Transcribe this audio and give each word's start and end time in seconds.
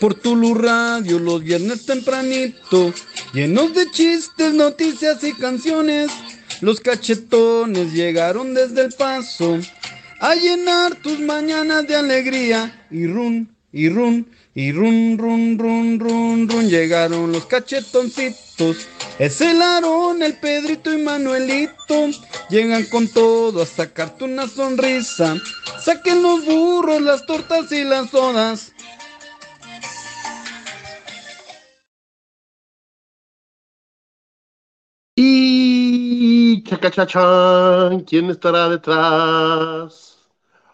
por 0.00 0.14
Tulu 0.14 0.54
Radio 0.54 1.18
los 1.18 1.42
viernes 1.42 1.86
tempranito, 1.86 2.92
llenos 3.32 3.74
de 3.74 3.90
chistes, 3.90 4.54
noticias 4.54 5.22
y 5.24 5.32
canciones. 5.32 6.10
Los 6.60 6.80
cachetones 6.80 7.92
llegaron 7.92 8.54
desde 8.54 8.82
el 8.82 8.92
paso 8.92 9.58
a 10.20 10.34
llenar 10.34 10.96
tus 10.96 11.20
mañanas 11.20 11.86
de 11.86 11.96
alegría 11.96 12.86
y 12.90 13.06
run, 13.06 13.54
y 13.72 13.88
run, 13.88 14.26
y 14.54 14.72
run, 14.72 15.18
run, 15.18 15.58
run, 15.58 16.00
run, 16.00 16.48
run. 16.48 16.68
Llegaron 16.68 17.30
los 17.30 17.46
cachetoncitos, 17.46 18.88
es 19.18 19.40
el 19.40 19.62
Aarón, 19.62 20.22
el 20.22 20.34
Pedrito 20.34 20.92
y 20.92 21.02
Manuelito. 21.02 22.10
Llegan 22.50 22.84
con 22.86 23.08
todo 23.08 23.62
a 23.62 23.66
sacarte 23.66 24.24
una 24.24 24.48
sonrisa. 24.48 25.36
Saquen 25.84 26.22
los 26.22 26.44
burros, 26.44 27.00
las 27.00 27.24
tortas 27.26 27.70
y 27.70 27.84
las 27.84 28.10
sodas. 28.10 28.72
Chacachachán, 36.68 38.00
¿quién 38.00 38.28
estará 38.28 38.68
detrás? 38.68 40.18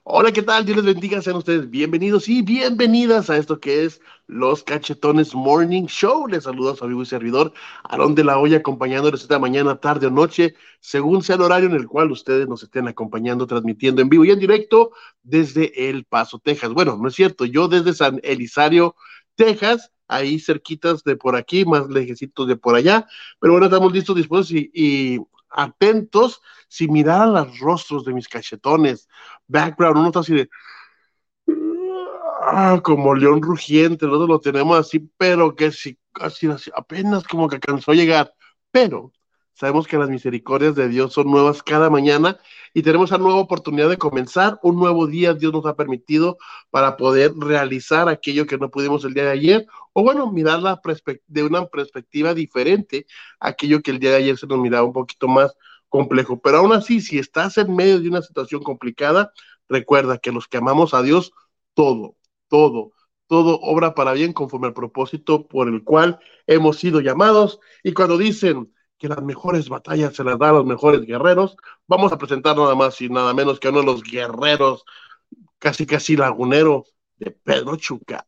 Hola, 0.03 0.33
¿qué 0.33 0.43
tal? 0.43 0.67
Dios 0.67 0.79
les 0.79 0.87
bendiga, 0.87 1.23
sean 1.23 1.37
ustedes 1.37 1.71
bienvenidos 1.71 2.29
y 2.29 2.43
bienvenidas 2.43 3.31
a 3.31 3.37
esto 3.37 3.61
que 3.61 3.85
es 3.85 4.01
Los 4.27 4.65
Cachetones 4.65 5.37
Morning 5.37 5.87
Show. 5.87 6.27
Les 6.27 6.45
saludo 6.45 6.73
a 6.73 6.77
su 6.77 6.85
amigo 6.85 7.03
y 7.03 7.07
servidor, 7.07 7.53
Aarón 7.85 8.17
de 8.17 8.25
la 8.25 8.39
Hoya, 8.39 8.59
acompañándoles 8.59 9.23
esta 9.23 9.39
mañana, 9.39 9.77
tarde 9.77 10.09
o 10.09 10.11
noche, 10.11 10.57
según 10.81 11.23
sea 11.23 11.37
el 11.37 11.43
horario 11.43 11.69
en 11.69 11.77
el 11.77 11.87
cual 11.87 12.11
ustedes 12.11 12.49
nos 12.49 12.65
estén 12.65 12.89
acompañando, 12.89 13.47
transmitiendo 13.47 14.03
en 14.03 14.09
vivo 14.09 14.25
y 14.25 14.33
en 14.33 14.41
directo 14.41 14.91
desde 15.23 15.89
El 15.89 16.05
Paso, 16.05 16.41
Texas. 16.41 16.73
Bueno, 16.73 16.99
no 17.01 17.07
es 17.07 17.15
cierto, 17.15 17.45
yo 17.45 17.69
desde 17.69 17.95
San 17.95 18.21
Elisario, 18.25 18.97
Texas, 19.37 19.93
ahí 20.09 20.39
cerquitas 20.39 21.05
de 21.05 21.17
por 21.17 21.37
aquí, 21.37 21.65
más 21.65 21.89
lejecitos 21.89 22.49
de 22.49 22.57
por 22.57 22.75
allá. 22.75 23.07
Pero 23.41 23.53
bueno, 23.55 23.67
estamos 23.67 23.93
listos, 23.93 24.17
dispuestos 24.17 24.51
y, 24.53 25.21
atentos 25.55 26.43
si 26.69 26.89
mirar 26.89 27.29
los 27.29 27.59
rostros 27.59 28.05
de 28.05 28.13
mis 28.13 28.29
cachetones. 28.29 29.09
Background, 29.47 29.99
uno 29.99 30.07
está 30.09 30.21
así 30.21 30.35
de. 30.35 30.49
Ah, 32.47 32.81
como 32.85 33.15
león 33.15 33.41
rugiente, 33.41 34.05
nosotros 34.07 34.29
lo 34.29 34.41
tenemos 34.41 34.79
así, 34.79 34.99
pero 35.17 35.55
que 35.57 35.67
así, 35.67 35.99
así, 36.21 36.47
apenas 36.75 37.25
como 37.25 37.49
que 37.49 37.57
alcanzó 37.57 37.93
a 37.93 37.95
llegar. 37.95 38.35
Pero 38.71 39.13
Sabemos 39.55 39.87
que 39.87 39.97
las 39.97 40.11
misericordias 40.11 40.75
de 40.75 40.89
Dios 40.89 41.13
son 41.13 41.31
nuevas 41.31 41.63
cada 41.63 41.89
mañana 41.89 42.39
y 42.75 42.83
tenemos 42.83 43.11
esa 43.11 43.19
nueva 43.19 43.39
oportunidad 43.39 43.89
de 43.89 43.99
comenzar 43.99 44.59
un 44.65 44.77
nuevo 44.77 45.07
día. 45.07 45.33
Dios 45.33 45.53
nos 45.53 45.65
ha 45.67 45.77
permitido 45.77 46.39
para 46.71 46.97
poder 46.97 47.33
realizar 47.37 48.09
aquello 48.09 48.47
que 48.47 48.59
no 48.59 48.71
pudimos 48.71 49.05
el 49.05 49.15
día 49.15 49.25
de 49.25 49.31
ayer 49.31 49.67
o 49.93 50.03
bueno, 50.03 50.31
mirar 50.33 50.61
de 51.29 51.43
una 51.45 51.67
perspectiva 51.67 52.35
diferente 52.35 53.07
aquello 53.39 53.81
que 53.81 53.93
el 53.93 54.01
día 54.01 54.11
de 54.11 54.17
ayer 54.17 54.37
se 54.37 54.49
nos 54.49 54.59
miraba 54.59 54.87
un 54.87 54.93
poquito 54.93 55.29
más 55.29 55.55
complejo. 55.89 56.41
Pero 56.41 56.59
aún 56.59 56.73
así, 56.73 57.01
si 57.01 57.21
estás 57.21 57.57
en 57.57 57.75
medio 57.77 58.01
de 58.01 58.09
una 58.09 58.23
situación 58.23 58.61
complicada, 58.63 59.33
recuerda 59.69 60.19
que 60.19 60.33
los 60.33 60.49
que 60.49 60.57
amamos 60.57 60.95
a 60.95 61.03
Dios, 61.03 61.33
todo, 61.75 62.17
todo, 62.49 62.91
todo 63.29 63.61
obra 63.61 63.95
para 63.95 64.13
bien 64.15 64.33
conforme 64.33 64.67
al 64.67 64.75
propósito 64.75 65.47
por 65.47 65.69
el 65.69 65.85
cual 65.85 66.19
hemos 66.49 66.79
sido 66.79 67.01
llamados. 67.01 67.61
Y 67.85 67.93
cuando 67.93 68.19
dicen, 68.19 68.74
que 68.99 69.09
las 69.09 69.23
mejores 69.23 69.69
batallas 69.69 70.15
se 70.15 70.25
las 70.25 70.39
dan 70.39 70.51
a 70.51 70.59
los 70.59 70.67
mejores 70.67 71.03
guerreros. 71.03 71.57
Vamos 71.87 72.13
a 72.13 72.19
presentar 72.19 72.57
nada 72.57 72.75
más 72.75 73.01
y 73.01 73.09
nada 73.09 73.35
menos 73.35 73.61
que 73.61 73.69
uno 73.69 73.81
de 73.81 73.87
los 73.87 74.03
guerreros 74.03 74.85
casi 75.59 75.87
casi 75.87 76.17
lagunero 76.17 76.85
de 77.17 77.31
Pedro 77.31 77.77
Chuca. 77.77 78.25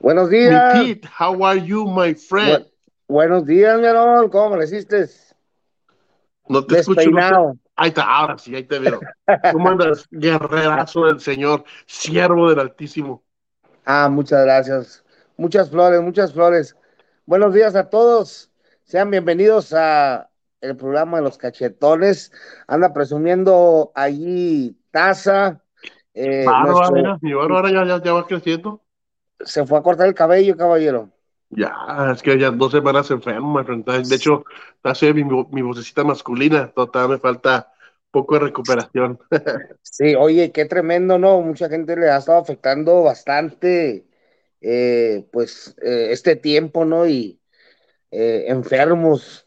Buenos 0.00 0.30
días. 0.30 0.72
Pete, 0.72 1.08
how 1.18 1.44
are 1.44 1.60
you, 1.60 1.86
my 1.86 2.14
friend? 2.14 2.66
buenos 3.06 3.44
días, 3.44 3.78
mi 3.78 3.86
hermano. 3.86 4.30
¿Cómo 4.30 4.56
le 4.56 4.64
hiciste? 4.64 5.06
No 6.48 6.64
te 6.64 6.80
escucho. 6.80 7.00
Ahí 7.76 7.88
está, 7.88 8.02
ahora 8.02 8.36
sí, 8.36 8.54
ahí 8.54 8.64
te 8.64 8.78
veo. 8.78 9.00
¿Cómo 9.52 9.70
andas, 9.70 10.06
guerrerazo 10.10 11.06
del 11.06 11.20
Señor, 11.20 11.64
siervo 11.86 12.50
del 12.50 12.60
Altísimo? 12.60 13.22
Ah, 13.84 14.08
muchas 14.10 14.44
gracias. 14.44 15.04
Muchas 15.36 15.70
flores, 15.70 16.02
muchas 16.02 16.32
flores. 16.32 16.76
Buenos 17.24 17.54
días 17.54 17.74
a 17.74 17.88
todos. 17.88 18.49
Sean 18.90 19.08
bienvenidos 19.08 19.72
a 19.72 20.30
el 20.60 20.76
programa 20.76 21.18
de 21.18 21.22
los 21.22 21.38
cachetones. 21.38 22.32
Anda 22.66 22.92
presumiendo 22.92 23.92
allí 23.94 24.76
taza. 24.90 25.62
Eh, 26.12 26.44
mi 27.20 27.32
barro 27.32 27.58
ahora 27.58 27.70
ya, 27.70 28.02
ya, 28.02 28.12
va 28.12 28.26
creciendo. 28.26 28.82
Se 29.38 29.64
fue 29.64 29.78
a 29.78 29.82
cortar 29.82 30.08
el 30.08 30.14
cabello, 30.14 30.56
caballero. 30.56 31.08
Ya, 31.50 31.72
es 32.12 32.20
que 32.20 32.36
ya 32.36 32.50
dos 32.50 32.72
semanas 32.72 33.08
enfermo, 33.12 33.62
De 33.62 34.16
hecho, 34.16 34.44
hace 34.82 35.14
mi, 35.14 35.22
mi 35.22 35.62
vocecita 35.62 36.02
masculina. 36.02 36.72
Todavía 36.72 37.14
me 37.14 37.20
falta 37.20 37.72
poco 38.10 38.34
de 38.34 38.46
recuperación. 38.46 39.20
sí, 39.82 40.16
oye, 40.16 40.50
qué 40.50 40.64
tremendo, 40.64 41.16
¿no? 41.16 41.40
Mucha 41.42 41.68
gente 41.68 41.94
le 41.94 42.10
ha 42.10 42.16
estado 42.16 42.38
afectando 42.38 43.04
bastante, 43.04 44.04
eh, 44.60 45.28
pues, 45.30 45.76
eh, 45.80 46.08
este 46.10 46.34
tiempo, 46.34 46.84
¿no? 46.84 47.06
Y, 47.06 47.39
eh, 48.10 48.44
enfermos. 48.48 49.46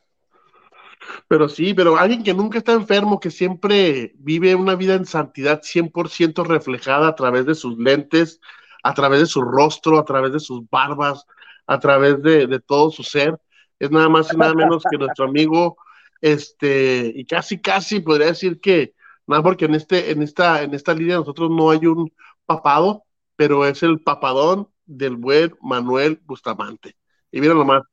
Pero 1.28 1.50
sí, 1.50 1.74
pero 1.74 1.98
alguien 1.98 2.24
que 2.24 2.34
nunca 2.34 2.58
está 2.58 2.74
enfermo, 2.74 3.20
que 3.20 3.32
siempre 3.32 4.14
vive 4.16 4.56
una 4.56 4.76
vida 4.76 4.96
en 4.96 5.06
santidad 5.06 5.62
100% 5.62 6.46
reflejada 6.46 7.10
a 7.10 7.16
través 7.16 7.46
de 7.46 7.56
sus 7.56 7.78
lentes, 7.78 8.40
a 8.84 8.94
través 8.94 9.20
de 9.22 9.26
su 9.26 9.42
rostro, 9.42 10.00
a 10.00 10.06
través 10.06 10.34
de 10.34 10.40
sus 10.40 10.70
barbas, 10.70 11.26
a 11.68 11.80
través 11.80 12.22
de, 12.22 12.60
todo 12.60 12.92
su 12.92 13.04
ser, 13.04 13.38
es 13.80 13.92
nada 13.92 14.10
más 14.10 14.34
y 14.34 14.38
nada 14.38 14.54
menos 14.54 14.84
que 14.90 14.98
nuestro 14.98 15.26
amigo, 15.26 15.78
este, 16.22 17.12
y 17.16 17.26
casi, 17.26 17.60
casi 17.60 18.00
podría 18.00 18.28
decir 18.28 18.60
que, 18.60 18.94
nada 19.28 19.44
porque 19.44 19.66
en, 19.66 19.76
este, 19.76 20.12
en, 20.12 20.22
esta, 20.22 20.62
en 20.64 20.74
esta 20.74 20.94
línea 20.94 21.18
nosotros 21.18 21.50
no 21.50 21.70
hay 21.70 21.86
un 21.86 22.12
papado, 22.46 23.06
pero 23.36 23.66
es 23.66 23.84
el 23.84 24.02
papadón 24.02 24.70
del 24.86 25.16
buen 25.16 25.56
Manuel 25.62 26.22
Bustamante. 26.26 26.96
Y 27.32 27.42
miren 27.42 27.58
nomás, 27.58 27.84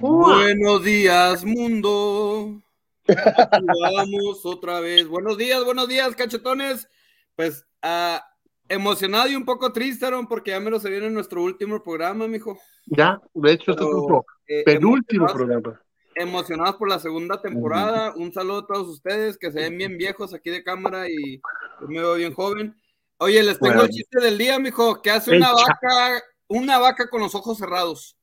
Buenos 0.00 0.82
días, 0.82 1.44
mundo. 1.44 2.60
Vamos 3.06 4.44
otra 4.44 4.80
vez. 4.80 5.06
Buenos 5.06 5.38
días, 5.38 5.64
buenos 5.64 5.86
días, 5.86 6.16
cachetones. 6.16 6.88
Pues 7.36 7.64
ah, 7.80 8.20
emocionado 8.68 9.28
y 9.28 9.36
un 9.36 9.44
poco 9.44 9.72
triste, 9.72 10.08
porque 10.28 10.50
ya 10.50 10.58
me 10.58 10.72
lo 10.72 10.80
se 10.80 10.90
viene 10.90 11.08
nuestro 11.10 11.44
último 11.44 11.80
programa, 11.84 12.26
mijo. 12.26 12.58
Ya, 12.86 13.20
de 13.32 13.52
hecho, 13.52 13.70
este 13.70 13.84
es 13.84 13.90
nuestro 13.90 14.26
eh, 14.48 14.64
penúltimo 14.64 15.26
programa. 15.28 15.80
Emocionados 16.16 16.74
por 16.74 16.88
la 16.88 16.98
segunda 16.98 17.40
temporada. 17.40 18.12
Un 18.16 18.32
saludo 18.32 18.58
a 18.58 18.66
todos 18.66 18.88
ustedes 18.88 19.38
que 19.38 19.52
se 19.52 19.60
ven 19.60 19.78
bien 19.78 19.96
viejos 19.96 20.34
aquí 20.34 20.50
de 20.50 20.64
cámara 20.64 21.08
y 21.08 21.40
me 21.86 22.00
veo 22.00 22.14
bien 22.16 22.34
joven. 22.34 22.74
Oye, 23.18 23.40
les 23.44 23.60
tengo 23.60 23.82
el 23.82 23.90
chiste 23.90 24.20
del 24.20 24.36
día, 24.36 24.58
mijo, 24.58 25.00
que 25.00 25.12
hace 25.12 25.36
una 25.36 25.52
vaca, 25.52 26.22
una 26.48 26.78
vaca 26.78 27.08
con 27.08 27.20
los 27.20 27.36
ojos 27.36 27.56
cerrados. 27.56 28.16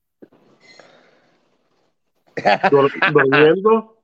¿Durmiendo? 3.12 4.01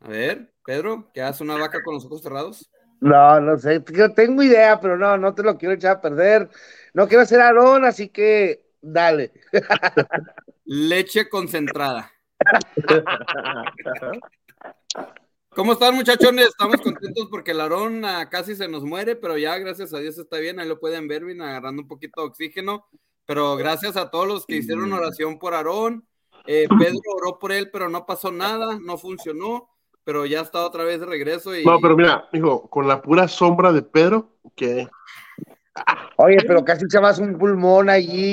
A 0.00 0.08
ver, 0.08 0.52
Pedro, 0.64 1.10
¿qué 1.12 1.22
hace 1.22 1.42
una 1.42 1.56
vaca 1.56 1.82
con 1.82 1.94
los 1.94 2.04
ojos 2.04 2.22
cerrados? 2.22 2.70
No, 3.00 3.40
no 3.40 3.58
sé, 3.58 3.80
tengo 4.14 4.42
idea, 4.42 4.80
pero 4.80 4.96
no, 4.96 5.16
no 5.18 5.34
te 5.34 5.42
lo 5.42 5.58
quiero 5.58 5.74
echar 5.74 5.96
a 5.96 6.00
perder. 6.00 6.48
No 6.94 7.06
quiero 7.08 7.26
ser 7.26 7.40
Aarón, 7.40 7.84
así 7.84 8.08
que 8.08 8.70
dale. 8.80 9.32
Leche 10.64 11.28
concentrada. 11.28 12.10
¿Cómo 15.50 15.74
están, 15.74 15.94
muchachones? 15.94 16.46
Estamos 16.46 16.80
contentos 16.80 17.28
porque 17.30 17.50
el 17.50 17.60
Aarón 17.60 18.02
casi 18.30 18.56
se 18.56 18.68
nos 18.68 18.84
muere, 18.84 19.16
pero 19.16 19.36
ya, 19.38 19.58
gracias 19.58 19.92
a 19.92 19.98
Dios, 19.98 20.18
está 20.18 20.38
bien. 20.38 20.58
Ahí 20.58 20.66
lo 20.66 20.80
pueden 20.80 21.06
ver, 21.06 21.24
bien 21.24 21.42
agarrando 21.42 21.82
un 21.82 21.88
poquito 21.88 22.22
de 22.22 22.28
oxígeno. 22.28 22.86
Pero 23.26 23.56
gracias 23.56 23.96
a 23.96 24.10
todos 24.10 24.26
los 24.26 24.46
que 24.46 24.56
hicieron 24.56 24.92
oración 24.92 25.38
por 25.38 25.54
Aarón. 25.54 26.06
Eh, 26.46 26.66
Pedro 26.78 27.00
oró 27.16 27.38
por 27.38 27.52
él, 27.52 27.70
pero 27.72 27.88
no 27.88 28.04
pasó 28.04 28.30
nada, 28.30 28.78
no 28.80 28.98
funcionó, 28.98 29.68
pero 30.04 30.26
ya 30.26 30.40
está 30.40 30.64
otra 30.64 30.84
vez 30.84 31.00
de 31.00 31.06
regreso. 31.06 31.56
Y... 31.56 31.64
No, 31.64 31.78
pero 31.80 31.96
mira, 31.96 32.28
hijo, 32.32 32.68
con 32.68 32.86
la 32.86 33.00
pura 33.00 33.28
sombra 33.28 33.72
de 33.72 33.82
Pedro, 33.82 34.28
que. 34.54 34.86
Oye, 36.16 36.38
pero 36.46 36.64
casi 36.64 36.84
echabas 36.84 37.18
un 37.18 37.38
pulmón 37.38 37.88
allí. 37.88 38.30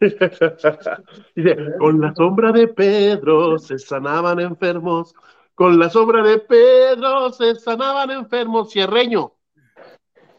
Dice, 1.34 1.56
con 1.78 2.00
la 2.00 2.14
sombra 2.14 2.52
de 2.52 2.68
Pedro 2.68 3.58
se 3.58 3.78
sanaban 3.78 4.38
enfermos. 4.38 5.14
Con 5.54 5.78
la 5.78 5.90
sombra 5.90 6.22
de 6.22 6.38
Pedro 6.38 7.30
se 7.32 7.56
sanaban 7.56 8.10
enfermos. 8.12 8.70
Cierreño. 8.70 9.32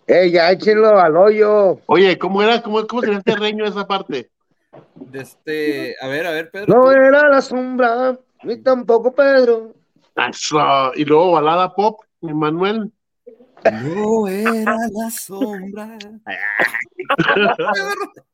Eh, 0.07 0.31
ya 0.31 0.49
échenlo 0.49 0.97
al 0.97 1.17
hoyo. 1.17 1.81
Oye, 1.85 2.17
¿cómo 2.17 2.41
era? 2.41 2.63
¿Cómo, 2.63 2.87
cómo 2.87 3.01
sería 3.01 3.17
el 3.17 3.23
terreño 3.23 3.65
esa 3.65 3.85
parte? 3.85 4.31
De 4.95 5.21
este, 5.21 5.95
a 6.01 6.07
ver, 6.07 6.27
a 6.27 6.31
ver, 6.31 6.51
Pedro. 6.51 6.73
No 6.73 6.91
era 6.91 7.27
la 7.27 7.41
sombra, 7.41 8.17
ni 8.43 8.57
tampoco 8.57 9.13
Pedro. 9.13 9.73
Y 10.95 11.05
luego 11.05 11.31
balada 11.31 11.73
pop, 11.73 12.01
Manuel. 12.21 12.91
No 13.71 14.27
era 14.27 14.75
la 14.91 15.09
sombra. 15.09 15.97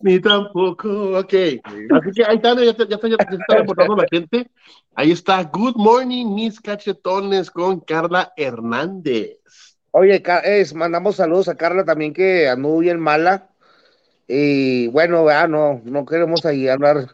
Ni 0.00 0.18
tampoco, 0.18 1.18
ok. 1.18 1.32
Así 1.32 2.10
que 2.14 2.24
ahí 2.24 2.36
está, 2.36 2.54
ya, 2.56 2.70
está, 2.70 2.88
ya, 2.88 2.96
está, 2.96 3.08
ya 3.08 3.16
está 3.16 3.56
reportando 3.56 3.96
la 3.96 4.06
gente. 4.10 4.50
Ahí 4.94 5.12
está, 5.12 5.44
Good 5.44 5.76
Morning, 5.76 6.34
mis 6.34 6.60
cachetones 6.60 7.50
con 7.50 7.80
Carla 7.80 8.32
Hernández. 8.36 9.38
Oye, 9.92 10.20
es, 10.44 10.74
mandamos 10.74 11.16
saludos 11.16 11.48
a 11.48 11.54
Carla 11.54 11.84
también 11.84 12.12
que 12.12 12.48
anduvo 12.48 12.78
bien 12.78 12.98
mala. 12.98 13.51
Y 14.26 14.88
bueno, 14.88 15.28
ya 15.28 15.46
no, 15.46 15.80
no 15.84 16.06
queremos 16.06 16.44
ahí 16.46 16.68
hablar 16.68 17.08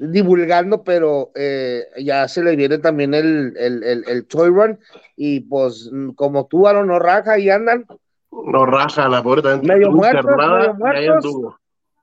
divulgando, 0.00 0.82
pero 0.82 1.30
eh, 1.34 1.84
ya 1.98 2.26
se 2.26 2.42
le 2.42 2.56
viene 2.56 2.78
también 2.78 3.12
el, 3.14 3.54
el, 3.56 3.82
el, 3.84 4.04
el, 4.08 4.26
Toy 4.26 4.48
Run. 4.48 4.78
Y 5.16 5.40
pues, 5.40 5.90
como 6.16 6.46
tú, 6.46 6.66
Aaron, 6.66 6.86
no 6.86 6.98
raja 6.98 7.38
y 7.38 7.50
andan. 7.50 7.86
No 8.30 8.64
raja, 8.64 9.08
la 9.08 9.22
pobre 9.22 9.42
también. 9.42 9.78
Medio 9.78 9.90
muertos, 9.90 10.24
medio 10.24 10.74
muertos, 10.74 11.36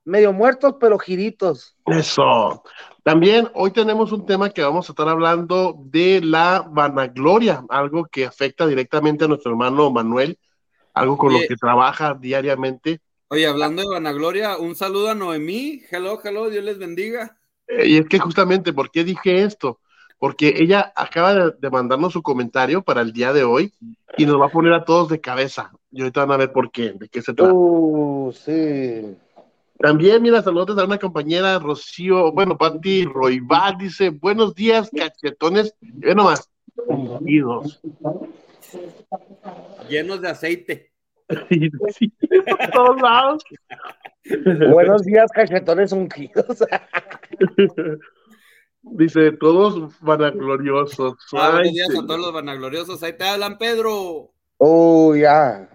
medio 0.06 0.34
muertos, 0.34 0.76
pero 0.80 1.00
giritos. 1.00 1.76
Eso. 1.86 2.64
También 3.04 3.50
hoy 3.54 3.72
tenemos 3.72 4.12
un 4.12 4.26
tema 4.26 4.50
que 4.50 4.62
vamos 4.62 4.90
a 4.90 4.92
estar 4.92 5.08
hablando 5.08 5.76
de 5.80 6.20
la 6.22 6.68
vanagloria, 6.70 7.64
algo 7.70 8.06
que 8.06 8.26
afecta 8.26 8.68
directamente 8.68 9.24
a 9.24 9.28
nuestro 9.30 9.52
hermano 9.52 9.90
Manuel, 9.90 10.38
algo 10.94 11.18
con 11.18 11.32
lo 11.32 11.40
que 11.48 11.56
trabaja 11.56 12.14
diariamente. 12.20 13.00
Oye, 13.30 13.46
hablando 13.46 13.82
de 13.82 13.90
vanagloria, 13.90 14.58
un 14.58 14.74
saludo 14.76 15.10
a 15.10 15.16
Noemí. 15.16 15.82
Hello, 15.92 16.18
hello, 16.24 16.50
Dios 16.50 16.64
les 16.64 16.78
bendiga. 16.78 17.38
Eh, 17.68 17.88
y 17.88 17.98
es 17.98 18.08
que 18.08 18.20
justamente, 18.20 18.72
¿por 18.72 18.90
qué 18.90 19.04
dije 19.04 19.44
esto? 19.44 19.82
Porque 20.18 20.54
ella 20.58 20.94
acaba 20.96 21.52
de, 21.52 21.70
mandarnos 21.70 22.14
su 22.14 22.24
comentario 22.24 22.84
para 22.84 23.02
el 23.02 23.12
día 23.12 23.34
de 23.34 23.44
hoy 23.44 23.74
y 24.18 24.26
nos 24.26 24.40
va 24.40 24.46
a 24.46 24.52
poner 24.52 24.72
a 24.72 24.86
todos 24.86 25.10
de 25.10 25.20
cabeza. 25.20 25.74
Y 25.92 26.02
ahorita 26.02 26.22
van 26.22 26.32
a 26.32 26.38
ver 26.38 26.54
por 26.54 26.72
qué, 26.72 26.94
de 26.94 27.10
qué 27.10 27.22
se 27.22 27.34
trata. 27.34 27.52
Uh, 27.54 28.32
sí. 28.32 29.18
También, 29.78 30.22
mira, 30.22 30.42
saludos 30.42 30.78
a 30.78 30.86
una 30.86 30.98
compañera, 30.98 31.60
Rocío, 31.60 32.32
bueno, 32.32 32.58
Pati 32.58 33.04
Roibal, 33.04 33.78
dice, 33.78 34.10
buenos 34.10 34.56
días, 34.56 34.90
cachetones, 34.96 35.76
ve 35.82 36.16
nomás, 36.16 36.50
ungidos. 36.88 37.82
Llenos 39.90 40.22
de 40.22 40.30
aceite. 40.30 40.97
Sí, 41.50 41.70
sí, 41.90 42.14
por 42.46 42.72
todos 42.72 43.02
lados. 43.02 43.44
buenos 44.72 45.04
días, 45.04 45.30
cachetones 45.32 45.92
ungidos. 45.92 46.64
dice, 48.82 49.32
todos 49.34 50.00
vanagloriosos. 50.02 51.16
Ah, 51.34 51.52
buenos 51.52 51.74
días 51.74 51.90
a 51.90 52.06
todos 52.06 52.20
los 52.20 52.34
vanagloriosos, 52.34 53.04
ahí 53.04 53.14
te 53.14 53.26
hablan, 53.26 53.58
Pedro. 53.58 54.32
Oh, 54.58 55.16
ya. 55.16 55.70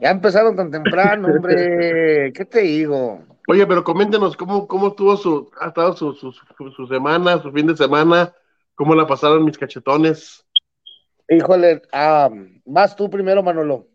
Ya 0.00 0.10
empezaron 0.10 0.56
tan 0.56 0.70
temprano, 0.70 1.28
hombre. 1.28 2.32
¿Qué 2.32 2.44
te 2.44 2.62
digo? 2.62 3.22
Oye, 3.48 3.66
pero 3.66 3.84
coméntenos 3.84 4.36
cómo, 4.36 4.66
cómo 4.66 4.88
estuvo 4.88 5.16
su, 5.16 5.50
ha 5.60 5.68
estado 5.68 5.94
su, 5.96 6.14
su, 6.14 6.32
su, 6.32 6.86
semana, 6.86 7.40
su 7.42 7.50
fin 7.52 7.66
de 7.66 7.76
semana, 7.76 8.32
cómo 8.74 8.94
la 8.94 9.06
pasaron 9.06 9.44
mis 9.44 9.58
cachetones. 9.58 10.46
Híjole, 11.28 11.82
um, 11.92 12.60
vas 12.64 12.96
tú 12.96 13.10
primero, 13.10 13.42
Manolo. 13.42 13.89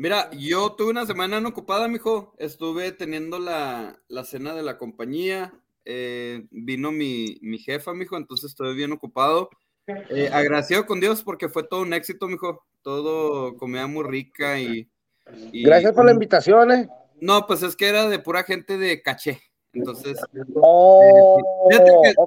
Mira, 0.00 0.30
yo 0.30 0.72
tuve 0.72 0.92
una 0.92 1.04
semana 1.04 1.42
no 1.42 1.50
ocupada, 1.50 1.86
mijo. 1.86 2.34
Estuve 2.38 2.90
teniendo 2.90 3.38
la, 3.38 4.00
la 4.08 4.24
cena 4.24 4.54
de 4.54 4.62
la 4.62 4.78
compañía. 4.78 5.52
Eh, 5.84 6.46
vino 6.50 6.90
mi, 6.90 7.38
mi 7.42 7.58
jefa, 7.58 7.92
mijo, 7.92 8.16
entonces 8.16 8.52
estuve 8.52 8.72
bien 8.72 8.92
ocupado. 8.92 9.50
Eh, 9.86 10.30
agradecido 10.32 10.86
con 10.86 11.00
Dios 11.00 11.22
porque 11.22 11.50
fue 11.50 11.64
todo 11.64 11.82
un 11.82 11.92
éxito, 11.92 12.28
mijo. 12.28 12.64
Todo 12.80 13.58
comida 13.58 13.86
muy 13.88 14.04
rica 14.04 14.58
y 14.58 14.88
Gracias 15.52 15.92
por 15.92 16.06
la 16.06 16.12
invitación, 16.12 16.72
¿eh? 16.72 16.88
No, 17.20 17.46
pues 17.46 17.62
es 17.62 17.76
que 17.76 17.86
era 17.86 18.08
de 18.08 18.18
pura 18.18 18.42
gente 18.42 18.78
de 18.78 19.02
caché. 19.02 19.42
Entonces, 19.72 20.18
oh, 20.54 21.68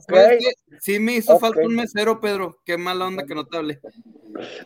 que, 0.07 0.53
sí 0.79 0.99
me 0.99 1.13
hizo 1.15 1.37
falta 1.39 1.61
un 1.61 1.75
mesero, 1.75 2.21
Pedro. 2.21 2.57
Qué 2.65 2.77
mala 2.77 3.07
onda 3.07 3.25
que 3.25 3.35
no 3.35 3.45
te 3.45 3.57
hable. 3.57 3.81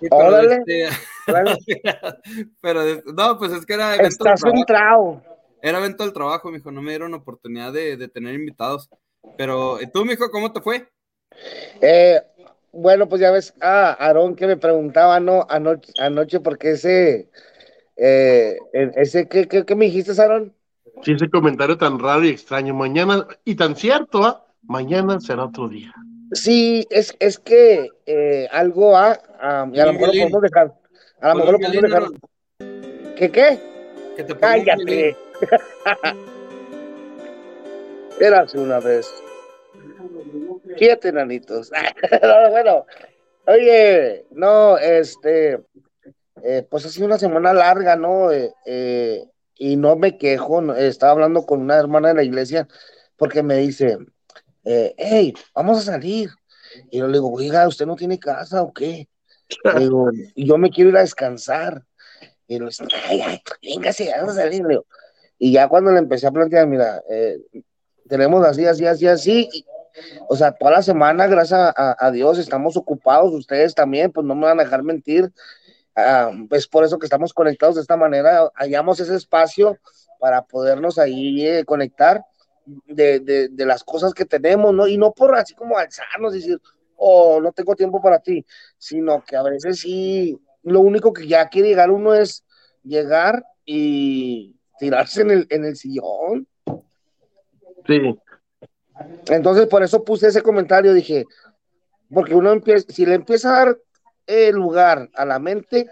pero, 0.09 0.39
este, 0.39 0.87
pero, 2.61 2.81
no, 3.15 3.37
pues 3.39 3.51
es 3.53 3.65
que 3.65 3.73
era 3.73 3.95
evento 3.95 4.09
Estás 4.09 4.41
del 4.41 4.65
trabajo. 4.65 5.21
Era 5.61 5.79
evento 5.79 6.03
del 6.03 6.13
trabajo, 6.13 6.51
mijo. 6.51 6.71
No 6.71 6.81
me 6.81 6.91
dieron 6.91 7.13
oportunidad 7.15 7.73
de, 7.73 7.97
de 7.97 8.07
tener 8.07 8.35
invitados. 8.35 8.89
Pero 9.37 9.79
tú, 9.91 10.05
mijo, 10.05 10.29
¿cómo 10.29 10.53
te 10.53 10.61
fue? 10.61 10.87
Eh, 11.81 12.21
bueno, 12.71 13.09
pues 13.09 13.21
ya 13.21 13.31
ves, 13.31 13.53
ah, 13.61 13.97
Aarón 13.99 14.35
que 14.35 14.45
me 14.45 14.57
preguntaba 14.57 15.19
no 15.19 15.45
anoche, 15.49 15.91
anoche 15.99 16.39
porque 16.39 16.71
ese 16.71 17.29
eh, 17.97 18.57
ese, 18.73 19.27
¿qué, 19.27 19.47
qué, 19.47 19.75
me 19.75 19.85
dijiste, 19.85 20.19
Aaron? 20.21 20.53
Sí, 21.03 21.11
ese 21.13 21.29
comentario 21.29 21.77
tan 21.77 21.99
raro 21.99 22.25
y 22.25 22.29
extraño. 22.29 22.73
Mañana, 22.73 23.27
y 23.45 23.55
tan 23.55 23.75
cierto, 23.75 24.23
¿ah? 24.23 24.45
Mañana 24.63 25.19
será 25.19 25.45
otro 25.45 25.69
día. 25.69 25.93
Sí, 26.33 26.85
es, 26.89 27.15
es 27.19 27.39
que 27.39 27.89
eh, 28.05 28.47
algo 28.51 28.97
ha, 28.97 29.19
ah, 29.39 29.67
y 29.71 29.79
a 29.79 29.85
lo 29.85 29.93
mejor 29.93 30.07
lo 30.07 30.13
podemos 30.13 30.41
dejar. 30.41 30.73
A 31.21 31.29
lo 31.29 31.35
mejor 31.35 31.53
lo 31.53 31.59
podemos 31.59 31.81
dejar. 31.83 32.03
¿Qué 33.15 33.31
qué? 33.31 33.59
Que 34.15 34.23
te 34.23 34.37
Cállate. 34.37 35.15
Érase 38.19 38.59
una 38.59 38.79
vez. 38.79 39.07
Siete 40.77 41.11
nanitos. 41.11 41.71
bueno, 42.51 42.85
oye, 43.45 44.25
no, 44.31 44.77
este, 44.77 45.61
eh, 46.43 46.65
pues 46.69 46.85
ha 46.85 46.89
sido 46.89 47.05
una 47.05 47.17
semana 47.17 47.53
larga, 47.53 47.95
¿no? 47.95 48.31
Eh, 48.31 48.53
eh, 48.65 49.23
y 49.59 49.75
no 49.75 49.95
me 49.95 50.17
quejo, 50.17 50.73
estaba 50.75 51.13
hablando 51.13 51.45
con 51.45 51.61
una 51.61 51.75
hermana 51.75 52.09
de 52.09 52.15
la 52.15 52.23
iglesia 52.23 52.67
porque 53.15 53.43
me 53.43 53.57
dice, 53.57 53.97
hey, 54.63 55.33
vamos 55.55 55.79
a 55.79 55.91
salir. 55.93 56.29
Y 56.91 56.99
yo 56.99 57.07
le 57.07 57.13
digo, 57.13 57.31
oiga, 57.31 57.67
¿usted 57.67 57.85
no 57.85 57.95
tiene 57.95 58.19
casa 58.19 58.61
o 58.61 58.73
qué? 58.73 59.07
Le 59.63 59.79
digo, 59.79 60.09
yo 60.35 60.57
me 60.57 60.69
quiero 60.69 60.89
ir 60.91 60.97
a 60.97 61.01
descansar. 61.01 61.83
Y 62.47 62.59
le 62.59 62.65
dice, 62.65 62.85
ay, 63.07 63.21
ay, 63.21 63.41
véngase, 63.63 64.11
vamos 64.15 64.37
a 64.37 64.41
salir. 64.41 64.63
y 65.39 65.51
ya 65.51 65.67
cuando 65.67 65.91
le 65.91 65.99
empecé 65.99 66.27
a 66.27 66.31
plantear, 66.31 66.67
mira, 66.67 67.01
tenemos 68.07 68.45
así, 68.45 68.65
así, 68.65 68.85
así, 68.85 69.07
así. 69.07 69.65
o 70.29 70.35
sea, 70.35 70.51
toda 70.51 70.71
la 70.71 70.81
semana, 70.81 71.27
gracias 71.27 71.73
a, 71.75 71.95
a, 71.99 72.11
Dios, 72.11 72.37
estamos 72.37 72.77
ocupados, 72.77 73.33
ustedes 73.33 73.73
también, 73.73 74.11
pues 74.11 74.25
no 74.25 74.35
me 74.35 74.45
van 74.45 74.59
a 74.59 74.63
dejar 74.63 74.83
mentir 74.83 75.31
es 76.51 76.67
por 76.67 76.83
eso 76.83 76.99
que 76.99 77.05
estamos 77.05 77.33
conectados 77.33 77.75
de 77.75 77.81
esta 77.81 77.97
manera, 77.97 78.51
hallamos 78.55 78.99
ese 78.99 79.15
espacio 79.15 79.77
para 80.19 80.43
podernos 80.43 80.99
ahí 80.99 81.45
eh, 81.45 81.65
conectar 81.65 82.23
de, 82.85 83.19
de, 83.19 83.49
de, 83.49 83.65
las 83.65 83.83
cosas 83.83 84.13
que 84.13 84.25
tenemos, 84.25 84.73
¿no? 84.73 84.87
Y 84.87 84.97
no 84.97 85.11
por 85.11 85.35
así 85.35 85.55
como 85.55 85.77
alzarnos 85.77 86.33
y 86.33 86.39
decir, 86.39 86.61
oh, 86.97 87.39
no 87.41 87.51
tengo 87.51 87.75
tiempo 87.75 88.01
para 88.01 88.19
ti, 88.19 88.45
sino 88.77 89.23
que 89.23 89.35
a 89.35 89.43
veces 89.43 89.79
sí, 89.79 90.39
lo 90.63 90.81
único 90.81 91.13
que 91.13 91.27
ya 91.27 91.47
quiere 91.47 91.69
llegar 91.69 91.91
uno 91.91 92.13
es 92.13 92.43
llegar 92.83 93.43
y 93.65 94.55
tirarse 94.79 95.21
en 95.21 95.31
el, 95.31 95.47
en 95.49 95.65
el 95.65 95.75
sillón. 95.75 96.47
Sí. 97.85 98.19
Entonces, 99.29 99.67
por 99.67 99.83
eso 99.83 100.03
puse 100.03 100.27
ese 100.27 100.41
comentario, 100.41 100.93
dije, 100.93 101.25
porque 102.13 102.35
uno 102.35 102.51
empieza, 102.51 102.91
si 102.91 103.05
le 103.05 103.15
empieza 103.15 103.49
a 103.49 103.65
dar 103.65 103.77
el 104.27 104.55
lugar 104.55 105.09
a 105.15 105.25
la 105.25 105.39
mente, 105.39 105.89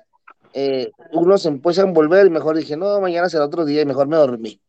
eh, 0.53 0.91
uno 1.11 1.37
se 1.37 1.47
empieza 1.47 1.81
a 1.81 1.85
envolver 1.85 2.25
y 2.25 2.29
mejor 2.29 2.55
dije, 2.55 2.77
no, 2.77 3.01
mañana 3.01 3.29
será 3.29 3.45
otro 3.45 3.65
día 3.65 3.81
y 3.81 3.85
mejor 3.85 4.07
me 4.07 4.17
dormí. 4.17 4.61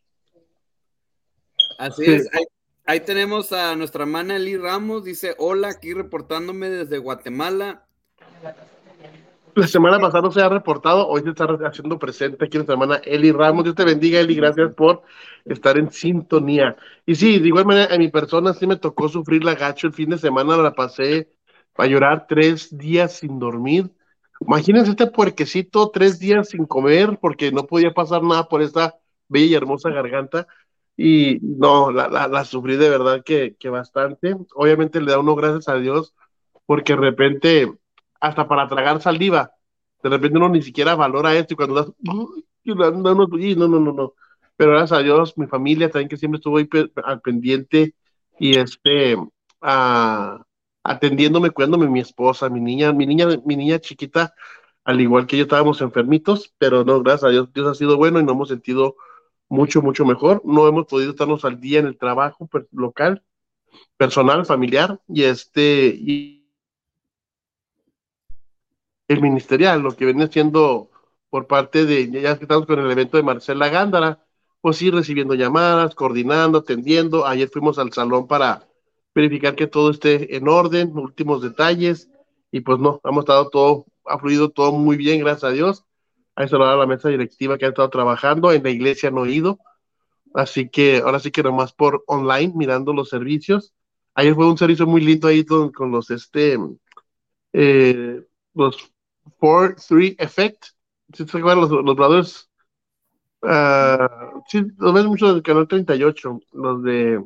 Así 1.79 2.05
es, 2.07 2.29
ahí, 2.87 3.01
tenemos 3.01 3.53
a 3.53 3.77
nuestra 3.77 4.05
hermana 4.05 4.37
Eli 4.37 4.57
Ramos, 4.57 5.05
dice, 5.05 5.35
hola, 5.39 5.69
aquí 5.69 5.93
reportándome 5.93 6.71
desde 6.71 6.99
Guatemala. 6.99 7.85
La 9.55 9.67
semana 9.67 9.99
pasada 9.99 10.31
se 10.31 10.41
ha 10.41 10.49
reportado, 10.49 11.09
hoy 11.09 11.23
se 11.23 11.31
está 11.31 11.47
haciendo 11.67 11.99
presente 11.99 12.45
aquí 12.45 12.59
nuestra 12.59 12.75
hermana 12.75 13.01
Eli 13.05 13.33
Ramos. 13.33 13.65
Dios 13.65 13.77
te 13.77 13.85
bendiga, 13.85 14.21
Eli, 14.21 14.35
gracias 14.35 14.75
por 14.75 15.03
estar 15.45 15.79
en 15.79 15.91
sintonía. 15.91 16.77
Y 17.07 17.15
sí, 17.15 17.39
de 17.39 17.49
igual 17.49 17.65
manera, 17.65 17.95
a 17.95 17.99
mi 17.99 18.09
persona 18.09 18.53
sí 18.55 18.67
me 18.67 18.77
tocó 18.77 19.09
sufrir 19.09 19.45
la 19.45 19.55
gacho 19.55 19.87
el 19.87 19.93
fin 19.93 20.11
de 20.11 20.19
semana, 20.19 20.57
la 20.57 20.75
pasé 20.75 21.31
para 21.77 21.89
llorar 21.89 22.27
tres 22.27 22.77
días 22.77 23.19
sin 23.19 23.39
dormir. 23.39 23.91
Imagínense 24.41 24.91
este 24.91 25.07
puerquecito 25.07 25.91
tres 25.91 26.19
días 26.19 26.49
sin 26.51 26.67
comer 26.67 27.19
porque 27.21 27.53
no 27.53 27.67
podía 27.67 27.93
pasar 27.93 28.23
nada 28.23 28.49
por 28.49 28.63
esta 28.63 28.97
bella 29.29 29.47
y 29.47 29.55
hermosa 29.55 29.91
garganta. 29.91 30.47
Y 30.97 31.39
no, 31.43 31.93
la, 31.93 32.09
la, 32.09 32.45
sufrí 32.45 32.77
de 32.77 32.89
verdad 32.89 33.23
que, 33.23 33.55
que, 33.59 33.69
bastante. 33.69 34.35
Obviamente 34.55 35.01
le 35.01 35.13
da 35.13 35.19
uno 35.19 35.35
gracias 35.35 35.69
a 35.69 35.77
Dios 35.77 36.15
porque 36.65 36.95
de 36.95 37.01
repente, 37.01 37.73
hasta 38.21 38.49
para 38.49 38.69
tragar 38.69 39.01
saliva, 39.03 39.53
de 40.03 40.09
repente 40.09 40.39
uno 40.39 40.49
ni 40.49 40.63
siquiera 40.63 40.95
valora 40.95 41.35
esto 41.35 41.55
y 41.55 41.57
cuando 41.57 41.75
das, 41.75 41.93
no, 42.01 42.29
no, 42.65 43.69
no, 43.69 43.93
no. 43.93 44.15
Pero 44.57 44.73
gracias 44.73 44.99
a 44.99 45.03
Dios, 45.03 45.37
mi 45.37 45.47
familia 45.47 45.91
también 45.91 46.09
que 46.09 46.17
siempre 46.17 46.39
estuvo 46.39 46.57
ahí 46.57 46.69
al 47.05 47.21
pendiente 47.21 47.95
y 48.39 48.59
este, 48.59 49.17
a 49.61 50.46
atendiéndome, 50.91 51.51
cuidándome 51.51 51.89
mi 51.89 52.01
esposa, 52.01 52.49
mi 52.49 52.61
niña, 52.61 52.93
mi 52.93 53.07
niña, 53.07 53.27
mi 53.45 53.57
niña 53.57 53.79
chiquita, 53.81 54.35
al 54.85 55.01
igual 55.01 55.27
que 55.27 55.37
yo 55.37 55.45
estábamos 55.45 55.81
enfermitos, 55.81 56.55
pero 56.59 56.85
no, 56.85 57.03
gracias 57.03 57.25
a 57.25 57.29
Dios, 57.31 57.53
Dios 57.53 57.67
ha 57.69 57.75
sido 57.75 57.97
bueno 57.97 58.21
y 58.21 58.25
no 58.25 58.33
hemos 58.33 58.49
sentido 58.49 58.97
mucho, 59.49 59.83
mucho 59.83 60.05
mejor. 60.05 60.43
No 60.45 60.67
hemos 60.69 60.87
podido 60.87 61.11
estarnos 61.11 61.45
al 61.45 61.61
día 61.61 61.81
en 61.81 61.87
el 61.87 61.99
trabajo 61.99 62.49
local, 62.73 63.23
personal, 63.97 64.47
familiar, 64.47 65.01
y 65.09 65.25
este, 65.25 65.87
y 65.89 66.49
el 69.09 69.21
ministerial, 69.21 69.83
lo 69.83 69.97
que 69.97 70.05
viene 70.05 70.29
siendo 70.29 70.91
por 71.31 71.47
parte 71.47 71.85
de, 71.85 72.11
ya 72.11 72.37
que 72.39 72.45
estamos 72.45 72.67
con 72.67 72.79
el 72.79 72.91
evento 72.91 73.17
de 73.17 73.23
Marcela 73.23 73.69
Gándara, 73.69 74.25
pues 74.61 74.79
sí, 74.79 74.91
recibiendo 74.91 75.35
llamadas, 75.35 75.95
coordinando, 75.95 76.59
atendiendo. 76.59 77.27
Ayer 77.27 77.49
fuimos 77.49 77.79
al 77.79 77.93
salón 77.93 78.27
para 78.27 78.67
verificar 79.17 79.57
que 79.57 79.67
todo 79.67 79.91
esté 79.91 80.37
en 80.37 80.47
orden, 80.47 80.93
últimos 80.95 81.41
detalles, 81.41 82.11
y 82.53 82.61
pues 82.61 82.79
no, 82.79 83.01
hemos 83.03 83.23
estado 83.23 83.49
todo, 83.49 83.87
ha 84.05 84.19
fluido 84.19 84.51
todo 84.51 84.73
muy 84.73 84.99
bien, 84.99 85.21
gracias 85.21 85.45
a 85.45 85.55
Dios. 85.55 85.85
Ahí 86.35 86.49
se 86.49 86.57
lo 86.59 86.67
da 86.67 86.77
la 86.77 86.87
mesa 86.87 87.09
directiva 87.09 87.57
que 87.57 87.65
ha 87.65 87.71
estado 87.71 87.89
trabajando, 87.89 88.53
en 88.53 88.63
la 88.63 88.69
iglesia 88.69 89.11
no 89.11 89.25
ido, 89.25 89.59
así 90.35 90.69
que 90.69 90.99
ahora 90.99 91.19
sí 91.19 91.31
que 91.31 91.43
nomás 91.43 91.73
por 91.73 92.05
online, 92.07 92.53
mirando 92.55 92.93
los 92.93 93.09
servicios. 93.09 93.73
Ayer 94.15 94.35
fue 94.35 94.47
un 94.47 94.59
servicio 94.59 94.87
muy 94.87 95.01
lindo 95.01 95.29
ahí 95.29 95.47
con, 95.47 95.73
los, 95.91 96.11
este, 96.11 96.59
eh, 97.55 98.23
los 98.53 98.93
4-3 99.41 100.17
Effect, 100.19 100.63
¿sí 101.15 101.27
se 101.27 101.39
acuerdan? 101.39 101.63
Los, 101.63 101.71
los 101.71 101.97
brothers, 101.97 102.51
uh, 103.41 104.43
sí, 104.47 104.63
los 104.77 104.93
ven 104.93 105.07
mucho 105.07 105.33
del 105.33 105.43
canal 105.43 105.67
38, 105.67 106.39
los 106.53 106.83
de 106.83 107.25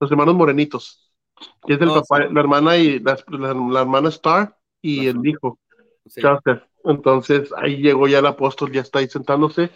los 0.00 0.10
hermanos 0.10 0.34
morenitos, 0.36 1.07
que 1.66 1.74
es 1.74 1.80
el 1.80 1.88
oh, 1.88 1.94
papá, 1.94 2.26
la 2.26 2.40
hermana 2.40 2.76
y 2.76 2.98
la, 3.00 3.18
la, 3.28 3.80
hermana 3.80 4.08
Star 4.08 4.56
y 4.80 5.06
el 5.06 5.24
hijo, 5.26 5.58
sí. 6.06 6.20
Entonces 6.84 7.50
ahí 7.56 7.76
llegó 7.76 8.08
ya 8.08 8.20
el 8.20 8.26
apóstol, 8.26 8.72
ya 8.72 8.80
está 8.80 9.00
ahí 9.00 9.08
sentándose. 9.08 9.70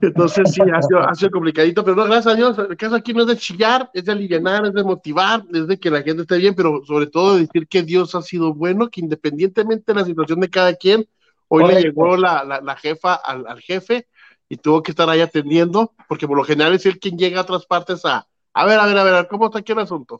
Entonces 0.00 0.52
sí, 0.52 0.60
ha 0.60 0.80
sido, 0.82 1.00
ha 1.00 1.14
sido, 1.14 1.30
complicadito, 1.30 1.82
pero 1.82 1.96
no, 1.96 2.04
gracias 2.04 2.34
a 2.34 2.36
Dios, 2.36 2.58
el 2.58 2.76
caso 2.76 2.94
aquí 2.94 3.12
no 3.12 3.22
es 3.22 3.26
de 3.26 3.36
chillar, 3.36 3.90
es 3.92 4.04
de 4.04 4.12
aliviar, 4.12 4.66
es 4.66 4.72
de 4.72 4.84
motivar, 4.84 5.44
es 5.52 5.66
de 5.66 5.78
que 5.78 5.90
la 5.90 6.02
gente 6.02 6.22
esté 6.22 6.38
bien, 6.38 6.54
pero 6.54 6.84
sobre 6.84 7.08
todo 7.08 7.34
de 7.34 7.40
decir 7.40 7.66
que 7.66 7.82
Dios 7.82 8.14
ha 8.14 8.22
sido 8.22 8.54
bueno, 8.54 8.88
que 8.90 9.00
independientemente 9.00 9.92
de 9.92 9.98
la 9.98 10.06
situación 10.06 10.38
de 10.38 10.50
cada 10.50 10.74
quien, 10.74 11.08
hoy 11.48 11.66
le 11.66 11.82
llegó 11.82 12.16
la, 12.16 12.44
la, 12.44 12.60
la 12.60 12.76
jefa 12.76 13.14
al, 13.14 13.46
al, 13.48 13.60
jefe 13.60 14.06
y 14.48 14.56
tuvo 14.58 14.84
que 14.84 14.92
estar 14.92 15.10
ahí 15.10 15.20
atendiendo, 15.20 15.92
porque 16.08 16.28
por 16.28 16.36
lo 16.36 16.44
general 16.44 16.74
es 16.74 16.86
él 16.86 17.00
quien 17.00 17.18
llega 17.18 17.40
a 17.40 17.42
otras 17.42 17.66
partes 17.66 18.04
a, 18.04 18.28
a 18.52 18.66
ver, 18.66 18.78
a 18.78 18.86
ver, 18.86 18.98
a 18.98 19.04
ver, 19.04 19.28
¿cómo 19.28 19.46
está 19.46 19.60
aquí 19.60 19.72
el 19.72 19.78
asunto? 19.78 20.18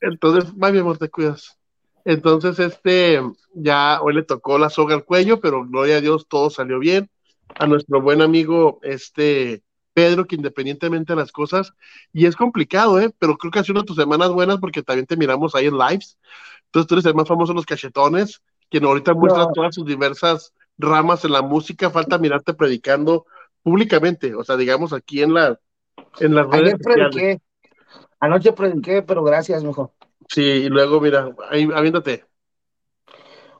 Entonces, 0.00 0.54
más 0.56 0.72
bien, 0.72 0.82
amor, 0.82 0.98
te 0.98 1.08
cuidas. 1.08 1.58
Entonces, 2.04 2.58
este, 2.58 3.20
ya 3.54 4.00
hoy 4.00 4.14
le 4.14 4.22
tocó 4.22 4.58
la 4.58 4.70
soga 4.70 4.94
al 4.94 5.04
cuello, 5.04 5.40
pero 5.40 5.66
gloria 5.66 5.96
a 5.96 6.00
Dios, 6.00 6.26
todo 6.28 6.50
salió 6.50 6.78
bien 6.78 7.10
a 7.58 7.66
nuestro 7.66 8.00
buen 8.00 8.22
amigo 8.22 8.78
este 8.82 9.62
Pedro, 9.92 10.26
que 10.26 10.36
independientemente 10.36 11.12
de 11.12 11.18
las 11.18 11.32
cosas, 11.32 11.72
y 12.12 12.26
es 12.26 12.36
complicado, 12.36 13.00
¿eh? 13.00 13.12
pero 13.18 13.36
creo 13.36 13.50
que 13.50 13.58
ha 13.58 13.64
sido 13.64 13.74
una 13.74 13.80
de 13.80 13.86
tus 13.86 13.96
semanas 13.96 14.30
buenas 14.30 14.58
porque 14.58 14.82
también 14.82 15.06
te 15.06 15.16
miramos 15.16 15.54
ahí 15.54 15.66
en 15.66 15.76
lives. 15.76 16.18
Entonces 16.66 16.86
tú 16.86 16.94
eres 16.94 17.06
el 17.06 17.14
más 17.14 17.26
famoso 17.26 17.52
de 17.52 17.56
los 17.56 17.66
cachetones, 17.66 18.40
quien 18.70 18.84
ahorita 18.84 19.14
muestra 19.14 19.44
no. 19.44 19.52
todas 19.52 19.74
sus 19.74 19.84
diversas 19.84 20.54
ramas 20.76 21.24
en 21.24 21.32
la 21.32 21.42
música, 21.42 21.90
falta 21.90 22.16
mirarte 22.16 22.54
predicando 22.54 23.26
públicamente, 23.62 24.34
o 24.34 24.44
sea, 24.44 24.56
digamos 24.56 24.92
aquí 24.92 25.20
en 25.22 25.34
la 25.34 25.58
en 26.20 26.34
las 26.34 26.46
redes 26.46 26.74
Ayer 26.74 26.78
prediqué, 26.78 27.40
anoche 28.20 28.52
prediqué, 28.52 29.02
pero 29.02 29.22
gracias, 29.24 29.62
mejor. 29.64 29.92
Sí, 30.28 30.42
y 30.42 30.68
luego, 30.68 31.00
mira, 31.00 31.34
ahí, 31.50 31.68
aviéntate. 31.74 32.24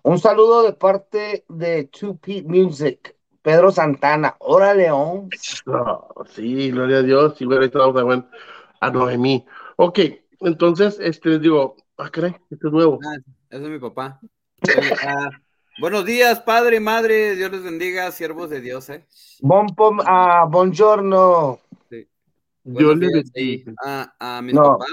Un 0.03 0.19
saludo 0.19 0.62
de 0.62 0.73
parte 0.73 1.45
de 1.49 1.91
2P 1.91 2.45
Music. 2.45 3.17
Pedro 3.43 3.71
Santana, 3.71 4.37
hora 4.41 4.75
León. 4.75 5.31
Oh, 5.67 6.25
sí, 6.31 6.71
gloria 6.71 6.99
a 6.99 7.03
Dios. 7.03 7.41
Y 7.41 7.47
bueno, 7.47 7.62
ahí 7.62 7.69
estamos 7.69 7.97
a, 7.97 8.03
buen, 8.03 8.27
a 8.81 8.91
Noemí. 8.91 9.47
Ok, 9.77 10.00
entonces, 10.41 10.99
este, 11.00 11.31
les 11.31 11.41
digo, 11.41 11.77
ah, 11.97 12.11
caray, 12.11 12.37
este 12.50 12.67
es 12.67 12.73
nuevo. 12.73 12.99
Ah, 13.03 13.17
ese 13.50 13.65
es 13.65 13.71
mi 13.71 13.79
papá. 13.79 14.21
uh, 14.62 15.31
buenos 15.81 16.05
días, 16.05 16.41
padre, 16.41 16.81
madre, 16.81 17.37
Dios 17.37 17.50
les 17.53 17.62
bendiga, 17.62 18.11
siervos 18.12 18.50
de 18.50 18.61
Dios, 18.61 18.91
eh. 18.91 19.07
Bon, 19.41 19.67
pom, 19.75 20.00
uh, 20.00 20.49
buongiorno. 20.50 21.61
Les 22.75 22.87
bendiga. 22.87 23.73
A, 23.85 24.39
a 24.39 24.43
mis 24.43 24.55
No. 24.55 24.63
papás. 24.63 24.89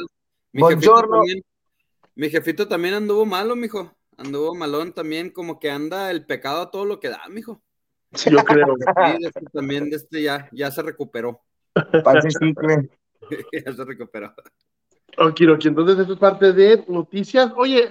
Mi 0.53 0.61
Buongiorno. 0.61 1.01
jefito, 1.01 1.11
también, 1.17 1.43
mi 2.15 2.29
jefito 2.29 2.67
también 2.67 2.93
anduvo 2.93 3.25
malo, 3.25 3.55
mijo. 3.55 3.91
Anduvo 4.17 4.55
malón 4.55 4.93
también, 4.93 5.29
como 5.29 5.59
que 5.59 5.69
anda 5.69 6.09
el 6.11 6.25
pecado 6.25 6.61
a 6.61 6.71
todo 6.71 6.85
lo 6.85 6.99
que 7.01 7.09
da, 7.09 7.21
mijo. 7.29 7.61
Yo 8.25 8.37
creo. 8.45 8.67
Sí, 9.19 9.25
este 9.25 9.45
también 9.51 9.89
de 9.89 9.97
este 9.97 10.21
ya, 10.21 10.47
ya 10.53 10.71
se 10.71 10.81
recuperó. 10.81 11.41
Ya 13.51 13.73
se 13.73 13.83
recuperó. 13.83 14.33
Ok, 15.17 15.41
ok, 15.49 15.65
entonces 15.65 15.99
esto 15.99 16.13
es 16.13 16.19
parte 16.19 16.53
de 16.53 16.83
noticias. 16.87 17.51
Oye, 17.55 17.89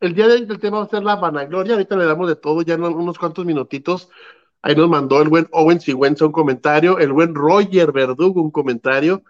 el 0.00 0.14
día 0.14 0.26
de 0.28 0.34
hoy 0.34 0.46
el 0.48 0.58
tema 0.58 0.78
va 0.78 0.84
a 0.84 0.88
ser 0.88 1.02
la 1.02 1.16
vanagloria. 1.16 1.74
Ahorita 1.74 1.96
le 1.96 2.04
damos 2.04 2.28
de 2.28 2.36
todo, 2.36 2.62
ya 2.62 2.74
en 2.74 2.82
unos 2.84 3.18
cuantos 3.18 3.44
minutitos. 3.44 4.10
Ahí 4.64 4.74
nos 4.74 4.88
mandó 4.88 5.20
el 5.20 5.28
buen 5.28 5.46
Owen 5.52 5.78
Sigüenza 5.78 6.24
un 6.24 6.32
comentario, 6.32 6.98
el 6.98 7.12
buen 7.12 7.34
Roger 7.34 7.92
Verdugo 7.92 8.40
un 8.40 8.50
comentario 8.50 9.22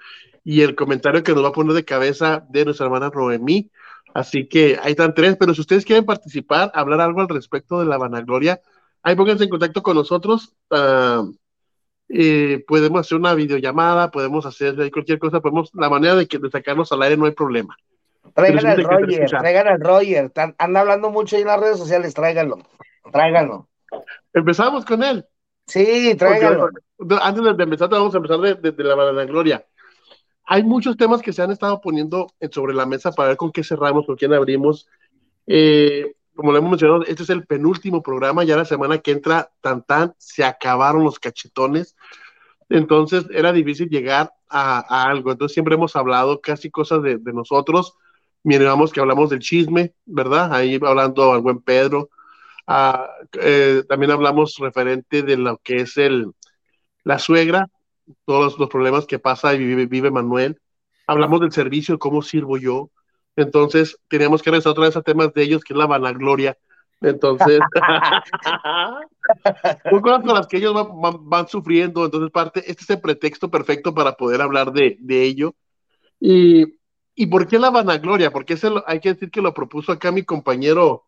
y 0.44 0.60
el 0.60 0.76
comentario 0.76 1.24
que 1.24 1.34
nos 1.34 1.42
va 1.42 1.48
a 1.48 1.52
poner 1.52 1.74
de 1.74 1.84
cabeza 1.84 2.46
de 2.50 2.64
nuestra 2.64 2.86
hermana 2.86 3.10
Roemí. 3.10 3.68
Así 4.14 4.46
que 4.46 4.78
ahí 4.80 4.92
están 4.92 5.12
tres, 5.12 5.36
pero 5.36 5.52
si 5.52 5.60
ustedes 5.60 5.84
quieren 5.84 6.04
participar, 6.04 6.70
hablar 6.72 7.00
algo 7.00 7.20
al 7.20 7.28
respecto 7.28 7.80
de 7.80 7.86
la 7.86 7.98
vanagloria, 7.98 8.60
ahí 9.02 9.16
pónganse 9.16 9.42
en 9.42 9.50
contacto 9.50 9.82
con 9.82 9.96
nosotros. 9.96 10.54
Uh, 10.70 11.34
eh, 12.10 12.64
podemos 12.68 13.00
hacer 13.00 13.18
una 13.18 13.34
videollamada, 13.34 14.12
podemos 14.12 14.46
hacer 14.46 14.76
cualquier 14.92 15.18
cosa, 15.18 15.40
podemos, 15.40 15.72
la 15.74 15.90
manera 15.90 16.14
de, 16.14 16.28
que, 16.28 16.38
de 16.38 16.48
sacarnos 16.48 16.92
al 16.92 17.02
aire 17.02 17.16
no 17.16 17.24
hay 17.24 17.32
problema. 17.32 17.76
Traigan 18.34 18.66
al 18.68 18.84
Roger, 18.84 19.28
traigan 19.28 19.66
al 19.66 19.80
Roger. 19.80 20.32
Anda 20.58 20.80
hablando 20.80 21.10
mucho 21.10 21.34
ahí 21.34 21.42
en 21.42 21.48
las 21.48 21.58
redes 21.58 21.78
sociales, 21.78 22.14
tráiganlo. 22.14 22.58
Tráiganlo. 23.10 23.66
Empezamos 24.32 24.84
con 24.84 25.02
él. 25.02 25.24
Sí, 25.66 26.14
tráiganlo. 26.18 26.70
Porque, 26.96 27.16
antes 27.22 27.56
de 27.56 27.62
empezar, 27.62 27.88
vamos 27.88 28.14
a 28.14 28.18
empezar 28.18 28.40
desde 28.40 28.60
de, 28.60 28.72
de 28.72 28.84
la 28.84 28.94
vanagloria. 28.94 29.64
Hay 30.46 30.62
muchos 30.62 30.96
temas 30.96 31.22
que 31.22 31.32
se 31.32 31.42
han 31.42 31.50
estado 31.50 31.80
poniendo 31.80 32.26
sobre 32.50 32.74
la 32.74 32.84
mesa 32.84 33.12
para 33.12 33.28
ver 33.28 33.36
con 33.36 33.50
qué 33.50 33.64
cerramos, 33.64 34.06
con 34.06 34.16
quién 34.16 34.34
abrimos. 34.34 34.86
Eh, 35.46 36.14
como 36.34 36.52
lo 36.52 36.58
hemos 36.58 36.70
mencionado, 36.70 37.02
este 37.04 37.22
es 37.22 37.30
el 37.30 37.46
penúltimo 37.46 38.02
programa, 38.02 38.44
ya 38.44 38.56
la 38.56 38.64
semana 38.64 38.98
que 38.98 39.12
entra, 39.12 39.50
tan 39.60 39.82
tan, 39.84 40.14
se 40.18 40.44
acabaron 40.44 41.04
los 41.04 41.18
cachetones. 41.18 41.96
Entonces 42.68 43.24
era 43.30 43.52
difícil 43.52 43.88
llegar 43.88 44.32
a, 44.48 44.84
a 44.88 45.08
algo. 45.08 45.32
Entonces 45.32 45.54
siempre 45.54 45.76
hemos 45.76 45.96
hablado 45.96 46.40
casi 46.40 46.70
cosas 46.70 47.02
de, 47.02 47.18
de 47.18 47.32
nosotros. 47.32 47.96
Miramos 48.42 48.92
que 48.92 49.00
hablamos 49.00 49.30
del 49.30 49.38
chisme, 49.38 49.94
¿verdad? 50.04 50.52
Ahí 50.52 50.78
hablando 50.82 51.32
al 51.32 51.40
buen 51.40 51.60
Pedro. 51.60 52.10
Eh, 53.40 53.82
también 53.88 54.10
hablamos 54.10 54.56
referente 54.58 55.22
de 55.22 55.36
lo 55.36 55.58
que 55.58 55.76
es 55.76 55.96
el, 55.96 56.32
la 57.02 57.18
suegra, 57.18 57.68
todos 58.24 58.44
los, 58.44 58.58
los 58.58 58.68
problemas 58.68 59.06
que 59.06 59.18
pasa 59.18 59.54
y 59.54 59.58
vive, 59.58 59.86
vive 59.86 60.10
Manuel. 60.10 60.60
Hablamos 61.06 61.40
del 61.40 61.52
servicio, 61.52 61.98
cómo 61.98 62.22
sirvo 62.22 62.56
yo, 62.56 62.90
entonces, 63.36 63.98
teníamos 64.08 64.42
que 64.42 64.50
regresar 64.50 64.72
otra 64.72 64.84
vez 64.84 64.96
a 64.96 65.02
temas 65.02 65.32
de 65.34 65.42
ellos, 65.42 65.64
que 65.64 65.74
es 65.74 65.78
la 65.78 65.86
vanagloria. 65.86 66.56
Entonces, 67.00 67.58
son 69.90 70.00
cosas 70.00 70.22
con 70.22 70.34
las 70.34 70.46
que 70.46 70.58
ellos 70.58 70.72
van, 70.72 71.00
van, 71.00 71.28
van, 71.28 71.48
sufriendo. 71.48 72.04
Entonces, 72.04 72.30
parte, 72.30 72.60
este 72.60 72.84
es 72.84 72.90
el 72.90 73.00
pretexto 73.00 73.50
perfecto 73.50 73.94
para 73.94 74.12
poder 74.12 74.40
hablar 74.40 74.72
de, 74.72 74.96
de 75.00 75.24
ello. 75.24 75.54
Y, 76.20 76.78
¿Y 77.14 77.26
por 77.26 77.46
qué 77.46 77.58
la 77.58 77.70
vanagloria? 77.70 78.30
Porque 78.30 78.54
ese 78.54 78.70
lo, 78.70 78.84
hay 78.86 79.00
que 79.00 79.14
decir 79.14 79.30
que 79.30 79.42
lo 79.42 79.52
propuso 79.52 79.92
acá 79.92 80.12
mi 80.12 80.22
compañero 80.22 81.04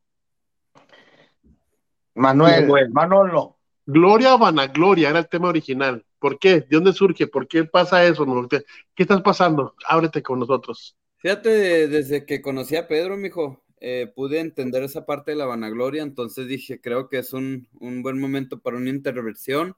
Manuel, 2.16 2.62
Manuel. 2.62 2.90
Manolo. 2.90 3.56
Gloria 3.84 4.34
o 4.34 4.38
vanagloria 4.38 5.10
era 5.10 5.20
el 5.20 5.28
tema 5.28 5.48
original. 5.48 6.04
¿Por 6.18 6.38
qué? 6.38 6.60
¿De 6.60 6.66
dónde 6.70 6.92
surge? 6.92 7.26
¿Por 7.28 7.46
qué 7.46 7.64
pasa 7.64 8.04
eso? 8.04 8.26
¿Qué 8.48 9.02
estás 9.02 9.22
pasando? 9.22 9.74
Ábrete 9.86 10.22
con 10.22 10.40
nosotros. 10.40 10.96
Fíjate, 11.18 11.86
desde 11.86 12.24
que 12.26 12.42
conocí 12.42 12.74
a 12.76 12.88
Pedro, 12.88 13.16
mijo, 13.16 13.62
eh, 13.78 14.10
pude 14.14 14.40
entender 14.40 14.82
esa 14.82 15.04
parte 15.04 15.32
de 15.32 15.36
la 15.36 15.44
vanagloria, 15.44 16.02
entonces 16.02 16.48
dije, 16.48 16.80
creo 16.80 17.08
que 17.08 17.18
es 17.18 17.32
un, 17.32 17.68
un 17.78 18.02
buen 18.02 18.18
momento 18.18 18.60
para 18.60 18.76
una 18.76 18.90
intervención 18.90 19.76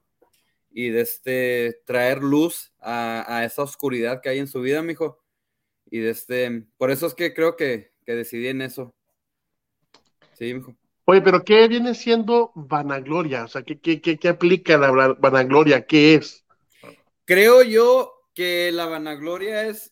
y 0.71 0.89
de 0.89 1.01
este 1.01 1.81
traer 1.85 2.23
luz 2.23 2.71
a, 2.79 3.25
a, 3.27 3.45
esa 3.45 3.63
oscuridad 3.63 4.21
que 4.21 4.29
hay 4.29 4.39
en 4.39 4.47
su 4.47 4.61
vida, 4.61 4.81
mijo. 4.81 5.19
Y 5.91 5.99
de 5.99 6.11
este, 6.11 6.65
por 6.77 6.91
eso 6.91 7.07
es 7.07 7.13
que 7.13 7.33
creo 7.33 7.55
que, 7.55 7.91
que 8.05 8.15
decidí 8.15 8.47
en 8.47 8.61
eso. 8.61 8.95
Sí, 10.33 10.53
mijo. 10.53 10.75
Oye, 11.11 11.23
pero 11.23 11.43
¿qué 11.43 11.67
viene 11.67 11.95
siendo 11.95 12.51
vanagloria? 12.53 13.45
O 13.45 13.47
sea, 13.47 13.63
¿qué, 13.63 13.79
qué, 13.79 13.99
qué, 13.99 14.19
qué 14.19 14.29
aplica 14.29 14.77
la 14.77 15.15
vanagloria? 15.17 15.87
¿Qué 15.87 16.13
es? 16.13 16.45
Creo 17.25 17.63
yo 17.63 18.13
que 18.35 18.71
la 18.71 18.85
vanagloria 18.85 19.65
es 19.65 19.91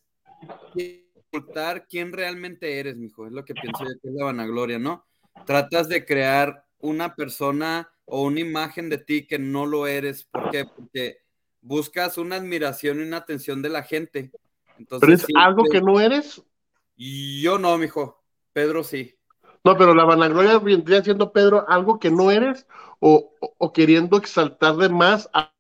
ocultar 1.32 1.88
quién 1.88 2.14
realmente 2.14 2.80
eres, 2.80 2.98
mijo. 2.98 3.26
Es 3.26 3.32
lo 3.32 3.44
que 3.46 3.56
pienso 3.56 3.84
yo 3.84 4.00
que 4.00 4.10
es 4.10 4.14
la 4.14 4.26
vanagloria, 4.26 4.78
¿no? 4.78 5.08
Tratas 5.48 5.90
de 5.90 6.06
crear 6.06 6.64
una 6.78 7.16
persona 7.16 7.92
o 8.06 8.22
una 8.22 8.42
imagen 8.42 8.88
de 8.88 9.00
ti 9.00 9.26
que 9.26 9.40
no 9.40 9.66
lo 9.66 9.88
eres. 9.88 10.24
¿Por 10.26 10.52
qué? 10.52 10.66
Porque 10.66 11.18
buscas 11.62 12.20
una 12.20 12.36
admiración 12.36 13.00
y 13.00 13.02
una 13.02 13.18
atención 13.18 13.64
de 13.64 13.70
la 13.70 13.82
gente. 13.82 14.30
Entonces, 14.78 15.02
¿Pero 15.02 15.14
es 15.14 15.22
sí, 15.24 15.34
algo 15.36 15.64
que 15.64 15.82
no 15.82 16.00
eres? 16.00 16.44
Yo 16.96 17.58
no, 17.58 17.76
mijo. 17.80 18.24
Pedro 18.54 18.84
sí. 18.84 19.17
No, 19.68 19.78
pero 19.78 19.94
la 19.94 20.06
vanagloria 20.06 20.60
vendría 20.60 21.04
siendo, 21.04 21.34
Pedro, 21.34 21.66
algo 21.68 22.00
que 22.00 22.10
no 22.10 22.32
eres 22.32 22.66
o, 23.02 23.34
o- 23.42 23.54
o 23.58 23.74
queriendo 23.74 24.18
exaltar 24.18 24.78
de 24.78 24.88
más 24.90 25.30
a 25.34 25.52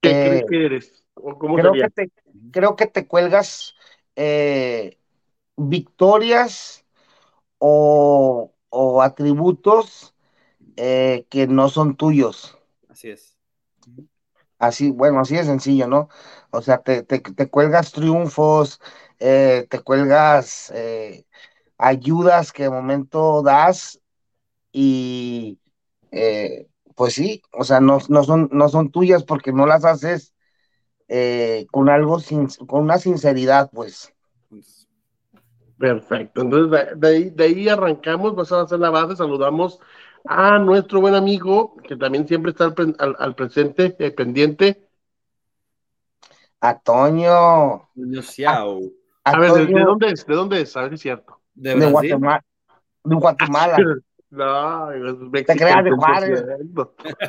¿Qué 0.00 0.10
Eh, 0.10 0.20
crees 0.20 0.44
que 0.44 0.66
eres? 0.66 1.04
¿O 1.14 1.38
cómo 1.38 1.58
Creo 1.58 1.60
sería? 1.60 1.86
que 1.86 1.90
te, 1.90 2.10
creo 2.52 2.76
que 2.76 2.86
te 2.86 3.06
cuelgas 3.06 3.74
eh, 4.16 4.98
victorias 5.56 6.86
o, 7.58 8.52
o 8.70 9.02
atributos 9.02 10.14
eh, 10.76 11.26
que 11.30 11.46
no 11.48 11.68
son 11.70 11.96
tuyos. 11.96 12.58
Así 12.88 13.10
es. 13.10 13.36
Así, 14.58 14.90
bueno, 14.92 15.20
así 15.20 15.34
de 15.36 15.44
sencillo, 15.44 15.88
¿no? 15.88 16.08
O 16.50 16.62
sea, 16.62 16.78
te, 16.82 17.02
te, 17.02 17.18
te 17.20 17.50
cuelgas 17.50 17.90
triunfos, 17.92 18.80
eh, 19.18 19.66
te 19.68 19.80
cuelgas 19.80 20.70
eh, 20.74 21.26
ayudas 21.82 22.52
que 22.52 22.64
de 22.64 22.70
momento 22.70 23.42
das 23.42 24.00
y 24.72 25.58
eh, 26.12 26.68
pues 26.96 27.14
sí, 27.14 27.42
o 27.52 27.64
sea, 27.64 27.80
no, 27.80 27.98
no 28.10 28.24
son, 28.24 28.50
no 28.52 28.68
son 28.70 28.90
tuyas 28.92 29.24
porque 29.24 29.52
no 29.52 29.66
las 29.66 29.84
haces 29.86 30.34
eh, 31.08 31.66
con 31.72 31.88
algo, 31.90 32.20
sin, 32.20 32.48
con 32.68 32.82
una 32.84 32.98
sinceridad, 32.98 33.70
pues. 33.72 34.14
Perfecto. 35.78 36.42
Entonces, 36.42 36.70
de, 36.70 36.94
de 36.96 37.08
ahí, 37.16 37.30
de 37.30 37.44
ahí 37.44 37.68
arrancamos, 37.68 38.34
vas 38.36 38.52
a 38.52 38.62
hacer 38.62 38.78
la 38.78 38.90
base, 38.90 39.16
saludamos 39.16 39.80
a 40.26 40.58
nuestro 40.58 41.00
buen 41.00 41.14
amigo, 41.14 41.76
que 41.88 41.96
también 41.96 42.28
siempre 42.28 42.52
está 42.52 42.66
al, 42.66 42.96
al- 42.98 43.16
al 43.18 43.34
presente, 43.34 43.96
eh, 43.98 44.10
pendiente. 44.12 44.88
A 46.68 46.70
Toño, 46.86 47.88
a 49.24 49.32
A 49.32 49.38
ver, 49.40 49.52
¿de, 49.52 49.66
de 49.68 49.80
Toño 49.80 49.84
dónde 49.84 50.08
es? 50.10 50.26
¿De 50.26 50.34
dónde 50.34 50.60
es? 50.62 50.76
A 50.76 50.82
ver 50.82 50.90
si 50.90 50.94
es 50.96 51.00
cierto. 51.02 51.41
De 51.54 51.74
de. 51.74 51.90
Guatemala, 51.90 52.44
de 53.04 53.14
Guatemala. 53.14 53.76
No, 54.32 54.88
Te 55.30 55.44
creas 55.44 55.84
de 55.84 55.90
100%. 55.90 55.96
Juárez. 55.98 56.44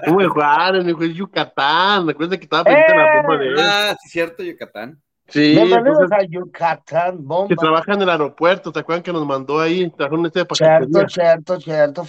¿Cómo 0.05 0.21
de 0.21 0.27
Juárez? 0.29 0.85
mijo? 0.85 1.03
Es 1.03 1.13
Yucatán. 1.13 2.07
Recuerda 2.07 2.37
que 2.37 2.43
estaba 2.45 2.63
pendiente 2.63 2.95
la 2.95 3.21
bomba 3.21 3.37
de 3.39 3.47
él. 3.49 3.55
Ah, 3.59 3.97
sí, 4.01 4.07
cierto, 4.07 4.41
Yucatán. 4.41 5.01
Sí, 5.27 5.51
Bienvenidos 5.51 5.99
entonces, 6.01 6.17
a 6.17 6.23
Yucatán, 6.23 7.17
que 7.17 7.23
bomba. 7.23 7.55
trabaja 7.57 7.93
en 7.93 8.01
el 8.03 8.09
aeropuerto. 8.09 8.71
¿Te 8.71 8.79
acuerdan 8.79 9.03
que 9.03 9.11
nos 9.11 9.25
mandó 9.25 9.59
ahí? 9.59 9.89
Trajeron 9.89 10.25
este 10.27 10.39
de 10.39 10.47
Cierto, 10.53 11.09
cierto, 11.09 11.59
cierto, 11.59 12.05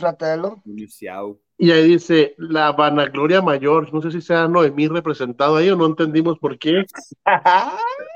Xiao. 0.88 1.40
Y 1.58 1.72
ahí 1.72 1.88
dice, 1.88 2.36
la 2.38 2.70
vanagloria 2.70 3.42
mayor. 3.42 3.92
No 3.92 4.00
sé 4.00 4.12
si 4.12 4.20
sea 4.20 4.46
Noemí 4.46 4.86
representado 4.86 5.56
ahí 5.56 5.70
o 5.70 5.76
no 5.76 5.86
entendimos 5.86 6.38
por 6.38 6.56
qué. 6.56 6.84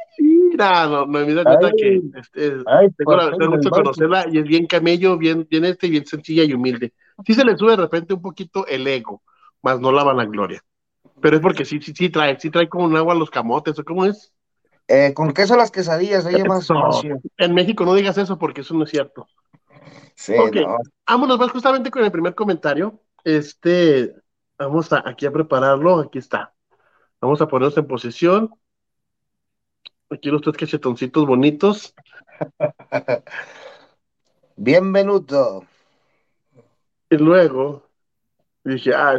No, 0.59 1.07
Noemí 1.07 1.35
da 1.35 1.45
cuenta 1.45 1.69
Ay. 1.69 1.73
que 1.77 2.01
este, 2.19 2.57
Ay, 2.67 2.89
tengo 2.97 3.17
la 3.17 3.31
tengo 3.31 3.53
gusto 3.57 3.71
conocerla 3.71 4.27
y 4.31 4.39
es 4.39 4.45
bien 4.45 4.67
camello, 4.67 5.17
bien, 5.17 5.47
bien 5.49 5.65
este, 5.65 5.87
y 5.87 5.91
bien 5.91 6.05
sencilla 6.05 6.43
y 6.43 6.53
humilde. 6.53 6.93
Sí 7.25 7.35
se 7.35 7.45
le 7.45 7.57
sube 7.57 7.71
de 7.73 7.77
repente 7.77 8.13
un 8.13 8.21
poquito 8.21 8.67
el 8.67 8.87
ego, 8.87 9.23
más 9.63 9.79
no 9.79 9.93
la 9.93 10.03
vanagloria. 10.03 10.61
Pero 11.21 11.37
es 11.37 11.43
porque 11.43 11.65
sí, 11.65 11.81
sí, 11.81 11.93
sí 11.95 12.11
trae, 12.11 12.39
sí 12.41 12.51
trae 12.51 12.69
como 12.69 12.87
un 12.87 12.97
agua 12.97 13.15
a 13.15 13.17
los 13.17 13.31
camotes, 13.31 13.79
¿o 13.79 13.85
cómo 13.85 14.05
es? 14.05 14.33
Eh, 14.89 15.13
con 15.15 15.33
queso 15.33 15.57
las 15.57 15.71
quesadillas, 15.71 16.27
oye, 16.27 16.43
más. 16.45 16.69
En 17.37 17.55
México 17.55 17.85
no 17.85 17.95
digas 17.95 18.19
eso 18.19 18.37
porque 18.37 18.63
eso 18.63 18.75
no 18.75 18.83
es 18.85 18.91
cierto. 18.91 19.29
Sí, 20.17 20.35
Ok. 20.37 20.57
no. 20.57 20.79
Vámonos 21.07 21.39
más 21.39 21.53
justamente 21.53 21.91
con 21.91 22.03
el 22.05 22.11
primer 22.11 22.35
comentario. 22.35 23.01
Este, 23.23 24.13
vamos 24.59 24.93
a, 24.93 25.09
aquí 25.09 25.25
a 25.27 25.31
prepararlo, 25.31 26.01
aquí 26.01 26.19
está. 26.19 26.53
Vamos 27.21 27.41
a 27.41 27.47
ponernos 27.47 27.77
en 27.79 27.87
posición. 27.87 28.51
Aquí 30.11 30.31
los 30.31 30.43
tres 30.43 30.57
cachetoncitos 30.57 31.27
bonitos. 31.27 31.95
Bienvenuto. 34.57 35.65
Y 37.11 37.17
luego 37.17 37.89
dije, 38.65 38.95
ah, 38.95 39.19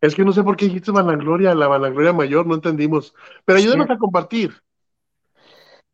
es 0.00 0.14
que 0.14 0.24
no 0.24 0.32
sé 0.32 0.42
por 0.42 0.56
qué 0.56 0.66
dijiste 0.66 0.90
vanagloria, 0.90 1.54
la 1.54 1.68
vanagloria 1.68 2.12
mayor, 2.12 2.46
no 2.46 2.54
entendimos. 2.54 3.14
Pero 3.44 3.58
ayúdenos 3.58 3.86
Sí. 3.86 3.92
a 3.92 3.98
compartir. 3.98 4.62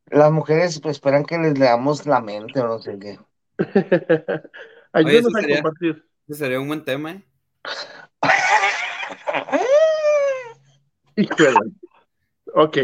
Las 0.06 0.30
mujeres 0.30 0.80
pues, 0.80 0.96
esperan 0.96 1.24
que 1.24 1.36
les 1.38 1.58
leamos 1.58 2.06
la 2.06 2.20
mente 2.20 2.60
o 2.60 2.66
no 2.68 2.78
sé 2.78 2.98
qué. 2.98 3.18
ayúdenos 4.92 5.34
a 5.34 5.40
sería- 5.40 5.56
compartir. 5.62 6.04
Ese 6.28 6.38
sería 6.38 6.60
un 6.60 6.68
buen 6.68 6.84
tema, 6.84 7.12
¿eh? 7.12 7.24
Híjole. 11.16 11.56
Ok, 12.54 12.78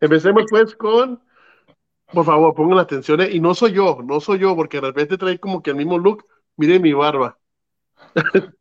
empecemos 0.00 0.44
pues 0.48 0.74
con, 0.74 1.22
por 2.12 2.24
favor, 2.24 2.54
pongan 2.54 2.78
atención, 2.78 3.20
¿eh? 3.20 3.30
y 3.30 3.40
no 3.40 3.54
soy 3.54 3.72
yo, 3.72 3.98
no 4.04 4.20
soy 4.20 4.38
yo, 4.38 4.56
porque 4.56 4.78
de 4.78 4.88
repente 4.88 5.18
trae 5.18 5.38
como 5.38 5.62
que 5.62 5.70
el 5.70 5.76
mismo 5.76 5.98
look, 5.98 6.26
miren 6.56 6.82
mi 6.82 6.92
barba. 6.92 7.38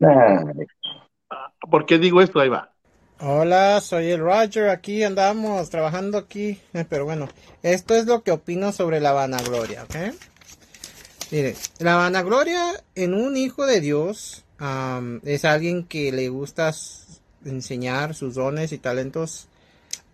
¿Por 1.69 1.85
qué 1.85 1.97
digo 1.97 2.21
esto? 2.21 2.39
Ahí 2.39 2.49
va. 2.49 2.71
Hola, 3.19 3.81
soy 3.81 4.11
el 4.11 4.19
Roger, 4.19 4.69
aquí 4.69 5.03
andamos 5.03 5.69
trabajando 5.69 6.19
aquí, 6.19 6.59
pero 6.89 7.05
bueno, 7.05 7.27
esto 7.63 7.95
es 7.95 8.05
lo 8.05 8.21
que 8.21 8.31
opino 8.31 8.71
sobre 8.71 8.99
la 8.99 9.11
vanagloria, 9.11 9.83
¿ok? 9.83 9.95
Mire, 11.31 11.55
la 11.79 11.95
vanagloria 11.95 12.71
en 12.95 13.13
un 13.13 13.35
hijo 13.35 13.65
de 13.65 13.81
Dios 13.81 14.45
es 15.23 15.45
alguien 15.45 15.83
que 15.83 16.11
le 16.11 16.29
gusta 16.29 16.73
enseñar 17.43 18.15
sus 18.15 18.35
dones 18.35 18.71
y 18.71 18.77
talentos 18.77 19.47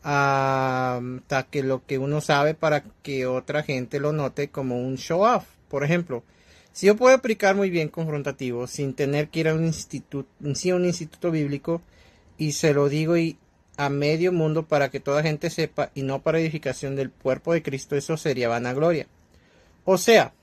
hasta 0.03 1.43
que 1.49 1.63
lo 1.63 1.85
que 1.85 1.97
uno 1.97 2.21
sabe 2.21 2.53
para 2.53 2.83
que 3.01 3.25
otra 3.25 3.63
gente 3.63 3.99
lo 3.99 4.11
note 4.11 4.49
como 4.49 4.77
un 4.77 4.97
show 4.97 5.21
off. 5.21 5.45
Por 5.69 5.83
ejemplo, 5.83 6.23
si 6.73 6.87
yo 6.87 6.97
puedo 6.97 7.15
aplicar 7.15 7.55
muy 7.55 7.69
bien 7.69 7.87
confrontativo 7.87 8.67
sin 8.67 8.93
tener 8.93 9.29
que 9.29 9.39
ir 9.39 9.47
a 9.47 9.53
un 9.53 9.63
instituto, 9.63 10.29
sí, 10.55 10.71
a 10.71 10.75
un 10.75 10.85
instituto 10.85 11.31
bíblico, 11.31 11.81
y 12.37 12.51
se 12.51 12.73
lo 12.73 12.89
digo 12.89 13.15
a 13.77 13.89
medio 13.89 14.31
mundo 14.31 14.67
para 14.67 14.89
que 14.89 14.99
toda 14.99 15.23
gente 15.23 15.49
sepa 15.49 15.89
y 15.95 16.03
no 16.03 16.21
para 16.21 16.39
edificación 16.39 16.95
del 16.95 17.09
cuerpo 17.09 17.53
de 17.53 17.63
Cristo, 17.63 17.95
eso 17.95 18.17
sería 18.17 18.49
vanagloria. 18.49 19.07
O 19.85 19.97
sea, 19.97 20.33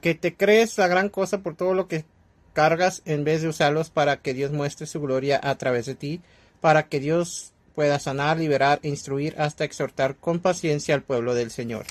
que 0.00 0.14
te 0.14 0.34
crees 0.34 0.76
la 0.78 0.88
gran 0.88 1.08
cosa 1.08 1.38
por 1.38 1.54
todo 1.54 1.72
lo 1.74 1.86
que 1.86 2.04
cargas 2.52 3.02
en 3.04 3.24
vez 3.24 3.42
de 3.42 3.48
usarlos 3.48 3.90
para 3.90 4.16
que 4.22 4.34
Dios 4.34 4.50
muestre 4.50 4.86
su 4.86 5.00
gloria 5.00 5.38
a 5.42 5.56
través 5.56 5.86
de 5.86 5.94
ti, 5.94 6.20
para 6.60 6.88
que 6.88 7.00
Dios 7.00 7.52
pueda 7.76 8.00
sanar, 8.00 8.38
liberar 8.38 8.80
e 8.82 8.88
instruir 8.88 9.36
hasta 9.38 9.64
exhortar 9.64 10.16
con 10.16 10.40
paciencia 10.40 10.94
al 10.94 11.02
pueblo 11.02 11.34
del 11.34 11.50
Señor. 11.50 11.84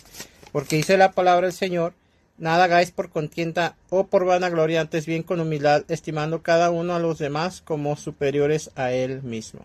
Porque 0.52 0.78
dice 0.78 0.98
la 0.98 1.12
palabra 1.14 1.48
del 1.48 1.54
Señor, 1.54 1.94
nada 2.40 2.66
hagáis 2.66 2.92
por 2.92 3.12
contienda 3.12 3.76
o 3.92 4.08
por 4.08 4.26
vanagloria, 4.26 4.82
antes 4.82 5.06
bien 5.06 5.24
con 5.24 5.40
humildad, 5.40 5.84
estimando 5.90 6.42
cada 6.42 6.72
uno 6.72 6.96
a 6.96 7.00
los 7.00 7.20
demás 7.20 7.62
como 7.62 7.96
superiores 7.98 8.72
a 8.76 8.92
él 8.92 9.22
mismo. 9.24 9.62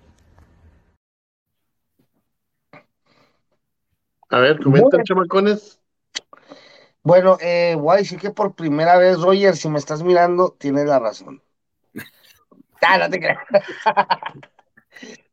A 4.30 4.40
ver, 4.40 4.60
comenten, 4.60 5.02
Bueno. 5.02 5.04
chamacones. 5.04 5.80
Bueno, 7.02 7.38
eh, 7.40 7.76
voy 7.78 7.94
a 7.94 7.98
decir 7.98 8.18
que 8.20 8.30
por 8.30 8.54
primera 8.54 8.96
vez, 8.98 9.18
Roger, 9.20 9.56
si 9.56 9.68
me 9.68 9.78
estás 9.78 10.02
mirando, 10.02 10.56
tienes 10.58 10.86
la 10.86 10.98
razón. 10.98 11.42
Ah, 12.82 12.98
no 12.98 13.10
te 13.10 13.18
creas. 13.20 13.38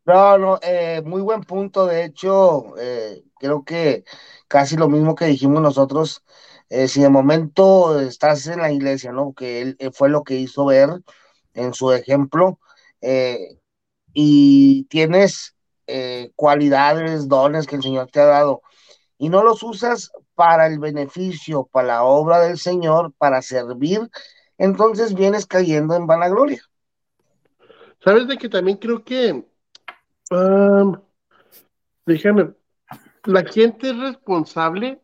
No, 0.08 0.38
no, 0.38 0.60
eh, 0.64 1.02
muy 1.06 1.22
buen 1.22 1.42
punto. 1.44 1.86
De 1.86 2.06
hecho, 2.06 2.78
eh, 2.80 3.24
creo 3.40 3.66
que 3.66 4.06
casi 4.48 4.78
lo 4.78 4.90
mismo 4.90 5.16
que 5.16 5.26
dijimos 5.26 5.62
nosotros. 5.62 6.24
eh, 6.70 6.88
si 6.90 7.02
de 7.02 7.10
momento 7.10 8.00
estás 8.02 8.48
en 8.48 8.60
la 8.62 8.72
iglesia, 8.72 9.12
¿no? 9.14 9.34
Que 9.34 9.62
él 9.62 9.78
eh, 9.80 9.92
fue 9.92 10.10
lo 10.10 10.24
que 10.24 10.36
hizo 10.36 10.66
ver 10.66 10.90
en 11.54 11.74
su 11.74 11.92
ejemplo, 11.94 12.60
y 14.14 14.84
tienes 14.86 15.56
cualidades, 16.36 17.28
dones 17.30 17.68
que 17.68 17.78
el 17.78 17.84
Señor 17.84 18.10
te 18.12 18.20
ha 18.22 18.26
dado, 18.26 18.62
y 19.18 19.30
no 19.30 19.44
los 19.44 19.64
usas 19.64 20.12
para 20.36 20.68
el 20.68 20.80
beneficio, 20.80 21.66
para 21.72 21.88
la 21.88 22.04
obra 22.04 22.40
del 22.42 22.58
Señor, 22.60 23.14
para 23.18 23.42
servir, 23.42 24.10
entonces 24.58 25.14
vienes 25.16 25.46
cayendo 25.46 25.96
en 25.96 26.08
vanagloria. 26.08 26.62
¿Sabes 28.04 28.28
de 28.28 28.38
que 28.38 28.50
también 28.50 28.78
creo 28.78 29.04
que, 29.04 29.46
um, 30.32 30.98
déjame, 32.06 32.54
la 33.26 33.44
gente 33.44 33.90
es 33.90 33.98
responsable 33.98 35.02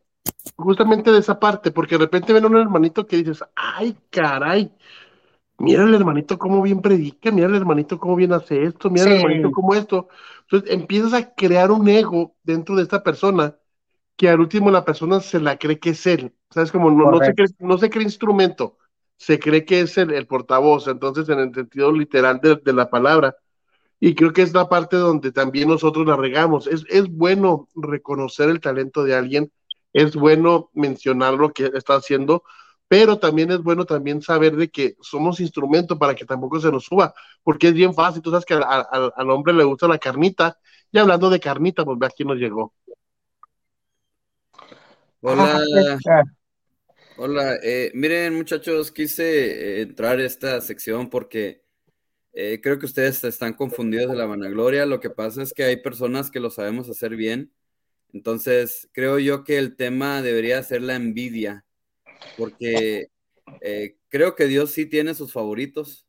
justamente 0.55 1.11
de 1.11 1.19
esa 1.19 1.39
parte, 1.39 1.71
porque 1.71 1.95
de 1.95 2.05
repente 2.05 2.33
ven 2.33 2.45
a 2.45 2.47
un 2.47 2.57
hermanito 2.57 3.05
que 3.05 3.17
dices, 3.17 3.43
ay, 3.55 3.97
caray, 4.09 4.71
mira 5.57 5.83
el 5.83 5.93
hermanito 5.93 6.37
cómo 6.37 6.61
bien 6.61 6.81
predica, 6.81 7.31
mira 7.31 7.47
el 7.47 7.55
hermanito 7.55 7.99
cómo 7.99 8.15
bien 8.15 8.33
hace 8.33 8.63
esto, 8.63 8.89
mira 8.89 9.05
el 9.05 9.17
hermanito 9.17 9.51
cómo 9.51 9.73
esto. 9.73 10.07
Entonces 10.43 10.71
empiezas 10.71 11.13
a 11.13 11.33
crear 11.33 11.71
un 11.71 11.87
ego 11.87 12.35
dentro 12.43 12.75
de 12.75 12.83
esta 12.83 13.03
persona 13.03 13.55
que 14.15 14.29
al 14.29 14.39
último 14.39 14.69
la 14.71 14.85
persona 14.85 15.19
se 15.19 15.39
la 15.39 15.57
cree 15.57 15.79
que 15.79 15.91
es 15.91 16.05
él. 16.05 16.33
¿Sabes? 16.49 16.71
Como 16.71 16.91
no, 16.91 17.09
no 17.09 17.19
se 17.19 17.33
cree, 17.33 17.47
no 17.59 17.77
se 17.77 17.89
cree 17.89 18.03
instrumento, 18.03 18.77
se 19.17 19.39
cree 19.39 19.65
que 19.65 19.81
es 19.81 19.97
el, 19.97 20.11
el 20.11 20.27
portavoz. 20.27 20.87
Entonces, 20.87 21.27
en 21.29 21.39
el 21.39 21.53
sentido 21.53 21.91
literal 21.91 22.39
de, 22.39 22.57
de 22.57 22.73
la 22.73 22.89
palabra, 22.89 23.35
Y 23.99 24.15
creo 24.15 24.33
que 24.33 24.41
es 24.41 24.53
la 24.53 24.67
parte 24.67 24.97
donde 24.97 25.31
también 25.31 25.69
nosotros 25.69 26.05
la 26.05 26.17
regamos. 26.17 26.67
Es, 26.67 26.85
es 26.89 27.07
bueno 27.07 27.69
reconocer 27.75 28.49
el 28.49 28.59
talento 28.59 29.03
de 29.03 29.15
alguien, 29.15 29.51
es 29.93 30.15
bueno 30.15 30.69
mencionar 30.73 31.35
lo 31.35 31.53
que 31.53 31.71
está 31.73 31.95
haciendo, 31.95 32.43
pero 32.87 33.17
también 33.17 33.49
es 33.49 33.59
bueno 33.63 33.85
también 33.85 34.21
saber 34.21 34.55
de 34.55 34.69
que 34.69 34.95
somos 35.01 35.39
instrumento 35.39 35.97
para 35.97 36.13
que 36.13 36.25
tampoco 36.25 36.59
se 36.59 36.71
nos 36.71 36.85
suba, 36.85 37.13
porque 37.43 37.69
es 37.69 37.73
bien 37.73 37.93
fácil, 37.93 38.21
tú 38.21 38.29
sabes 38.29 38.45
que 38.45 38.53
al, 38.53 39.29
hombre 39.31 39.53
le 39.53 39.63
gusta 39.63 39.87
la 39.87 39.97
carnita, 39.97 40.59
y 40.91 40.99
hablando 40.99 41.29
de 41.31 41.39
carnita, 41.39 41.83
pues 41.85 41.97
ve 41.97 42.05
aquí 42.05 42.23
nos 42.23 42.37
llegó. 42.37 42.73
Hola. 45.21 45.63
Hola, 47.17 47.55
eh, 47.63 47.91
miren 47.95 48.35
muchachos, 48.35 48.91
quise 48.91 49.79
eh, 49.79 49.81
entrar 49.81 50.19
a 50.19 50.25
esta 50.25 50.61
sección 50.61 51.09
porque 51.09 51.62
eh, 52.33 52.59
creo 52.61 52.79
que 52.79 52.85
ustedes 52.85 53.23
están 53.23 53.53
confundidos 53.53 54.11
de 54.11 54.17
la 54.17 54.25
vanagloria. 54.25 54.85
Lo 54.85 54.99
que 54.99 55.09
pasa 55.09 55.41
es 55.41 55.53
que 55.53 55.63
hay 55.63 55.77
personas 55.77 56.31
que 56.31 56.39
lo 56.39 56.49
sabemos 56.49 56.89
hacer 56.89 57.15
bien. 57.15 57.51
Entonces, 58.11 58.89
creo 58.91 59.19
yo 59.19 59.43
que 59.43 59.57
el 59.57 59.75
tema 59.75 60.21
debería 60.21 60.61
ser 60.63 60.81
la 60.81 60.95
envidia, 60.95 61.65
porque 62.37 63.07
creo 64.09 64.35
que 64.35 64.47
Dios 64.47 64.71
sí 64.71 64.85
tiene 64.85 65.15
sus 65.15 65.33
favoritos. 65.33 66.07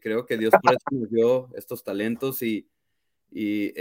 creo 0.00 0.26
que 0.26 0.36
Dios 0.36 0.52
por 0.62 0.74
eso 0.74 0.84
nos 0.92 1.10
dio 1.10 1.50
estos 1.56 1.82
talentos 1.82 2.42
y, 2.42 2.68
y 3.30 3.72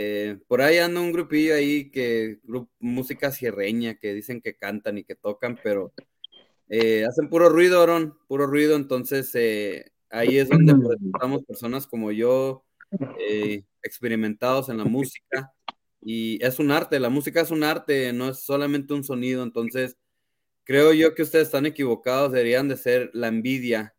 por 0.48 0.62
ahí 0.62 0.78
anda 0.80 1.02
un 1.02 1.12
grupillo 1.12 1.54
ahí 1.54 1.92
que 1.92 2.40
música 2.80 3.32
sierreña 3.32 3.96
que 3.96 4.14
dicen 4.14 4.42
que 4.42 4.56
cantan 4.56 4.98
y 4.98 5.04
que 5.04 5.16
tocan, 5.16 5.60
pero 5.64 5.94
eh, 6.70 7.04
hacen 7.04 7.30
puro 7.30 7.50
ruido, 7.50 7.82
Aaron, 7.82 8.16
puro 8.28 8.46
ruido, 8.46 8.76
entonces 8.76 9.32
eh, 9.34 9.92
ahí 10.10 10.38
es 10.38 10.50
donde 10.50 10.74
estamos 11.14 11.44
personas 11.44 11.88
como 11.88 12.12
yo, 12.12 12.64
eh, 13.20 13.64
experimentados 13.84 14.70
en 14.70 14.78
la 14.78 14.86
música, 14.86 15.52
y 16.02 16.44
es 16.44 16.60
un 16.60 16.72
arte, 16.72 17.00
la 17.00 17.10
música 17.10 17.42
es 17.42 17.52
un 17.52 17.64
arte, 17.64 18.14
no 18.14 18.30
es 18.30 18.40
solamente 18.40 18.94
un 18.94 19.04
sonido, 19.04 19.44
entonces 19.44 19.98
creo 20.64 20.94
yo 20.94 21.14
que 21.14 21.24
ustedes 21.24 21.48
están 21.48 21.66
equivocados, 21.66 22.32
deberían 22.32 22.68
de 22.68 22.78
ser 22.78 23.10
la 23.14 23.28
envidia, 23.28 23.96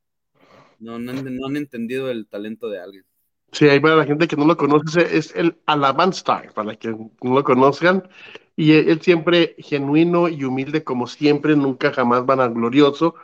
no, 0.78 0.98
no, 0.98 1.12
han 1.12 1.56
entendido 1.56 2.10
el 2.10 2.26
talento 2.26 2.70
de 2.70 2.80
alguien. 2.80 3.04
Sí, 3.52 3.68
ahí 3.68 3.80
para 3.80 3.96
la 3.96 4.06
gente 4.06 4.28
que 4.28 4.36
no 4.36 4.46
lo 4.46 4.56
conoce, 4.56 5.16
es 5.16 5.34
el 5.34 5.56
Alabanza, 5.66 6.42
para 6.54 6.76
que 6.76 6.88
no 6.88 7.10
lo 7.22 7.44
conozcan, 7.44 8.08
y 8.56 8.72
él, 8.72 9.00
siempre 9.00 9.56
genuino 9.58 10.28
y 10.28 10.44
humilde 10.44 10.84
como 10.84 11.06
siempre, 11.06 11.56
nunca 11.56 11.92
jamás 11.92 12.24
vanaglorioso, 12.24 13.14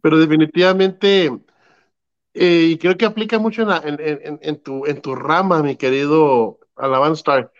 pero 0.00 0.18
definitivamente, 0.18 1.30
eh, 2.38 2.68
y 2.72 2.78
creo 2.78 2.98
que 2.98 3.06
aplica 3.06 3.38
mucho 3.38 3.62
en, 3.62 4.38
en, 4.42 4.62
tu, 4.62 4.84
en 4.84 5.00
tu 5.00 5.14
rama, 5.14 5.62
mi 5.62 5.76
querido 5.76 6.58
Alabanza, 6.76 7.50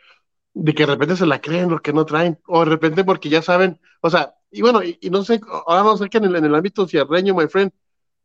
de 0.52 0.74
que 0.74 0.82
de 0.82 0.92
repente 0.92 1.16
se 1.16 1.24
la 1.24 1.40
creen 1.40 1.70
lo 1.70 1.80
que 1.80 1.94
no 1.94 2.04
traen, 2.04 2.38
o 2.46 2.60
de 2.60 2.70
repente 2.70 3.02
porque 3.02 3.30
ya 3.30 3.40
saben, 3.40 3.80
o 4.02 4.10
sea, 4.10 4.34
y 4.50 4.60
bueno, 4.60 4.82
y, 4.82 4.98
no 5.10 5.24
sé, 5.24 5.40
ahora 5.66 5.82
no 5.82 5.96
sé 5.96 6.10
que 6.10 6.18
en 6.18 6.24
el, 6.24 6.36
en 6.36 6.44
el 6.44 6.54
ámbito 6.54 6.86
cierreño, 6.86 7.34
my 7.34 7.46
friend, 7.46 7.72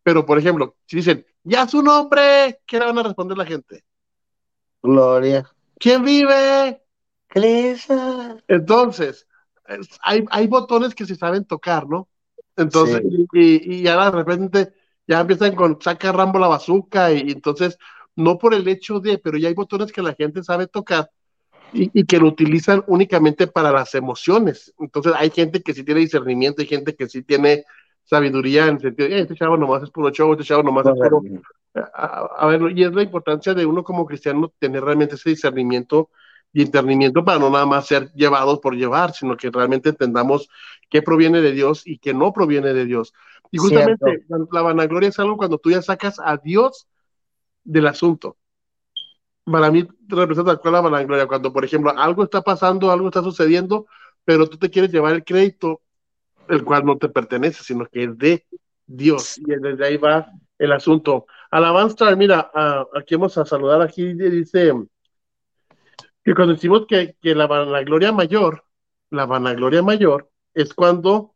pero 0.03 0.25
por 0.25 0.37
ejemplo, 0.37 0.75
si 0.87 0.97
dicen, 0.97 1.25
ya 1.43 1.67
su 1.69 1.81
nombre, 1.81 2.59
¿qué 2.67 2.79
le 2.79 2.85
van 2.85 2.97
a 2.97 3.03
responder 3.03 3.37
la 3.37 3.45
gente? 3.45 3.85
Gloria. 4.83 5.49
¿Quién 5.79 6.03
vive? 6.03 6.81
Cresa. 7.27 8.35
Entonces, 8.49 9.25
hay, 10.01 10.25
hay 10.29 10.47
botones 10.47 10.93
que 10.95 11.05
se 11.05 11.15
saben 11.15 11.45
tocar, 11.45 11.87
¿no? 11.87 12.09
Entonces, 12.57 13.01
y, 13.31 13.75
y, 13.75 13.81
ya 13.83 14.11
de 14.11 14.11
repente 14.11 14.73
ya 15.11 15.19
empiezan 15.19 15.55
con 15.55 15.77
saca 15.81 16.13
Rambo 16.13 16.39
la 16.39 16.47
bazuca, 16.47 17.11
y, 17.11 17.31
entonces, 17.31 17.77
no 18.15 18.37
por 18.37 18.53
el 18.53 18.65
hecho 18.67 19.01
de, 19.01 19.17
pero 19.17 19.37
ya 19.37 19.49
hay 19.49 19.53
botones 19.53 19.91
que 19.91 20.01
la 20.01 20.13
gente 20.13 20.41
sabe 20.41 20.67
tocar 20.67 21.11
y, 21.73 21.91
y, 21.99 22.05
que 22.05 22.17
lo 22.17 22.27
utilizan 22.27 22.81
únicamente 22.87 23.47
para 23.47 23.73
las 23.73 23.93
emociones. 23.93 24.73
Entonces, 24.79 25.13
hay 25.17 25.29
gente 25.29 25.61
que 25.61 25.73
sí 25.73 25.83
tiene 25.83 25.99
discernimiento, 25.99 26.61
hay 26.61 26.67
gente 26.67 26.95
que 26.95 27.09
sí 27.09 27.23
tiene 27.23 27.65
sabiduría 28.05 28.67
en 28.67 28.75
el 28.75 28.81
sentido 28.81 29.09
de, 29.09 29.19
este 29.19 29.35
chavo 29.35 29.57
nomás 29.57 29.83
es 29.83 29.89
puro 29.89 30.11
show, 30.11 30.31
este 30.31 30.45
chavo 30.45 30.63
nomás 30.63 30.85
es 30.85 30.93
puro... 30.93 31.21
A, 31.73 32.29
a, 32.37 32.47
ver, 32.47 32.77
y 32.77 32.83
es 32.83 32.93
la 32.93 33.03
importancia 33.03 33.53
de 33.53 33.65
uno 33.65 33.83
como 33.83 34.05
cristiano 34.05 34.51
tener 34.59 34.83
realmente 34.83 35.15
ese 35.15 35.29
discernimiento 35.29 36.09
y 36.53 36.63
entendimiento 36.63 37.23
para 37.23 37.39
no 37.39 37.49
nada 37.49 37.65
más 37.65 37.87
ser 37.87 38.11
llevados 38.13 38.59
por 38.59 38.75
llevar, 38.75 39.13
sino 39.13 39.37
que 39.37 39.49
realmente 39.49 39.89
entendamos 39.89 40.49
qué 40.89 41.01
proviene 41.01 41.41
de 41.41 41.51
Dios 41.51 41.83
y 41.85 41.97
qué 41.97 42.13
no 42.13 42.33
proviene 42.33 42.73
de 42.73 42.85
Dios. 42.85 43.13
Y 43.51 43.57
justamente 43.57 44.25
la, 44.27 44.61
vanagloria 44.61 45.09
es 45.09 45.19
algo 45.19 45.37
cuando 45.37 45.57
tú 45.57 45.71
ya 45.71 45.81
sacas 45.81 46.19
a 46.23 46.37
Dios 46.37 46.87
del 47.63 47.87
asunto. 47.87 48.37
Para 49.43 49.71
mí 49.71 49.87
representa 50.07 50.59
la 50.63 50.81
vanagloria, 50.81 51.25
cuando 51.25 51.51
por 51.51 51.65
ejemplo 51.65 51.91
algo 51.97 52.23
está 52.23 52.41
pasando, 52.41 52.91
algo 52.91 53.07
está 53.07 53.23
sucediendo, 53.23 53.87
pero 54.23 54.47
tú 54.47 54.57
te 54.57 54.69
quieres 54.69 54.91
llevar 54.91 55.13
el 55.13 55.23
crédito, 55.23 55.81
el 56.47 56.63
cual 56.63 56.85
no 56.85 56.97
te 56.97 57.09
pertenece, 57.09 57.63
sino 57.63 57.85
que 57.85 58.03
es 58.03 58.17
de 58.17 58.45
Dios. 58.85 59.37
Y 59.37 59.43
desde 59.45 59.85
ahí 59.85 59.97
va 59.97 60.27
el 60.57 60.71
asunto. 60.71 61.25
Alabanza, 61.49 62.15
mira, 62.15 62.51
uh, 62.53 62.97
aquí 62.97 63.15
vamos 63.15 63.37
a 63.37 63.45
saludar, 63.45 63.81
aquí 63.81 64.13
dice 64.13 64.73
que 66.23 66.35
cuando 66.35 66.53
decimos 66.53 66.85
que, 66.87 67.15
que 67.21 67.35
la 67.35 67.47
vanagloria 67.47 68.11
mayor, 68.11 68.65
la 69.09 69.25
vanagloria 69.25 69.81
mayor 69.81 70.29
es 70.53 70.73
cuando, 70.73 71.33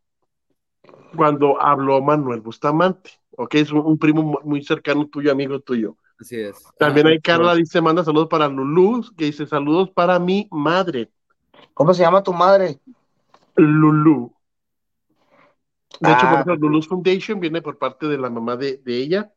cuando 1.16 1.62
habló 1.62 2.02
Manuel 2.02 2.42
Bustamante, 2.42 3.12
ok, 3.32 3.56
es 3.56 3.72
un, 3.72 3.98
primo 3.98 4.40
muy 4.44 4.64
cercano 4.64 5.08
tuyo, 5.08 5.32
amigo 5.32 5.60
tuyo. 5.60 5.98
Así 6.20 6.40
es. 6.40 6.64
También 6.78 7.08
hay 7.08 7.18
ah, 7.18 7.22
Carla 7.22 7.56
dice, 7.56 7.82
manda 7.82 8.04
saludos 8.04 8.30
para 8.30 8.48
Lulú, 8.48 9.06
que 9.18 9.26
dice 9.26 9.46
saludos 9.46 9.90
para 9.90 10.18
mi 10.20 10.48
madre. 10.52 11.12
¿Cómo 11.74 11.94
se 11.94 12.04
llama 12.04 12.24
tu 12.24 12.32
madre? 12.32 12.80
Lulú. 13.56 14.34
De 16.00 16.12
hecho, 16.12 16.30
por 16.30 16.52
ah. 16.52 16.56
Lulu's 16.58 16.88
Foundation 16.88 17.40
viene 17.40 17.62
por 17.62 17.78
parte 17.78 18.08
de 18.08 18.18
la 18.18 18.30
mamá 18.30 18.56
de, 18.56 18.78
de 18.78 18.98
ella. 18.98 19.34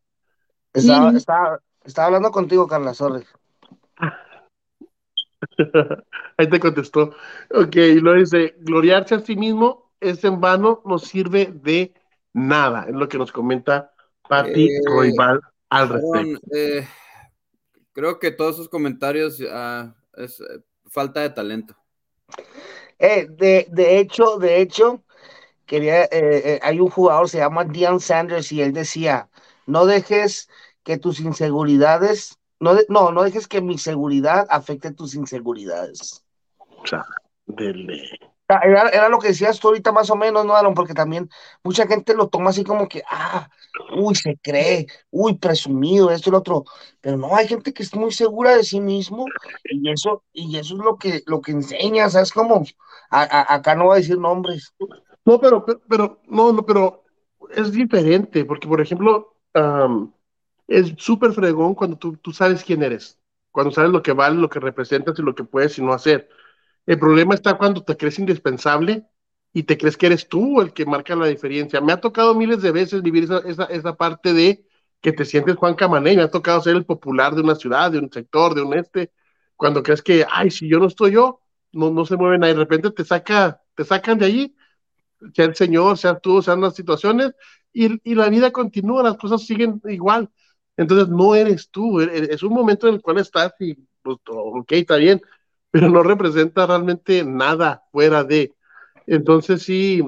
Estaba, 0.73 1.11
estaba, 1.11 1.61
estaba, 1.85 2.07
hablando 2.07 2.31
contigo, 2.31 2.67
Carla, 2.67 2.95
sorry. 2.95 3.25
Ahí 6.37 6.49
te 6.49 6.61
contestó. 6.61 7.15
Ok, 7.51 7.77
y 7.77 8.01
lo 8.01 8.15
dice, 8.15 8.57
gloriarse 8.61 9.17
a 9.17 9.21
sí 9.21 9.37
mismo 9.37 9.93
es 10.01 10.23
en 10.25 10.41
vano, 10.41 10.83
no 10.85 10.99
sirve 10.99 11.51
de 11.53 11.93
nada, 12.33 12.85
es 12.89 12.95
lo 12.95 13.09
que 13.09 13.19
nos 13.19 13.33
comenta 13.33 13.93
Patti 14.29 14.69
eh, 14.69 14.81
Roybal 14.87 15.41
al 15.71 15.89
respecto. 15.89 16.41
Eh, 16.55 16.87
creo 17.93 18.19
que 18.19 18.31
todos 18.31 18.55
esos 18.55 18.69
comentarios 18.69 19.41
uh, 19.41 19.93
es 20.15 20.41
eh, 20.41 20.63
falta 20.87 21.21
de 21.21 21.31
talento. 21.31 21.75
Eh, 22.99 23.27
de, 23.29 23.67
de 23.71 23.99
hecho, 23.99 24.39
de 24.39 24.61
hecho, 24.61 25.05
quería, 25.67 26.05
eh, 26.05 26.09
eh, 26.13 26.61
hay 26.63 26.81
un 26.81 26.91
jugador, 26.91 27.29
se 27.29 27.39
llama 27.39 27.65
Dion 27.65 28.01
Sanders, 28.01 28.53
y 28.53 28.63
él 28.63 28.73
decía, 28.73 29.29
no 29.67 29.87
dejes 29.87 30.49
que 30.83 30.99
tus 30.99 31.21
inseguridades 31.21 32.38
no, 32.61 32.77
no, 32.89 33.13
no 33.13 33.23
dejes 33.23 33.47
que 33.47 33.61
mi 33.61 33.79
seguridad 33.79 34.47
afecte 34.51 34.93
tus 34.93 35.15
inseguridades. 35.15 36.25
O 36.59 36.87
sea, 36.87 37.05
dele. 37.47 38.03
Era, 38.49 38.89
era, 38.89 39.09
lo 39.11 39.19
que 39.19 39.29
decías 39.29 39.61
tú 39.61 39.69
ahorita 39.69 39.93
más 39.93 40.09
o 40.09 40.17
menos, 40.17 40.47
¿no, 40.47 40.55
Aaron? 40.55 40.73
Porque 40.73 40.95
también 40.95 41.29
mucha 41.63 41.87
gente 41.87 42.15
lo 42.15 42.29
toma 42.29 42.49
así 42.49 42.65
como 42.65 42.89
que, 42.89 43.03
ah, 43.11 43.47
uy, 43.95 44.15
se 44.15 44.39
cree, 44.43 44.87
uy, 45.11 45.37
presumido, 45.37 46.11
esto 46.11 46.31
y 46.31 46.33
lo 46.33 46.39
otro. 46.39 46.65
Pero 47.03 47.19
no, 47.19 47.37
hay 47.37 47.47
gente 47.47 47.75
que 47.75 47.83
es 47.83 47.95
muy 47.95 48.11
segura 48.11 48.57
de 48.57 48.65
sí 48.65 48.81
mismo 48.81 49.27
y 49.65 49.91
eso, 49.91 50.25
y 50.33 50.57
eso 50.57 50.77
es 50.77 50.81
lo 50.81 50.97
que, 50.97 51.23
lo 51.27 51.43
que 51.43 51.53
enseña, 51.53 52.09
¿sabes 52.09 52.33
cómo? 52.33 52.65
acá 53.11 53.75
no 53.75 53.85
voy 53.85 53.95
a 53.95 54.01
decir 54.01 54.19
nombres. 54.19 54.73
No, 55.27 55.39
pero, 55.39 55.65
pero, 55.87 56.19
no, 56.27 56.53
no, 56.53 56.65
pero 56.65 57.05
es 57.51 57.71
diferente, 57.71 58.47
porque 58.47 58.67
por 58.67 58.81
ejemplo, 58.81 59.35
es 60.69 60.95
súper 60.99 61.33
fregón 61.33 61.75
cuando 61.75 61.97
tú, 61.97 62.17
tú, 62.19 62.33
sabes 62.33 62.63
quién 62.63 62.83
eres, 62.83 63.19
cuando 63.51 63.73
sabes 63.73 63.91
lo 63.91 64.03
que 64.03 64.13
vale, 64.13 64.37
lo 64.37 64.51
que 64.51 64.61
representas 64.61 65.19
y 65.19 65.23
lo 65.23 65.35
que 65.35 65.45
puedes 65.45 65.79
y 65.79 65.83
no 65.83 65.93
hacer. 65.93 66.29
El 66.87 66.99
problema 66.99 67.35
está 67.35 67.59
cuando 67.59 67.83
te 67.83 67.97
crees 67.97 68.19
indispensable 68.19 69.07
y 69.53 69.65
te 69.65 69.79
crees 69.79 69.97
que 69.97 70.07
eres 70.07 70.29
tú 70.29 70.61
el 70.61 70.73
que 70.73 70.87
marca 70.87 71.17
la 71.17 71.27
diferencia. 71.27 71.81
Me 71.81 71.93
ha 71.93 72.01
tocado 72.01 72.35
miles 72.35 72.63
de 72.63 72.73
veces 72.73 73.03
vivir 73.03 73.25
esa, 73.25 73.39
esa, 73.41 73.65
esa 73.65 73.97
parte 73.97 74.33
de 74.33 74.65
que 75.01 75.13
te 75.13 75.25
sientes 75.25 75.57
Juan 75.57 75.75
Camané, 75.75 76.17
me 76.17 76.23
ha 76.23 76.31
tocado 76.31 76.61
ser 76.61 76.77
el 76.77 76.85
popular 76.85 77.35
de 77.35 77.43
una 77.43 77.55
ciudad, 77.55 77.91
de 77.91 77.99
un 77.99 78.11
sector, 78.13 78.55
de 78.55 78.63
un 78.63 78.75
este, 78.75 79.13
cuando 79.57 79.83
crees 79.83 80.03
que, 80.03 80.27
ay, 80.31 80.51
si 80.51 80.69
yo 80.69 80.79
no 80.79 80.87
estoy 80.87 81.13
yo, 81.13 81.41
no, 81.73 81.91
no 81.91 82.05
se 82.05 82.17
mueven 82.17 82.45
ahí, 82.45 82.53
de 82.53 82.59
repente 82.59 82.91
te 82.91 83.05
saca, 83.05 83.63
te 83.75 83.85
sacan 83.85 84.19
de 84.19 84.27
allí, 84.27 84.57
sea 85.35 85.47
el 85.47 85.55
Señor, 85.55 85.99
sea 85.99 86.19
tú, 86.19 86.43
sean 86.43 86.61
las 86.61 86.75
situaciones, 86.75 87.33
y, 87.73 88.01
y 88.11 88.15
la 88.15 88.29
vida 88.29 88.51
continúa, 88.51 89.03
las 89.03 89.17
cosas 89.17 89.45
siguen 89.47 89.81
igual. 89.87 90.31
Entonces 90.79 91.09
no 91.09 91.35
eres 91.35 91.69
tú, 91.71 92.01
e, 92.01 92.05
e, 92.05 92.29
es 92.35 92.43
un 92.43 92.55
momento 92.55 92.89
en 92.89 92.95
el 92.95 93.03
cual 93.03 93.19
estás 93.19 93.53
y, 93.61 93.75
pues, 94.01 94.17
ok, 94.27 94.73
está 94.73 94.97
bien, 94.97 95.21
pero 95.71 95.91
no 95.91 96.03
representa 96.03 96.67
realmente 96.67 97.25
nada 97.25 97.83
fuera 97.93 98.25
de. 98.25 98.55
Entonces 99.07 99.63
sí, 99.63 100.03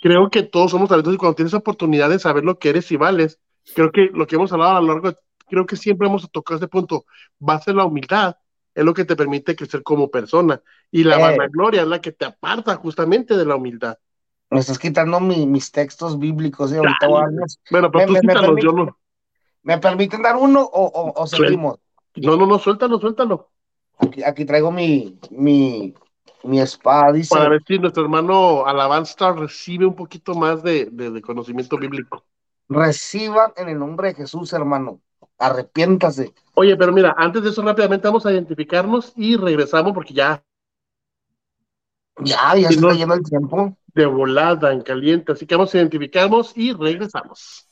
creo 0.00 0.30
que 0.30 0.42
todos 0.44 0.70
somos 0.70 0.88
talentosos 0.88 1.16
y 1.16 1.18
cuando 1.18 1.34
tienes 1.36 1.54
oportunidad 1.54 2.10
de 2.10 2.18
saber 2.18 2.44
lo 2.44 2.58
que 2.58 2.70
eres 2.70 2.90
y 2.92 2.96
vales, 2.96 3.40
creo 3.74 3.90
que 3.90 4.10
lo 4.12 4.26
que 4.26 4.36
hemos 4.36 4.52
hablado 4.52 4.76
a 4.76 4.80
lo 4.80 4.88
largo 4.88 5.10
de 5.10 5.16
creo 5.46 5.66
que 5.66 5.76
siempre 5.76 6.08
hemos 6.08 6.30
tocado 6.30 6.56
ese 6.58 6.68
punto, 6.68 7.04
va 7.46 7.54
a 7.54 7.60
ser 7.60 7.74
la 7.74 7.84
humildad, 7.84 8.36
es 8.74 8.84
lo 8.84 8.94
que 8.94 9.04
te 9.04 9.14
permite 9.14 9.54
crecer 9.54 9.82
como 9.82 10.10
persona, 10.10 10.60
y 10.90 11.04
la 11.04 11.16
Eh. 11.18 11.20
vanagloria 11.20 11.82
es 11.82 11.88
la 11.88 12.00
que 12.00 12.12
te 12.12 12.24
aparta 12.24 12.74
justamente 12.76 13.36
de 13.36 13.44
la 13.44 13.56
humildad. 13.56 13.98
Me 14.50 14.60
estás 14.60 14.78
quitando 14.78 15.20
mi- 15.20 15.46
mis 15.46 15.70
textos 15.70 16.18
bíblicos 16.18 16.72
y 16.72 16.76
ahorita 16.76 17.08
voy 17.08 17.18
a 17.18 17.24
darles- 17.26 17.60
Bueno, 17.70 17.90
pero 17.90 18.12
Me- 18.12 18.20
tú 18.20 18.26
me- 18.26 18.62
yo 18.62 18.72
no. 18.72 18.96
¿Me 19.64 19.78
permiten 19.78 20.22
dar 20.22 20.36
uno 20.36 20.60
o, 20.62 21.12
o- 21.16 21.26
seguimos? 21.26 21.78
No, 22.16 22.36
no, 22.36 22.46
no, 22.46 22.58
suéltalo, 22.58 22.98
suéltalo. 23.00 23.50
Aquí, 23.98 24.22
aquí 24.22 24.44
traigo 24.44 24.70
mi, 24.70 25.18
mi, 25.30 25.94
mi 26.44 26.60
espada, 26.60 27.12
dice. 27.12 27.34
Para 27.34 27.48
ver 27.48 27.62
si 27.66 27.78
nuestro 27.78 28.02
hermano 28.04 28.66
Alabanza 28.66 29.32
recibe 29.32 29.86
un 29.86 29.96
poquito 29.96 30.34
más 30.34 30.62
de, 30.62 30.88
de- 30.92 31.10
de 31.10 31.22
conocimiento 31.22 31.78
bíblico. 31.78 32.22
Reciban 32.68 33.52
en 33.56 33.68
el 33.70 33.78
nombre 33.78 34.08
de 34.08 34.14
Jesús, 34.14 34.52
hermano. 34.52 35.00
Arrepiéntase. 35.38 36.32
Oye, 36.54 36.76
pero 36.76 36.92
mira, 36.92 37.14
antes 37.16 37.42
de 37.42 37.50
eso 37.50 37.62
rápidamente 37.62 38.06
vamos 38.06 38.26
a 38.26 38.32
identificarnos 38.32 39.12
y 39.16 39.36
regresamos 39.36 39.92
porque 39.92 40.14
ya 40.14 40.44
Ya, 42.20 42.54
ya 42.56 42.70
se 42.70 42.80
no. 42.80 42.88
está 42.88 42.98
yendo 42.98 43.14
el 43.14 43.22
tiempo. 43.22 43.76
de 43.94 44.06
volada, 44.06 44.72
en 44.72 44.82
caliente, 44.82 45.32
así 45.32 45.46
que 45.46 45.54
vamos 45.54 45.74
a 45.74 45.78
identificarnos 45.78 46.56
y 46.56 46.72
regresamos. 46.72 47.68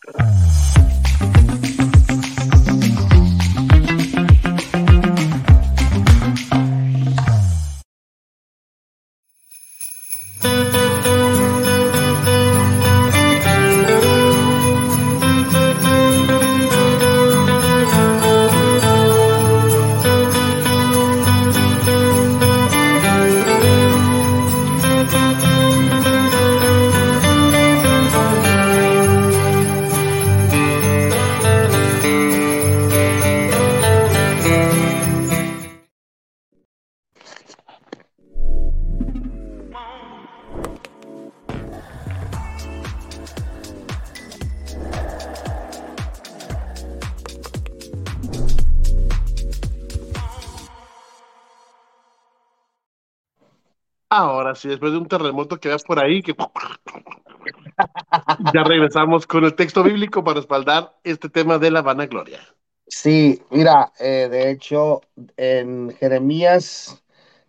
Ahora 54.52 54.60
sí, 54.60 54.68
después 54.68 54.92
de 54.92 54.98
un 54.98 55.08
terremoto 55.08 55.58
que 55.58 55.68
veas 55.68 55.82
por 55.82 55.98
ahí, 55.98 56.20
que 56.20 56.34
ya 58.52 58.64
regresamos 58.64 59.26
con 59.26 59.44
el 59.44 59.54
texto 59.54 59.82
bíblico 59.82 60.22
para 60.22 60.40
respaldar 60.40 60.94
este 61.04 61.30
tema 61.30 61.56
de 61.56 61.70
la 61.70 61.80
vanagloria. 61.80 62.38
Sí, 62.86 63.40
mira, 63.48 63.94
eh, 63.98 64.28
de 64.30 64.50
hecho, 64.50 65.00
en 65.38 65.96
Jeremías, 65.98 67.02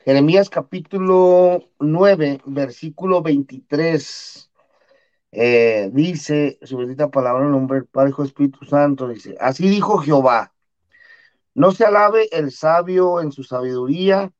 Jeremías 0.06 0.50
capítulo 0.50 1.66
9, 1.80 2.40
versículo 2.46 3.22
23, 3.22 4.50
eh, 5.34 5.90
dice, 5.92 6.58
su 6.62 6.78
bendita 6.78 7.12
palabra 7.12 7.44
el 7.44 7.52
nombre 7.52 7.80
del 7.80 7.88
Padre, 7.88 8.14
Espíritu 8.18 8.64
Santo, 8.64 9.10
dice, 9.10 9.36
así 9.42 9.68
dijo 9.68 9.98
Jehová, 9.98 10.54
no 11.54 11.74
se 11.74 11.84
alabe 11.84 12.30
el 12.32 12.54
sabio 12.54 13.20
en 13.20 13.34
su 13.34 13.44
sabiduría, 13.44 14.32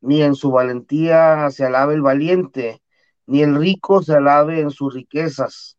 ni 0.00 0.22
en 0.22 0.34
su 0.34 0.50
valentía 0.50 1.50
se 1.50 1.64
alabe 1.64 1.94
el 1.94 2.02
valiente, 2.02 2.82
ni 3.26 3.42
el 3.42 3.56
rico 3.56 4.02
se 4.02 4.14
alabe 4.14 4.60
en 4.60 4.70
sus 4.70 4.94
riquezas. 4.94 5.78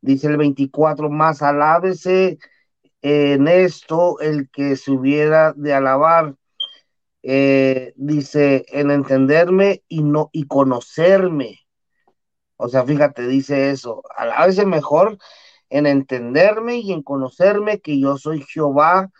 Dice 0.00 0.28
el 0.28 0.36
24, 0.36 1.10
más 1.10 1.42
alábese 1.42 2.38
en 3.02 3.48
esto 3.48 4.20
el 4.20 4.48
que 4.50 4.76
se 4.76 4.92
hubiera 4.92 5.52
de 5.54 5.74
alabar, 5.74 6.34
eh, 7.22 7.92
dice, 7.96 8.64
en 8.68 8.90
entenderme 8.90 9.82
y 9.88 10.02
no 10.02 10.30
y 10.32 10.44
conocerme. 10.44 11.58
O 12.56 12.68
sea, 12.68 12.84
fíjate, 12.84 13.26
dice 13.26 13.70
eso, 13.70 14.02
alábese 14.16 14.66
mejor 14.66 15.18
en 15.70 15.86
entenderme 15.86 16.78
y 16.78 16.92
en 16.92 17.02
conocerme 17.02 17.80
que 17.80 18.00
yo 18.00 18.16
soy 18.16 18.42
Jehová, 18.42 19.10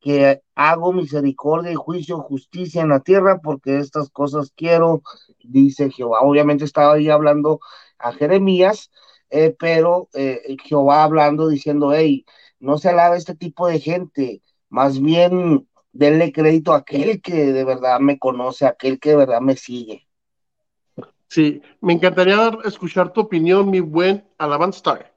que 0.00 0.42
hago 0.54 0.92
misericordia 0.92 1.72
y 1.72 1.76
juicio, 1.76 2.18
justicia 2.20 2.82
en 2.82 2.90
la 2.90 3.00
tierra, 3.00 3.40
porque 3.42 3.78
estas 3.78 4.10
cosas 4.10 4.52
quiero, 4.54 5.02
dice 5.42 5.90
Jehová. 5.90 6.20
Obviamente 6.20 6.64
estaba 6.64 6.94
ahí 6.94 7.08
hablando 7.08 7.60
a 7.98 8.12
Jeremías, 8.12 8.90
eh, 9.30 9.54
pero 9.58 10.08
eh, 10.14 10.56
Jehová 10.64 11.04
hablando, 11.04 11.48
diciendo, 11.48 11.92
hey, 11.92 12.24
no 12.60 12.78
se 12.78 12.90
alabe 12.90 13.16
este 13.16 13.34
tipo 13.34 13.66
de 13.66 13.80
gente, 13.80 14.42
más 14.68 15.00
bien 15.00 15.68
denle 15.92 16.32
crédito 16.32 16.72
a 16.72 16.78
aquel 16.78 17.20
que 17.20 17.52
de 17.52 17.64
verdad 17.64 17.98
me 18.00 18.18
conoce, 18.18 18.66
a 18.66 18.70
aquel 18.70 19.00
que 19.00 19.10
de 19.10 19.16
verdad 19.16 19.40
me 19.40 19.56
sigue. 19.56 20.06
Sí, 21.28 21.60
me 21.80 21.92
encantaría 21.92 22.50
escuchar 22.64 23.12
tu 23.12 23.20
opinión, 23.20 23.70
mi 23.70 23.80
buen 23.80 24.26
Alabanza. 24.38 25.12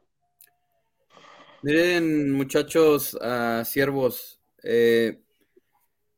Miren, 1.62 2.34
muchachos, 2.34 3.18
ah, 3.22 3.64
siervos, 3.64 4.41
eh, 4.64 5.22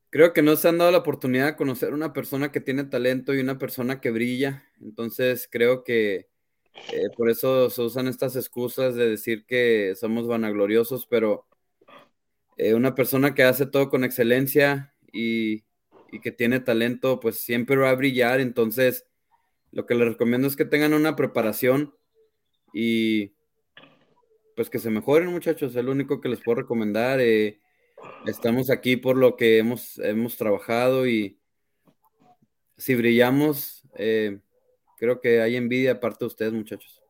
creo 0.09 0.33
que 0.33 0.41
no 0.41 0.55
se 0.55 0.67
han 0.67 0.77
dado 0.77 0.91
la 0.91 0.99
oportunidad 0.99 1.47
de 1.47 1.55
conocer 1.55 1.93
una 1.93 2.13
persona 2.13 2.51
que 2.51 2.61
tiene 2.61 2.83
talento 2.83 3.33
y 3.33 3.39
una 3.39 3.57
persona 3.57 3.99
que 3.99 4.11
brilla. 4.11 4.63
Entonces, 4.81 5.47
creo 5.51 5.83
que 5.83 6.29
eh, 6.91 7.09
por 7.17 7.29
eso 7.29 7.69
se 7.69 7.81
usan 7.81 8.07
estas 8.07 8.35
excusas 8.35 8.95
de 8.95 9.09
decir 9.09 9.45
que 9.45 9.95
somos 9.95 10.27
vanagloriosos, 10.27 11.05
pero 11.07 11.47
eh, 12.57 12.73
una 12.73 12.95
persona 12.95 13.33
que 13.33 13.43
hace 13.43 13.65
todo 13.65 13.89
con 13.89 14.03
excelencia 14.03 14.93
y, 15.11 15.63
y 16.11 16.19
que 16.21 16.31
tiene 16.31 16.59
talento, 16.59 17.19
pues 17.19 17.39
siempre 17.39 17.75
va 17.77 17.89
a 17.89 17.95
brillar. 17.95 18.39
Entonces, 18.39 19.07
lo 19.71 19.85
que 19.85 19.95
les 19.95 20.07
recomiendo 20.07 20.47
es 20.47 20.55
que 20.55 20.65
tengan 20.65 20.93
una 20.93 21.15
preparación 21.15 21.95
y 22.73 23.33
pues 24.55 24.69
que 24.69 24.79
se 24.79 24.89
mejoren, 24.91 25.29
muchachos. 25.29 25.75
Es 25.75 25.83
lo 25.83 25.91
único 25.91 26.21
que 26.21 26.29
les 26.29 26.39
puedo 26.41 26.61
recomendar. 26.61 27.19
Estamos 28.25 28.69
aquí 28.69 28.97
por 28.97 29.17
lo 29.17 29.35
que 29.35 29.57
hemos, 29.57 29.97
hemos 29.99 30.37
trabajado 30.37 31.07
y 31.07 31.39
si 32.77 32.95
brillamos, 32.95 33.83
eh, 33.95 34.39
creo 34.97 35.21
que 35.21 35.41
hay 35.41 35.55
envidia 35.55 35.93
aparte 35.93 36.19
de 36.21 36.27
ustedes, 36.27 36.53
muchachos. 36.53 37.01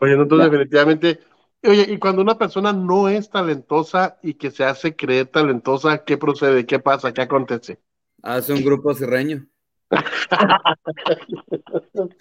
Oye, 0.00 0.16
no, 0.16 0.22
entonces 0.22 0.50
definitivamente. 0.50 1.20
Oye, 1.62 1.86
y 1.88 1.98
cuando 1.98 2.22
una 2.22 2.38
persona 2.38 2.72
no 2.72 3.08
es 3.08 3.28
talentosa 3.28 4.18
y 4.22 4.34
que 4.34 4.50
se 4.50 4.64
hace 4.64 4.96
creer 4.96 5.26
talentosa, 5.26 6.04
¿qué 6.04 6.16
procede? 6.16 6.64
¿Qué 6.64 6.78
pasa? 6.78 7.12
¿Qué 7.12 7.20
acontece? 7.20 7.78
Hace 8.22 8.54
un 8.54 8.64
grupo 8.64 8.94
cirreño. 8.94 9.46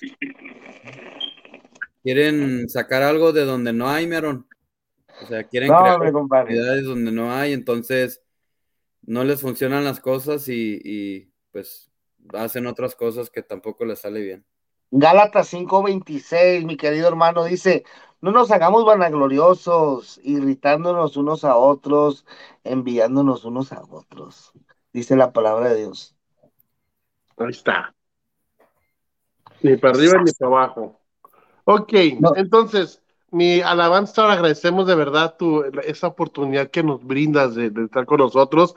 Quieren 2.03 2.67
sacar 2.67 3.03
algo 3.03 3.31
de 3.31 3.45
donde 3.45 3.71
no 3.71 3.87
hay, 3.89 4.07
Meron. 4.07 4.45
O 5.21 5.25
sea, 5.25 5.43
quieren 5.43 5.69
No, 5.69 5.79
crear 5.79 6.15
oportunidades 6.15 6.85
donde 6.85 7.11
no 7.11 7.31
hay, 7.31 7.53
entonces 7.53 8.23
no 9.01 9.23
les 9.23 9.41
funcionan 9.41 9.83
las 9.83 9.99
cosas 9.99 10.47
y, 10.47 10.79
y, 10.83 11.31
pues 11.51 11.91
hacen 12.33 12.67
otras 12.67 12.95
cosas 12.95 13.29
que 13.29 13.41
tampoco 13.41 13.85
les 13.85 13.99
sale 13.99 14.21
bien. 14.21 14.45
Gálatas 14.91 15.47
5:26, 15.47 16.65
mi 16.65 16.75
querido 16.75 17.07
hermano, 17.07 17.43
dice, 17.43 17.83
no 18.21 18.31
nos 18.31 18.51
hagamos 18.51 18.85
vanagloriosos, 18.85 20.19
irritándonos 20.23 21.15
unos 21.15 21.43
a 21.43 21.55
otros, 21.55 22.25
enviándonos 22.63 23.45
unos 23.45 23.71
a 23.71 23.81
otros, 23.83 24.51
dice 24.91 25.15
la 25.15 25.31
palabra 25.31 25.69
de 25.69 25.77
Dios. 25.77 26.15
Ahí 27.37 27.49
está. 27.49 27.93
Ni 29.61 29.77
para 29.77 29.97
arriba 29.97 30.21
ni 30.23 30.31
para 30.31 30.47
abajo. 30.47 30.99
Ok, 31.65 31.93
No. 32.19 32.35
entonces, 32.35 33.01
mi 33.31 33.61
alabanza, 33.61 34.31
agradecemos 34.31 34.87
de 34.87 34.95
verdad 34.95 35.35
tu, 35.37 35.63
esa 35.83 36.07
oportunidad 36.07 36.69
que 36.69 36.83
nos 36.83 37.03
brindas 37.03 37.55
de, 37.55 37.69
de 37.69 37.85
estar 37.85 38.05
con 38.05 38.19
nosotros. 38.19 38.75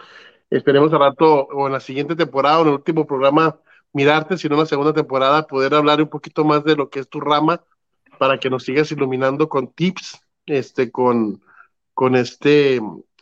Esperemos 0.51 0.93
al 0.93 1.01
rato 1.01 1.47
o 1.47 1.67
en 1.67 1.73
la 1.73 1.81
siguiente 1.81 2.15
temporada 2.15 2.59
o 2.59 2.63
en 2.63 2.69
el 2.69 2.75
último 2.75 3.07
programa 3.07 3.59
mirarte, 3.93 4.37
si 4.37 4.49
no 4.49 4.55
en 4.55 4.61
la 4.61 4.67
segunda 4.67 4.93
temporada, 4.93 5.47
poder 5.47 5.75
hablar 5.75 6.01
un 6.01 6.09
poquito 6.09 6.45
más 6.45 6.65
de 6.65 6.77
lo 6.77 6.91
que 6.91 7.01
es 7.01 7.09
tu 7.09 7.21
rama 7.21 7.63
para 8.19 8.39
que 8.39 8.51
nos 8.51 8.65
sigas 8.65 8.93
iluminando 8.93 9.49
con 9.49 9.69
tips, 9.69 10.21
este, 10.47 10.91
con, 10.91 11.43
con 11.95 12.17
este, 12.17 12.81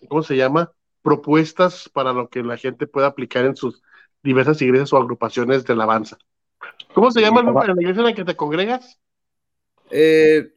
¿cómo 0.08 0.22
se 0.22 0.36
llama? 0.36 0.72
Propuestas 1.02 1.88
para 1.88 2.12
lo 2.12 2.28
que 2.28 2.42
la 2.42 2.56
gente 2.56 2.86
pueda 2.86 3.06
aplicar 3.06 3.44
en 3.44 3.56
sus 3.56 3.82
diversas 4.22 4.60
iglesias 4.60 4.92
o 4.92 4.98
agrupaciones 4.98 5.64
de 5.64 5.72
alabanza. 5.72 6.18
¿Cómo 6.94 7.10
se 7.10 7.20
llama 7.20 7.42
la 7.42 7.72
iglesia 7.72 8.00
en 8.00 8.06
la 8.06 8.14
que 8.14 8.24
te 8.24 8.36
congregas? 8.36 8.98
Eh, 9.90 10.52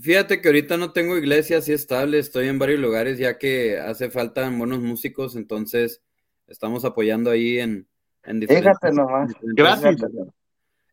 Fíjate 0.00 0.40
que 0.40 0.48
ahorita 0.48 0.76
no 0.76 0.92
tengo 0.92 1.16
iglesia 1.16 1.58
así 1.58 1.72
estable, 1.72 2.18
estoy 2.18 2.48
en 2.48 2.58
varios 2.58 2.80
lugares 2.80 3.18
ya 3.18 3.38
que 3.38 3.78
hace 3.78 4.10
falta 4.10 4.48
buenos 4.50 4.80
músicos, 4.80 5.36
entonces 5.36 6.02
estamos 6.46 6.84
apoyando 6.84 7.30
ahí 7.30 7.58
en, 7.58 7.86
en 8.24 8.40
diferentes. 8.40 8.78
Fíjate 8.80 8.92
nomás. 8.96 9.32
Gracias. 9.42 9.96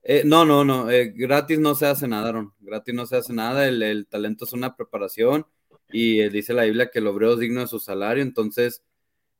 Eh, 0.03 0.23
no, 0.25 0.45
no, 0.45 0.65
no, 0.65 0.89
eh, 0.91 1.13
gratis 1.15 1.59
no 1.59 1.75
se 1.75 1.85
hace 1.85 2.07
nada, 2.07 2.29
Aaron. 2.29 2.53
Gratis 2.59 2.93
no 2.93 3.05
se 3.05 3.15
hace 3.15 3.33
nada, 3.33 3.67
el, 3.67 3.81
el 3.81 4.05
talento 4.07 4.45
es 4.45 4.53
una 4.53 4.75
preparación 4.75 5.45
y 5.91 6.19
eh, 6.21 6.29
dice 6.29 6.53
la 6.53 6.63
Biblia 6.63 6.89
que 6.91 6.99
el 6.99 7.07
obrero 7.07 7.33
es 7.33 7.39
digno 7.39 7.61
de 7.61 7.67
su 7.67 7.79
salario, 7.79 8.21
entonces 8.21 8.83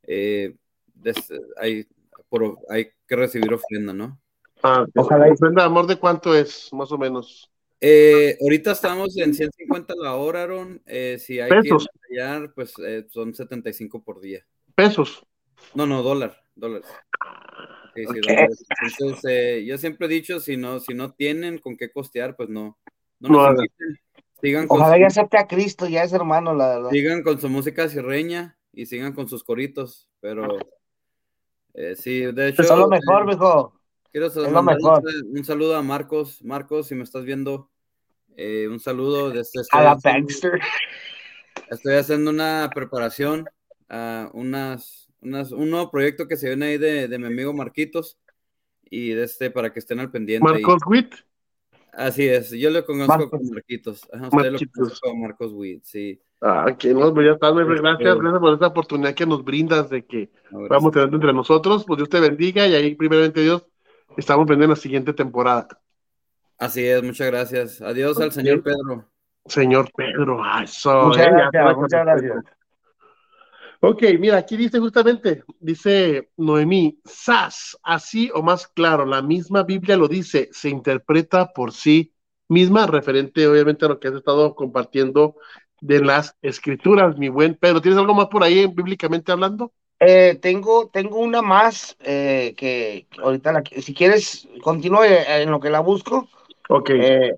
eh, 0.04 0.56
des- 0.94 1.32
hay, 1.56 1.86
por- 2.28 2.58
hay 2.70 2.88
que 3.06 3.16
recibir 3.16 3.52
ofrenda, 3.52 3.92
¿no? 3.92 4.18
Ah, 4.62 4.86
Ojalá 4.94 5.30
ofrenda 5.30 5.62
de 5.62 5.66
amor 5.66 5.86
de 5.86 5.96
cuánto 5.96 6.34
es, 6.34 6.70
más 6.72 6.90
o 6.92 6.96
menos. 6.98 7.50
Eh, 7.86 8.38
ahorita 8.40 8.72
estamos 8.72 9.14
en 9.18 9.34
150 9.34 9.92
la 9.98 10.14
hora, 10.14 10.44
Aaron. 10.44 10.80
Eh, 10.86 11.18
si 11.20 11.38
hay 11.38 11.50
Pesos. 11.50 11.86
que 11.86 12.14
ensayar, 12.16 12.54
pues 12.54 12.72
eh, 12.78 13.06
son 13.10 13.34
75 13.34 14.02
por 14.02 14.22
día. 14.22 14.42
Pesos. 14.74 15.22
No, 15.74 15.86
no, 15.86 16.02
dólar, 16.02 16.42
dólares. 16.54 16.88
Sí, 17.94 18.04
sí, 18.06 18.20
dólares. 18.26 18.64
Entonces, 18.98 19.24
eh, 19.30 19.64
yo 19.66 19.76
siempre 19.76 20.06
he 20.06 20.08
dicho, 20.08 20.40
si 20.40 20.56
no, 20.56 20.80
si 20.80 20.94
no 20.94 21.12
tienen 21.12 21.58
con 21.58 21.76
qué 21.76 21.90
costear, 21.92 22.36
pues 22.36 22.48
no, 22.48 22.78
no 23.20 23.28
No 23.28 23.52
nos. 23.52 23.66
Sigan 24.40 24.66
con, 24.66 24.80
Ojalá 24.80 24.94
su, 24.94 25.00
ya 25.00 25.06
acepte 25.08 25.36
a 25.36 25.46
Cristo, 25.46 25.86
ya 25.86 26.04
es 26.04 26.12
hermano, 26.14 26.54
la 26.54 26.68
verdad. 26.68 26.90
sigan 26.90 27.22
con 27.22 27.38
su 27.38 27.50
música 27.50 27.86
sirreña 27.90 28.56
y 28.72 28.86
sigan 28.86 29.12
con 29.12 29.28
sus 29.28 29.44
coritos, 29.44 30.08
pero 30.20 30.56
eh, 31.74 31.96
sí, 31.96 32.20
de 32.32 32.48
hecho, 32.48 32.62
Eso 32.62 32.72
es 32.74 32.78
lo 32.78 32.88
mejor, 32.88 33.22
eh, 33.22 33.26
mijo. 33.26 33.78
quiero 34.10 34.28
lo 34.34 34.62
mandar 34.62 34.76
mejor. 34.76 35.02
un, 35.30 35.38
un 35.38 35.44
saludo 35.44 35.76
a 35.76 35.82
Marcos. 35.82 36.42
Marcos, 36.42 36.86
si 36.88 36.94
me 36.94 37.04
estás 37.04 37.24
viendo, 37.24 37.70
eh, 38.36 38.68
un 38.68 38.80
saludo. 38.80 39.30
Desde, 39.30 39.60
A 39.72 39.82
la 39.82 39.92
estoy 39.92 40.10
haciendo- 40.12 40.26
Baxter. 40.26 40.60
Estoy 41.70 41.94
haciendo 41.94 42.30
una 42.30 42.70
preparación 42.74 43.46
a 43.88 44.30
unas, 44.32 45.08
unas, 45.20 45.52
un 45.52 45.70
nuevo 45.70 45.90
proyecto 45.90 46.26
que 46.28 46.36
se 46.36 46.48
viene 46.48 46.66
ahí 46.66 46.78
de, 46.78 47.08
de 47.08 47.18
mi 47.18 47.26
amigo 47.26 47.52
Marquitos 47.52 48.18
y 48.90 49.10
de 49.10 49.24
este 49.24 49.50
para 49.50 49.72
que 49.72 49.78
estén 49.78 50.00
al 50.00 50.10
pendiente. 50.10 50.46
ahí. 50.46 50.62
Marcos 50.62 50.82
Witt. 50.86 51.14
Así 51.92 52.26
es, 52.26 52.50
yo 52.50 52.70
le 52.70 52.84
conozco 52.84 53.12
Marcos. 53.16 53.30
como 53.30 53.52
Marquitos. 53.52 54.02
Ajá, 54.12 54.24
usted 54.24 54.38
lo 54.46 54.50
Marquitos. 54.52 54.74
conoce 54.74 54.98
como 55.00 55.22
Marcos 55.22 55.52
Witt, 55.52 55.84
sí. 55.84 56.20
Ah, 56.40 56.76
que 56.78 56.92
no, 56.92 57.14
pues 57.14 57.26
ya 57.26 57.32
está, 57.34 57.54
Mebre, 57.54 57.80
gracias, 57.80 58.08
Este- 58.10 58.20
gracias 58.20 58.40
por 58.40 58.52
esta 58.54 58.66
oportunidad 58.66 59.14
que 59.14 59.26
nos 59.26 59.44
brindas 59.44 59.88
de 59.90 60.04
que 60.04 60.30
vamos 60.50 60.92
teniendo 60.92 61.16
entre 61.16 61.32
nosotros. 61.32 61.84
Pues 61.86 61.98
Dios 61.98 62.08
te 62.08 62.20
bendiga 62.20 62.66
y 62.66 62.74
ahí, 62.74 62.94
primeramente 62.96 63.40
Dios, 63.42 63.64
estamos 64.16 64.44
vendiendo 64.46 64.74
la 64.74 64.80
siguiente 64.80 65.12
temporada. 65.14 65.68
Así 66.58 66.86
es, 66.86 67.02
muchas 67.02 67.26
gracias. 67.28 67.82
Adiós 67.82 68.20
al 68.20 68.32
señor 68.32 68.62
Pedro. 68.62 69.08
Señor 69.46 69.90
Pedro, 69.94 70.40
eso, 70.62 71.08
Muchas 71.08 71.26
gracias, 71.26 71.76
muchas 71.76 72.04
gracias. 72.04 72.44
Ok, 73.80 74.02
mira, 74.18 74.38
aquí 74.38 74.56
dice 74.56 74.78
justamente, 74.78 75.44
dice 75.60 76.30
Noemí, 76.38 76.98
sas, 77.04 77.76
así 77.82 78.30
o 78.32 78.42
más 78.42 78.66
claro, 78.66 79.04
la 79.04 79.20
misma 79.20 79.62
Biblia 79.62 79.98
lo 79.98 80.08
dice, 80.08 80.48
se 80.52 80.70
interpreta 80.70 81.52
por 81.52 81.72
sí 81.72 82.14
misma, 82.48 82.86
referente 82.86 83.46
obviamente 83.46 83.84
a 83.84 83.88
lo 83.88 84.00
que 84.00 84.08
has 84.08 84.14
estado 84.14 84.54
compartiendo 84.54 85.36
de 85.82 86.00
las 86.00 86.34
escrituras, 86.40 87.18
mi 87.18 87.28
buen 87.28 87.56
Pedro. 87.56 87.82
¿Tienes 87.82 87.98
algo 87.98 88.14
más 88.14 88.28
por 88.28 88.42
ahí, 88.42 88.66
bíblicamente 88.66 89.32
hablando? 89.32 89.72
Eh, 90.00 90.38
tengo, 90.40 90.88
tengo 90.88 91.18
una 91.18 91.42
más 91.42 91.96
eh, 92.00 92.54
que, 92.56 93.06
que 93.10 93.20
ahorita, 93.20 93.52
la, 93.52 93.62
si 93.82 93.92
quieres, 93.92 94.48
continúe 94.62 95.04
en 95.04 95.50
lo 95.50 95.60
que 95.60 95.68
la 95.68 95.80
busco. 95.80 96.28
Ok, 96.76 96.90
Eh, 96.90 97.34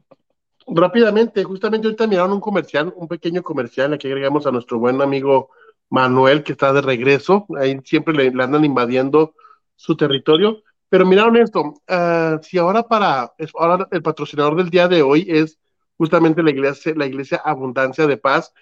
rápidamente, 0.67 1.45
justamente 1.45 1.87
ahorita 1.87 2.07
miraron 2.07 2.33
un 2.33 2.41
comercial, 2.41 2.93
un 2.97 3.07
pequeño 3.09 3.43
comercial, 3.43 3.93
aquí 3.93 4.09
agregamos 4.09 4.47
a 4.47 4.51
nuestro 4.51 4.79
buen 4.79 5.01
amigo 5.03 5.51
Manuel, 5.91 6.43
que 6.43 6.53
está 6.53 6.73
de 6.73 6.81
regreso, 6.81 7.47
ahí 7.59 7.79
siempre 7.85 8.15
le, 8.15 8.31
le 8.31 8.43
andan 8.43 8.65
invadiendo 8.65 9.35
su 9.77 9.95
territorio, 9.97 10.63
pero 10.89 11.05
miraron 11.07 11.37
esto, 11.37 11.75
ah, 11.89 12.39
si 12.43 12.57
ahora 12.59 12.83
para, 12.85 13.33
ahora 13.59 13.87
el 13.91 14.03
patrocinador 14.03 14.57
del 14.57 14.71
día 14.71 14.89
de 14.89 15.03
hoy 15.03 15.27
es 15.29 15.59
justamente 15.99 16.43
la 16.43 16.51
iglesia, 16.51 16.95
la 16.97 17.07
iglesia 17.07 17.43
Abundancia 17.45 18.07
de 18.07 18.17
Paz, 18.17 18.55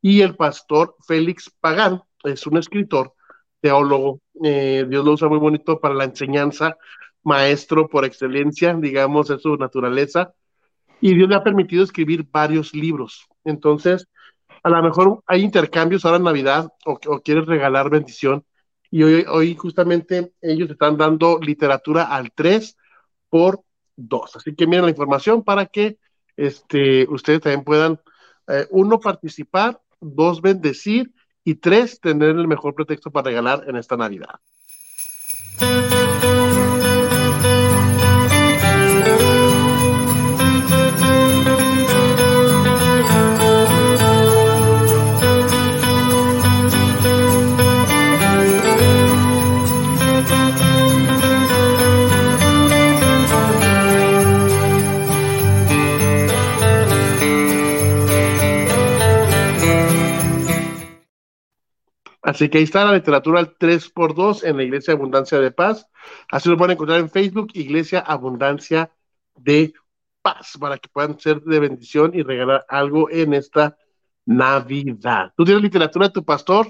y 0.00 0.22
el 0.22 0.34
pastor 0.34 0.96
Félix 1.06 1.50
Pagán, 1.60 2.02
es 2.24 2.46
un 2.46 2.56
escritor, 2.56 3.14
teólogo, 3.60 4.20
eh, 4.42 4.86
Dios 4.88 5.04
lo 5.04 5.12
usa 5.12 5.28
muy 5.28 5.38
bonito 5.38 5.78
para 5.78 5.94
la 5.94 6.04
enseñanza, 6.04 6.76
maestro 7.22 7.88
por 7.88 8.04
excelencia, 8.04 8.74
digamos, 8.74 9.30
es 9.30 9.42
su 9.42 9.56
naturaleza, 9.56 10.34
y 11.00 11.14
Dios 11.14 11.28
le 11.28 11.34
ha 11.34 11.44
permitido 11.44 11.82
escribir 11.82 12.26
varios 12.30 12.74
libros. 12.74 13.26
Entonces, 13.44 14.06
a 14.62 14.70
lo 14.70 14.82
mejor 14.82 15.22
hay 15.26 15.42
intercambios 15.42 16.04
ahora 16.04 16.18
en 16.18 16.24
Navidad 16.24 16.72
o, 16.84 16.98
o 17.06 17.20
quieres 17.20 17.46
regalar 17.46 17.90
bendición. 17.90 18.44
Y 18.90 19.02
hoy, 19.02 19.56
justamente 19.56 20.32
ellos 20.42 20.70
están 20.70 20.98
dando 20.98 21.38
literatura 21.40 22.04
al 22.04 22.30
3 22.30 22.76
por 23.30 23.62
2. 23.96 24.36
Así 24.36 24.54
que 24.54 24.66
miren 24.66 24.84
la 24.84 24.90
información 24.90 25.42
para 25.42 25.66
que 25.66 25.96
este, 26.36 27.08
ustedes 27.08 27.40
también 27.40 27.64
puedan, 27.64 28.00
eh, 28.48 28.66
uno, 28.70 29.00
participar, 29.00 29.80
dos, 30.00 30.42
bendecir 30.42 31.10
y 31.42 31.54
tres, 31.54 32.00
tener 32.00 32.30
el 32.30 32.46
mejor 32.46 32.74
pretexto 32.74 33.10
para 33.10 33.30
regalar 33.30 33.64
en 33.66 33.76
esta 33.76 33.96
Navidad. 33.96 34.40
Así 62.32 62.48
que 62.48 62.56
ahí 62.56 62.64
está 62.64 62.82
la 62.86 62.94
literatura 62.94 63.40
al 63.40 63.58
3x2 63.58 64.44
en 64.44 64.56
la 64.56 64.62
Iglesia 64.62 64.94
Abundancia 64.94 65.38
de 65.38 65.50
Paz. 65.50 65.86
Así 66.30 66.48
lo 66.48 66.56
pueden 66.56 66.72
encontrar 66.72 66.98
en 66.98 67.10
Facebook, 67.10 67.48
Iglesia 67.52 68.00
Abundancia 68.00 68.90
de 69.36 69.74
Paz, 70.22 70.56
para 70.58 70.78
que 70.78 70.88
puedan 70.88 71.20
ser 71.20 71.42
de 71.42 71.60
bendición 71.60 72.12
y 72.14 72.22
regalar 72.22 72.64
algo 72.70 73.10
en 73.10 73.34
esta 73.34 73.76
Navidad. 74.24 75.34
¿Tú 75.36 75.44
tienes 75.44 75.62
literatura 75.62 76.06
de 76.06 76.14
tu 76.14 76.24
pastor? 76.24 76.68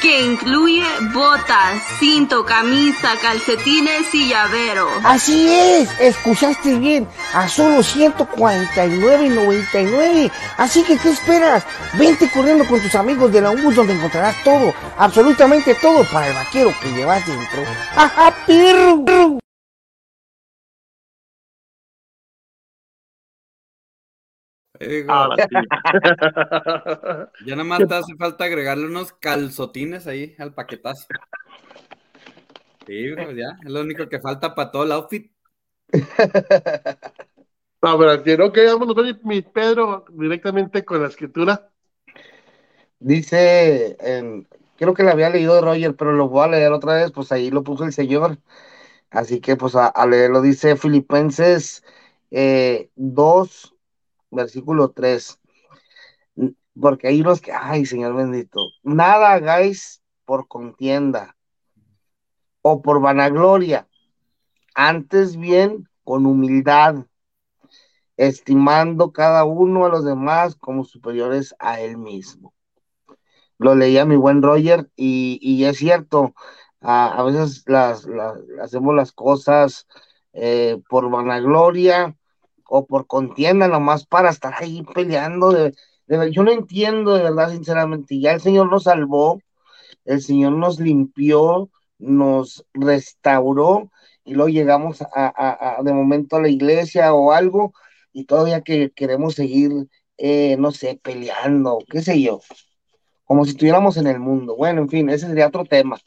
que 0.00 0.24
incluye 0.24 0.84
botas, 1.12 1.82
cinto, 1.98 2.44
camisa, 2.44 3.14
calcetines 3.20 4.14
y 4.14 4.28
llavero. 4.28 4.88
Así 5.02 5.48
es, 5.48 5.88
escuchaste 6.00 6.78
bien, 6.78 7.08
a 7.32 7.48
solo 7.48 7.82
149.99. 8.12 10.30
Así 10.56 10.84
que, 10.84 10.96
¿qué 10.98 11.10
esperas? 11.10 11.66
Vente 11.98 12.30
corriendo 12.30 12.64
con 12.66 12.80
tus 12.80 12.94
amigos 12.94 13.32
de 13.32 13.40
la 13.40 13.50
UBUS 13.50 13.74
donde 13.76 13.94
encontrarás 13.94 14.36
todo, 14.44 14.72
absolutamente 14.98 15.74
todo 15.80 16.04
para 16.12 16.28
el 16.28 16.34
vaquero 16.34 16.70
que 16.82 16.92
llevas 16.92 17.26
dentro. 17.26 17.62
¡Ajá, 17.96 18.34
perro! 18.46 19.38
Eh, 24.78 25.06
ya 27.46 27.56
nada 27.56 27.64
más 27.64 27.88
te 27.88 27.94
hace 27.94 28.14
falta 28.16 28.44
agregarle 28.44 28.84
unos 28.86 29.10
calzotines 29.12 30.06
ahí 30.06 30.34
al 30.38 30.52
paquetazo. 30.52 31.06
Sí, 32.86 33.12
güey, 33.12 33.36
ya, 33.36 33.56
es 33.64 33.70
lo 33.70 33.80
único 33.80 34.06
que 34.08 34.20
falta 34.20 34.54
para 34.54 34.70
todo 34.70 34.84
el 34.84 34.92
outfit. 34.92 35.32
No, 37.86 37.96
pero 37.96 38.20
quiero 38.24 38.52
que 38.52 38.66
vamos 38.66 38.96
mi 39.22 39.42
Pedro 39.42 40.06
directamente 40.10 40.84
con 40.84 41.02
la 41.02 41.06
escritura. 41.06 41.70
Dice, 42.98 43.96
creo 44.76 44.92
que 44.92 45.04
la 45.04 45.12
había 45.12 45.30
leído 45.30 45.60
Roger, 45.60 45.94
pero 45.94 46.10
lo 46.12 46.28
voy 46.28 46.42
a 46.42 46.48
leer 46.48 46.72
otra 46.72 46.94
vez, 46.94 47.12
pues 47.12 47.30
ahí 47.30 47.48
lo 47.48 47.62
puso 47.62 47.84
el 47.84 47.92
Señor. 47.92 48.38
Así 49.10 49.40
que 49.40 49.54
pues 49.54 49.76
a, 49.76 49.92
leerlo 50.04 50.42
dice 50.42 50.74
Filipenses 50.74 51.84
2, 52.32 52.32
eh, 52.32 52.90
versículo 54.32 54.90
3. 54.90 55.38
Porque 56.80 57.06
hay 57.06 57.20
unos 57.20 57.40
que, 57.40 57.52
ay 57.52 57.86
Señor 57.86 58.16
bendito, 58.16 58.58
nada 58.82 59.34
hagáis 59.34 60.02
por 60.24 60.48
contienda 60.48 61.36
o 62.62 62.82
por 62.82 63.00
vanagloria, 63.00 63.86
antes 64.74 65.36
bien 65.36 65.88
con 66.02 66.26
humildad, 66.26 67.06
estimando 68.16 69.12
cada 69.12 69.44
uno 69.44 69.84
a 69.84 69.88
los 69.88 70.04
demás 70.04 70.56
como 70.56 70.84
superiores 70.84 71.54
a 71.58 71.80
él 71.80 71.98
mismo. 71.98 72.54
Lo 73.58 73.74
leía 73.74 74.04
mi 74.04 74.16
buen 74.16 74.42
Roger 74.42 74.90
y, 74.96 75.64
es 75.64 75.78
cierto, 75.78 76.34
a, 76.80 77.22
veces 77.22 77.64
las, 77.66 78.06
hacemos 78.62 78.94
las 78.94 79.12
cosas 79.12 79.86
eh, 80.32 80.80
por 80.88 81.10
vanagloria 81.10 82.16
o 82.68 82.86
por 82.86 83.06
contienda, 83.06 83.68
nomás 83.68 84.06
para 84.06 84.30
estar 84.30 84.54
ahí 84.58 84.82
peleando. 84.94 85.52
De, 85.52 85.74
yo 86.32 86.42
no 86.42 86.52
entiendo 86.52 87.14
de 87.14 87.22
verdad, 87.22 87.50
sinceramente. 87.50 88.18
Ya 88.20 88.32
el 88.32 88.40
Señor 88.40 88.70
nos 88.70 88.84
salvó, 88.84 89.40
el 90.04 90.20
Señor 90.20 90.52
nos 90.52 90.78
limpió, 90.78 91.70
nos 91.98 92.66
restauró 92.74 93.90
y 94.24 94.34
luego 94.34 94.48
llegamos 94.48 95.02
a, 95.14 95.78
de 95.82 95.92
momento 95.92 96.36
a 96.36 96.42
la 96.42 96.48
iglesia 96.48 97.14
o 97.14 97.32
algo 97.32 97.72
y 98.16 98.24
todavía 98.24 98.62
que 98.62 98.92
queremos 98.92 99.34
seguir, 99.34 99.70
eh, 100.16 100.56
no 100.58 100.72
sé, 100.72 100.98
peleando, 101.02 101.80
qué 101.86 102.00
sé 102.00 102.22
yo, 102.22 102.40
como 103.26 103.44
si 103.44 103.50
estuviéramos 103.50 103.98
en 103.98 104.06
el 104.06 104.18
mundo. 104.18 104.56
Bueno, 104.56 104.80
en 104.80 104.88
fin, 104.88 105.10
ese 105.10 105.26
sería 105.26 105.48
otro 105.48 105.66
tema. 105.66 105.98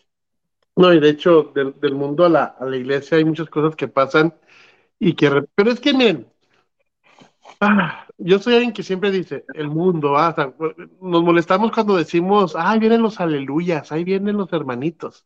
No, 0.75 0.91
y 0.91 0.99
de 0.99 1.09
hecho, 1.09 1.53
del, 1.53 1.93
mundo 1.93 2.25
a 2.25 2.29
la, 2.29 2.43
a 2.59 2.65
la, 2.65 2.77
iglesia 2.77 3.17
hay 3.17 3.25
muchas 3.25 3.47
cosas 3.47 3.75
que 3.75 3.87
pasan 3.87 4.33
y 4.97 5.13
que... 5.13 5.29
Pero 5.53 5.69
es 5.69 5.79
que, 5.79 5.93
miren, 5.93 6.25
ah, 7.59 8.07
yo 8.17 8.39
soy 8.39 8.55
alguien 8.55 8.73
que 8.73 8.81
siempre 8.81 9.11
dice, 9.11 9.45
el 9.53 9.69
mundo, 9.69 10.17
ah, 10.17 10.35
nos 11.01 11.21
molestamos 11.21 11.71
cuando 11.71 11.95
decimos, 11.95 12.55
ahí 12.55 12.79
vienen 12.79 13.03
los 13.03 13.19
aleluyas, 13.19 13.91
ahí 13.91 14.03
vienen 14.03 14.35
los 14.35 14.51
hermanitos. 14.51 15.25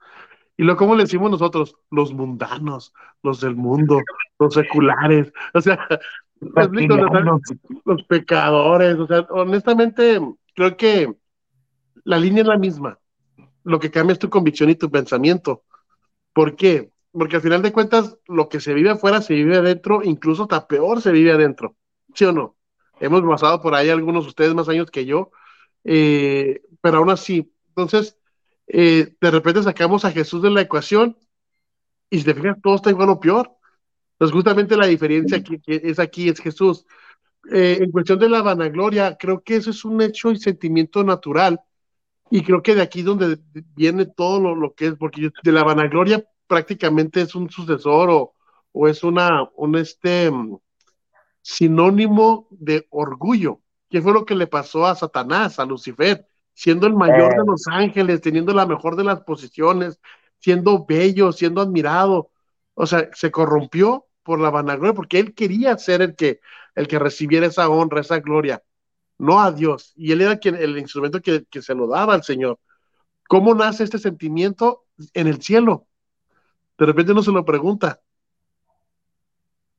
Y 0.57 0.63
luego, 0.63 0.79
¿cómo 0.79 0.95
le 0.95 1.03
decimos 1.03 1.31
nosotros? 1.31 1.77
Los 1.89 2.13
mundanos, 2.13 2.93
los 3.23 3.39
del 3.39 3.55
mundo, 3.55 4.01
los 4.37 4.53
seculares, 4.53 5.31
o 5.53 5.61
sea, 5.61 5.87
los 7.85 8.03
pecadores, 8.03 8.97
o 8.97 9.07
sea, 9.07 9.27
honestamente, 9.29 10.19
creo 10.55 10.77
que 10.77 11.13
la 12.03 12.17
línea 12.17 12.41
es 12.41 12.47
la 12.47 12.57
misma 12.57 12.99
lo 13.63 13.79
que 13.79 13.91
cambia 13.91 14.13
es 14.13 14.19
tu 14.19 14.29
convicción 14.29 14.69
y 14.69 14.75
tu 14.75 14.91
pensamiento. 14.91 15.63
¿Por 16.33 16.55
qué? 16.55 16.91
Porque 17.11 17.37
al 17.37 17.41
final 17.41 17.61
de 17.61 17.71
cuentas, 17.71 18.17
lo 18.27 18.49
que 18.49 18.59
se 18.59 18.73
vive 18.73 18.89
afuera 18.89 19.21
se 19.21 19.33
vive 19.33 19.57
adentro, 19.57 20.01
incluso 20.03 20.43
hasta 20.43 20.67
peor 20.67 21.01
se 21.01 21.11
vive 21.11 21.31
adentro. 21.31 21.75
¿Sí 22.13 22.25
o 22.25 22.31
no? 22.31 22.55
Hemos 22.99 23.21
pasado 23.21 23.61
por 23.61 23.75
ahí 23.75 23.89
algunos 23.89 24.23
de 24.25 24.29
ustedes 24.29 24.53
más 24.53 24.69
años 24.69 24.91
que 24.91 25.05
yo, 25.05 25.31
eh, 25.83 26.61
pero 26.81 26.97
aún 26.97 27.09
así, 27.09 27.51
entonces, 27.69 28.17
eh, 28.67 29.15
de 29.19 29.31
repente 29.31 29.63
sacamos 29.63 30.05
a 30.05 30.11
Jesús 30.11 30.41
de 30.41 30.51
la 30.51 30.61
ecuación 30.61 31.17
y 32.09 32.19
si 32.19 32.25
te 32.25 32.35
fijas, 32.35 32.57
todo 32.61 32.75
está 32.75 32.89
igual 32.89 33.09
o 33.09 33.19
peor. 33.19 33.51
Entonces, 34.13 34.33
justamente 34.33 34.77
la 34.77 34.87
diferencia 34.87 35.43
que, 35.43 35.59
es 35.65 35.99
aquí 35.99 36.29
es 36.29 36.39
Jesús. 36.39 36.85
Eh, 37.51 37.79
en 37.81 37.91
cuestión 37.91 38.19
de 38.19 38.29
la 38.29 38.41
vanagloria, 38.41 39.17
creo 39.17 39.41
que 39.43 39.57
eso 39.57 39.71
es 39.71 39.83
un 39.83 40.01
hecho 40.01 40.31
y 40.31 40.37
sentimiento 40.37 41.03
natural 41.03 41.59
y 42.29 42.41
creo 42.41 42.63
que 42.63 42.73
de 42.73 42.81
aquí 42.81 43.01
donde 43.03 43.37
viene 43.75 44.05
todo 44.05 44.55
lo, 44.55 44.73
que 44.73 44.87
es, 44.87 44.95
porque 44.95 45.29
de 45.43 45.51
la 45.51 45.63
vanagloria 45.63 46.23
prácticamente 46.47 47.21
es 47.21 47.35
un 47.35 47.49
sucesor 47.49 48.09
o, 48.09 48.33
o 48.71 48.87
es 48.87 49.03
una, 49.03 49.49
un 49.55 49.75
este 49.75 50.31
sinónimo 51.41 52.47
de 52.49 52.87
orgullo. 52.89 53.59
¿Qué 53.89 54.01
fue 54.01 54.13
lo 54.13 54.25
que 54.25 54.33
le 54.33 54.47
pasó 54.47 54.87
a 54.87 54.95
Satanás, 54.95 55.59
a 55.59 55.65
Lucifer? 55.65 56.25
Siendo 56.53 56.87
el 56.87 56.95
mayor 56.95 57.35
de 57.35 57.41
eh. 57.41 57.45
los 57.45 57.67
ángeles, 57.67 58.21
teniendo 58.21 58.53
la 58.53 58.65
mejor 58.65 58.95
de 58.95 59.03
las 59.03 59.21
posiciones, 59.21 59.99
siendo 60.39 60.85
bello, 60.85 61.31
siendo 61.31 61.61
admirado. 61.61 62.31
O 62.75 62.85
sea, 62.85 63.09
se 63.13 63.31
corrompió 63.31 64.07
por 64.23 64.39
la 64.39 64.49
vanagloria, 64.49 64.93
porque 64.93 65.19
él 65.19 65.33
quería 65.33 65.77
ser 65.77 66.01
el 66.01 66.15
que, 66.15 66.39
el 66.75 66.87
que 66.87 66.99
recibiera 66.99 67.47
esa 67.47 67.69
honra, 67.69 68.01
esa 68.01 68.19
gloria 68.19 68.63
no 69.17 69.41
a 69.41 69.51
Dios. 69.51 69.93
Y 69.95 70.11
él 70.11 70.21
era 70.21 70.37
quien, 70.37 70.55
el 70.55 70.77
instrumento 70.77 71.21
que, 71.21 71.45
se 71.61 71.75
lo 71.75 71.87
daba 71.87 72.13
al 72.13 72.23
Señor. 72.23 72.59
¿Cómo 73.27 73.55
nace 73.55 73.83
este 73.83 73.97
sentimiento 73.97 74.85
en 75.13 75.27
el 75.27 75.41
cielo? 75.41 75.87
De 76.77 76.85
repente 76.85 77.13
uno 77.13 77.23
se 77.23 77.31
lo 77.31 77.45
pregunta. 77.45 78.01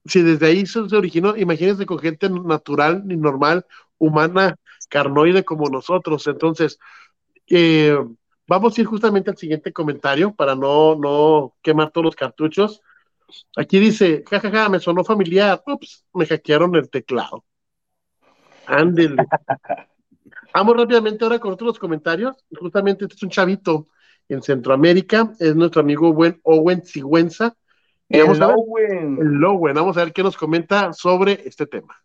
Si 0.06 0.22
desde 0.22 0.46
ahí 0.46 0.66
se, 0.66 0.80
originó, 0.80 1.36
imagínense 1.36 1.86
con 1.86 1.98
gente 1.98 2.28
natural 2.28 3.04
y 3.08 3.16
normal, 3.16 3.66
humana, 3.98 4.56
carnoide 4.88 5.44
como 5.44 5.68
nosotros. 5.68 6.26
Entonces, 6.26 6.78
eh, 7.48 7.98
vamos 8.46 8.76
a 8.76 8.80
ir 8.80 8.86
justamente 8.86 9.30
al 9.30 9.36
siguiente 9.36 9.72
comentario 9.72 10.34
para 10.34 10.54
no, 10.54 10.94
no 10.96 11.54
quemar 11.62 11.90
todos 11.90 12.04
los 12.04 12.16
cartuchos. 12.16 12.82
Aquí 13.56 13.78
dice, 13.78 14.24
jajaja, 14.28 14.68
me 14.68 14.80
sonó 14.80 15.04
familiar. 15.04 15.62
Ups, 15.66 16.04
me 16.12 16.26
hackearon 16.26 16.74
el 16.76 16.88
teclado. 16.90 17.44
Ándele. 18.66 19.16
Vamos 20.54 20.76
rápidamente 20.76 21.24
ahora 21.24 21.38
con 21.38 21.52
otros 21.52 21.78
comentarios. 21.78 22.36
Justamente 22.56 23.04
este 23.04 23.16
es 23.16 23.22
un 23.22 23.30
chavito 23.30 23.88
en 24.28 24.42
Centroamérica, 24.42 25.32
es 25.38 25.54
nuestro 25.54 25.80
amigo 25.80 26.12
buen 26.12 26.40
Owen 26.44 26.84
Sigüenza. 26.84 27.56
El 28.08 28.42
Owen. 28.42 29.18
el 29.20 29.44
Owen. 29.44 29.74
Vamos 29.74 29.96
a 29.96 30.04
ver 30.04 30.12
qué 30.12 30.22
nos 30.22 30.36
comenta 30.36 30.92
sobre 30.92 31.42
este 31.44 31.66
tema. 31.66 31.96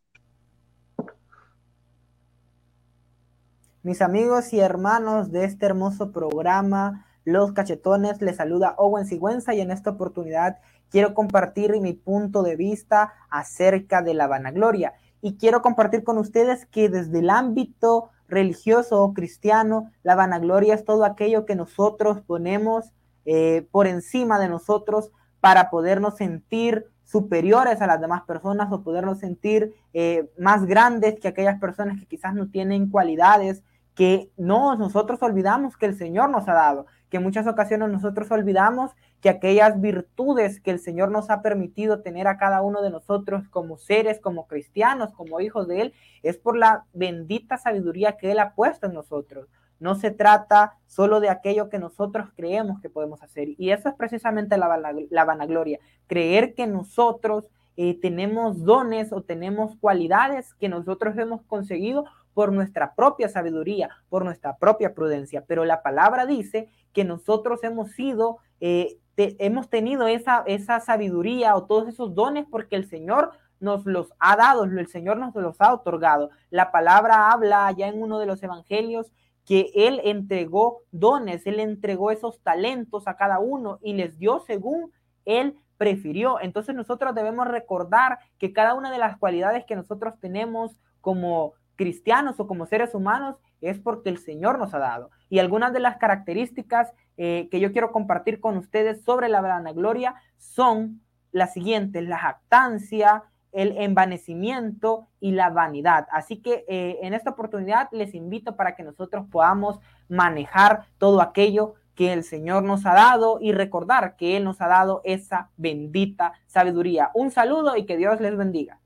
Mis 3.90 4.04
amigos 4.04 4.54
y 4.54 4.60
hermanos 4.60 5.32
de 5.32 5.46
este 5.46 5.66
hermoso 5.66 6.12
programa, 6.12 7.08
Los 7.26 7.54
Cachetones, 7.54 8.22
les 8.22 8.36
saluda 8.36 8.76
Owen 8.78 9.08
Sigüenza 9.08 9.56
y 9.56 9.62
en 9.62 9.72
esta 9.72 9.90
oportunidad 9.90 10.60
quiero 10.92 11.16
compartir 11.16 11.72
mi 11.82 11.94
punto 11.94 12.44
de 12.44 12.56
vista 12.56 13.14
acerca 13.32 14.04
de 14.04 14.14
la 14.14 14.28
vanagloria. 14.28 14.94
Y 15.24 15.38
quiero 15.38 15.64
compartir 15.64 16.04
con 16.04 16.20
ustedes 16.20 16.68
que 16.68 16.88
desde 16.88 17.18
el 17.18 17.32
ámbito 17.32 18.12
religioso 18.28 19.02
o 19.02 19.16
cristiano, 19.16 19.90
la 20.04 20.14
vanagloria 20.14 20.76
es 20.76 20.86
todo 20.86 21.04
aquello 21.04 21.48
que 21.48 21.56
nosotros 21.56 22.22
ponemos 22.22 22.92
eh, 23.26 23.68
por 23.72 23.88
encima 23.88 24.38
de 24.38 24.50
nosotros 24.50 25.10
para 25.40 25.72
podernos 25.72 26.16
sentir 26.16 26.86
superiores 27.06 27.82
a 27.82 27.88
las 27.88 28.00
demás 28.00 28.22
personas 28.22 28.72
o 28.72 28.84
podernos 28.84 29.18
sentir 29.18 29.74
eh, 29.94 30.30
más 30.38 30.68
grandes 30.68 31.20
que 31.20 31.28
aquellas 31.28 31.60
personas 31.60 32.00
que 32.00 32.06
quizás 32.06 32.36
no 32.36 32.52
tienen 32.52 32.92
cualidades 32.92 33.64
que 34.00 34.32
no 34.38 34.78
nosotros 34.78 35.22
olvidamos 35.22 35.76
que 35.76 35.86
el 35.86 35.94
Señor 35.94 36.30
nos 36.30 36.48
ha 36.48 36.54
dado, 36.54 36.86
que 37.10 37.18
en 37.18 37.24
muchas 37.24 37.48
ocasiones 37.48 37.90
nosotros 37.90 38.32
olvidamos 38.32 38.92
que 39.20 39.28
aquellas 39.28 39.82
virtudes 39.82 40.62
que 40.62 40.72
el 40.72 40.80
Señor 40.80 41.12
nos 41.12 41.30
ha 41.30 41.42
permitido 41.42 42.02
tener 42.02 42.26
a 42.26 42.38
cada 42.38 42.62
uno 42.62 42.82
de 42.82 42.92
nosotros 42.92 43.50
como 43.50 43.76
seres, 43.78 44.22
como 44.22 44.48
cristianos, 44.48 45.12
como 45.12 45.42
hijos 45.42 45.68
de 45.68 45.82
Él, 45.82 45.94
es 46.24 46.38
por 46.38 46.56
la 46.56 46.86
bendita 46.94 47.58
sabiduría 47.58 48.16
que 48.16 48.32
Él 48.32 48.40
ha 48.40 48.56
puesto 48.56 48.88
en 48.88 48.94
nosotros. 48.94 49.50
No 49.82 49.96
se 49.96 50.12
trata 50.12 50.78
solo 50.88 51.20
de 51.20 51.28
aquello 51.28 51.68
que 51.68 51.78
nosotros 51.78 52.30
creemos 52.38 52.80
que 52.80 52.90
podemos 52.90 53.22
hacer. 53.22 53.50
Y 53.58 53.72
eso 53.72 53.90
es 53.90 53.96
precisamente 53.96 54.58
la, 54.58 55.26
vanagloria, 55.26 55.80
creer 56.08 56.54
que 56.54 56.68
nosotros 56.68 57.50
eh, 57.76 58.00
tenemos 58.00 58.64
dones 58.64 59.12
o 59.12 59.24
tenemos 59.24 59.76
cualidades 59.76 60.54
que 60.54 60.70
nosotros 60.70 61.18
hemos 61.18 61.42
conseguido 61.42 62.06
por 62.34 62.52
nuestra 62.54 62.96
propia 62.96 63.30
sabiduría, 63.30 63.90
por 64.10 64.24
nuestra 64.24 64.58
propia 64.58 64.94
prudencia. 64.94 65.44
Pero 65.48 65.66
la 65.66 65.82
palabra 65.82 66.26
dice 66.26 66.70
que 66.94 67.04
nosotros 67.04 67.64
hemos 67.64 67.92
sido 67.92 68.40
eh, 68.62 68.98
hemos 69.18 69.70
tenido 69.70 70.08
esa, 70.08 70.44
esa 70.46 70.80
sabiduría 70.80 71.56
o 71.56 71.66
todos 71.66 71.88
esos 71.88 72.16
dones 72.16 72.46
porque 72.50 72.76
el 72.76 72.88
Señor 72.88 73.32
nos 73.60 73.86
los 73.86 74.14
ha 74.20 74.38
dado, 74.38 74.64
el 74.64 74.88
Señor 74.88 75.18
nos 75.18 75.36
los 75.36 75.60
ha 75.60 75.74
otorgado. 75.74 76.30
La 76.50 76.72
palabra 76.72 77.32
habla 77.32 77.68
allá 77.68 77.88
en 77.88 78.02
uno 78.02 78.20
de 78.20 78.26
los 78.26 78.42
evangelios 78.42 79.12
que 79.46 79.72
Él 79.74 80.00
entregó 80.04 80.84
dones, 80.92 81.46
Él 81.46 81.60
entregó 81.60 82.12
esos 82.12 82.40
talentos 82.42 83.08
a 83.08 83.18
cada 83.18 83.40
uno 83.40 83.80
y 83.82 83.94
les 83.94 84.18
dio 84.18 84.40
según 84.40 84.92
Él 85.26 85.58
prefirió. 85.78 86.40
Entonces 86.40 86.76
nosotros 86.76 87.14
debemos 87.16 87.48
recordar 87.48 88.20
que 88.38 88.54
cada 88.54 88.74
una 88.74 88.92
de 88.92 89.00
las 89.00 89.18
cualidades 89.18 89.66
que 89.66 89.76
nosotros 89.76 90.14
tenemos 90.20 90.78
como 91.02 91.54
cristianos 91.80 92.42
o 92.42 92.46
como 92.46 92.66
seres 92.66 92.94
humanos 92.94 93.38
es 93.62 93.80
porque 93.80 94.10
el 94.10 94.18
Señor 94.18 94.60
nos 94.60 94.74
ha 94.74 94.80
dado. 94.80 95.12
Y 95.30 95.40
algunas 95.40 95.72
de 95.72 95.80
las 95.80 95.96
características 95.96 96.92
eh, 97.16 97.48
que 97.50 97.62
yo 97.62 97.72
quiero 97.72 97.94
compartir 97.94 98.42
con 98.42 98.58
ustedes 98.58 99.02
sobre 99.06 99.30
la 99.30 99.40
vanagloria 99.40 100.16
son 100.38 101.02
las 101.32 101.54
siguientes, 101.54 102.04
la 102.04 102.18
jactancia, 102.18 103.24
el 103.54 103.78
envanecimiento 103.78 105.08
y 105.22 105.32
la 105.32 105.52
vanidad. 105.52 106.06
Así 106.12 106.42
que 106.42 106.66
eh, 106.68 107.00
en 107.02 107.14
esta 107.14 107.30
oportunidad 107.30 107.88
les 107.94 108.14
invito 108.14 108.58
para 108.58 108.76
que 108.76 108.84
nosotros 108.84 109.26
podamos 109.32 109.80
manejar 110.10 110.84
todo 110.98 111.22
aquello 111.22 111.76
que 111.96 112.12
el 112.12 112.26
Señor 112.26 112.64
nos 112.64 112.86
ha 112.86 112.94
dado 112.94 113.38
y 113.40 113.54
recordar 113.54 114.18
que 114.18 114.36
Él 114.36 114.44
nos 114.44 114.60
ha 114.60 114.68
dado 114.68 115.00
esa 115.06 115.50
bendita 115.56 116.34
sabiduría. 116.46 117.10
Un 117.14 117.32
saludo 117.32 117.78
y 117.78 117.86
que 117.86 117.96
Dios 117.96 118.20
les 118.20 118.36
bendiga. 118.36 118.82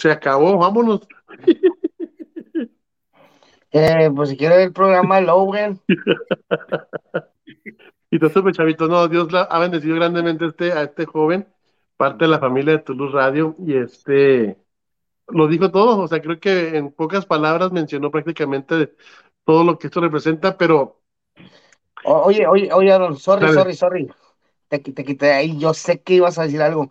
Se 0.00 0.10
acabó, 0.10 0.58
vámonos. 0.58 1.06
Eh, 3.72 4.10
pues 4.16 4.30
si 4.30 4.36
quiere 4.36 4.64
el 4.64 4.72
programa 4.72 5.20
Logan. 5.20 5.80
y 8.10 8.18
te 8.18 8.28
supe, 8.28 8.50
chavito, 8.50 8.88
no, 8.88 9.06
Dios 9.06 9.28
ha 9.32 9.58
bendecido 9.60 9.94
grandemente 9.94 10.46
este, 10.46 10.72
a 10.72 10.82
este 10.82 11.06
joven, 11.06 11.46
parte 11.96 12.24
de 12.24 12.32
la 12.32 12.40
familia 12.40 12.72
de 12.72 12.78
Toulouse 12.80 13.14
Radio, 13.14 13.54
y 13.64 13.76
este 13.76 14.58
lo 15.28 15.46
dijo 15.46 15.70
todo, 15.70 16.00
o 16.00 16.08
sea, 16.08 16.20
creo 16.20 16.40
que 16.40 16.76
en 16.76 16.90
pocas 16.90 17.26
palabras 17.26 17.70
mencionó 17.70 18.10
prácticamente 18.10 18.92
todo 19.44 19.62
lo 19.62 19.78
que 19.78 19.86
esto 19.86 20.00
representa, 20.00 20.58
pero... 20.58 21.00
oye, 22.02 22.48
oye, 22.48 22.72
oye, 22.72 22.90
sorry, 23.20 23.52
sorry, 23.52 23.74
sorry, 23.74 24.12
te, 24.66 24.80
te 24.80 25.04
quité 25.04 25.30
ahí, 25.30 25.56
yo 25.60 25.74
sé 25.74 26.02
que 26.02 26.14
ibas 26.14 26.40
a 26.40 26.42
decir 26.42 26.60
algo, 26.60 26.90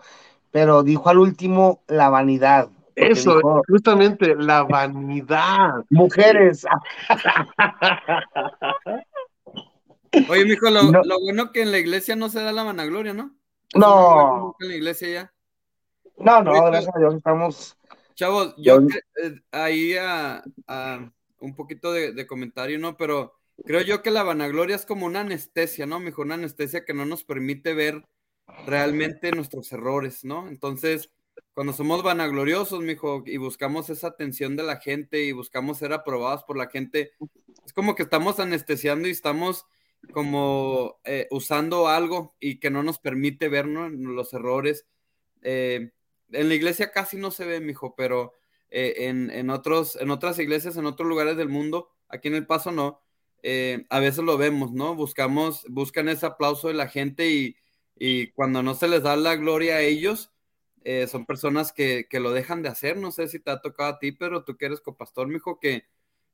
pero 0.50 0.84
dijo 0.84 1.10
al 1.10 1.20
último 1.20 1.84
la 1.88 2.08
vanidad. 2.08 2.70
Eso, 3.00 3.40
justamente, 3.68 4.36
la 4.36 4.64
vanidad. 4.64 5.86
Mujeres. 5.90 6.66
Oye, 10.30 10.46
mijo, 10.46 10.70
lo, 10.70 10.84
lo, 10.84 11.20
bueno 11.22 11.52
que 11.52 11.62
en 11.62 11.72
la 11.72 11.78
iglesia 11.78 12.16
no 12.16 12.30
se 12.30 12.42
da 12.42 12.52
la 12.52 12.64
vanagloria, 12.64 13.14
¿no? 13.14 13.36
No. 13.76 14.56
En 14.60 14.68
la 14.68 14.76
iglesia 14.76 15.10
ya. 15.10 15.34
No, 16.18 16.44
no, 16.44 16.66
gracias 16.66 16.94
a 16.94 17.00
Dios 17.00 17.16
estamos. 17.16 17.78
Chavos, 18.16 18.54
yo 18.58 18.82
eh, 19.24 19.40
ahí 19.52 19.96
a, 19.98 20.44
un 21.40 21.56
poquito 21.56 21.94
de, 21.94 22.12
de, 22.12 22.28
comentario, 22.28 22.80
¿no? 22.80 22.98
Pero 22.98 23.34
creo 23.66 23.82
yo 23.82 24.02
que 24.02 24.12
la 24.12 24.24
vanagloria 24.24 24.76
es 24.76 24.86
como 24.86 25.06
una 25.06 25.22
anestesia, 25.22 25.86
¿no? 25.86 26.02
Mejor 26.02 26.26
una 26.26 26.36
anestesia 26.36 26.84
que 26.84 26.94
no 26.94 27.06
nos 27.06 27.24
permite 27.24 27.74
ver 27.74 28.06
realmente 28.66 29.32
nuestros 29.32 29.72
errores, 29.72 30.26
¿no? 30.26 30.50
Entonces, 30.50 31.12
cuando 31.60 31.74
somos 31.74 32.04
vanagloriosos, 32.04 32.80
mijo, 32.80 33.22
y 33.26 33.36
buscamos 33.36 33.90
esa 33.90 34.08
atención 34.08 34.56
de 34.56 34.64
la 34.64 34.78
gente 34.78 35.26
y 35.26 35.34
buscamos 35.34 35.78
ser 35.78 35.92
aprobados 35.92 36.46
por 36.46 36.56
la 36.56 36.70
gente, 36.70 37.12
es 37.66 37.74
como 37.74 37.96
que 37.96 38.04
estamos 38.04 38.40
anestesiando 38.40 39.10
y 39.10 39.12
estamos 39.12 39.66
como 40.14 41.02
eh, 41.04 41.28
usando 41.32 41.90
algo 41.90 42.34
y 42.40 42.62
que 42.62 42.70
no 42.70 42.82
nos 42.82 43.00
permite 43.00 43.50
ver 43.50 43.66
los 43.66 44.32
errores. 44.34 44.88
Eh, 45.42 45.92
en 46.32 46.48
la 46.48 46.56
iglesia 46.56 46.94
casi 46.94 47.18
no 47.18 47.30
se 47.30 47.44
ve, 47.44 47.60
mijo, 47.60 47.94
pero 47.94 48.36
eh, 48.70 49.10
en, 49.10 49.50
otros, 49.50 49.98
en 49.98 50.12
otras 50.12 50.40
iglesias, 50.40 50.78
en 50.78 50.86
otros 50.86 51.10
lugares 51.10 51.36
del 51.36 51.50
mundo, 51.50 51.90
aquí 52.08 52.30
en 52.30 52.36
El 52.36 52.48
Paso 52.48 52.72
no, 52.72 53.02
a 53.90 54.00
veces 54.00 54.24
lo 54.24 54.38
vemos, 54.38 54.72
¿no? 54.72 54.96
Buscamos, 54.96 55.66
buscan 55.68 56.08
ese 56.08 56.26
aplauso 56.26 56.70
de 56.70 56.76
la 56.76 56.88
gente 56.88 57.30
y, 57.30 57.58
y 57.98 58.32
cuando 58.32 58.64
no 58.64 58.76
se 58.76 58.88
les 58.88 59.04
da 59.04 59.18
la 59.18 59.36
gloria 59.36 59.76
a 59.76 59.82
ellos, 59.82 60.32
eh, 60.84 61.08
son 61.08 61.26
personas 61.26 61.74
que, 61.74 62.08
lo 62.14 62.32
dejan 62.32 62.62
de 62.62 62.70
hacer. 62.70 62.98
No 62.98 63.12
sé 63.12 63.28
si 63.28 63.40
te 63.40 63.52
ha 63.52 63.62
tocado 63.62 63.94
a 63.94 64.00
ti, 64.00 64.12
pero 64.12 64.44
tú 64.44 64.58
que 64.58 64.66
eres 64.66 64.82
copastor, 64.82 65.28
mijo, 65.28 65.60
que, 65.60 65.86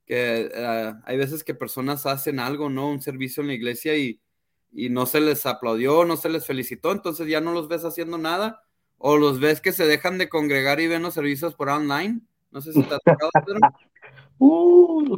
que 0.06 0.52
eh, 0.54 0.93
hay 1.04 1.18
veces 1.18 1.43
que 1.43 1.56
personas 1.56 2.06
hacen 2.06 2.39
algo, 2.39 2.70
¿no? 2.70 2.89
Un 2.89 3.02
servicio 3.02 3.41
en 3.41 3.48
la 3.48 3.54
iglesia 3.54 3.96
y, 3.98 4.22
no 4.72 5.06
se 5.06 5.22
les 5.22 5.46
aplaudió, 5.46 6.04
no 6.04 6.18
se 6.18 6.28
les 6.28 6.46
felicitó, 6.46 6.91
entonces 6.91 7.30
ya 7.30 7.39
no 7.39 7.54
los 7.54 7.70
ves 7.70 7.86
haciendo 7.86 8.18
nada, 8.18 8.62
o 8.98 9.16
los 9.16 9.39
ves 9.39 9.62
que 9.62 9.72
se 9.72 9.88
dejan 9.88 10.18
de 10.18 10.28
congregar 10.28 10.82
y 10.82 10.88
ven 10.88 11.02
los 11.02 11.14
servicios 11.14 11.56
por 11.56 11.70
online. 11.70 12.20
No 12.52 12.60
sé 12.60 12.74
si 12.74 12.84
te 12.84 12.93
ha 12.93 13.00
tocado, 13.00 13.32
Pedro. 13.46 13.60
uh, 14.39 15.16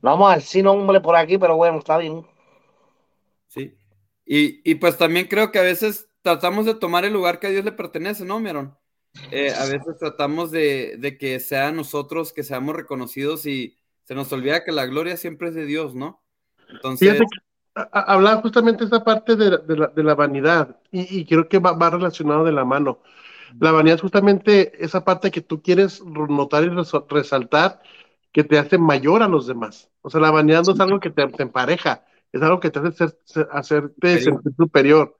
vamos 0.00 0.32
a 0.32 0.36
decir 0.36 0.62
nombre 0.62 1.00
por 1.00 1.16
aquí, 1.16 1.36
pero 1.36 1.56
bueno, 1.56 1.78
está 1.78 1.98
bien. 1.98 2.24
Sí. 3.48 3.76
Y, 4.24 4.70
y 4.70 4.76
pues 4.76 4.96
también 4.96 5.26
creo 5.26 5.50
que 5.50 5.58
a 5.58 5.62
veces 5.62 6.09
tratamos 6.22 6.66
de 6.66 6.74
tomar 6.74 7.04
el 7.04 7.12
lugar 7.12 7.38
que 7.38 7.48
a 7.48 7.50
Dios 7.50 7.64
le 7.64 7.72
pertenece, 7.72 8.24
¿no, 8.24 8.40
Miron? 8.40 8.76
Eh, 9.30 9.52
a 9.52 9.64
veces 9.64 9.98
tratamos 9.98 10.50
de, 10.50 11.16
que 11.18 11.40
sea 11.40 11.72
nosotros, 11.72 12.32
que 12.32 12.42
seamos 12.42 12.76
reconocidos 12.76 13.46
y 13.46 13.76
se 14.04 14.14
nos 14.14 14.32
olvida 14.32 14.64
que 14.64 14.72
la 14.72 14.86
gloria 14.86 15.16
siempre 15.16 15.48
es 15.48 15.54
de 15.54 15.66
Dios, 15.66 15.94
¿no? 15.94 16.22
Entonces... 16.68 17.20
Hablaba 17.92 18.42
justamente 18.42 18.84
esa 18.84 19.04
parte 19.04 19.36
de, 19.36 20.02
la, 20.02 20.14
vanidad 20.14 20.80
y, 20.90 21.24
creo 21.24 21.48
que 21.48 21.60
va, 21.60 21.88
relacionado 21.88 22.44
de 22.44 22.50
la 22.50 22.64
mano. 22.64 23.00
La 23.60 23.70
vanidad 23.70 23.94
es 23.94 24.02
justamente 24.02 24.84
esa 24.84 25.04
parte 25.04 25.30
que 25.30 25.40
tú 25.40 25.62
quieres 25.62 26.02
notar 26.04 26.64
y 26.64 26.68
resaltar 27.08 27.80
que 28.32 28.42
te 28.42 28.58
hace 28.58 28.76
mayor 28.76 29.22
a 29.22 29.28
los 29.28 29.46
demás. 29.46 29.88
O 30.02 30.10
sea, 30.10 30.20
la 30.20 30.32
vanidad 30.32 30.64
no 30.64 30.72
es 30.72 30.80
algo 30.80 30.98
que 30.98 31.10
te, 31.10 31.22
empareja, 31.22 32.04
es 32.32 32.42
algo 32.42 32.58
que 32.58 32.70
te 32.70 32.80
hace 32.80 33.14
ser, 33.24 33.48
hacerte 33.52 34.20
sentir 34.20 34.52
superior. 34.56 35.16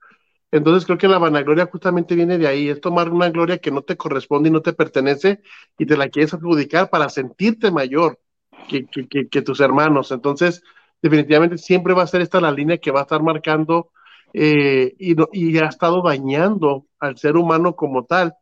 Entonces 0.51 0.85
creo 0.85 0.97
que 0.97 1.07
la 1.07 1.17
vanagloria 1.17 1.65
justamente 1.65 2.13
viene 2.13 2.37
de 2.37 2.47
ahí, 2.47 2.67
es 2.69 2.81
tomar 2.81 3.09
una 3.09 3.29
gloria 3.29 3.57
que 3.59 3.71
no 3.71 3.83
te 3.83 3.95
corresponde 3.95 4.49
y 4.49 4.51
no 4.51 4.61
te 4.61 4.73
pertenece 4.73 5.41
y 5.77 5.85
te 5.85 5.95
la 5.95 6.09
quieres 6.09 6.33
adjudicar 6.33 6.89
para 6.89 7.09
sentirte 7.09 7.71
mayor 7.71 8.19
que, 8.67 9.41
tus 9.41 9.61
hermanos. 9.61 10.11
Entonces, 10.11 10.61
definitivamente 11.01 11.57
siempre 11.57 11.93
va 11.93 12.03
a 12.03 12.07
ser 12.07 12.21
esta 12.21 12.41
la 12.41 12.51
línea 12.51 12.77
que 12.79 12.91
va 12.91 12.99
a 12.99 13.03
estar 13.03 13.23
marcando 13.23 13.91
eh, 14.33 14.93
y, 14.99 15.15
y, 15.33 15.57
ha 15.57 15.67
estado 15.67 16.01
dañando 16.01 16.85
al 16.99 17.17
ser 17.17 17.37
humano 17.37 17.75
como 17.75 18.05
tal, 18.05 18.33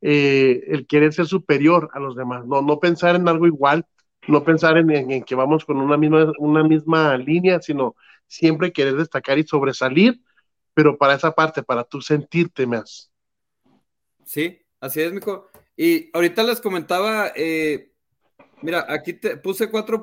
eh, 0.00 0.64
el 0.68 0.86
querer 0.86 1.12
ser 1.12 1.26
superior 1.26 1.90
a 1.92 2.00
los 2.00 2.16
demás, 2.16 2.46
no, 2.46 2.62
no 2.62 2.78
pensar 2.80 3.16
en 3.16 3.28
algo 3.28 3.46
igual, 3.46 3.86
no 4.28 4.44
pensar 4.44 4.76
en, 4.78 4.90
en 4.90 5.22
que 5.24 5.34
vamos 5.34 5.64
con 5.64 5.78
una 5.78 5.96
misma, 5.96 6.32
una 6.38 6.62
misma 6.62 7.16
línea, 7.16 7.60
sino 7.60 7.96
siempre 8.26 8.72
querer 8.72 8.96
destacar 8.96 9.38
y 9.38 9.44
sobresalir 9.44 10.20
pero 10.74 10.96
para 10.96 11.14
esa 11.14 11.32
parte, 11.32 11.62
para 11.62 11.84
tú 11.84 12.00
sentirte 12.00 12.66
más. 12.66 13.10
Sí, 14.24 14.60
así 14.80 15.00
es, 15.00 15.12
mijo. 15.12 15.48
Y 15.76 16.10
ahorita 16.12 16.42
les 16.42 16.60
comentaba, 16.60 17.32
eh, 17.34 17.92
mira, 18.62 18.86
aquí 18.88 19.14
te 19.14 19.36
puse 19.36 19.70
cuatro 19.70 20.02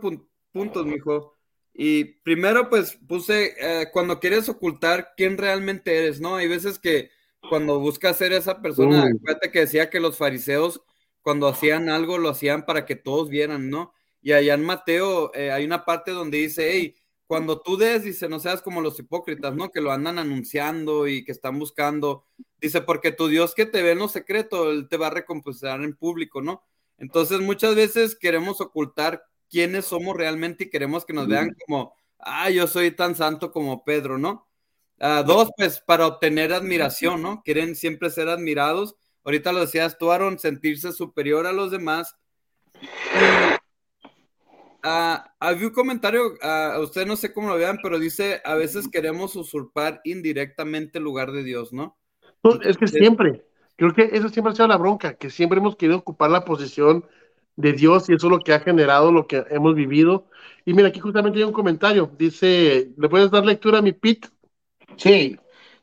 puntos, 0.52 0.86
mijo. 0.86 1.36
Y 1.74 2.04
primero, 2.04 2.70
pues 2.70 2.98
puse 3.08 3.54
eh, 3.60 3.88
cuando 3.94 4.20
quieres 4.20 4.50
ocultar 4.50 5.14
quién 5.16 5.38
realmente 5.38 5.96
eres, 5.96 6.20
¿no? 6.20 6.36
Hay 6.36 6.48
veces 6.48 6.80
que 6.80 7.12
cuando 7.50 7.80
buscas 7.80 8.18
ser 8.18 8.34
esa 8.34 8.62
persona, 8.62 9.06
fíjate 9.22 9.52
que 9.52 9.60
decía 9.60 9.90
que 9.90 10.00
los 10.00 10.18
fariseos, 10.18 10.82
cuando 11.22 11.48
hacían 11.48 11.90
algo, 11.90 12.18
lo 12.18 12.30
hacían 12.30 12.66
para 12.66 12.86
que 12.86 12.96
todos 12.96 13.30
vieran, 13.30 13.70
¿no? 13.70 13.94
Y 14.22 14.32
allá 14.32 14.56
en 14.56 14.66
Mateo 14.66 15.32
eh, 15.36 15.52
hay 15.52 15.66
una 15.66 15.86
parte 15.86 16.12
donde 16.12 16.40
dice, 16.40 16.70
hey, 16.72 16.96
cuando 17.28 17.62
tú 17.62 17.78
des, 17.78 18.04
dice, 18.04 18.30
no 18.30 18.40
seas 18.40 18.62
como 18.62 18.82
los 18.82 18.98
hipócritas, 18.98 19.54
¿no? 19.54 19.70
Que 19.70 19.82
lo 19.82 19.92
andan 19.92 20.18
anunciando 20.18 21.08
y 21.08 21.26
que 21.26 21.34
están 21.34 21.60
buscando. 21.60 22.26
Dice, 22.60 22.82
porque 22.82 23.12
tu 23.12 23.28
Dios 23.28 23.54
que 23.54 23.66
te 23.66 23.84
ve 23.84 23.92
en 23.92 24.00
lo 24.00 24.08
secreto, 24.08 24.72
Él 24.72 24.88
te 24.90 24.96
va 24.96 25.08
a 25.08 25.12
recompensar 25.12 25.84
en 25.84 25.96
público, 25.96 26.42
¿no? 26.42 26.64
Entonces 26.98 27.42
muchas 27.42 27.76
veces 27.76 28.16
queremos 28.16 28.62
ocultar 28.62 29.24
quiénes 29.50 29.86
somos 29.86 30.16
realmente 30.16 30.64
y 30.64 30.70
queremos 30.70 31.06
que 31.06 31.14
nos 31.14 31.28
vean 31.28 31.56
como, 31.66 31.94
ah, 32.18 32.50
yo 32.50 32.66
soy 32.66 32.92
tan 32.92 33.16
santo 33.16 33.52
como 33.52 33.84
Pedro, 33.84 34.18
¿no? 34.18 34.48
Ah, 35.00 35.22
dos, 35.22 35.52
pues 35.56 35.80
para 35.80 36.08
obtener 36.08 36.54
admiración, 36.54 37.22
¿no? 37.22 37.42
Quieren 37.44 37.76
siempre 37.76 38.10
ser 38.10 38.30
admirados. 38.30 38.96
Ahorita 39.26 39.52
lo 39.52 39.60
decías 39.60 39.98
tú, 39.98 40.12
Aaron, 40.12 40.40
sentirse 40.40 40.94
superior 40.94 41.46
a 41.46 41.52
los 41.52 41.72
demás. 41.72 42.16
Ah, 44.90 45.34
había 45.42 45.68
un 45.68 45.74
comentario, 45.74 46.28
uh, 46.28 46.82
usted 46.82 47.06
no 47.06 47.18
sé 47.18 47.34
cómo 47.34 47.50
lo 47.50 47.58
vean, 47.58 47.78
pero 47.84 48.00
dice, 48.00 48.42
a 48.46 48.56
veces 48.56 48.88
queremos 48.88 49.36
usurpar 49.36 50.00
indirectamente 50.06 51.00
el 51.00 51.04
lugar 51.04 51.34
de 51.34 51.44
Dios, 51.44 51.74
¿no? 51.74 51.98
es 52.64 52.78
que 52.78 52.88
siempre, 52.88 53.44
creo 53.76 53.94
que 53.94 54.10
eso 54.14 54.30
siempre 54.30 54.54
ha 54.54 54.56
sido 54.56 54.70
la 54.70 54.78
bronca, 54.78 55.16
que 55.16 55.30
siempre 55.30 55.60
hemos 55.60 55.76
querido 55.76 55.98
ocupar 55.98 56.30
la 56.32 56.46
posición 56.46 57.04
de 57.58 57.74
Dios 57.74 58.08
y 58.10 58.14
eso 58.14 58.28
es 58.28 58.32
lo 58.32 58.40
que 58.40 58.54
ha 58.54 58.62
generado 58.62 59.12
lo 59.12 59.28
que 59.28 59.44
hemos 59.50 59.76
vivido. 59.76 60.28
Y 60.64 60.74
mira, 60.74 60.88
aquí 60.88 61.02
justamente 61.02 61.40
hay 61.40 61.44
un 61.44 61.52
comentario, 61.52 62.10
dice, 62.18 62.94
¿le 62.96 63.10
puedes 63.10 63.30
dar 63.30 63.46
lectura 63.46 63.80
a 63.80 63.82
mi 63.82 63.92
Pit? 63.92 64.28
Sí, 64.96 65.38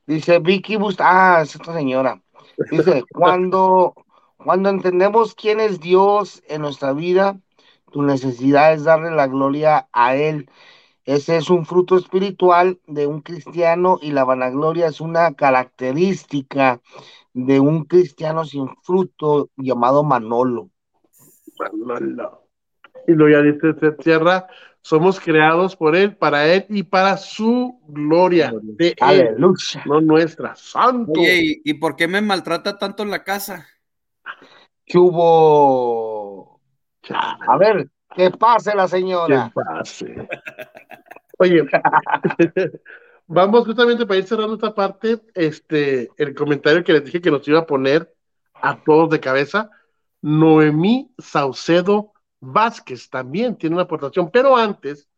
dice 0.07 0.39
Vicky 0.39 0.77
Bust, 0.77 1.03
ah, 1.03 1.41
es 1.43 1.55
esta 1.55 1.75
señora. 1.75 2.23
Dice, 2.71 3.05
cuando, 3.13 3.95
cuando 4.39 4.71
entendemos 4.71 5.35
quién 5.35 5.61
es 5.61 5.79
Dios 5.79 6.43
en 6.49 6.63
nuestra 6.63 6.95
vida, 6.95 7.39
tu 7.95 8.03
necesidad 8.03 8.73
es 8.73 8.83
darle 8.83 9.13
la 9.13 9.29
gloria 9.29 9.87
a 9.93 10.17
Él. 10.17 10.51
Ese 11.05 11.37
es 11.37 11.49
un 11.49 11.65
fruto 11.65 11.97
espiritual 11.97 12.81
de 12.89 13.07
un 13.07 13.21
cristiano 13.21 14.01
y 14.03 14.11
la 14.11 14.25
vanagloria 14.25 14.89
es 14.89 15.01
una 15.01 15.35
característica 15.35 16.81
de 17.35 17.61
un 17.61 17.85
cristiano 17.85 18.45
sin 18.45 18.69
fruto 18.83 19.51
llamado 19.57 20.03
Manolo. 20.03 20.71
Manolo. 21.57 22.49
Y 23.07 23.13
luego 23.13 23.39
ya 23.39 23.53
dice, 23.53 23.79
se 23.79 24.03
cierra 24.03 24.49
Somos 24.83 25.21
creados 25.21 25.77
por 25.77 25.95
Él, 25.95 26.17
para 26.17 26.53
Él 26.53 26.67
y 26.71 26.83
para 26.83 27.17
su 27.17 27.81
gloria. 27.87 28.53
De 28.61 28.89
Él, 28.89 28.97
Aleluya. 28.99 29.85
no 29.87 30.01
nuestra. 30.01 30.57
Santo. 30.57 31.13
Oye, 31.13 31.61
¿y, 31.65 31.71
y 31.71 31.75
por 31.75 31.95
qué 31.95 32.09
me 32.09 32.21
maltrata 32.21 32.77
tanto 32.77 33.05
en 33.05 33.11
la 33.11 33.23
casa? 33.23 33.69
¿Qué 34.85 34.99
hubo? 34.99 36.14
A 37.11 37.57
ver, 37.59 37.89
que 38.15 38.31
pase 38.31 38.75
la 38.75 38.85
que 38.85 38.91
señora. 38.91 39.53
pase. 39.55 40.29
Oye, 41.39 41.63
vamos 43.27 43.67
justamente 43.67 44.07
para 44.07 44.19
ir 44.19 44.25
cerrando 44.25 44.55
esta 44.55 44.75
parte, 44.75 45.21
este, 45.35 46.11
el 46.17 46.35
comentario 46.35 46.85
que 46.85 46.93
les 46.93 47.05
dije 47.05 47.21
que 47.21 47.31
nos 47.31 47.47
iba 47.49 47.61
a 47.61 47.67
poner 47.67 48.13
a 48.55 48.83
todos 48.83 49.11
de 49.11 49.21
cabeza. 49.21 49.71
Noemí 50.23 51.13
Saucedo 51.19 52.13
Vázquez 52.41 53.11
también 53.11 53.57
tiene 53.57 53.77
una 53.77 53.85
aportación, 53.85 54.31
pero 54.31 54.57
antes 54.57 55.09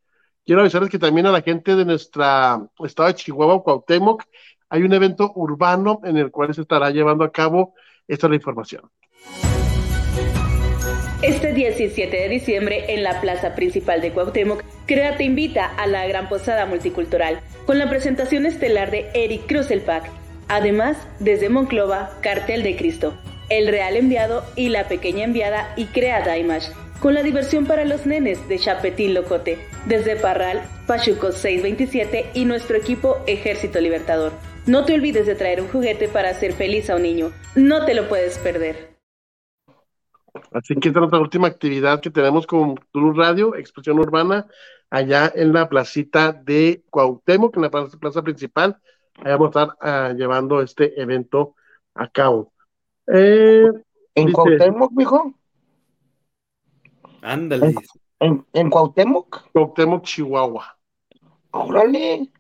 quiero 0.45 0.63
avisarles 0.63 0.91
que 0.91 0.99
también 0.99 1.27
a 1.27 1.33
la 1.33 1.43
gente 1.43 1.77
de 1.77 1.85
nuestra 1.85 2.61
estado 2.85 3.09
de 3.09 3.15
Chihuahua, 3.15 3.63
Cuauhtémoc, 3.63 4.25
hay 4.69 4.83
un 4.83 4.93
evento 4.93 5.33
urbano 5.35 6.01
en 6.05 6.17
el 6.17 6.31
cual 6.31 6.55
se 6.55 6.63
estará 6.63 6.91
llevando 6.91 7.25
a 7.25 7.31
cabo 7.31 7.75
esta 8.09 8.33
información. 8.35 8.91
Este 11.27 11.53
17 11.53 12.17
de 12.17 12.29
diciembre, 12.29 12.85
en 12.87 13.03
la 13.03 13.21
plaza 13.21 13.57
principal 13.57 14.01
de 14.01 14.13
Cuauhtémoc, 14.13 14.63
Crea 14.87 15.17
te 15.17 15.25
invita 15.25 15.67
a 15.67 15.89
la 15.89 16.07
gran 16.07 16.29
posada 16.29 16.67
multicultural 16.67 17.41
con 17.67 17.79
la 17.79 17.91
presentación 17.91 18.47
estelar 18.47 18.93
de 18.93 19.11
Eric 19.13 19.49
Kruselpack. 19.49 20.09
Además, 20.47 20.97
desde 21.19 21.49
Monclova, 21.49 22.17
Cartel 22.21 22.63
de 22.63 22.77
Cristo, 22.77 23.19
El 23.49 23.67
Real 23.67 23.97
Enviado 23.97 24.45
y 24.55 24.69
La 24.69 24.87
Pequeña 24.87 25.25
Enviada 25.25 25.75
y 25.75 25.87
Crea 25.87 26.25
Daimash, 26.25 26.69
con 27.01 27.15
la 27.15 27.25
diversión 27.25 27.67
para 27.67 27.85
los 27.85 28.07
nenes 28.07 28.49
de 28.49 28.61
Chapetín 28.61 29.13
Locote, 29.13 29.59
desde 29.87 30.15
Parral, 30.15 30.63
Pachuco 30.87 31.33
627 31.33 32.27
y 32.35 32.45
nuestro 32.45 32.77
equipo 32.77 33.19
Ejército 33.27 33.81
Libertador. 33.81 34.33
No 34.67 34.85
te 34.85 34.95
olvides 34.95 35.27
de 35.27 35.35
traer 35.35 35.61
un 35.61 35.67
juguete 35.67 36.07
para 36.07 36.31
hacer 36.31 36.53
feliz 36.53 36.89
a 36.89 36.95
un 36.95 37.03
niño. 37.03 37.33
No 37.57 37.85
te 37.85 37.95
lo 37.95 38.09
puedes 38.09 38.39
perder. 38.39 38.96
Así 40.53 40.75
que 40.75 40.89
esta 40.89 40.99
es 40.99 41.03
nuestra 41.03 41.21
última 41.21 41.47
actividad 41.49 42.01
que 42.01 42.11
tenemos 42.11 42.47
con 42.47 42.75
Tulu 42.93 43.13
Radio, 43.13 43.55
Expresión 43.55 43.99
Urbana, 43.99 44.47
allá 44.91 45.33
en 45.35 45.53
la 45.53 45.69
placita 45.69 46.33
de 46.33 46.85
Cuauhtémoc, 46.91 47.57
en 47.57 47.63
la 47.63 47.71
plaza, 47.71 47.99
plaza 47.99 48.23
principal. 48.23 48.79
Allá 49.19 49.37
vamos 49.37 49.57
a 49.57 49.63
estar 49.63 49.77
ah, 49.81 50.13
llevando 50.17 50.61
este 50.63 51.01
evento 51.01 51.55
a 51.95 52.09
cabo. 52.09 52.53
Eh, 53.07 53.67
¿En 54.15 54.27
Dice- 54.27 54.33
Cuauhtémoc, 54.35 54.93
mijo? 54.93 55.35
Ándale. 57.23 57.75
¿En, 58.21 58.45
en 58.53 58.71
Cuauhtémoc? 58.71 59.51
Cuauhtémoc, 59.53 60.05
Chihuahua. 60.05 60.77
Órale, 61.51 62.31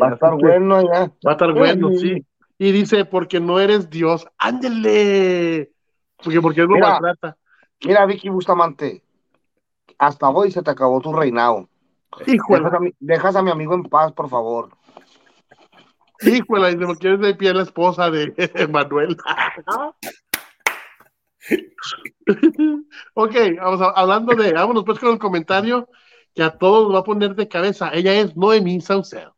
va 0.00 0.08
a 0.10 0.14
estar 0.14 0.36
que 0.36 0.46
bueno 0.46 0.76
allá. 0.76 1.12
Va 1.26 1.30
a 1.30 1.32
estar 1.32 1.52
bueno, 1.52 1.90
sí. 1.92 2.24
Y 2.58 2.72
dice, 2.72 3.04
porque 3.04 3.40
no 3.40 3.60
eres 3.60 3.90
Dios, 3.90 4.26
ándele. 4.38 5.72
Porque, 6.22 6.40
porque 6.40 6.60
él 6.62 6.66
lo 6.68 6.74
Mira. 6.74 6.90
maltrata. 7.00 7.36
Mira, 7.84 8.06
Vicky 8.06 8.28
Bustamante, 8.28 9.02
hasta 9.98 10.28
hoy 10.30 10.50
se 10.50 10.62
te 10.62 10.70
acabó 10.70 11.00
tu 11.00 11.12
reinado. 11.12 11.68
Híjole, 12.26 12.60
Dejas 12.64 12.74
a, 12.74 12.80
mi, 12.80 12.94
dejas 12.98 13.36
a 13.36 13.42
mi 13.42 13.50
amigo 13.50 13.74
en 13.74 13.82
paz, 13.84 14.12
por 14.12 14.28
favor. 14.30 14.70
híjole, 16.22 16.74
dice, 16.74 16.86
porque 16.86 17.08
eres 17.08 17.20
de 17.20 17.34
pie 17.34 17.52
la 17.52 17.62
esposa 17.62 18.10
de 18.10 18.32
Manuel. 18.72 19.16
ok, 23.14 23.34
vamos 23.60 23.80
a- 23.82 23.90
hablando 23.90 24.34
de, 24.34 24.52
vámonos 24.52 24.84
pues 24.84 24.98
con 24.98 25.10
el 25.12 25.18
comentario 25.18 25.88
que 26.34 26.42
a 26.42 26.56
todos 26.56 26.84
nos 26.86 26.94
va 26.94 26.98
a 27.00 27.04
poner 27.04 27.34
de 27.34 27.48
cabeza. 27.48 27.90
Ella 27.92 28.14
es 28.14 28.36
Noemí 28.36 28.80
Saucedo. 28.80 29.36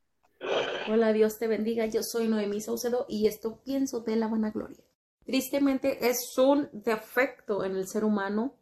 Hola, 0.88 1.12
Dios 1.12 1.38
te 1.38 1.46
bendiga. 1.48 1.86
Yo 1.86 2.02
soy 2.02 2.28
Noemí 2.28 2.60
Saucedo 2.60 3.04
y 3.08 3.26
esto 3.26 3.60
pienso 3.64 4.00
de 4.00 4.16
la 4.16 4.28
vanagloria. 4.28 4.82
Tristemente 5.28 6.08
es 6.08 6.38
un 6.38 6.70
defecto 6.72 7.62
en 7.62 7.76
el 7.76 7.86
ser 7.86 8.02
humano, 8.02 8.54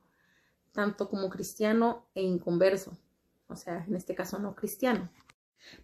tanto 0.72 1.08
como 1.08 1.30
cristiano 1.30 2.08
e 2.12 2.22
inconverso. 2.22 2.98
O 3.46 3.54
sea, 3.54 3.84
en 3.86 3.94
este 3.94 4.16
caso 4.16 4.40
no 4.40 4.56
cristiano. 4.56 5.08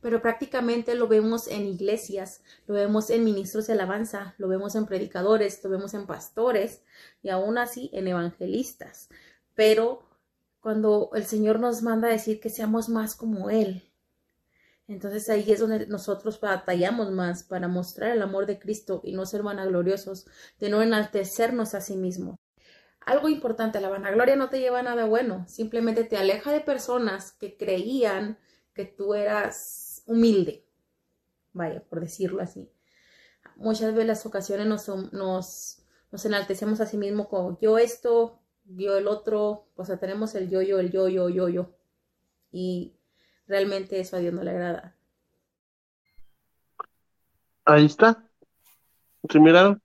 Pero 0.01 0.21
prácticamente 0.21 0.97
lo 0.97 1.07
vemos 1.07 1.47
en 1.47 1.67
iglesias, 1.67 2.43
lo 2.67 2.75
vemos 2.75 3.11
en 3.11 3.23
ministros 3.23 3.69
de 3.69 3.75
alabanza, 3.75 4.35
lo 4.39 4.49
vemos 4.49 4.75
en 4.75 4.87
predicadores, 4.87 5.63
lo 5.63 5.71
vemos 5.71 5.95
en 5.95 6.05
pastores 6.05 6.83
y 7.23 7.29
aún 7.29 7.59
así 7.59 7.89
en 7.93 8.09
evangelistas. 8.09 9.09
Pero 9.55 10.03
cuando 10.59 11.11
el 11.15 11.27
Señor 11.27 11.61
nos 11.61 11.83
manda 11.83 12.09
a 12.09 12.11
decir 12.11 12.41
que 12.41 12.51
seamos 12.51 12.89
más 12.89 13.15
como 13.15 13.51
Él, 13.51 13.89
entonces 14.89 15.29
ahí 15.29 15.51
es 15.51 15.61
donde 15.61 15.87
nosotros 15.87 16.41
batallamos 16.41 17.11
más 17.11 17.45
para 17.45 17.69
mostrar 17.69 18.13
el 18.13 18.23
amor 18.23 18.47
de 18.47 18.59
Cristo 18.59 19.01
y 19.05 19.13
no 19.13 19.27
ser 19.27 19.43
vanagloriosos, 19.43 20.27
de 20.59 20.69
no 20.71 20.83
enaltecernos 20.83 21.75
a 21.75 21.81
sí 21.81 21.97
mismos. 21.97 22.37
Algo 23.01 23.29
importante, 23.29 23.81
la 23.81 23.89
vanagloria 23.89 24.37
no 24.37 24.49
te 24.49 24.61
lleva 24.61 24.81
a 24.81 24.83
nada 24.83 25.07
bueno, 25.07 25.47
simplemente 25.49 26.05
te 26.05 26.17
aleja 26.17 26.53
de 26.53 26.61
personas 26.61 27.33
que 27.33 27.57
creían 27.57 28.39
que 28.75 28.85
tú 28.85 29.15
eras 29.15 30.03
humilde, 30.07 30.65
vaya, 31.53 31.83
por 31.89 32.01
decirlo 32.01 32.43
así. 32.43 32.71
Muchas 33.57 33.95
de 33.95 34.05
las 34.05 34.25
ocasiones 34.25 34.67
nos, 34.67 34.89
nos, 35.13 35.83
nos 36.11 36.25
enaltecemos 36.25 36.81
a 36.81 36.87
sí 36.87 36.97
mismos 36.97 37.29
como 37.29 37.59
yo 37.61 37.79
esto, 37.79 38.41
yo 38.65 38.97
el 38.97 39.09
otro, 39.09 39.67
o 39.75 39.85
sea, 39.85 39.99
tenemos 39.99 40.35
el 40.35 40.49
yo, 40.49 40.63
yo, 40.63 40.79
el 40.79 40.91
yo, 40.91 41.09
yo, 41.09 41.29
yo, 41.29 41.49
yo. 41.49 41.75
Y 42.53 42.95
realmente 43.53 44.01
eso 44.01 44.17
a 44.17 44.19
Dios 44.19 44.33
no 44.33 44.43
le 44.43 44.51
agrada. 44.51 44.97
Ahí 47.67 47.85
está. 47.85 48.25
¿Se 49.29 49.39
miraron? 49.39 49.81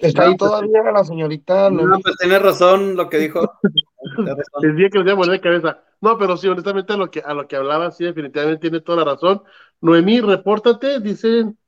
Está 0.00 0.22
No, 0.22 0.28
ahí 0.30 0.36
pues, 0.36 0.50
todavía 0.50 0.82
la 0.82 1.04
señorita. 1.04 1.70
No, 1.70 1.82
Noemí? 1.82 2.02
pues 2.02 2.16
tiene 2.16 2.38
razón 2.38 2.96
lo 2.96 3.10
que 3.10 3.18
dijo. 3.18 3.52
El 4.62 4.76
día 4.76 4.88
que 4.88 5.00
les 5.00 5.14
voy 5.14 5.28
a 5.28 5.32
de 5.32 5.40
cabeza. 5.42 5.82
No, 6.00 6.16
pero 6.16 6.38
sí, 6.38 6.48
honestamente 6.48 6.94
a 6.94 6.96
lo 6.96 7.10
que, 7.10 7.20
a 7.20 7.34
lo 7.34 7.46
que 7.46 7.56
hablaba, 7.56 7.90
sí, 7.90 8.04
definitivamente 8.04 8.62
tiene 8.62 8.80
toda 8.80 9.04
la 9.04 9.12
razón. 9.12 9.42
Noemí, 9.82 10.20
repórtate, 10.22 11.00
dicen. 11.00 11.58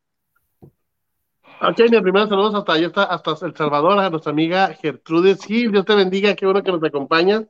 Ok, 1.60 1.78
mi 1.90 2.00
primera 2.00 2.26
saludos 2.26 2.54
hasta 2.54 2.72
allá 2.72 2.86
está, 2.86 3.02
hasta 3.04 3.44
El 3.44 3.54
Salvador, 3.54 3.98
a 3.98 4.08
nuestra 4.08 4.32
amiga 4.32 4.68
Gertrudes 4.74 5.44
Gil, 5.44 5.72
Dios 5.72 5.84
te 5.84 5.94
bendiga, 5.94 6.34
qué 6.34 6.46
bueno 6.46 6.62
que 6.62 6.72
nos 6.72 6.82
acompañas. 6.82 7.44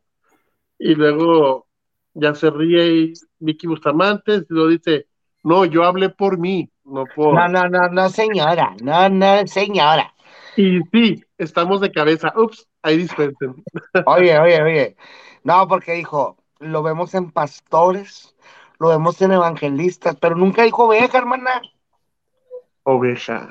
Y 0.78 0.94
luego 0.94 1.67
ya 2.20 2.34
se 2.34 2.50
ríe 2.50 2.86
y 2.88 3.12
Vicky 3.38 3.66
Bustamante, 3.66 4.34
y 4.36 4.44
lo 4.48 4.66
dice, 4.68 5.06
no, 5.44 5.64
yo 5.64 5.84
hablé 5.84 6.10
por 6.10 6.38
mí, 6.38 6.70
no 6.84 7.04
por. 7.14 7.34
No, 7.34 7.48
no, 7.48 7.68
no, 7.68 7.88
no, 7.88 8.08
señora. 8.08 8.74
No, 8.82 9.08
no, 9.08 9.46
señora. 9.46 10.12
Y 10.56 10.80
sí, 10.92 11.24
estamos 11.38 11.80
de 11.80 11.92
cabeza. 11.92 12.32
Ups, 12.36 12.66
ahí 12.82 12.96
dispensen. 12.98 13.62
Oye, 14.06 14.38
oye, 14.38 14.62
oye. 14.62 14.96
No, 15.44 15.68
porque 15.68 15.92
dijo, 15.92 16.36
lo 16.58 16.82
vemos 16.82 17.14
en 17.14 17.30
pastores, 17.30 18.34
lo 18.80 18.88
vemos 18.88 19.20
en 19.22 19.32
evangelistas, 19.32 20.16
pero 20.16 20.34
nunca 20.34 20.64
dijo 20.64 20.84
oveja, 20.86 21.18
hermana. 21.18 21.62
Oveja. 22.82 23.48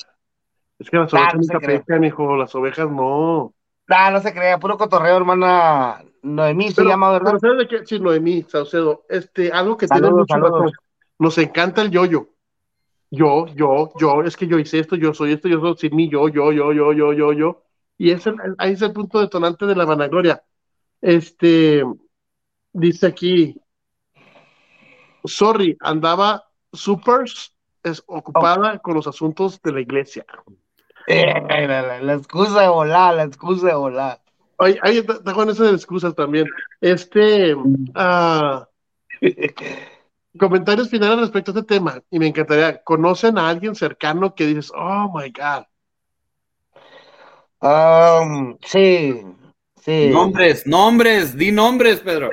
Es 0.80 0.90
que 0.90 0.98
las 0.98 1.14
Ah, 1.14 1.18
ovejas 1.18 1.36
nunca 1.36 1.60
pescan, 1.60 2.04
hijo, 2.04 2.36
las 2.36 2.54
ovejas 2.56 2.90
no. 2.92 3.54
No, 3.88 4.12
no 4.12 4.20
se 4.20 4.34
crea, 4.34 4.60
puro 4.60 4.78
cotorreo, 4.78 5.18
hermana. 5.18 6.04
Noemí 6.36 6.72
se 6.72 6.84
llama, 6.84 7.12
¿verdad? 7.12 7.26
pero 7.32 7.40
¿sabes 7.40 7.58
de 7.60 7.68
qué? 7.68 7.86
Sí, 7.86 8.00
Noemí, 8.00 8.44
Saucedo, 8.44 9.06
este, 9.10 9.52
algo 9.52 9.78
que 9.78 9.88
tiene 9.88 10.08
Saludos, 10.08 10.20
mucho 10.20 10.34
saludos. 10.34 10.60
razón. 10.60 10.72
Nos 11.20 11.38
encanta 11.38 11.82
el 11.82 11.92
yo-yo. 11.92 12.28
Yo, 13.10 13.48
yo, 13.56 13.94
yo, 13.98 14.22
es 14.24 14.36
que 14.36 14.48
yo 14.48 14.60
hice 14.60 14.80
esto, 14.80 14.96
yo 14.98 15.14
soy 15.14 15.32
esto, 15.34 15.48
yo 15.48 15.60
soy 15.62 15.76
sin 15.78 15.96
mí, 15.96 16.10
yo, 16.10 16.28
yo, 16.28 16.52
yo, 16.52 16.74
yo, 16.74 16.92
yo, 16.92 17.14
yo, 17.14 17.32
yo. 17.34 17.64
Y 17.98 18.12
ese, 18.12 18.34
ahí 18.58 18.74
es 18.74 18.82
el 18.82 18.92
punto 18.94 19.20
detonante 19.20 19.66
de 19.66 19.76
la 19.76 19.86
vanagloria. 19.86 20.44
Este, 21.02 21.84
dice 22.74 23.08
aquí, 23.08 23.60
sorry, 25.24 25.78
andaba 25.80 26.44
supers 26.74 27.54
es 27.84 28.04
ocupada 28.08 28.78
con 28.80 28.96
los 28.96 29.08
asuntos 29.08 29.62
de 29.62 29.72
la 29.72 29.82
iglesia. 29.82 30.26
Eh, 31.08 31.68
la, 31.68 31.82
la- 31.82 32.02
la 32.02 32.14
excusa 32.14 32.62
de 32.62 32.68
volar, 32.68 33.16
la 33.16 33.24
excusa 33.24 33.68
de 33.68 33.76
volar. 33.76 34.22
Oye, 34.60 34.80
ahí 34.82 34.98
está 34.98 35.14
está 35.14 35.34
con 35.34 35.50
esas 35.50 35.74
excusas 35.74 36.16
también. 36.16 36.48
Este, 36.82 37.56
ah, 37.94 38.68
comentarios 40.38 40.90
finales 40.90 41.20
respecto 41.20 41.52
a 41.52 41.56
este 41.56 41.76
tema, 41.76 42.02
y 42.10 42.20
me 42.20 42.28
encantaría, 42.28 42.84
¿conocen 42.84 43.38
a 43.38 43.50
alguien 43.50 43.76
cercano 43.76 44.34
que 44.34 44.48
dices, 44.48 44.72
oh 44.76 45.12
my 45.14 45.32
God? 45.32 45.66
Um, 47.60 48.58
sí, 48.64 49.24
sí. 49.82 50.10
Nombres, 50.12 50.66
nombres, 50.66 51.36
di 51.36 51.52
nombres, 51.52 52.00
Pedro. 52.00 52.30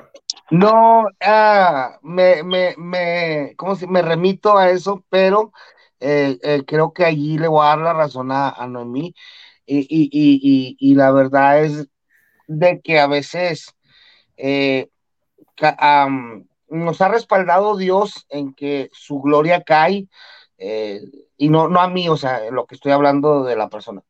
No, 0.50 1.06
ah, 1.20 1.98
me, 2.02 2.42
me, 2.42 2.74
me, 2.76 3.54
¿cómo 3.56 3.76
se, 3.76 3.86
me 3.86 4.02
remito 4.02 4.56
a 4.56 4.70
eso, 4.70 5.04
pero 5.08 5.52
eh, 6.00 6.38
eh, 6.42 6.62
creo 6.66 6.92
que 6.92 7.04
allí 7.04 7.38
le 7.38 7.48
voy 7.48 7.64
a 7.64 7.70
dar 7.70 7.78
la 7.78 7.92
razón 7.94 8.30
a, 8.32 8.50
a 8.50 8.66
Noemí 8.66 9.14
y, 9.64 9.78
y, 9.78 10.10
y, 10.12 10.40
y, 10.42 10.76
y 10.78 10.94
la 10.94 11.10
verdad 11.12 11.64
es 11.64 11.88
de 12.46 12.80
que 12.80 12.98
a 12.98 13.06
veces 13.06 13.74
eh, 14.36 14.88
nos 16.68 17.00
ha 17.00 17.08
respaldado 17.08 17.76
Dios 17.76 18.26
en 18.28 18.54
que 18.54 18.90
su 18.92 19.20
gloria 19.20 19.62
cae, 19.62 20.08
eh, 20.58 21.00
y 21.36 21.48
no, 21.48 21.68
no 21.68 21.80
a 21.80 21.88
mí, 21.88 22.08
o 22.08 22.16
sea, 22.16 22.50
lo 22.50 22.66
que 22.66 22.74
estoy 22.74 22.92
hablando 22.92 23.44
de 23.44 23.56
la 23.56 23.68
persona. 23.68 24.02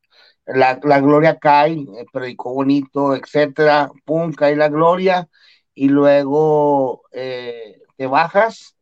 La, 0.45 0.75
gloria 0.75 1.37
cae, 1.39 1.73
eh, 1.73 2.05
predicó 2.11 2.53
bonito, 2.53 3.15
etcétera, 3.15 3.91
pum, 4.05 4.31
cae 4.33 4.55
la 4.55 4.69
gloria, 4.69 5.27
y 5.73 5.89
luego 5.89 7.03
eh, 7.11 7.81
te 7.97 8.07
bajas 8.07 8.75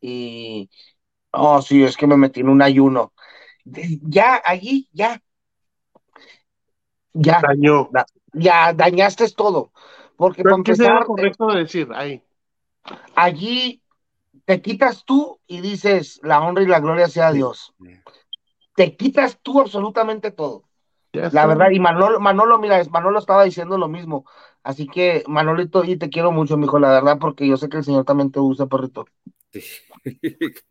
y, 0.00 0.70
oh, 1.32 1.62
sí, 1.62 1.84
es 1.84 1.96
que 1.96 2.06
me 2.06 2.16
metí 2.16 2.40
en 2.40 2.48
un 2.48 2.62
ayuno. 2.62 3.12
Ya, 3.64 4.40
allí, 4.44 4.88
ya, 4.92 5.22
ya. 7.14 7.40
Ya 8.32 8.72
dañaste 8.72 9.30
todo. 9.30 9.72
Porque 10.16 10.42
para 10.42 10.56
empezar, 10.56 11.04
correcto 11.04 11.46
decir 11.48 11.88
ahí? 11.94 12.22
Allí 13.14 13.82
te 14.44 14.60
quitas 14.60 15.04
tú 15.04 15.40
y 15.46 15.60
dices, 15.60 16.20
la 16.22 16.40
honra 16.40 16.62
y 16.62 16.66
la 16.66 16.80
gloria 16.80 17.08
sea 17.08 17.28
a 17.28 17.32
Dios. 17.32 17.74
Te 18.74 18.96
quitas 18.96 19.38
tú 19.42 19.60
absolutamente 19.60 20.30
todo. 20.30 20.64
la 21.12 21.46
verdad, 21.46 21.70
y 21.70 21.80
Manolo, 21.80 22.20
Manolo, 22.20 22.58
mira, 22.58 22.82
Manolo 22.90 23.18
estaba 23.18 23.44
diciendo 23.44 23.78
lo 23.78 23.88
mismo. 23.88 24.24
Así 24.62 24.86
que, 24.86 25.24
Manolito, 25.26 25.84
y 25.84 25.96
te 25.96 26.08
quiero 26.08 26.30
mucho, 26.30 26.56
mijo, 26.56 26.78
la 26.78 26.90
verdad, 26.90 27.18
porque 27.18 27.46
yo 27.46 27.56
sé 27.56 27.68
que 27.68 27.78
el 27.78 27.84
Señor 27.84 28.04
también 28.04 28.30
te 28.30 28.38
usa, 28.40 28.66
perrito. 28.66 29.06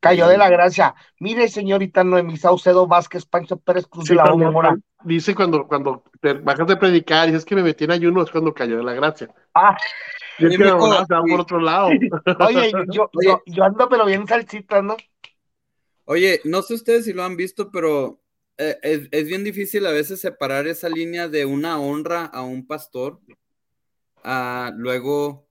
Cayó 0.00 0.28
de 0.28 0.38
la 0.38 0.48
gracia. 0.48 0.94
Mire, 1.18 1.48
señorita 1.48 2.04
Noemí 2.04 2.36
Saucedo 2.36 2.86
Vázquez, 2.86 3.26
Pancho 3.26 3.56
Pérez 3.56 3.86
Cruz 3.86 4.06
de 4.06 4.14
la 4.14 4.34
Mora. 4.34 4.76
Dice 5.06 5.36
cuando, 5.36 5.68
cuando 5.68 6.02
te 6.20 6.32
bajas 6.32 6.66
de 6.66 6.76
predicar 6.76 7.28
y 7.28 7.30
dices 7.30 7.44
que 7.44 7.54
me 7.54 7.62
metí 7.62 7.84
en 7.84 7.92
ayuno, 7.92 8.22
es 8.22 8.30
cuando 8.30 8.52
cayó 8.52 8.78
de 8.78 8.82
la 8.82 8.92
gracia. 8.92 9.32
Ah, 9.54 9.76
y 10.38 10.46
es 10.46 10.58
que 10.58 10.64
por 10.64 11.40
otro 11.40 11.60
lado. 11.60 11.90
Oye, 12.40 12.72
yo, 12.90 13.08
yo, 13.46 13.64
ando 13.64 13.88
pero 13.88 14.04
bien 14.04 14.26
salsita, 14.26 14.82
¿no? 14.82 14.96
Oye, 16.06 16.40
no 16.42 16.60
sé 16.62 16.74
ustedes 16.74 17.04
si 17.04 17.12
lo 17.12 17.22
han 17.22 17.36
visto, 17.36 17.70
pero 17.70 18.20
eh, 18.58 19.08
es, 19.12 19.26
bien 19.28 19.44
difícil 19.44 19.86
a 19.86 19.92
veces 19.92 20.20
separar 20.20 20.66
esa 20.66 20.88
línea 20.88 21.28
de 21.28 21.44
una 21.46 21.78
honra 21.78 22.24
a 22.24 22.42
un 22.42 22.66
pastor 22.66 23.20
a 24.24 24.72
luego 24.76 25.46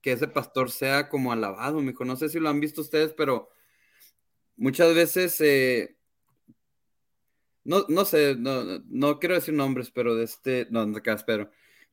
que 0.00 0.12
ese 0.12 0.26
pastor 0.26 0.70
sea 0.70 1.10
como 1.10 1.32
alabado, 1.32 1.80
mijo. 1.80 2.06
No 2.06 2.16
sé 2.16 2.30
si 2.30 2.40
lo 2.40 2.48
han 2.48 2.60
visto 2.60 2.80
ustedes, 2.80 3.12
pero 3.12 3.50
muchas 4.56 4.94
veces, 4.94 5.38
eh, 5.42 5.98
no, 7.70 7.86
no 7.88 8.04
sé, 8.04 8.34
no, 8.36 8.80
no, 8.88 9.18
quiero 9.18 9.36
decir 9.36 9.54
nombres, 9.54 9.90
pero 9.90 10.16
de 10.16 10.24
este, 10.24 10.66
no, 10.70 10.84
no 10.86 10.98
acá, 10.98 11.16
pero 11.26 11.50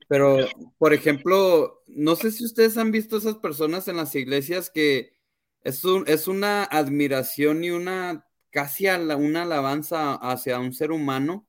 pero, 0.08 0.38
por 0.78 0.94
ejemplo, 0.94 1.82
no 1.86 2.16
sé 2.16 2.32
si 2.32 2.44
ustedes 2.44 2.78
han 2.78 2.90
visto 2.90 3.18
esas 3.18 3.36
personas 3.36 3.88
en 3.88 3.96
las 3.96 4.14
iglesias 4.14 4.70
que 4.70 5.14
es, 5.62 5.84
un, 5.84 6.04
es 6.06 6.28
una 6.28 6.64
admiración 6.64 7.62
y 7.62 7.70
una 7.70 8.26
casi 8.50 8.86
una 8.88 9.42
alabanza 9.42 10.14
hacia 10.14 10.58
un 10.58 10.72
ser 10.72 10.92
humano. 10.92 11.46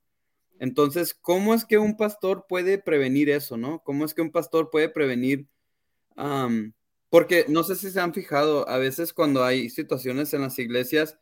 Entonces, 0.60 1.14
¿cómo 1.14 1.54
es 1.54 1.64
que 1.64 1.78
un 1.78 1.96
pastor 1.96 2.46
puede 2.50 2.78
prevenir 2.78 3.30
eso, 3.30 3.56
no? 3.56 3.82
¿Cómo 3.84 4.04
es 4.04 4.14
que 4.14 4.22
un 4.22 4.32
pastor 4.32 4.70
puede 4.70 4.90
prevenir? 4.90 5.48
porque 7.10 7.46
no 7.48 7.64
sé 7.64 7.78
si 7.78 7.90
se 7.92 8.02
han 8.02 8.14
fijado, 8.14 8.68
a 8.68 8.78
veces 8.78 9.14
cuando 9.14 9.46
hay 9.46 9.70
situaciones 9.70 10.34
en 10.34 10.42
las 10.42 10.60
iglesias 10.60 11.18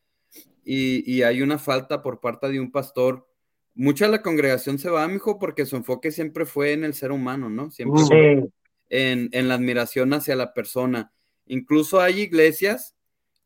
y, 0.70 1.09
y 1.09 1.24
hay 1.24 1.41
una 1.41 1.57
falta 1.57 2.01
por 2.01 2.20
parte 2.20 2.49
de 2.49 2.59
un 2.59 2.72
pastor, 2.72 3.26
mucha 3.74 4.05
de 4.05 4.11
la 4.11 4.22
congregación 4.22 4.80
se 4.80 4.89
va, 4.89 5.07
mijo, 5.07 5.39
porque 5.39 5.65
su 5.65 5.78
enfoque 5.78 6.11
siempre 6.11 6.45
fue 6.45 6.74
en 6.74 6.84
el 6.84 6.93
ser 6.93 7.13
humano, 7.13 7.49
¿no? 7.49 7.72
Siempre 7.72 8.49
en, 8.89 9.30
en, 9.32 9.47
la 9.47 9.53
admiración 9.53 10.11
hacia 10.13 10.36
la 10.36 10.53
persona. 10.53 11.13
Incluso 11.45 12.01
hay 12.01 12.20
iglesias 12.20 12.95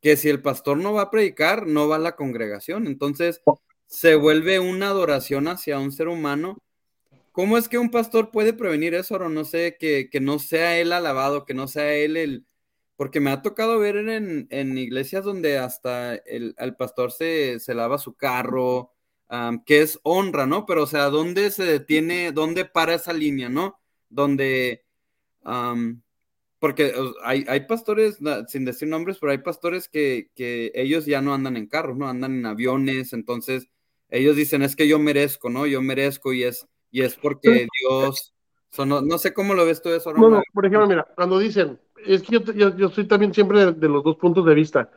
que 0.01 0.17
si 0.17 0.29
el 0.29 0.41
pastor 0.41 0.77
no 0.77 0.93
va 0.93 1.03
a 1.03 1.11
predicar, 1.11 1.67
no 1.67 1.87
va 1.87 1.97
a 1.97 1.99
la 1.99 2.15
congregación. 2.15 2.87
Entonces 2.87 3.41
oh. 3.45 3.61
se 3.85 4.15
vuelve 4.15 4.59
una 4.59 4.87
adoración 4.87 5.47
hacia 5.47 5.77
un 5.77 5.91
ser 5.91 6.07
humano. 6.07 6.57
¿Cómo 7.31 7.57
es 7.57 7.69
que 7.69 7.77
un 7.77 7.91
pastor 7.91 8.31
puede 8.31 8.53
prevenir 8.53 8.95
eso? 8.95 9.15
O 9.15 9.29
no 9.29 9.45
sé, 9.45 9.77
que, 9.79 10.09
que 10.09 10.19
no 10.19 10.39
sea 10.39 10.79
él 10.79 10.91
alabado, 10.91 11.45
que 11.45 11.53
no 11.53 11.67
sea 11.67 11.93
él 11.93 12.17
el... 12.17 12.45
Porque 13.01 13.19
me 13.19 13.31
ha 13.31 13.41
tocado 13.41 13.79
ver 13.79 13.95
en, 13.95 14.45
en 14.51 14.77
iglesias 14.77 15.25
donde 15.25 15.57
hasta 15.57 16.13
el, 16.13 16.53
el 16.55 16.75
pastor 16.75 17.11
se, 17.11 17.59
se 17.59 17.73
lava 17.73 17.97
su 17.97 18.13
carro, 18.13 18.93
que 19.65 19.81
es 19.81 19.99
honra, 20.03 20.45
¿no? 20.45 20.67
Pero, 20.67 20.83
o 20.83 20.85
sea, 20.85 21.05
¿dónde 21.05 21.49
se 21.49 21.63
detiene, 21.63 22.31
dónde 22.31 22.65
para 22.65 22.93
esa 22.93 23.11
línea, 23.11 23.49
¿no? 23.49 23.79
Donde, 24.07 24.85
porque 26.59 26.93
hay, 27.23 27.43
hay, 27.47 27.61
pastores, 27.61 28.19
sin 28.47 28.65
decir 28.65 28.87
nombres, 28.87 29.17
pero 29.19 29.31
hay 29.31 29.39
pastores 29.39 29.89
que, 29.89 30.29
que, 30.35 30.71
ellos 30.75 31.07
ya 31.07 31.21
no 31.21 31.33
andan 31.33 31.57
en 31.57 31.65
carros, 31.65 31.97
¿no? 31.97 32.07
Andan 32.07 32.35
en 32.35 32.45
aviones, 32.45 33.13
entonces 33.13 33.67
ellos 34.09 34.35
dicen, 34.35 34.61
es 34.61 34.75
que 34.75 34.87
yo 34.87 34.99
merezco, 34.99 35.49
¿no? 35.49 35.65
Yo 35.65 35.81
merezco 35.81 36.33
y 36.33 36.43
es, 36.43 36.67
y 36.91 37.01
es 37.01 37.15
porque 37.15 37.67
Dios, 37.81 38.35
no, 38.77 39.01
no, 39.01 39.17
sé 39.17 39.33
cómo 39.33 39.55
lo 39.55 39.65
ves 39.65 39.81
tú 39.81 39.89
eso. 39.89 40.13
No, 40.13 40.29
no, 40.29 40.43
por 40.53 40.67
ejemplo, 40.67 40.87
mira, 40.87 41.07
cuando 41.15 41.39
dicen, 41.39 41.79
es 42.05 42.23
que 42.23 42.39
yo, 42.39 42.53
yo, 42.53 42.75
yo 42.75 42.89
soy 42.89 43.05
también 43.05 43.33
siempre 43.33 43.73
de 43.73 43.89
los 43.89 44.03
dos 44.03 44.17
puntos 44.17 44.45
de 44.45 44.53
vista. 44.53 44.91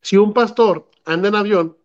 Si 0.00 0.16
un 0.16 0.32
pastor 0.32 0.88
anda 1.04 1.28
en 1.28 1.34
avión, 1.34 1.76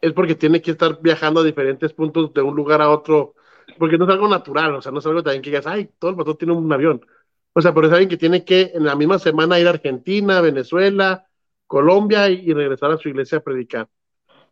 es 0.00 0.12
porque 0.12 0.34
tiene 0.34 0.60
que 0.60 0.72
estar 0.72 1.00
viajando 1.00 1.40
a 1.40 1.44
diferentes 1.44 1.92
puntos 1.92 2.34
de 2.34 2.42
un 2.42 2.56
lugar 2.56 2.82
a 2.82 2.90
otro, 2.90 3.34
porque 3.78 3.96
no 3.96 4.04
es 4.04 4.10
algo 4.10 4.28
natural, 4.28 4.74
o 4.74 4.82
sea, 4.82 4.92
no 4.92 4.98
es 4.98 5.06
algo 5.06 5.22
también 5.22 5.42
que 5.42 5.50
digas, 5.50 5.66
ay, 5.66 5.90
todo 5.98 6.10
el 6.10 6.16
pastor 6.16 6.36
tiene 6.36 6.54
un 6.54 6.72
avión. 6.72 7.04
O 7.52 7.60
sea, 7.60 7.72
pero 7.74 7.86
es 7.86 7.92
alguien 7.92 8.08
que 8.08 8.16
tiene 8.16 8.44
que 8.44 8.72
en 8.74 8.84
la 8.84 8.96
misma 8.96 9.18
semana 9.18 9.60
ir 9.60 9.66
a 9.66 9.70
Argentina, 9.70 10.40
Venezuela, 10.40 11.26
Colombia 11.66 12.28
y, 12.28 12.52
regresar 12.52 12.90
a 12.90 12.98
su 12.98 13.08
iglesia 13.08 13.38
a 13.38 13.42
predicar. 13.42 13.88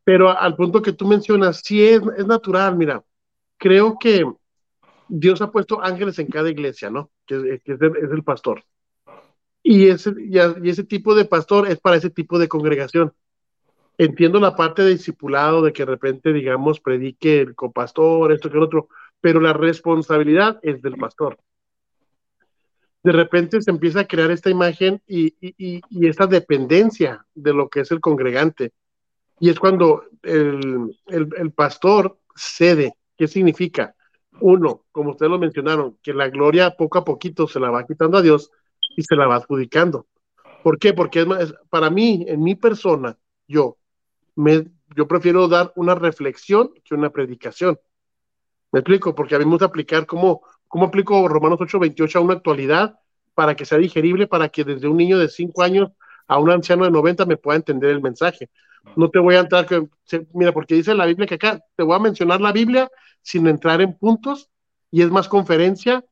Pero 0.04 0.30
al 0.30 0.56
punto 0.56 0.82
que 0.82 0.92
tú 0.92 1.06
mencionas, 1.06 1.62
sí 1.64 1.82
es, 1.86 2.00
es 2.16 2.26
natural, 2.26 2.76
mira, 2.76 3.02
creo 3.58 3.98
que 3.98 4.24
Dios 5.08 5.42
ha 5.42 5.50
puesto 5.50 5.82
ángeles 5.82 6.18
en 6.18 6.28
cada 6.28 6.48
iglesia, 6.48 6.88
¿no? 6.88 7.10
Que, 7.26 7.60
es, 7.64 7.80
el, 7.80 8.24
pastor. 8.24 8.62
Y 9.70 9.88
ese, 9.88 10.12
y 10.18 10.68
ese 10.68 10.84
tipo 10.84 11.14
de 11.14 11.24
pastor 11.24 11.68
es 11.68 11.78
para 11.78 11.96
ese 11.96 12.10
tipo 12.10 12.38
de 12.38 12.48
congregación 12.48 13.12
entiendo 14.00 14.40
la 14.40 14.56
parte 14.56 14.82
de 14.82 14.92
discipulado, 14.92 15.60
de 15.60 15.74
que 15.74 15.84
de 15.84 15.90
repente, 15.90 16.32
digamos, 16.32 16.80
predique 16.80 17.42
el 17.42 17.54
copastor, 17.54 18.32
esto 18.32 18.50
que 18.50 18.56
el 18.56 18.62
otro, 18.62 18.88
pero 19.20 19.40
la 19.40 19.52
responsabilidad 19.52 20.58
es 20.62 20.80
del 20.80 20.96
pastor. 20.96 21.38
De 23.02 23.12
repente 23.12 23.60
se 23.60 23.70
empieza 23.70 24.00
a 24.00 24.06
crear 24.06 24.30
esta 24.30 24.48
imagen 24.48 25.02
y, 25.06 25.34
y, 25.38 26.06
esta 26.06 26.26
dependencia 26.26 27.26
de 27.34 27.52
lo 27.52 27.68
que 27.68 27.80
es 27.80 27.90
el 27.90 28.00
congregante. 28.00 28.72
Y 29.38 29.50
es 29.50 29.60
cuando 29.60 30.04
el, 30.22 30.96
el, 31.08 31.28
el 31.36 31.52
pastor 31.52 32.18
cede. 32.34 32.94
¿Qué 33.18 33.28
significa? 33.28 33.94
Uno, 34.40 34.86
como 34.92 35.10
ustedes 35.10 35.30
lo 35.30 35.38
mencionaron, 35.38 35.98
que 36.02 36.14
la 36.14 36.30
gloria 36.30 36.70
poco 36.70 36.98
a 36.98 37.04
poquito 37.04 37.46
se 37.46 37.60
la 37.60 37.70
va 37.70 37.86
quitando 37.86 38.16
a 38.16 38.22
Dios 38.22 38.50
y 38.96 39.02
se 39.02 39.16
la 39.16 39.26
va 39.26 39.36
adjudicando. 39.36 40.06
¿Por 40.62 40.78
qué? 40.78 40.92
Porque 40.92 41.20
es 41.20 41.26
más, 41.26 41.54
para 41.70 41.90
mí, 41.90 42.24
en 42.28 42.42
mi 42.42 42.54
persona, 42.54 43.16
yo, 43.48 43.78
yo 44.96 45.08
prefiero 45.08 45.48
dar 45.48 45.72
una 45.76 45.94
reflexión 45.94 46.72
que 46.84 46.94
una 46.94 47.10
predicación. 47.10 47.78
Me 48.72 48.80
explico, 48.80 49.14
porque 49.14 49.34
a 49.34 49.38
mí 49.38 49.44
me 49.44 49.52
gusta 49.52 49.66
aplicar 49.66 50.06
cómo, 50.06 50.42
cómo 50.68 50.86
aplico 50.86 51.26
Romanos 51.28 51.58
8:28 51.60 52.16
a 52.16 52.20
una 52.20 52.34
actualidad 52.34 52.98
para 53.34 53.56
que 53.56 53.64
sea 53.64 53.78
digerible, 53.78 54.26
para 54.26 54.48
que 54.48 54.64
desde 54.64 54.86
un 54.86 54.96
niño 54.96 55.18
de 55.18 55.28
5 55.28 55.62
años 55.62 55.90
a 56.28 56.38
un 56.38 56.50
anciano 56.50 56.84
de 56.84 56.90
90 56.90 57.26
me 57.26 57.36
pueda 57.36 57.56
entender 57.56 57.90
el 57.90 58.00
mensaje. 58.00 58.50
No 58.96 59.10
te 59.10 59.18
voy 59.18 59.34
a 59.34 59.40
entrar, 59.40 59.66
que, 59.66 59.88
mira, 60.32 60.52
porque 60.52 60.74
dice 60.74 60.94
la 60.94 61.06
Biblia 61.06 61.26
que 61.26 61.34
acá 61.34 61.60
te 61.76 61.82
voy 61.82 61.96
a 61.96 61.98
mencionar 61.98 62.40
la 62.40 62.52
Biblia 62.52 62.88
sin 63.22 63.46
entrar 63.46 63.80
en 63.80 63.96
puntos 63.98 64.48
y 64.90 65.02
es 65.02 65.10
más 65.10 65.28
conferencia 65.28 66.04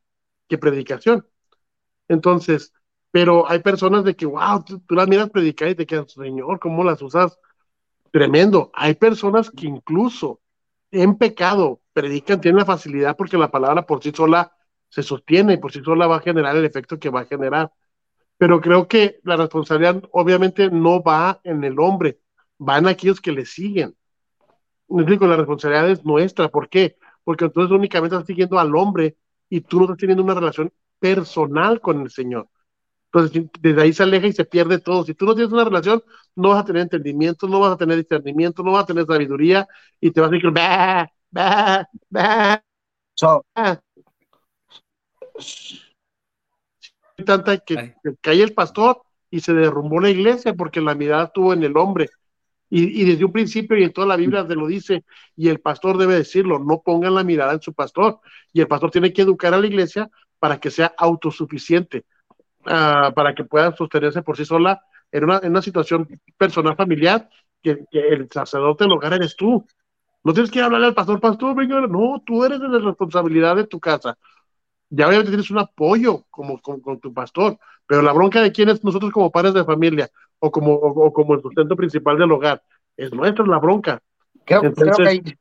que 0.47 0.57
predicación. 0.57 1.25
Entonces, 2.09 2.73
pero 3.11 3.49
hay 3.49 3.59
personas 3.59 4.03
de 4.03 4.15
que, 4.15 4.25
wow, 4.25 4.63
tú, 4.65 4.83
las 4.89 5.07
miras 5.07 5.29
predicar 5.29 5.69
y 5.69 5.75
te 5.75 5.85
quedas, 5.85 6.11
Señor, 6.11 6.59
¿cómo 6.59 6.83
las 6.83 7.01
usas? 7.01 7.39
Tremendo. 8.11 8.71
Hay 8.73 8.95
personas 8.95 9.49
que 9.51 9.67
incluso 9.67 10.41
en 10.91 11.15
pecado 11.17 11.81
predican, 11.93 12.41
tienen 12.41 12.59
la 12.59 12.65
facilidad 12.65 13.15
porque 13.15 13.37
la 13.37 13.51
palabra 13.51 13.85
por 13.85 14.03
sí 14.03 14.11
sola 14.13 14.51
se 14.89 15.03
sostiene 15.03 15.53
y 15.53 15.57
por 15.57 15.71
sí 15.71 15.81
sola 15.83 16.07
va 16.07 16.17
a 16.17 16.21
generar 16.21 16.55
el 16.55 16.65
efecto 16.65 16.99
que 16.99 17.09
va 17.09 17.21
a 17.21 17.25
generar. 17.25 17.71
Pero 18.37 18.61
creo 18.61 18.87
que 18.87 19.19
la 19.23 19.37
responsabilidad 19.37 20.03
obviamente 20.11 20.69
no 20.71 21.03
va 21.03 21.39
en 21.43 21.63
el 21.63 21.79
hombre, 21.79 22.19
va 22.59 22.77
en 22.79 22.87
aquellos 22.87 23.21
que 23.21 23.31
le 23.31 23.45
siguen. 23.45 23.95
Digo, 24.87 25.27
la 25.27 25.35
responsabilidad 25.35 25.89
es 25.91 26.03
nuestra. 26.05 26.49
¿Por 26.49 26.69
qué? 26.69 26.97
Porque 27.23 27.45
entonces 27.45 27.71
únicamente 27.71 28.15
estás 28.15 28.27
siguiendo 28.27 28.57
al 28.57 28.75
hombre 28.75 29.17
y 29.49 29.61
tú 29.61 29.77
no 29.77 29.83
estás 29.83 29.97
teniendo 29.97 30.23
una 30.23 30.33
relación 30.33 30.71
personal 30.99 31.81
con 31.81 32.01
el 32.01 32.09
Señor. 32.09 32.47
Entonces, 33.11 33.49
desde 33.59 33.81
ahí 33.81 33.93
se 33.93 34.03
aleja 34.03 34.27
y 34.27 34.33
se 34.33 34.45
pierde 34.45 34.79
todo. 34.79 35.03
Si 35.03 35.15
tú 35.15 35.25
no 35.25 35.33
tienes 35.33 35.51
una 35.51 35.63
relación, 35.63 36.03
no 36.35 36.49
vas 36.49 36.61
a 36.61 36.65
tener 36.65 36.83
entendimiento, 36.83 37.47
no 37.47 37.59
vas 37.59 37.73
a 37.73 37.77
tener 37.77 37.97
discernimiento, 37.97 38.61
no 38.61 38.73
vas 38.73 38.83
a 38.83 38.87
tener 38.87 39.05
sabiduría 39.05 39.67
y 39.99 40.11
te 40.11 40.21
vas 40.21 40.29
a 40.29 40.33
decir, 40.33 40.51
bah, 40.51 41.09
bah, 41.31 41.89
bah. 42.09 42.63
So, 43.15 43.43
tanta 47.25 47.57
que, 47.57 47.95
que 48.03 48.15
cae 48.21 48.41
el 48.43 48.53
pastor 48.53 49.01
y 49.29 49.41
se 49.41 49.53
derrumbó 49.53 49.99
la 49.99 50.09
iglesia 50.09 50.53
porque 50.53 50.81
la 50.81 50.95
mirada 50.95 51.25
estuvo 51.25 51.53
en 51.53 51.63
el 51.63 51.75
hombre. 51.77 52.09
Y, 52.69 53.01
y, 53.01 53.05
desde 53.05 53.25
un 53.25 53.31
principio 53.31 53.77
y 53.77 53.83
en 53.83 53.91
toda 53.91 54.05
la 54.05 54.15
Biblia 54.15 54.45
se 54.45 54.53
lo 54.53 54.67
dice, 54.67 55.03
y 55.35 55.49
el 55.49 55.59
pastor 55.59 55.97
debe 55.97 56.13
decirlo, 56.15 56.59
no 56.59 56.81
pongan 56.83 57.15
la 57.15 57.23
mirada 57.23 57.53
en 57.53 57.61
su 57.61 57.73
pastor. 57.73 58.19
Y 58.53 58.61
el 58.61 58.67
pastor 58.67 58.91
tiene 58.91 59.11
que 59.11 59.23
educar 59.23 59.53
a 59.55 59.59
la 59.59 59.65
iglesia 59.65 60.09
para 60.39 60.59
que 60.59 60.71
sea 60.71 60.93
autosuficiente, 60.97 62.05
uh, 62.61 63.13
para 63.13 63.35
que 63.35 63.43
pueda 63.43 63.75
sostenerse 63.75 64.21
por 64.21 64.37
sí 64.37 64.45
sola 64.45 64.81
en 65.11 65.25
una, 65.25 65.39
en 65.43 65.51
una 65.51 65.61
situación 65.61 66.07
personal 66.37 66.75
familiar, 66.75 67.29
que, 67.61 67.85
que, 67.91 67.99
el 67.99 68.29
sacerdote 68.31 68.85
del 68.85 68.93
hogar 68.93 69.13
eres 69.13 69.35
tú. 69.35 69.65
No 70.23 70.33
tienes 70.33 70.51
que 70.51 70.61
hablarle 70.61 70.87
al 70.87 70.93
pastor, 70.93 71.19
pastor, 71.19 71.55
venga, 71.55 71.81
no, 71.81 72.21
tú 72.25 72.43
eres 72.43 72.59
de 72.59 72.67
la 72.67 72.79
responsabilidad 72.79 73.55
de 73.55 73.67
tu 73.67 73.79
casa. 73.79 74.17
Ya 74.89 75.07
obviamente 75.07 75.31
tienes 75.31 75.51
un 75.51 75.59
apoyo 75.59 76.25
como, 76.29 76.59
con, 76.61 76.81
con 76.81 76.99
tu 76.99 77.13
pastor, 77.13 77.57
pero 77.85 78.01
la 78.01 78.11
bronca 78.11 78.41
de 78.41 78.51
quién 78.51 78.69
es 78.69 78.83
nosotros 78.83 79.11
como 79.11 79.31
padres 79.31 79.53
de 79.53 79.63
familia 79.63 80.09
o 80.39 80.51
como, 80.51 80.73
o, 80.73 81.07
o 81.07 81.13
como 81.13 81.35
el 81.35 81.41
sustento 81.41 81.75
principal 81.75 82.17
del 82.17 82.31
hogar. 82.31 82.63
Es 82.97 83.13
nuestra 83.13 83.45
la 83.45 83.59
bronca. 83.59 84.01
Creo, 84.45 84.63
Entonces, 84.63 84.95
creo 84.95 85.07
que 85.07 85.11
hay, 85.11 85.37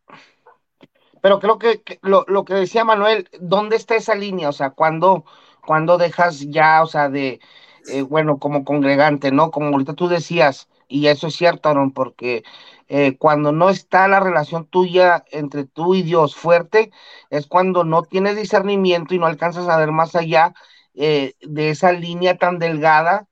pero 1.20 1.40
creo 1.40 1.58
que, 1.58 1.82
lo, 2.02 2.24
lo, 2.28 2.44
que 2.44 2.54
decía 2.54 2.84
Manuel, 2.84 3.28
¿dónde 3.40 3.76
está 3.76 3.96
esa 3.96 4.14
línea? 4.14 4.48
O 4.48 4.52
sea, 4.52 4.70
cuando, 4.70 5.24
cuando 5.66 5.98
dejas 5.98 6.40
ya, 6.40 6.82
o 6.82 6.86
sea, 6.86 7.08
de, 7.08 7.40
eh, 7.88 8.02
bueno, 8.02 8.38
como 8.38 8.64
congregante, 8.64 9.32
¿no? 9.32 9.50
Como 9.50 9.68
ahorita 9.68 9.94
tú 9.94 10.08
decías, 10.08 10.68
y 10.88 11.06
eso 11.08 11.26
es 11.28 11.34
cierto, 11.36 11.68
Aaron, 11.68 11.92
porque 11.92 12.42
eh, 12.88 13.16
cuando 13.18 13.52
no 13.52 13.70
está 13.70 14.08
la 14.08 14.20
relación 14.20 14.66
tuya 14.66 15.24
entre 15.30 15.64
tú 15.64 15.94
y 15.94 16.02
Dios 16.02 16.34
fuerte, 16.36 16.90
es 17.30 17.46
cuando 17.46 17.84
no 17.84 18.02
tienes 18.02 18.36
discernimiento 18.36 19.14
y 19.14 19.18
no 19.18 19.26
alcanzas 19.26 19.68
a 19.68 19.76
ver 19.76 19.92
más 19.92 20.14
allá 20.16 20.54
eh, 20.94 21.34
de 21.42 21.70
esa 21.70 21.92
línea 21.92 22.36
tan 22.38 22.58
delgada 22.58 23.26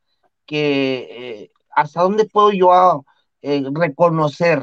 que 0.46 1.50
hasta 1.74 2.02
dónde 2.02 2.26
puedo 2.26 2.52
yo 2.52 3.04
reconocer 3.42 4.62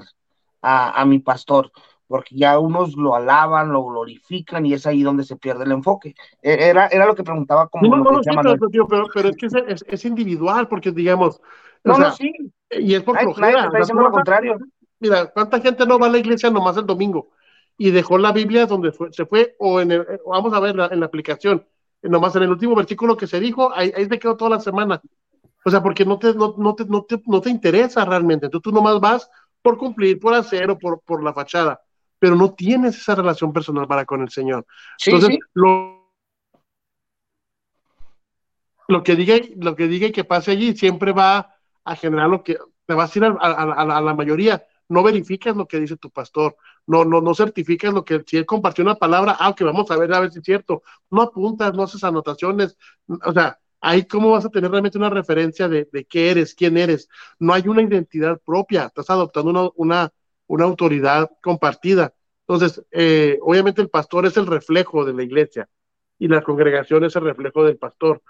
a, 0.61 1.01
a, 1.01 1.05
mi 1.05 1.19
pastor, 1.19 1.71
porque 2.07 2.35
ya 2.35 2.59
unos 2.59 2.95
lo 2.95 3.15
alaban, 3.15 3.71
lo 3.71 3.83
glorifican 3.85 4.65
y 4.65 4.73
es 4.73 4.85
ahí 4.85 5.03
donde 5.03 5.23
se 5.23 5.35
pierde 5.35 5.63
el 5.63 5.71
enfoque. 5.71 6.15
E, 6.41 6.69
era, 6.69 6.87
era 6.87 7.05
lo 7.05 7.15
que 7.15 7.23
preguntaba 7.23 7.67
como... 7.67 7.87
No, 7.87 8.03
no, 8.03 8.11
no, 8.11 8.23
sí, 8.23 8.29
pero, 8.35 8.69
tío, 8.69 8.87
pero, 8.87 9.07
pero, 9.13 9.29
es 9.29 9.37
que 9.37 9.45
es, 9.47 9.53
es, 9.53 9.85
es, 9.87 10.05
individual, 10.05 10.67
porque 10.67 10.91
digamos... 10.91 11.41
No, 11.83 11.95
sea, 11.95 12.07
no, 12.07 12.11
sí. 12.13 12.31
Y 12.71 12.93
es 12.93 13.03
por 13.03 13.17
Ay, 13.17 13.25
flojera. 13.25 13.65
Está 13.65 13.77
diciendo 13.77 14.03
lo 14.03 14.11
contrario. 14.11 14.57
Mira, 14.99 15.27
¿cuánta 15.27 15.59
gente 15.59 15.85
no 15.85 15.99
va 15.99 16.07
a 16.07 16.09
la 16.09 16.17
iglesia 16.17 16.49
nomás 16.49 16.77
el 16.77 16.85
domingo? 16.85 17.31
Y 17.77 17.91
dejó 17.91 18.17
la 18.17 18.31
Biblia 18.31 18.65
donde 18.65 18.91
fue, 18.91 19.11
se 19.11 19.25
fue, 19.25 19.55
o 19.59 19.81
en 19.81 19.91
el, 19.91 20.05
vamos 20.25 20.53
a 20.53 20.59
ver 20.59 20.75
la, 20.75 20.87
en 20.87 20.99
la 20.99 21.07
aplicación, 21.07 21.65
nomás 22.01 22.35
en 22.35 22.43
el 22.43 22.51
último 22.51 22.75
versículo 22.75 23.17
que 23.17 23.27
se 23.27 23.39
dijo, 23.39 23.71
ahí, 23.73 23.91
ahí 23.95 24.05
se 24.05 24.19
quedó 24.19 24.37
toda 24.37 24.51
la 24.51 24.59
semana. 24.59 25.01
O 25.65 25.69
sea, 25.71 25.81
porque 25.81 26.05
no 26.05 26.19
te, 26.19 26.33
no, 26.33 26.55
no, 26.57 26.75
te, 26.75 26.85
no, 26.85 27.03
te, 27.03 27.21
no 27.25 27.41
te 27.41 27.49
interesa 27.49 28.05
realmente. 28.05 28.45
Entonces 28.45 28.63
tú 28.63 28.71
nomás 28.71 28.99
vas 28.99 29.29
por 29.61 29.77
cumplir, 29.77 30.19
por 30.19 30.33
hacer 30.33 30.69
o 30.69 30.77
por, 30.77 31.01
por 31.01 31.23
la 31.23 31.33
fachada, 31.33 31.81
pero 32.23 32.37
no 32.37 32.53
tienes 32.53 32.95
esa 32.95 33.15
relación 33.15 33.51
personal 33.51 33.85
para 33.85 34.05
con 34.05 34.21
el 34.21 34.29
Señor. 34.29 34.65
Sí, 34.97 35.11
Entonces, 35.11 35.35
sí. 35.35 35.39
Lo, 35.55 36.09
lo, 38.87 39.03
que 39.03 39.17
diga, 39.17 39.35
lo 39.57 39.75
que 39.75 39.89
diga 39.89 40.07
y 40.07 40.13
que 40.13 40.23
pase 40.23 40.51
allí 40.51 40.73
siempre 40.73 41.11
va 41.11 41.53
a 41.83 41.95
generar 41.97 42.29
lo 42.29 42.41
que 42.41 42.57
te 42.85 42.93
vas 42.93 43.13
a 43.13 43.19
ir 43.19 43.25
a, 43.25 43.27
a, 43.27 43.51
a, 43.51 43.97
a 43.97 44.01
la 44.01 44.13
mayoría. 44.13 44.65
No 44.87 45.03
verificas 45.03 45.53
lo 45.57 45.67
que 45.67 45.81
dice 45.81 45.97
tu 45.97 46.11
pastor, 46.11 46.55
no, 46.87 47.03
no, 47.03 47.19
no 47.19 47.35
certificas 47.35 47.93
lo 47.93 48.05
que, 48.05 48.23
si 48.25 48.37
él 48.37 48.45
compartió 48.45 48.85
una 48.85 48.95
palabra, 48.95 49.35
ah, 49.37 49.53
que 49.53 49.65
vamos 49.65 49.91
a 49.91 49.97
ver 49.97 50.13
a 50.13 50.21
ver 50.21 50.31
si 50.31 50.39
es 50.39 50.45
cierto. 50.45 50.81
No 51.11 51.23
apuntas, 51.23 51.73
no 51.73 51.83
haces 51.83 52.05
anotaciones, 52.05 52.77
o 53.05 53.33
sea, 53.33 53.59
ahí 53.81 54.05
cómo 54.05 54.31
vas 54.31 54.45
a 54.45 54.49
tener 54.49 54.71
realmente 54.71 54.97
una 54.97 55.09
referencia 55.09 55.67
de, 55.67 55.89
de, 55.91 56.05
qué 56.05 56.31
eres, 56.31 56.55
quién 56.55 56.77
eres. 56.77 57.09
No 57.37 57.53
hay 57.53 57.67
una 57.67 57.81
identidad 57.81 58.39
propia, 58.45 58.85
estás 58.85 59.09
adoptando 59.09 59.51
una, 59.51 59.69
una, 59.75 60.13
una 60.47 60.65
autoridad 60.65 61.31
compartida. 61.41 62.13
Entonces, 62.47 62.83
eh, 62.91 63.39
obviamente 63.41 63.81
el 63.81 63.89
pastor 63.89 64.25
es 64.25 64.37
el 64.37 64.47
reflejo 64.47 65.05
de 65.05 65.13
la 65.13 65.23
iglesia 65.23 65.69
y 66.19 66.27
la 66.27 66.41
congregación 66.41 67.03
es 67.05 67.15
el 67.15 67.23
reflejo 67.23 67.63
del 67.63 67.77
pastor. 67.77 68.21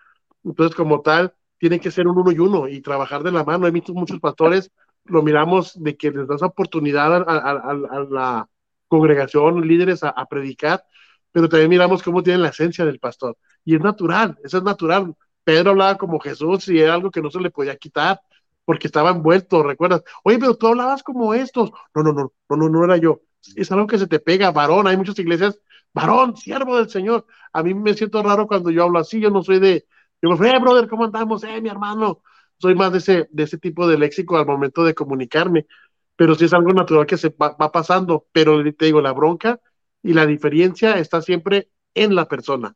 Entonces, 0.44 0.76
como 0.76 1.02
tal, 1.02 1.34
tiene 1.58 1.80
que 1.80 1.92
ser 1.92 2.08
un 2.08 2.18
uno 2.18 2.32
y 2.32 2.40
uno 2.40 2.68
y 2.68 2.82
trabajar 2.82 3.24
de 3.24 3.32
la 3.32 3.44
mano. 3.44 3.68
He 3.68 3.72
visto 3.72 3.94
muchos 3.94 4.20
pastores, 4.20 4.72
lo 5.06 5.22
miramos 5.24 5.82
de 5.82 5.98
que 5.98 6.12
les 6.12 6.28
das 6.28 6.44
oportunidad 6.44 7.14
a, 7.16 7.22
a 7.22 8.00
la 8.10 8.50
congregación, 8.94 9.68
líderes 9.68 10.04
a, 10.04 10.26
predicar, 10.28 10.84
pero 11.32 11.50
también 11.50 11.70
miramos 11.70 12.04
cómo 12.04 12.22
tienen 12.22 12.44
la 12.44 12.50
esencia 12.50 12.86
del 12.86 13.00
pastor. 13.00 13.36
Y 13.66 13.76
es 13.76 13.82
natural, 13.82 14.38
eso 14.44 14.60
es 14.60 14.64
natural. 14.64 15.16
Pedro 15.44 15.72
hablaba 15.72 15.98
como 15.98 16.20
Jesús 16.20 16.68
y 16.68 16.80
era 16.80 16.94
algo 16.94 17.10
que 17.10 17.22
no 17.22 17.32
se 17.32 17.40
le 17.40 17.50
podía 17.50 17.76
quitar 17.76 18.22
porque 18.66 18.88
estaba 18.88 19.12
envuelto, 19.12 19.64
¿recuerdas? 19.64 20.04
Oye, 20.24 20.40
pero 20.40 20.56
tú 20.56 20.68
hablabas 20.68 21.04
como 21.04 21.34
estos. 21.34 21.72
No, 21.94 22.04
no, 22.04 22.14
no, 22.14 22.34
no, 22.50 22.56
no, 22.58 22.70
no 22.70 22.86
era 22.86 22.98
yo. 22.98 23.22
Es 23.56 23.72
algo 23.72 23.88
que 23.88 23.98
se 23.98 24.08
te 24.08 24.20
pega, 24.20 24.52
varón. 24.52 24.88
Hay 24.88 24.98
muchas 24.98 25.20
iglesias, 25.20 25.60
varón, 25.94 26.38
siervo 26.38 26.78
del 26.78 26.90
Señor. 26.90 27.26
A 27.52 27.64
mí 27.64 27.74
me 27.74 27.94
siento 27.94 28.24
raro 28.24 28.48
cuando 28.48 28.70
yo 28.72 28.84
hablo 28.84 29.00
así. 29.00 29.20
Yo 29.20 29.30
no 29.30 29.44
soy 29.44 29.60
de, 29.60 29.86
digo, 30.22 30.34
eh, 30.44 30.60
brother, 30.60 30.88
¿cómo 30.88 31.06
andamos? 31.06 31.44
Eh, 31.44 31.62
mi 31.62 31.70
hermano. 31.70 32.22
Soy 32.58 32.76
más 32.76 32.92
de 32.94 33.00
ese, 33.00 33.28
de 33.32 33.44
ese 33.44 33.58
tipo 33.58 33.88
de 33.88 33.98
léxico 33.98 34.38
al 34.38 34.46
momento 34.46 34.84
de 34.84 34.94
comunicarme. 34.96 35.68
Pero 36.16 36.36
sí 36.36 36.46
es 36.46 36.54
algo 36.54 36.72
natural 36.74 37.06
que 37.06 37.18
se 37.18 37.30
va, 37.30 37.56
va 37.60 37.72
pasando. 37.72 38.28
Pero 38.32 38.64
te 38.76 38.86
digo, 38.86 39.02
la 39.02 39.14
bronca 39.14 39.60
y 40.02 40.14
la 40.14 40.26
diferencia 40.26 40.98
está 41.00 41.22
siempre 41.22 41.70
en 41.94 42.16
la 42.16 42.28
persona. 42.28 42.76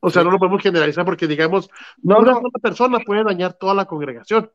O 0.00 0.10
sea, 0.10 0.22
no 0.24 0.30
lo 0.30 0.38
podemos 0.38 0.62
generalizar 0.62 1.04
porque, 1.04 1.26
digamos, 1.26 1.68
no, 2.02 2.18
una 2.18 2.32
no. 2.32 2.40
persona 2.62 2.98
puede 3.00 3.24
dañar 3.24 3.54
toda 3.54 3.74
la 3.74 3.86
congregación. 3.86 4.50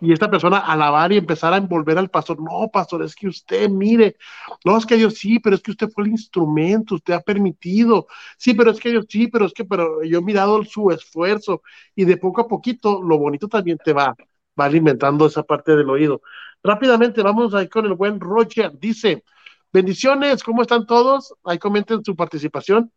Y 0.00 0.12
esta 0.12 0.30
persona 0.30 0.58
alabar 0.58 1.12
y 1.12 1.16
empezar 1.16 1.52
a 1.52 1.56
envolver 1.56 1.98
al 1.98 2.08
pastor, 2.08 2.40
no, 2.40 2.68
pastor, 2.72 3.02
es 3.02 3.16
que 3.16 3.26
usted, 3.26 3.68
mire, 3.68 4.16
no, 4.64 4.76
es 4.78 4.86
que 4.86 4.96
Dios 4.96 5.14
sí, 5.14 5.40
pero 5.40 5.56
es 5.56 5.62
que 5.62 5.72
usted 5.72 5.88
fue 5.90 6.04
el 6.04 6.10
instrumento, 6.10 6.94
usted 6.94 7.14
ha 7.14 7.20
permitido, 7.20 8.06
sí, 8.36 8.54
pero 8.54 8.70
es 8.70 8.78
que 8.78 8.90
Dios 8.90 9.06
sí, 9.08 9.26
pero 9.26 9.46
es 9.46 9.52
que, 9.52 9.64
pero 9.64 10.04
yo 10.04 10.18
he 10.20 10.22
mirado 10.22 10.62
su 10.64 10.90
esfuerzo 10.92 11.62
y 11.96 12.04
de 12.04 12.16
poco 12.16 12.42
a 12.42 12.48
poquito 12.48 13.02
lo 13.02 13.18
bonito 13.18 13.48
también 13.48 13.78
te 13.84 13.92
va, 13.92 14.14
va 14.58 14.64
alimentando 14.64 15.26
esa 15.26 15.42
parte 15.42 15.74
del 15.76 15.90
oído. 15.90 16.22
Rápidamente, 16.62 17.22
vamos 17.22 17.52
ahí 17.54 17.68
con 17.68 17.84
el 17.86 17.94
buen 17.94 18.20
Roger, 18.20 18.78
dice, 18.78 19.24
bendiciones, 19.72 20.44
¿cómo 20.44 20.62
están 20.62 20.86
todos? 20.86 21.34
Ahí 21.44 21.58
comenten 21.58 22.04
su 22.04 22.14
participación. 22.14 22.92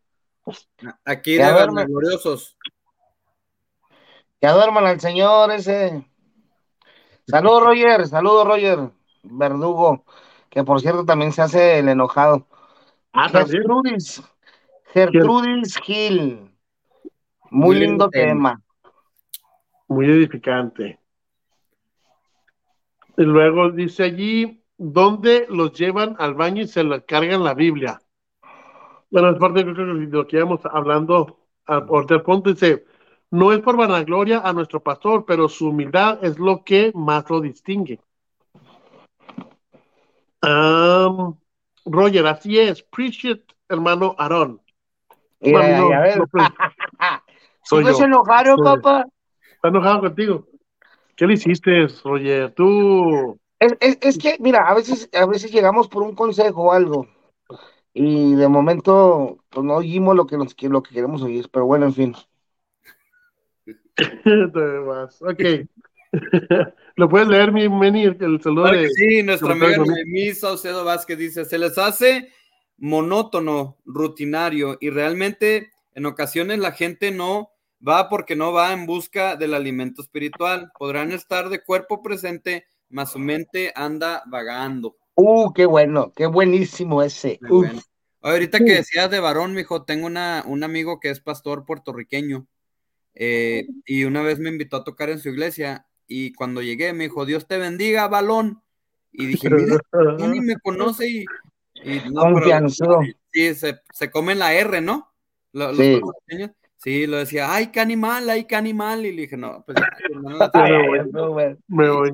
Aquí 1.04 1.36
de 1.36 1.50
duerman, 1.50 1.86
gloriosos. 1.86 2.56
Que 4.40 4.48
duerman 4.48 4.86
al 4.86 5.00
Señor 5.00 5.52
ese. 5.52 6.04
Saludos, 7.26 7.62
Roger. 7.62 8.06
Saludos, 8.06 8.46
Roger. 8.46 8.90
Verdugo. 9.22 10.04
Que 10.50 10.64
por 10.64 10.80
cierto 10.80 11.04
también 11.04 11.32
se 11.32 11.42
hace 11.42 11.78
el 11.78 11.88
enojado. 11.88 12.46
Ah, 13.12 13.28
Gertrudis. 13.28 14.22
Gertrudis 14.92 15.76
Gil. 15.78 16.50
Muy, 17.50 17.76
Muy 17.76 17.76
lindo 17.76 18.08
tema. 18.10 18.60
Muy 19.88 20.06
edificante. 20.06 20.98
Y 23.16 23.22
luego 23.22 23.70
dice 23.70 24.04
allí, 24.04 24.64
¿dónde 24.76 25.46
los 25.48 25.72
llevan 25.72 26.16
al 26.18 26.34
baño 26.34 26.62
y 26.62 26.68
se 26.68 26.82
les 26.82 27.04
cargan 27.04 27.44
la 27.44 27.54
Biblia? 27.54 28.01
Bueno, 29.12 29.28
es 29.28 29.38
parte 29.38 29.62
de 29.62 29.72
lo 30.06 30.26
que 30.26 30.38
íbamos 30.38 30.60
hablando 30.64 31.36
el 31.68 32.22
punto, 32.22 32.50
dice, 32.50 32.86
no 33.30 33.52
es 33.52 33.60
por 33.60 33.76
vanagloria 33.76 34.40
a 34.40 34.54
nuestro 34.54 34.82
pastor, 34.82 35.26
pero 35.26 35.50
su 35.50 35.68
humildad 35.68 36.24
es 36.24 36.38
lo 36.38 36.64
que 36.64 36.92
más 36.94 37.28
lo 37.28 37.42
distingue. 37.42 38.00
Um, 40.42 41.36
Roger, 41.84 42.26
así 42.26 42.58
es, 42.58 42.82
preach 42.82 43.26
it, 43.26 43.42
hermano 43.68 44.16
Aarón. 44.18 44.62
Bueno, 45.40 45.90
no, 45.90 45.94
a 45.94 46.00
ver. 46.00 46.18
No, 46.18 46.26
soy 47.64 47.84
enojaron, 48.04 48.56
soy, 48.56 48.64
papá? 48.64 49.04
Está 49.56 49.68
enojado 49.68 50.00
contigo. 50.00 50.46
¿Qué 51.16 51.26
le 51.26 51.34
hiciste, 51.34 51.86
Roger? 52.02 52.54
Tú. 52.54 53.38
Es, 53.60 53.76
es, 53.78 53.98
es 54.00 54.18
que, 54.18 54.38
mira, 54.40 54.66
a 54.66 54.74
veces, 54.74 55.10
a 55.12 55.26
veces 55.26 55.52
llegamos 55.52 55.86
por 55.88 56.02
un 56.02 56.14
consejo 56.14 56.62
o 56.62 56.72
algo 56.72 57.06
y 57.94 58.34
de 58.34 58.48
momento 58.48 59.38
pues 59.50 59.64
no 59.64 59.74
oímos 59.76 60.16
lo 60.16 60.26
que, 60.26 60.36
nos, 60.36 60.54
lo 60.62 60.82
que 60.82 60.94
queremos 60.94 61.22
oír, 61.22 61.48
pero 61.52 61.66
bueno, 61.66 61.86
en 61.86 61.94
fin. 61.94 62.14
ok. 65.20 65.42
¿Lo 66.96 67.08
puedes 67.08 67.28
leer, 67.28 67.52
mi 67.52 67.68
Meni, 67.68 68.04
el, 68.04 68.16
el 68.20 68.40
saludo 68.40 68.70
de... 68.70 68.88
Sí, 68.90 69.22
nuestra 69.22 69.52
amiga 69.52 69.78
Noemí 69.78 70.32
Saucedo 70.34 70.84
Vázquez 70.84 71.18
dice, 71.18 71.44
se 71.44 71.58
les 71.58 71.78
hace 71.78 72.30
monótono, 72.76 73.78
rutinario, 73.84 74.76
y 74.80 74.90
realmente 74.90 75.70
en 75.94 76.06
ocasiones 76.06 76.58
la 76.58 76.72
gente 76.72 77.10
no 77.10 77.50
va 77.86 78.08
porque 78.08 78.36
no 78.36 78.52
va 78.52 78.72
en 78.72 78.86
busca 78.86 79.36
del 79.36 79.54
alimento 79.54 80.02
espiritual. 80.02 80.70
Podrán 80.78 81.12
estar 81.12 81.48
de 81.48 81.62
cuerpo 81.62 82.02
presente, 82.02 82.66
mas 82.88 83.12
su 83.12 83.18
mente 83.18 83.72
anda 83.74 84.22
vagando. 84.26 84.96
Uh, 85.14 85.52
qué 85.52 85.66
bueno, 85.66 86.12
qué 86.14 86.26
buenísimo 86.26 87.02
ese. 87.02 87.38
Ahorita 88.22 88.58
que 88.58 88.74
decías 88.74 89.10
de 89.10 89.20
varón, 89.20 89.52
mijo, 89.52 89.84
tengo 89.84 90.06
una, 90.06 90.44
un 90.46 90.62
amigo 90.62 91.00
que 91.00 91.10
es 91.10 91.20
pastor 91.20 91.64
puertorriqueño 91.64 92.46
Eh, 93.14 93.66
y 93.84 94.04
una 94.04 94.22
vez 94.22 94.38
me 94.38 94.48
invitó 94.48 94.78
a 94.78 94.84
tocar 94.84 95.10
en 95.10 95.18
su 95.18 95.28
iglesia 95.28 95.86
y 96.06 96.32
cuando 96.32 96.62
llegué 96.62 96.92
me 96.94 97.04
dijo, 97.04 97.26
Dios 97.26 97.46
te 97.46 97.58
bendiga, 97.58 98.08
balón. 98.08 98.62
Y 99.10 99.26
dije, 99.26 99.50
mira, 99.50 99.78
ni 100.18 100.40
me 100.40 100.56
conoce 100.58 101.10
y, 101.10 101.24
y 101.84 102.00
no, 102.10 102.22
pero, 102.34 102.68
sí, 102.70 103.54
se, 103.54 103.80
se 103.92 104.10
comen 104.10 104.38
la 104.38 104.54
R, 104.54 104.80
¿no? 104.80 105.12
Los, 105.52 105.76
sí. 105.76 106.00
Los 106.00 106.50
sí, 106.76 107.06
lo 107.06 107.18
decía, 107.18 107.54
ay, 107.54 107.66
qué 107.66 107.80
animal, 107.80 108.30
ay, 108.30 108.44
qué 108.44 108.56
animal. 108.56 109.04
Y 109.04 109.12
le 109.12 109.22
dije, 109.22 109.36
no, 109.36 109.62
pues 109.66 109.76
no 110.14 110.30
la 110.36 110.50
me 111.68 111.90
voy. 111.90 112.12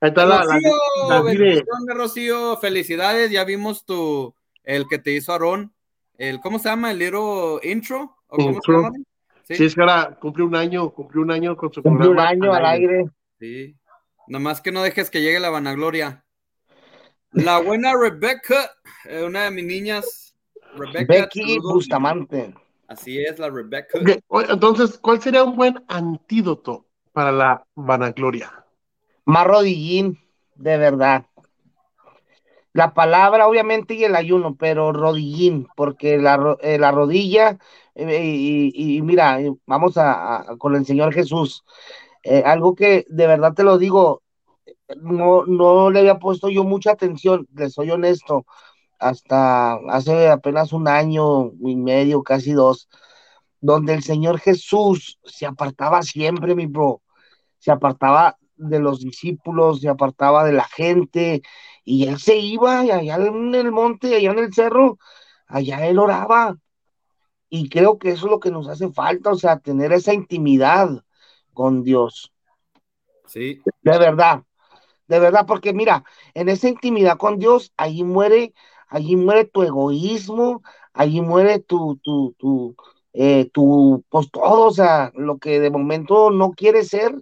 Ahí 0.00 0.10
está 0.10 0.24
Rocío, 0.24 0.76
la, 1.08 1.22
la, 1.22 1.62
la 1.86 1.94
Rocío, 1.94 2.56
felicidades, 2.58 3.30
ya 3.30 3.44
vimos 3.44 3.84
tu, 3.84 4.32
el 4.62 4.86
que 4.86 4.98
te 4.98 5.12
hizo 5.12 5.32
Aarón, 5.32 5.72
el, 6.18 6.40
¿cómo 6.40 6.58
se 6.58 6.68
llama? 6.68 6.90
El 6.90 6.98
little 6.98 7.58
intro. 7.62 8.16
¿O 8.28 8.36
cómo 8.36 8.50
intro. 8.50 8.62
se 8.62 8.82
llama? 8.82 8.96
Sí. 9.44 9.54
sí, 9.54 9.64
es 9.64 9.74
que 9.74 9.80
ahora 9.80 10.18
cumplió 10.20 10.46
un 10.46 10.54
año, 10.54 10.90
cumplió 10.90 11.22
un 11.22 11.30
año 11.30 11.56
con 11.56 11.72
su 11.72 11.82
cumplió 11.82 12.10
programa. 12.10 12.30
un 12.32 12.42
año 12.42 12.52
al 12.52 12.66
aire. 12.66 13.04
Sí. 13.38 13.76
Nomás 14.26 14.60
que 14.60 14.72
no 14.72 14.82
dejes 14.82 15.10
que 15.10 15.22
llegue 15.22 15.40
la 15.40 15.48
vanagloria. 15.48 16.24
La 17.30 17.58
buena 17.60 17.94
Rebecca, 17.96 18.70
eh, 19.04 19.22
una 19.22 19.44
de 19.44 19.50
mis 19.50 19.64
niñas, 19.64 20.34
Rebecca. 20.76 21.14
Becky 21.22 21.58
Bustamante. 21.60 22.54
Así 22.88 23.18
es, 23.22 23.38
la 23.38 23.48
Rebecca. 23.48 23.98
Okay. 23.98 24.18
Entonces, 24.50 24.98
¿cuál 24.98 25.20
sería 25.20 25.44
un 25.44 25.56
buen 25.56 25.82
antídoto 25.88 26.86
para 27.12 27.32
la 27.32 27.64
vanagloria? 27.74 28.66
Más 29.28 29.46
rodillín, 29.46 30.18
de 30.54 30.78
verdad. 30.78 31.26
La 32.72 32.94
palabra, 32.94 33.46
obviamente, 33.46 33.92
y 33.92 34.04
el 34.04 34.16
ayuno, 34.16 34.56
pero 34.56 34.90
rodillín, 34.90 35.68
porque 35.76 36.16
la, 36.16 36.56
eh, 36.62 36.78
la 36.78 36.92
rodilla, 36.92 37.58
eh, 37.94 38.70
y, 38.72 39.02
mira, 39.02 39.38
vamos 39.66 39.98
a, 39.98 40.46
con 40.56 40.76
el 40.76 40.86
Señor 40.86 41.12
Jesús. 41.12 41.62
Eh, 42.22 42.42
algo 42.46 42.74
que 42.74 43.04
de 43.10 43.26
verdad 43.26 43.52
te 43.52 43.64
lo 43.64 43.76
digo, 43.76 44.22
no, 44.96 45.44
no 45.44 45.90
le 45.90 46.00
había 46.00 46.18
puesto 46.18 46.48
yo 46.48 46.64
mucha 46.64 46.92
atención, 46.92 47.46
le 47.54 47.68
soy 47.68 47.90
honesto, 47.90 48.46
hasta 48.98 49.74
hace 49.90 50.30
apenas 50.30 50.72
un 50.72 50.88
año 50.88 51.52
y 51.60 51.76
medio, 51.76 52.22
casi 52.22 52.52
dos, 52.52 52.88
donde 53.60 53.92
el 53.92 54.02
Señor 54.02 54.38
Jesús 54.38 55.18
se 55.22 55.44
apartaba 55.44 56.00
siempre, 56.02 56.54
mi 56.54 56.64
bro, 56.64 57.02
se 57.58 57.70
apartaba 57.70 58.38
de 58.58 58.78
los 58.80 59.00
discípulos, 59.00 59.80
se 59.80 59.88
apartaba 59.88 60.44
de 60.44 60.52
la 60.52 60.64
gente, 60.64 61.42
y 61.84 62.06
él 62.06 62.18
se 62.18 62.36
iba 62.36 62.84
y 62.84 62.90
allá 62.90 63.16
en 63.16 63.54
el 63.54 63.72
monte, 63.72 64.14
allá 64.14 64.32
en 64.32 64.38
el 64.38 64.52
cerro, 64.52 64.98
allá 65.46 65.86
él 65.86 65.98
oraba. 65.98 66.58
Y 67.48 67.70
creo 67.70 67.98
que 67.98 68.10
eso 68.10 68.26
es 68.26 68.30
lo 68.30 68.40
que 68.40 68.50
nos 68.50 68.68
hace 68.68 68.90
falta, 68.90 69.30
o 69.30 69.36
sea, 69.36 69.58
tener 69.58 69.92
esa 69.92 70.12
intimidad 70.12 71.02
con 71.54 71.82
Dios. 71.82 72.32
Sí. 73.26 73.62
De 73.82 73.98
verdad, 73.98 74.42
de 75.06 75.18
verdad, 75.18 75.46
porque 75.46 75.72
mira, 75.72 76.04
en 76.34 76.50
esa 76.50 76.68
intimidad 76.68 77.16
con 77.16 77.38
Dios, 77.38 77.72
allí 77.76 78.04
muere, 78.04 78.52
allí 78.88 79.16
muere 79.16 79.46
tu 79.46 79.62
egoísmo, 79.62 80.62
allí 80.92 81.22
muere 81.22 81.58
tu, 81.60 81.96
tu, 82.02 82.34
tu, 82.38 82.76
eh, 83.14 83.48
tu, 83.52 84.04
pues 84.10 84.30
todo, 84.30 84.66
o 84.66 84.70
sea, 84.70 85.10
lo 85.14 85.38
que 85.38 85.60
de 85.60 85.70
momento 85.70 86.30
no 86.30 86.50
quieres 86.50 86.88
ser, 86.88 87.14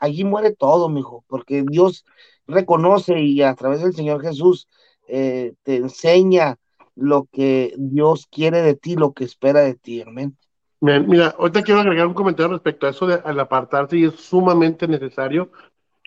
allí 0.00 0.24
muere 0.24 0.52
todo, 0.52 0.88
mijo, 0.88 1.24
porque 1.28 1.64
Dios 1.66 2.04
reconoce 2.46 3.20
y 3.20 3.42
a 3.42 3.54
través 3.54 3.82
del 3.82 3.94
Señor 3.94 4.22
Jesús 4.22 4.68
eh, 5.08 5.54
te 5.62 5.76
enseña 5.76 6.58
lo 6.96 7.26
que 7.32 7.74
Dios 7.76 8.26
quiere 8.30 8.62
de 8.62 8.74
ti, 8.74 8.96
lo 8.96 9.12
que 9.12 9.24
espera 9.24 9.60
de 9.60 9.74
ti, 9.74 10.02
amén. 10.02 10.36
Bien, 10.80 11.08
mira, 11.08 11.34
ahorita 11.38 11.62
quiero 11.62 11.80
agregar 11.80 12.06
un 12.06 12.14
comentario 12.14 12.52
respecto 12.52 12.86
a 12.86 12.90
eso 12.90 13.06
de 13.06 13.14
al 13.24 13.40
apartarse 13.40 13.96
y 13.96 14.04
es 14.04 14.14
sumamente 14.14 14.86
necesario. 14.86 15.50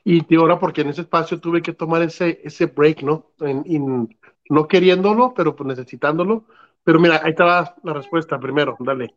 Y 0.03 0.21
te 0.21 0.35
ahora 0.37 0.59
porque 0.59 0.81
en 0.81 0.89
ese 0.89 1.01
espacio 1.01 1.39
tuve 1.39 1.61
que 1.61 1.73
tomar 1.73 2.01
ese, 2.01 2.39
ese 2.43 2.67
break, 2.67 3.01
¿no? 3.01 3.31
En, 3.39 3.63
en, 3.65 4.17
no 4.49 4.67
queriéndolo, 4.67 5.33
pero 5.33 5.55
pues 5.55 5.67
necesitándolo. 5.67 6.45
Pero 6.83 6.99
mira, 6.99 7.19
ahí 7.23 7.35
te 7.35 7.43
va 7.43 7.75
la 7.83 7.93
respuesta 7.93 8.39
primero, 8.39 8.77
dale. 8.79 9.15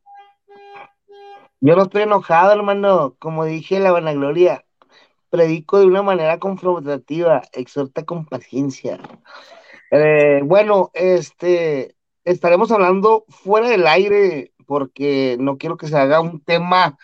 Yo 1.60 1.76
no 1.76 1.82
estoy 1.82 2.02
enojado, 2.02 2.52
hermano. 2.52 3.16
Como 3.18 3.44
dije 3.44 3.80
la 3.80 3.92
vanagloria, 3.92 4.64
predico 5.28 5.78
de 5.78 5.86
una 5.86 6.02
manera 6.02 6.38
confrontativa, 6.38 7.42
exhorta 7.52 8.04
con 8.04 8.24
paciencia. 8.24 8.98
Eh, 9.90 10.40
bueno, 10.42 10.90
este, 10.94 11.96
estaremos 12.24 12.72
hablando 12.72 13.24
fuera 13.28 13.68
del 13.68 13.86
aire 13.86 14.52
porque 14.66 15.36
no 15.38 15.58
quiero 15.58 15.76
que 15.76 15.88
se 15.88 15.98
haga 15.98 16.20
un 16.20 16.40
tema 16.40 16.96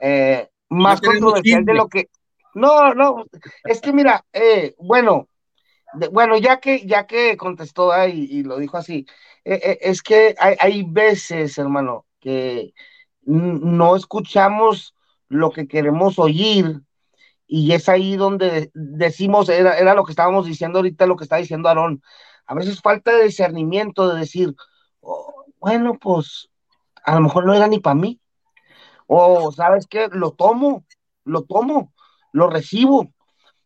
eh, 0.00 0.48
más 0.70 1.02
no 1.02 1.10
controversial 1.10 1.64
de 1.64 1.74
lo 1.74 1.88
que... 1.88 2.08
No, 2.54 2.94
no, 2.94 3.26
es 3.64 3.80
que 3.80 3.92
mira, 3.92 4.24
eh, 4.32 4.74
bueno, 4.78 5.28
de, 5.92 6.08
bueno, 6.08 6.38
ya 6.38 6.60
que, 6.60 6.86
ya 6.86 7.06
que 7.06 7.36
contestó 7.36 7.92
ahí 7.92 8.26
y, 8.30 8.42
lo 8.42 8.58
dijo 8.58 8.78
así, 8.78 9.06
eh, 9.44 9.78
es 9.82 10.02
que 10.02 10.34
hay, 10.38 10.56
hay 10.58 10.82
veces, 10.82 11.58
hermano, 11.58 12.06
que 12.20 12.72
no 13.28 13.94
escuchamos 13.94 14.94
lo 15.28 15.50
que 15.50 15.68
queremos 15.68 16.18
oír. 16.18 16.80
Y 17.46 17.72
es 17.72 17.88
ahí 17.88 18.16
donde 18.16 18.70
decimos, 18.74 19.48
era, 19.48 19.78
era 19.78 19.94
lo 19.94 20.04
que 20.04 20.12
estábamos 20.12 20.46
diciendo 20.46 20.78
ahorita, 20.78 21.06
lo 21.06 21.16
que 21.16 21.24
está 21.24 21.36
diciendo 21.36 21.68
Aarón, 21.68 22.02
a 22.46 22.54
veces 22.54 22.80
falta 22.80 23.14
de 23.14 23.24
discernimiento 23.24 24.08
de 24.08 24.20
decir, 24.20 24.54
oh, 25.00 25.44
bueno, 25.58 25.98
pues 25.98 26.50
a 27.04 27.14
lo 27.14 27.22
mejor 27.22 27.46
no 27.46 27.54
era 27.54 27.66
ni 27.66 27.78
para 27.78 27.94
mí, 27.94 28.20
o 29.06 29.50
sabes 29.52 29.86
qué, 29.86 30.08
lo 30.12 30.32
tomo, 30.32 30.84
lo 31.24 31.44
tomo, 31.44 31.92
lo 32.32 32.50
recibo, 32.50 33.12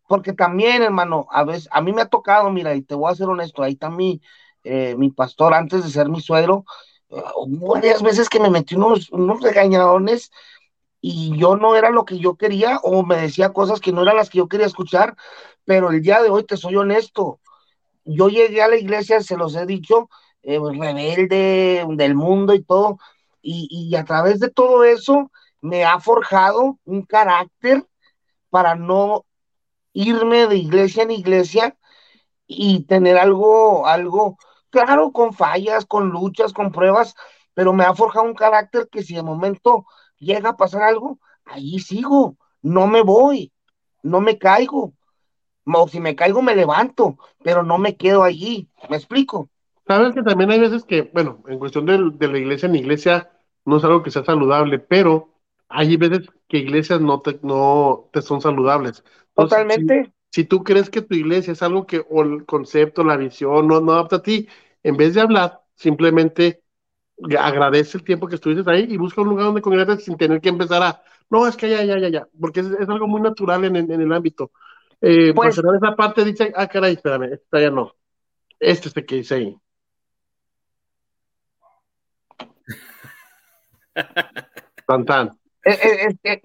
porque 0.06 0.32
también, 0.32 0.82
hermano, 0.82 1.26
a 1.30 1.44
veces, 1.44 1.68
a 1.72 1.80
mí 1.80 1.92
me 1.92 2.02
ha 2.02 2.08
tocado, 2.08 2.50
mira, 2.50 2.74
y 2.74 2.82
te 2.82 2.94
voy 2.94 3.10
a 3.10 3.16
ser 3.16 3.28
honesto, 3.28 3.62
ahí 3.62 3.72
está 3.72 3.90
mi, 3.90 4.20
eh, 4.62 4.94
mi 4.96 5.10
pastor 5.10 5.54
antes 5.54 5.82
de 5.82 5.90
ser 5.90 6.08
mi 6.08 6.20
suegro, 6.20 6.64
varias 7.46 8.02
veces 8.02 8.28
que 8.28 8.40
me 8.40 8.50
metí 8.50 8.74
unos, 8.74 9.10
unos 9.10 9.42
regañadones 9.42 10.30
y 11.00 11.36
yo 11.36 11.56
no 11.56 11.76
era 11.76 11.90
lo 11.90 12.04
que 12.04 12.18
yo 12.18 12.36
quería 12.36 12.78
o 12.82 13.04
me 13.04 13.16
decía 13.16 13.52
cosas 13.52 13.80
que 13.80 13.92
no 13.92 14.02
eran 14.02 14.16
las 14.16 14.30
que 14.30 14.38
yo 14.38 14.48
quería 14.48 14.66
escuchar, 14.66 15.16
pero 15.64 15.90
el 15.90 16.00
día 16.02 16.22
de 16.22 16.30
hoy 16.30 16.44
te 16.44 16.56
soy 16.56 16.76
honesto. 16.76 17.40
Yo 18.04 18.28
llegué 18.28 18.62
a 18.62 18.68
la 18.68 18.76
iglesia, 18.76 19.20
se 19.20 19.36
los 19.36 19.54
he 19.56 19.66
dicho, 19.66 20.08
eh, 20.42 20.58
rebelde 20.58 21.84
del 21.88 22.14
mundo 22.14 22.54
y 22.54 22.62
todo, 22.62 22.98
y, 23.42 23.68
y, 23.70 23.96
a 23.96 24.04
través 24.04 24.38
de 24.38 24.50
todo 24.50 24.84
eso 24.84 25.30
me 25.60 25.84
ha 25.84 25.98
forjado 26.00 26.78
un 26.84 27.02
carácter 27.02 27.84
para 28.50 28.74
no 28.76 29.24
irme 29.92 30.46
de 30.46 30.56
iglesia 30.56 31.02
en 31.02 31.10
iglesia 31.10 31.76
y 32.46 32.84
tener 32.84 33.18
algo, 33.18 33.86
algo, 33.86 34.36
claro, 34.72 35.12
con 35.12 35.32
fallas, 35.32 35.86
con 35.86 36.08
luchas, 36.08 36.52
con 36.52 36.72
pruebas, 36.72 37.14
pero 37.54 37.72
me 37.72 37.84
ha 37.84 37.94
forjado 37.94 38.24
un 38.26 38.34
carácter 38.34 38.88
que 38.90 39.02
si 39.04 39.14
de 39.14 39.22
momento 39.22 39.86
llega 40.18 40.50
a 40.50 40.56
pasar 40.56 40.82
algo, 40.82 41.18
ahí 41.44 41.78
sigo, 41.78 42.36
no 42.62 42.86
me 42.86 43.02
voy, 43.02 43.52
no 44.02 44.20
me 44.20 44.38
caigo. 44.38 44.94
O 45.64 45.86
si 45.86 46.00
me 46.00 46.16
caigo, 46.16 46.42
me 46.42 46.56
levanto, 46.56 47.18
pero 47.44 47.62
no 47.62 47.78
me 47.78 47.96
quedo 47.96 48.24
allí. 48.24 48.68
¿Me 48.88 48.96
explico? 48.96 49.48
Sabes 49.86 50.14
que 50.14 50.22
también 50.22 50.50
hay 50.50 50.58
veces 50.58 50.84
que, 50.84 51.02
bueno, 51.12 51.42
en 51.46 51.58
cuestión 51.58 51.86
de, 51.86 52.10
de 52.14 52.28
la 52.28 52.38
iglesia 52.38 52.68
en 52.68 52.76
iglesia, 52.76 53.30
no 53.64 53.76
es 53.76 53.84
algo 53.84 54.02
que 54.02 54.10
sea 54.10 54.24
saludable, 54.24 54.78
pero 54.80 55.28
hay 55.68 55.96
veces 55.96 56.28
que 56.48 56.58
iglesias 56.58 57.00
no 57.00 57.20
te, 57.20 57.38
no 57.42 58.08
te 58.12 58.22
son 58.22 58.40
saludables. 58.40 59.04
Entonces, 59.36 59.58
Totalmente. 59.58 60.04
Si, 60.04 60.12
si, 60.32 60.44
tú 60.44 60.64
crees 60.64 60.90
que 60.90 61.02
tu 61.02 61.14
iglesia 61.14 61.52
es 61.52 61.62
algo 61.62 61.86
que, 61.86 62.04
o 62.10 62.22
el 62.22 62.44
concepto, 62.46 63.04
la 63.04 63.16
visión, 63.16 63.68
no, 63.68 63.80
no 63.80 63.92
adapta 63.92 64.16
a 64.16 64.22
ti, 64.22 64.48
en 64.82 64.96
vez 64.96 65.14
de 65.14 65.20
hablar, 65.20 65.60
simplemente 65.76 66.62
agradece 67.38 67.98
el 67.98 68.04
tiempo 68.04 68.26
que 68.26 68.36
estuviste 68.36 68.68
ahí 68.70 68.86
y 68.88 68.96
busca 68.96 69.20
un 69.20 69.28
lugar 69.28 69.46
donde 69.46 69.62
congregarte 69.62 70.02
sin 70.02 70.16
tener 70.16 70.40
que 70.40 70.48
empezar 70.48 70.82
a, 70.82 71.02
no, 71.30 71.46
es 71.46 71.56
que 71.56 71.70
ya, 71.70 71.84
ya, 71.84 71.98
ya, 71.98 72.08
ya, 72.08 72.28
porque 72.40 72.60
es, 72.60 72.66
es 72.66 72.88
algo 72.88 73.06
muy 73.06 73.20
natural 73.20 73.64
en, 73.64 73.76
en, 73.76 73.90
en 73.92 74.00
el 74.00 74.12
ámbito. 74.12 74.50
Eh, 75.00 75.32
pues, 75.34 75.58
esa 75.58 75.96
parte 75.96 76.24
dice, 76.24 76.52
ah, 76.56 76.68
caray, 76.68 76.94
espérame, 76.94 77.32
esta 77.34 77.60
ya 77.60 77.70
no. 77.70 77.96
Este 78.60 78.88
es 78.88 78.96
el 78.96 79.04
que 79.04 79.16
dice 79.16 79.34
ahí. 79.34 79.56
tan, 84.86 85.04
tan. 85.04 85.28
Eh, 85.64 85.78
eh, 85.82 86.16
eh, 86.24 86.40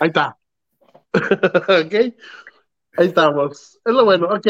ahí 0.00 0.08
está. 0.08 0.38
ok. 1.14 2.14
Ahí 2.96 3.08
estamos. 3.08 3.78
Es 3.84 3.92
lo 3.92 4.04
bueno. 4.04 4.28
Ok. 4.28 4.46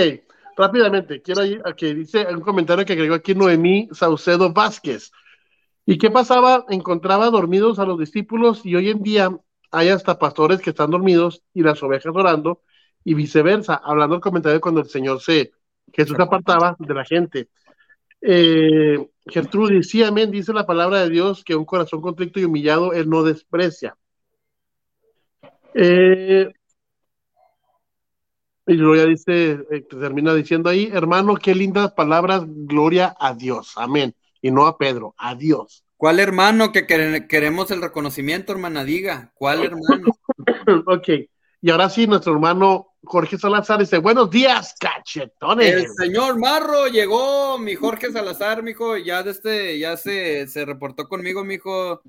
Rápidamente, 0.56 1.20
quiero 1.20 1.44
ir 1.44 1.60
a 1.66 1.74
que 1.74 1.94
dice 1.94 2.26
un 2.32 2.40
comentario 2.40 2.86
que 2.86 2.94
agregó 2.94 3.14
aquí 3.14 3.34
Noemí 3.34 3.90
Saucedo 3.92 4.52
Vázquez. 4.52 5.12
¿Y 5.84 5.98
qué 5.98 6.10
pasaba? 6.10 6.64
Encontraba 6.70 7.28
dormidos 7.30 7.78
a 7.78 7.84
los 7.84 7.98
discípulos 7.98 8.64
y 8.64 8.74
hoy 8.74 8.88
en 8.88 9.02
día 9.02 9.30
hay 9.70 9.90
hasta 9.90 10.18
pastores 10.18 10.60
que 10.60 10.70
están 10.70 10.90
dormidos 10.90 11.42
y 11.52 11.62
las 11.62 11.82
ovejas 11.82 12.14
orando 12.14 12.62
y 13.04 13.12
viceversa, 13.12 13.74
hablando 13.74 14.16
el 14.16 14.22
comentario 14.22 14.60
cuando 14.60 14.80
el 14.80 14.88
Señor 14.88 15.20
se, 15.20 15.52
Jesús 15.92 16.18
apartaba 16.18 16.74
de 16.78 16.94
la 16.94 17.04
gente. 17.04 17.48
Eh, 18.20 18.98
sí, 19.82 20.02
amén, 20.02 20.30
dice 20.30 20.52
la 20.54 20.66
palabra 20.66 21.02
de 21.02 21.10
Dios 21.10 21.44
que 21.44 21.54
un 21.54 21.66
corazón 21.66 22.00
contrito 22.00 22.40
y 22.40 22.44
humillado 22.44 22.94
él 22.94 23.10
no 23.10 23.22
desprecia. 23.22 23.96
Eh, 25.74 26.50
y 28.66 28.74
luego 28.74 28.96
ya 28.96 29.04
dice, 29.06 29.58
eh, 29.70 29.80
termina 29.88 30.34
diciendo 30.34 30.68
ahí, 30.70 30.90
hermano, 30.92 31.36
qué 31.36 31.54
lindas 31.54 31.92
palabras, 31.92 32.42
gloria 32.46 33.14
a 33.18 33.34
Dios, 33.34 33.72
amén. 33.76 34.14
Y 34.42 34.50
no 34.50 34.66
a 34.66 34.76
Pedro, 34.78 35.14
a 35.18 35.34
Dios. 35.34 35.84
¿Cuál 35.96 36.20
hermano 36.20 36.72
que 36.72 36.86
quere- 36.86 37.26
queremos 37.26 37.70
el 37.70 37.80
reconocimiento, 37.80 38.52
hermana? 38.52 38.84
Diga, 38.84 39.32
¿cuál 39.34 39.64
hermano? 39.64 40.06
ok, 40.86 41.08
y 41.62 41.70
ahora 41.70 41.88
sí, 41.88 42.06
nuestro 42.06 42.34
hermano 42.34 42.88
Jorge 43.02 43.38
Salazar 43.38 43.78
dice, 43.80 43.98
buenos 43.98 44.30
días, 44.30 44.74
El 44.80 44.88
cachetones. 44.88 45.94
señor 45.96 46.38
Marro 46.38 46.86
llegó, 46.88 47.58
mi 47.58 47.74
Jorge 47.76 48.12
Salazar, 48.12 48.62
mijo, 48.62 48.96
ya 48.96 49.22
de 49.22 49.30
este, 49.30 49.78
ya 49.78 49.96
se, 49.96 50.46
se 50.48 50.64
reportó 50.64 51.08
conmigo, 51.08 51.44
mijo, 51.44 52.02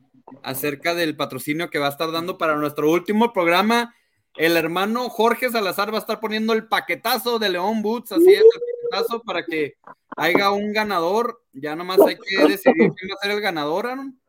acerca 0.44 0.94
del 0.96 1.16
patrocinio 1.16 1.70
que 1.70 1.80
va 1.80 1.88
a 1.88 1.92
estar 1.92 2.12
dando 2.12 2.38
para 2.38 2.56
nuestro 2.58 2.92
último 2.92 3.32
programa. 3.32 3.94
El 4.38 4.56
hermano 4.56 5.10
Jorge 5.10 5.50
Salazar 5.50 5.92
va 5.92 5.98
a 5.98 6.02
estar 6.02 6.20
poniendo 6.20 6.54
el 6.54 6.68
paquetazo 6.68 7.40
de 7.40 7.50
León 7.50 7.82
Boots, 7.82 8.12
así 8.12 8.34
es, 8.34 8.42
el 8.42 8.92
paquetazo 8.92 9.22
para 9.24 9.44
que 9.44 9.74
haya 10.16 10.52
un 10.52 10.72
ganador. 10.74 11.42
Ya 11.54 11.76
nomás 11.76 12.00
hay 12.02 12.16
que 12.18 12.48
decidir 12.48 12.92
quién 12.96 13.12
va 13.12 13.16
a 13.16 13.24
ser 13.24 13.32
el 13.32 13.42
ganador, 13.42 13.88
Aaron. 13.88 14.20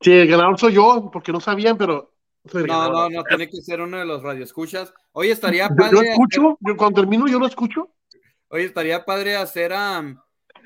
Sí, 0.00 0.12
el 0.12 0.28
ganador 0.28 0.58
soy 0.58 0.74
yo, 0.74 1.10
porque 1.12 1.32
no 1.32 1.40
sabían, 1.40 1.76
pero 1.78 2.12
No, 2.52 2.90
no, 2.90 3.08
no, 3.08 3.24
tiene 3.24 3.48
que 3.48 3.60
ser 3.62 3.80
uno 3.80 3.98
de 3.98 4.04
los 4.04 4.22
radioescuchas. 4.22 4.92
Hoy 5.12 5.30
estaría 5.30 5.68
Yo, 5.68 5.74
yo 5.74 5.76
padre. 5.76 6.10
escucho, 6.10 6.58
cuando 6.76 7.00
termino 7.00 7.26
yo 7.26 7.38
lo 7.38 7.46
escucho. 7.46 7.90
Oye, 8.48 8.64
estaría 8.64 9.04
padre 9.04 9.36
hacer 9.36 9.72
am, 9.72 10.20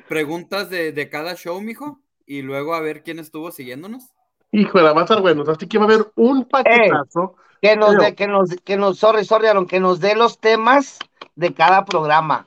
preguntas 0.08 0.68
de, 0.68 0.92
de 0.92 1.08
cada 1.08 1.34
show, 1.36 1.60
mijo, 1.60 2.00
y 2.26 2.42
luego 2.42 2.74
a 2.74 2.80
ver 2.80 3.02
quién 3.02 3.18
estuvo 3.18 3.50
siguiéndonos. 3.50 4.10
Híjole, 4.52 4.92
va 4.92 5.00
a 5.00 5.04
estar 5.04 5.20
bueno. 5.20 5.42
Así 5.48 5.66
que 5.66 5.78
va 5.78 5.84
a 5.84 5.88
haber 5.88 6.12
un 6.14 6.44
paquetazo. 6.44 7.34
Que 7.60 7.76
nos, 7.76 7.90
Pero- 7.90 8.02
dé, 8.02 8.14
que 8.14 8.26
nos, 8.28 8.50
que 8.64 8.76
nos, 8.76 8.98
sorry, 8.98 9.24
sorry, 9.24 9.46
Aaron, 9.48 9.66
que 9.66 9.80
nos 9.80 9.98
dé 10.00 10.14
los 10.14 10.38
temas 10.38 10.98
de 11.34 11.54
cada 11.54 11.84
programa. 11.84 12.46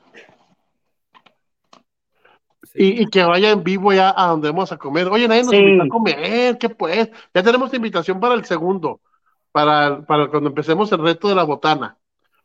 Y, 2.74 3.02
y 3.02 3.06
que 3.06 3.24
vaya 3.24 3.50
en 3.52 3.64
vivo 3.64 3.92
ya 3.92 4.12
a 4.14 4.26
donde 4.28 4.48
vamos 4.50 4.70
a 4.70 4.76
comer. 4.76 5.08
Oye, 5.08 5.26
nadie 5.28 5.42
nos 5.42 5.50
Sí. 5.50 5.56
invitó 5.56 5.84
a 5.84 5.88
comer, 5.88 6.58
¿qué 6.58 6.68
pues? 6.68 7.10
Ya 7.34 7.42
tenemos 7.42 7.72
invitación 7.72 8.20
para 8.20 8.34
el 8.34 8.44
segundo, 8.44 9.00
para, 9.50 10.02
para 10.02 10.28
cuando 10.28 10.50
empecemos 10.50 10.92
el 10.92 10.98
reto 11.02 11.28
de 11.28 11.34
la 11.34 11.44
botana. 11.44 11.96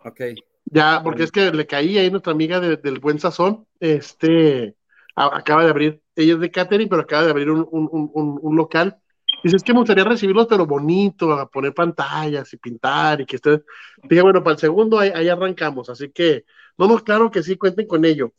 Ok. 0.05 0.21
Ya, 0.65 1.01
porque 1.03 1.23
es 1.23 1.31
que 1.31 1.51
le 1.51 1.67
caí 1.67 1.97
ahí 1.97 2.09
nuestra 2.09 2.31
amiga 2.31 2.61
de- 2.61 2.77
del 2.77 2.99
Buen 2.99 3.19
Sazón, 3.19 3.67
este, 3.81 4.75
a- 5.17 5.37
acaba 5.37 5.65
de 5.65 5.69
abrir, 5.71 6.01
ella 6.15 6.33
es 6.35 6.39
de 6.39 6.49
catering, 6.51 6.87
pero 6.87 7.01
acaba 7.01 7.23
de 7.23 7.31
abrir 7.31 7.49
un, 7.51 7.67
un, 7.69 7.89
un- 7.91 8.11
un- 8.13 8.39
un 8.41 8.55
local. 8.55 8.97
Dice, 9.43 9.55
es 9.55 9.63
que 9.63 9.73
me 9.73 9.79
gustaría 9.79 10.03
recibirlos, 10.03 10.47
pero 10.47 10.65
bonito, 10.65 11.33
a 11.33 11.49
poner 11.49 11.73
pantallas 11.73 12.53
y 12.53 12.57
pintar 12.57 13.21
y 13.21 13.25
que 13.25 13.37
esté. 13.37 13.63
Dije, 14.03 14.21
bueno, 14.21 14.43
para 14.43 14.53
el 14.53 14.59
segundo 14.59 14.99
ahí, 14.99 15.11
ahí 15.13 15.29
arrancamos, 15.29 15.89
así 15.89 16.11
que, 16.11 16.45
no, 16.77 16.87
no, 16.87 16.99
claro 17.03 17.31
que 17.31 17.41
sí, 17.43 17.57
cuenten 17.57 17.87
con 17.87 18.05
ello. 18.05 18.33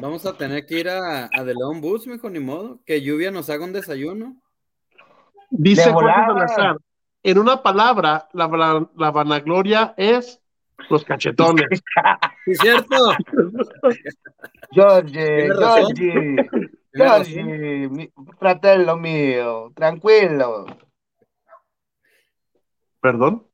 Vamos 0.00 0.26
a 0.26 0.36
tener 0.36 0.66
que 0.66 0.80
ir 0.80 0.88
a, 0.88 1.24
a 1.24 1.44
The 1.44 1.54
León 1.54 1.80
Bus, 1.80 2.06
mijo, 2.06 2.28
ni 2.30 2.40
modo. 2.40 2.80
Que 2.84 3.02
lluvia 3.02 3.30
nos 3.30 3.50
haga 3.50 3.64
un 3.64 3.72
desayuno. 3.72 4.36
Dice 5.50 5.86
De 5.86 5.92
Jorge 5.92 6.06
volada. 6.06 6.48
Salazar, 6.48 6.76
en 7.22 7.38
una 7.38 7.62
palabra, 7.62 8.28
la, 8.32 8.88
la 8.96 9.10
vanagloria 9.10 9.94
es 9.96 10.42
los 10.88 11.04
cachetones. 11.04 11.66
Sí, 12.44 12.56
cierto. 12.56 12.96
George, 14.72 15.48
Tiene 15.94 16.70
mi 17.88 18.10
fratello 18.38 18.96
mío, 18.96 19.72
tranquilo. 19.74 20.66
Perdón. 23.00 23.46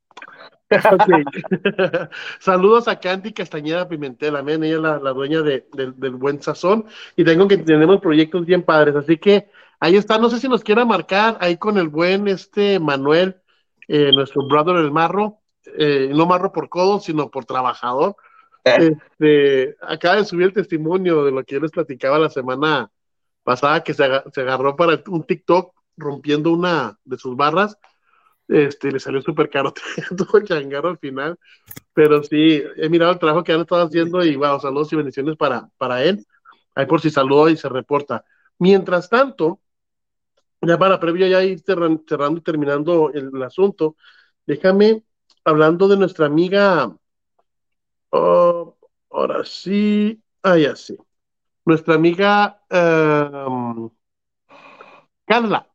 Saludos 2.39 2.87
a 2.87 2.99
Candy 2.99 3.33
Castañeda 3.33 3.87
Pimentel, 3.87 4.35
amén. 4.35 4.63
Ella 4.63 4.75
es 4.75 4.81
la, 4.81 4.99
la 4.99 5.11
dueña 5.13 5.41
de- 5.41 5.67
del- 5.73 5.99
del 5.99 6.15
buen 6.15 6.41
sazón. 6.41 6.85
Y 7.15 7.23
tengo 7.23 7.47
que 7.47 7.57
tenemos 7.57 7.99
proyectos 8.01 8.45
bien 8.45 8.61
padres. 8.63 8.95
Así 8.95 9.17
que 9.17 9.49
ahí 9.79 9.95
está. 9.95 10.17
No 10.19 10.29
sé 10.29 10.39
si 10.39 10.47
nos 10.47 10.63
quiera 10.63 10.85
marcar 10.85 11.37
ahí 11.39 11.57
con 11.57 11.77
el 11.77 11.87
buen 11.87 12.27
este 12.27 12.79
Manuel, 12.79 13.37
eh, 13.87 14.11
nuestro 14.13 14.47
brother 14.47 14.75
el 14.77 14.91
marro. 14.91 15.37
eh, 15.77 16.11
no 16.13 16.25
marro 16.25 16.51
por 16.51 16.69
codo, 16.69 16.99
sino 16.99 17.29
por 17.29 17.45
trabajador. 17.45 18.15
Este, 18.63 19.75
acaba 19.81 20.17
de 20.17 20.25
subir 20.25 20.47
el 20.47 20.53
testimonio 20.53 21.23
de 21.23 21.31
lo 21.31 21.43
que 21.43 21.55
yo 21.55 21.61
les 21.61 21.71
platicaba 21.71 22.19
la 22.19 22.29
semana 22.29 22.91
pasada, 23.49 23.83
que 23.83 23.93
se, 23.93 24.03
aga- 24.05 24.23
se 24.33 24.41
agarró 24.41 24.75
para 24.75 25.01
un 25.07 25.23
TikTok 25.25 25.73
rompiendo 25.97 26.51
una 26.53 26.97
de 27.05 27.17
sus 27.17 27.35
barras 27.35 27.77
este, 28.47 28.91
le 28.91 28.99
salió 28.99 29.21
súper 29.21 29.49
caro, 29.49 29.73
tuvo 30.17 30.43
que 30.43 30.53
hangar 30.53 30.85
al 30.85 30.97
final, 30.99 31.37
pero 31.93 32.23
sí, 32.23 32.63
he 32.77 32.89
mirado 32.89 33.13
el 33.13 33.19
trabajo 33.19 33.43
que 33.43 33.53
han 33.53 33.61
estado 33.61 33.83
haciendo 33.85 34.23
y 34.25 34.35
wow, 34.37 34.59
saludos 34.59 34.93
y 34.93 34.97
bendiciones 34.97 35.37
para, 35.37 35.69
para 35.77 36.03
él, 36.03 36.25
ahí 36.75 36.85
por 36.87 37.01
si 37.01 37.09
saludó 37.11 37.49
y 37.49 37.57
se 37.57 37.69
reporta. 37.69 38.25
Mientras 38.59 39.09
tanto, 39.09 39.61
ya 40.61 40.77
para 40.77 40.99
previo 40.99 41.27
ya 41.27 41.43
ir 41.43 41.61
cerran- 41.63 42.03
cerrando 42.07 42.39
y 42.39 42.43
terminando 42.43 43.11
el, 43.13 43.31
el 43.33 43.43
asunto, 43.43 43.95
déjame, 44.45 45.03
hablando 45.45 45.87
de 45.87 45.97
nuestra 45.97 46.25
amiga, 46.27 46.93
oh, 48.11 48.77
ahora 49.09 49.43
sí, 49.45 50.21
ah, 50.43 50.57
ya 50.57 50.75
sí, 50.75 50.97
nuestra 51.65 51.95
amiga 51.95 52.61
um, 52.71 53.89
Carla, 55.25 55.67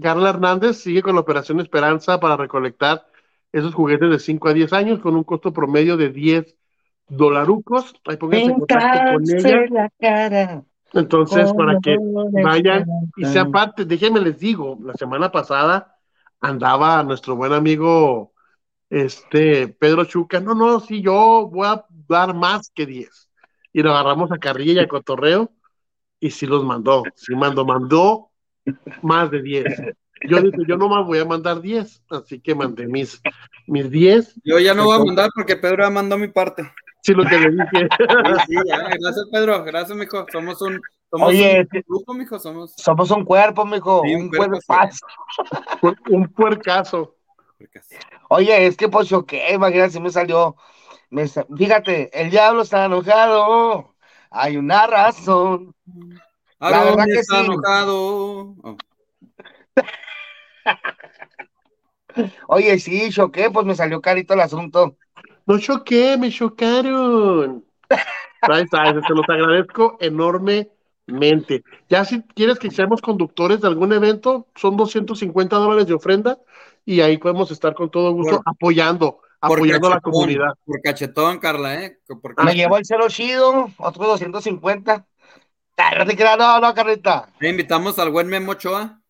Carla 0.00 0.30
Hernández 0.30 0.78
sigue 0.78 1.02
con 1.02 1.14
la 1.14 1.20
Operación 1.20 1.60
Esperanza 1.60 2.18
para 2.18 2.36
recolectar 2.36 3.06
esos 3.52 3.74
juguetes 3.74 4.10
de 4.10 4.18
5 4.18 4.48
a 4.48 4.54
10 4.54 4.72
años 4.72 5.00
con 5.00 5.14
un 5.14 5.24
costo 5.24 5.52
promedio 5.52 5.96
de 5.96 6.08
10 6.08 6.56
dolarucos. 7.08 7.94
Ahí 8.06 8.16
pónganse 8.16 8.46
en 8.46 8.58
contacto 8.58 9.12
con 9.12 9.22
ella. 9.28 9.66
la 9.70 9.90
cara. 10.00 10.64
Entonces, 10.94 11.52
para 11.54 11.78
que 11.80 11.96
vayan 12.42 12.86
y 13.16 13.24
sean 13.24 13.50
parte, 13.50 13.84
déjenme 13.84 14.20
les 14.20 14.38
digo, 14.38 14.78
la 14.82 14.94
semana 14.94 15.30
pasada 15.30 15.96
andaba 16.40 17.02
nuestro 17.02 17.36
buen 17.36 17.52
amigo 17.52 18.32
este 18.90 19.68
Pedro 19.68 20.04
Chuca, 20.04 20.38
no, 20.40 20.54
no, 20.54 20.78
sí, 20.80 21.00
yo 21.00 21.48
voy 21.50 21.66
a 21.66 21.86
dar 22.08 22.34
más 22.34 22.70
que 22.74 22.84
10. 22.84 23.30
Y 23.72 23.82
lo 23.82 23.92
agarramos 23.92 24.30
a 24.32 24.38
carrilla 24.38 24.82
y 24.82 24.84
a 24.84 24.88
cotorreo 24.88 25.50
y 26.20 26.30
sí 26.30 26.46
los 26.46 26.64
mandó, 26.64 27.02
sí 27.14 27.34
mandó, 27.34 27.64
mandó 27.64 28.30
más 29.02 29.30
de 29.30 29.42
10. 29.42 29.64
Yo 30.28 30.40
dije, 30.40 30.58
yo 30.68 30.76
nomás 30.76 31.04
voy 31.04 31.18
a 31.18 31.24
mandar 31.24 31.60
10, 31.60 32.04
así 32.10 32.38
que 32.40 32.54
mandé 32.54 32.86
mis, 32.86 33.20
mis 33.66 33.90
10. 33.90 34.40
Yo 34.44 34.60
ya 34.60 34.72
no 34.72 34.84
voy 34.84 35.00
a 35.00 35.04
mandar 35.04 35.30
porque 35.34 35.56
Pedro 35.56 35.82
ya 35.82 35.90
mandó 35.90 36.16
mi 36.16 36.28
parte. 36.28 36.70
Sí, 37.02 37.12
lo 37.12 37.24
que 37.24 37.38
le 37.38 37.50
dije. 37.50 37.88
Sí, 38.46 38.56
sí, 38.56 38.56
ya. 38.66 38.78
Gracias, 38.78 39.26
Pedro. 39.32 39.64
Gracias, 39.64 39.98
mijo. 39.98 40.24
Somos 40.30 40.62
un, 40.62 40.80
somos 41.10 41.28
Oye, 41.28 41.66
un 41.72 41.82
grupo, 41.88 42.14
mijo. 42.14 42.38
Somos. 42.38 42.72
Somos 42.76 43.10
un 43.10 43.24
cuerpo, 43.24 43.64
mijo, 43.66 44.02
Sí, 44.04 44.14
un 44.14 44.22
un 44.22 44.30
cuerpazo. 44.30 45.06
un 46.08 46.28
puercazo. 46.28 47.16
Oye, 48.28 48.66
es 48.66 48.76
que 48.76 48.88
pues 48.88 49.08
choqué, 49.08 49.54
imagínate 49.54 49.90
si 49.90 50.00
me 50.00 50.10
salió. 50.10 50.56
Me 51.12 51.28
Fíjate, 51.28 52.10
el 52.18 52.30
diablo 52.30 52.62
está 52.62 52.86
enojado. 52.86 53.94
Hay 54.30 54.56
una 54.56 54.86
razón. 54.86 55.74
La 56.58 56.84
verdad 56.84 57.04
que 57.04 57.20
está 57.20 57.40
sí. 57.40 57.44
enojado. 57.44 58.56
Oh. 58.62 58.76
Oye, 62.48 62.78
sí, 62.78 63.10
choqué, 63.10 63.50
pues 63.50 63.66
me 63.66 63.74
salió 63.74 64.00
carito 64.00 64.32
el 64.32 64.40
asunto. 64.40 64.96
No 65.44 65.58
choqué, 65.58 66.16
me 66.16 66.30
chocaron. 66.30 67.62
Ahí 68.40 68.62
está, 68.62 68.86
se 68.86 69.14
los 69.14 69.28
agradezco 69.28 69.98
enormemente. 70.00 71.62
Ya 71.90 72.06
si 72.06 72.22
quieres 72.22 72.58
que 72.58 72.70
seamos 72.70 73.02
conductores 73.02 73.60
de 73.60 73.68
algún 73.68 73.92
evento, 73.92 74.46
son 74.54 74.78
250 74.78 75.56
dólares 75.56 75.86
de 75.86 75.94
ofrenda 75.94 76.38
y 76.86 77.02
ahí 77.02 77.18
podemos 77.18 77.50
estar 77.50 77.74
con 77.74 77.90
todo 77.90 78.12
gusto 78.12 78.40
apoyando, 78.46 79.20
apoyando 79.42 79.88
a 79.88 79.90
la 79.90 80.00
comunidad. 80.00 80.54
Por 80.64 80.80
cachetón, 80.80 81.38
Carla, 81.38 81.82
¿eh? 81.82 81.98
Por 82.06 82.44
Me 82.44 82.54
llevó 82.54 82.76
el 82.78 82.84
cero 82.84 83.06
chido, 83.08 83.70
otro 83.76 84.06
250. 84.06 85.06
Ah, 85.76 86.04
No 86.04 86.36
no, 86.36 86.60
no, 86.60 86.74
Carlita. 86.74 87.28
Le 87.40 87.48
invitamos 87.50 87.98
al 87.98 88.10
buen 88.10 88.28
Memo 88.28 88.52
Ochoa. 88.52 89.00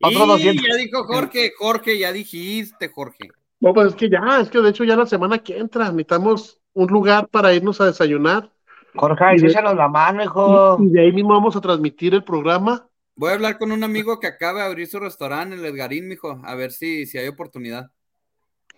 Otro 0.00 0.24
Y 0.24 0.28
200. 0.28 0.66
ya 0.68 0.76
dijo 0.76 1.04
Jorge, 1.04 1.52
Jorge, 1.58 1.98
ya 1.98 2.12
dijiste, 2.12 2.88
Jorge. 2.88 3.28
No, 3.60 3.72
pues 3.72 3.88
es 3.88 3.94
que 3.94 4.10
ya, 4.10 4.40
es 4.40 4.50
que 4.50 4.60
de 4.60 4.70
hecho 4.70 4.84
ya 4.84 4.96
la 4.96 5.06
semana 5.06 5.38
que 5.38 5.56
entra 5.58 5.84
necesitamos 5.86 6.60
un 6.74 6.88
lugar 6.88 7.28
para 7.28 7.54
irnos 7.54 7.80
a 7.80 7.86
desayunar 7.86 8.50
Jorge, 8.94 9.24
Y 9.36 9.40
de- 9.40 9.48
échanos 9.48 9.74
la 9.74 9.88
mano, 9.88 10.22
hijo. 10.22 10.76
y 10.80 10.90
de 10.90 11.00
ahí 11.00 11.12
mismo 11.12 11.30
vamos 11.30 11.56
a 11.56 11.60
transmitir 11.60 12.14
el 12.14 12.22
programa. 12.22 12.86
Voy 13.16 13.30
a 13.30 13.34
hablar 13.34 13.58
con 13.58 13.72
un 13.72 13.82
amigo 13.82 14.20
que 14.20 14.26
acaba 14.26 14.60
de 14.60 14.66
abrir 14.66 14.86
su 14.86 15.00
restaurante, 15.00 15.56
el 15.56 15.64
Edgarín, 15.64 16.08
mijo, 16.08 16.40
a 16.44 16.54
ver 16.54 16.72
si, 16.72 17.06
si 17.06 17.16
hay 17.18 17.26
oportunidad. 17.28 17.90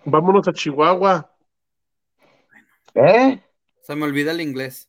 Vámonos 0.06 0.48
a 0.48 0.52
Chihuahua. 0.52 1.30
¿Eh? 2.94 3.40
Se 3.82 3.94
me 3.94 4.04
olvida 4.04 4.32
el 4.32 4.40
inglés. 4.40 4.88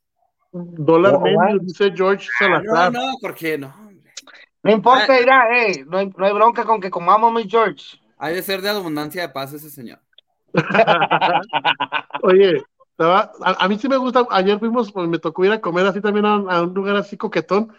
Dólar 0.51 1.13
No, 1.13 1.19
medio, 1.21 1.39
¿verdad? 1.39 1.55
dice 1.61 1.91
George 1.95 2.27
No, 2.41 2.47
Salazar. 2.47 2.93
no, 2.93 3.13
porque 3.21 3.57
no. 3.57 3.67
hombre. 3.67 4.11
No 4.63 4.71
importa, 4.71 5.13
mira, 5.19 5.57
eh, 5.61 5.85
no, 5.87 5.97
hay, 5.97 6.09
no 6.15 6.25
hay 6.25 6.33
bronca 6.33 6.63
con 6.65 6.79
que 6.81 6.89
comamos, 6.89 7.31
mi 7.33 7.47
George. 7.49 7.97
Hay 8.17 8.35
de 8.35 8.41
ser 8.41 8.61
de 8.61 8.69
abundancia 8.69 9.21
de 9.21 9.29
paz 9.29 9.53
ese 9.53 9.69
señor. 9.69 9.99
Oye, 12.23 12.63
a, 12.97 13.31
a 13.59 13.67
mí 13.67 13.77
sí 13.77 13.87
me 13.87 13.97
gusta. 13.97 14.25
Ayer 14.31 14.57
fuimos, 14.59 14.91
pues 14.91 15.07
me 15.07 15.19
tocó 15.19 15.45
ir 15.45 15.51
a 15.51 15.61
comer 15.61 15.85
así 15.85 16.01
también 16.01 16.25
a, 16.25 16.35
a 16.35 16.61
un 16.63 16.73
lugar 16.73 16.95
así 16.95 17.17
coquetón. 17.17 17.73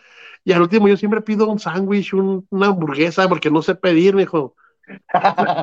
Y 0.45 0.53
al 0.53 0.63
último 0.63 0.89
yo 0.89 0.97
siempre 0.97 1.21
pido 1.21 1.49
un 1.49 1.59
sándwich, 1.59 2.15
un- 2.15 2.47
una 2.51 2.69
hamburguesa, 2.69 3.29
porque 3.29 3.51
no 3.51 3.61
sé 3.63 3.75
pedir, 3.75 4.15
mijo. 4.15 4.55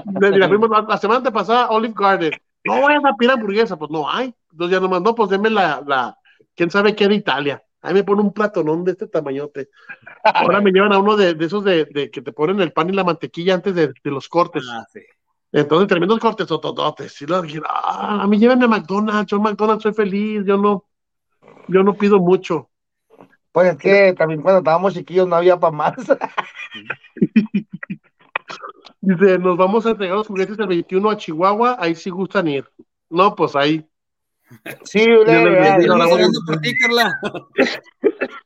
Mira, 0.06 0.47
fuimos 0.47 0.69
la, 0.69 0.81
la 0.81 0.97
semana 0.97 1.31
pasada 1.31 1.69
Olive 1.69 1.93
Garden. 1.95 2.31
No 2.64 2.81
vayas 2.81 3.06
a 3.06 3.14
pedir 3.15 3.31
hamburguesa, 3.31 3.77
pues 3.77 3.91
no 3.91 4.10
hay. 4.10 4.34
Entonces 4.52 4.76
ya 4.76 4.81
nomás, 4.81 5.02
no, 5.02 5.14
pues 5.14 5.30
denme 5.30 5.49
la, 5.49 5.84
la, 5.85 6.18
quién 6.56 6.72
sabe 6.72 6.95
qué 6.95 7.07
de 7.07 7.15
Italia. 7.15 7.61
Ahí 7.81 7.93
me 7.93 8.03
pone 8.03 8.22
un 8.22 8.34
platonón 8.34 8.84
de 8.84 8.93
este 8.93 9.07
tamañote. 9.07 9.69
Ahora 10.23 10.60
me 10.60 10.72
llevan 10.72 10.91
a 10.91 10.97
uno 10.97 11.15
de, 11.15 11.35
de 11.35 11.45
esos 11.45 11.64
de, 11.64 11.85
de 11.85 12.10
que 12.10 12.22
te 12.22 12.31
ponen 12.31 12.60
el 12.60 12.73
pan 12.73 12.89
y 12.89 12.93
la 12.93 13.03
mantequilla 13.03 13.53
antes 13.53 13.76
de, 13.76 13.88
de 13.88 14.11
los 14.11 14.27
cortes. 14.27 14.64
Ah, 14.72 14.84
sí. 14.91 15.02
Entonces, 15.52 15.88
tremendos 15.88 16.19
cortes 16.19 16.49
otototes. 16.49 17.22
Y 17.22 17.27
luego 17.27 17.43
dije, 17.43 17.61
"Ah, 17.68 18.23
a 18.23 18.27
mí 18.27 18.39
llévenme 18.39 18.65
a 18.65 18.68
McDonald's, 18.68 19.30
yo 19.30 19.38
en 19.38 19.43
McDonald's 19.43 19.84
soy 19.84 19.93
feliz, 19.93 20.43
yo 20.45 20.57
no, 20.57 20.85
yo 21.68 21.84
no 21.84 21.93
pido 21.93 22.19
mucho. 22.19 22.69
Pues 23.52 23.72
es 23.72 23.77
que 23.77 24.14
también 24.18 24.41
cuando 24.41 24.57
estábamos 24.60 24.93
chiquillos 24.93 25.27
no 25.27 25.35
había 25.35 25.57
para 25.57 25.72
más. 25.72 25.93
Dice, 29.06 29.38
nos 29.38 29.56
vamos 29.57 29.86
a 29.86 29.91
entregar 29.91 30.18
los 30.18 30.27
juguetes 30.27 30.57
el 30.57 30.68
21 30.68 31.10
a 31.11 31.18
Chihuahua, 31.18 31.77
ahí 31.80 31.94
sí 31.94 32.10
gustan 32.10 32.48
ir. 32.48 32.65
No, 33.10 33.36
pues 33.36 33.56
ahí. 33.56 33.88
Sí, 34.84 35.06
Yo 35.06 35.23
no, 35.23 36.07
por 36.48 36.60
ti, 36.61 36.73
Carla. 36.77 37.19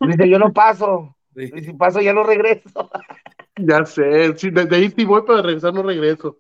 dice, 0.02 0.30
yo 0.30 0.40
no 0.40 0.52
paso. 0.53 1.15
Sí. 1.36 1.49
Y 1.56 1.64
si 1.64 1.73
paso 1.73 2.02
ya 2.02 2.14
no 2.14 2.23
regreso. 2.23 2.90
Ya 3.56 3.86
sé, 3.86 4.38
sí, 4.38 4.49
de, 4.49 4.65
de 4.65 4.76
ahí 4.76 4.90
sí 4.90 5.06
voy, 5.06 5.22
pero 5.26 5.38
de 5.38 5.44
regresar 5.44 5.73
no 5.73 5.84
regreso. 5.84 6.38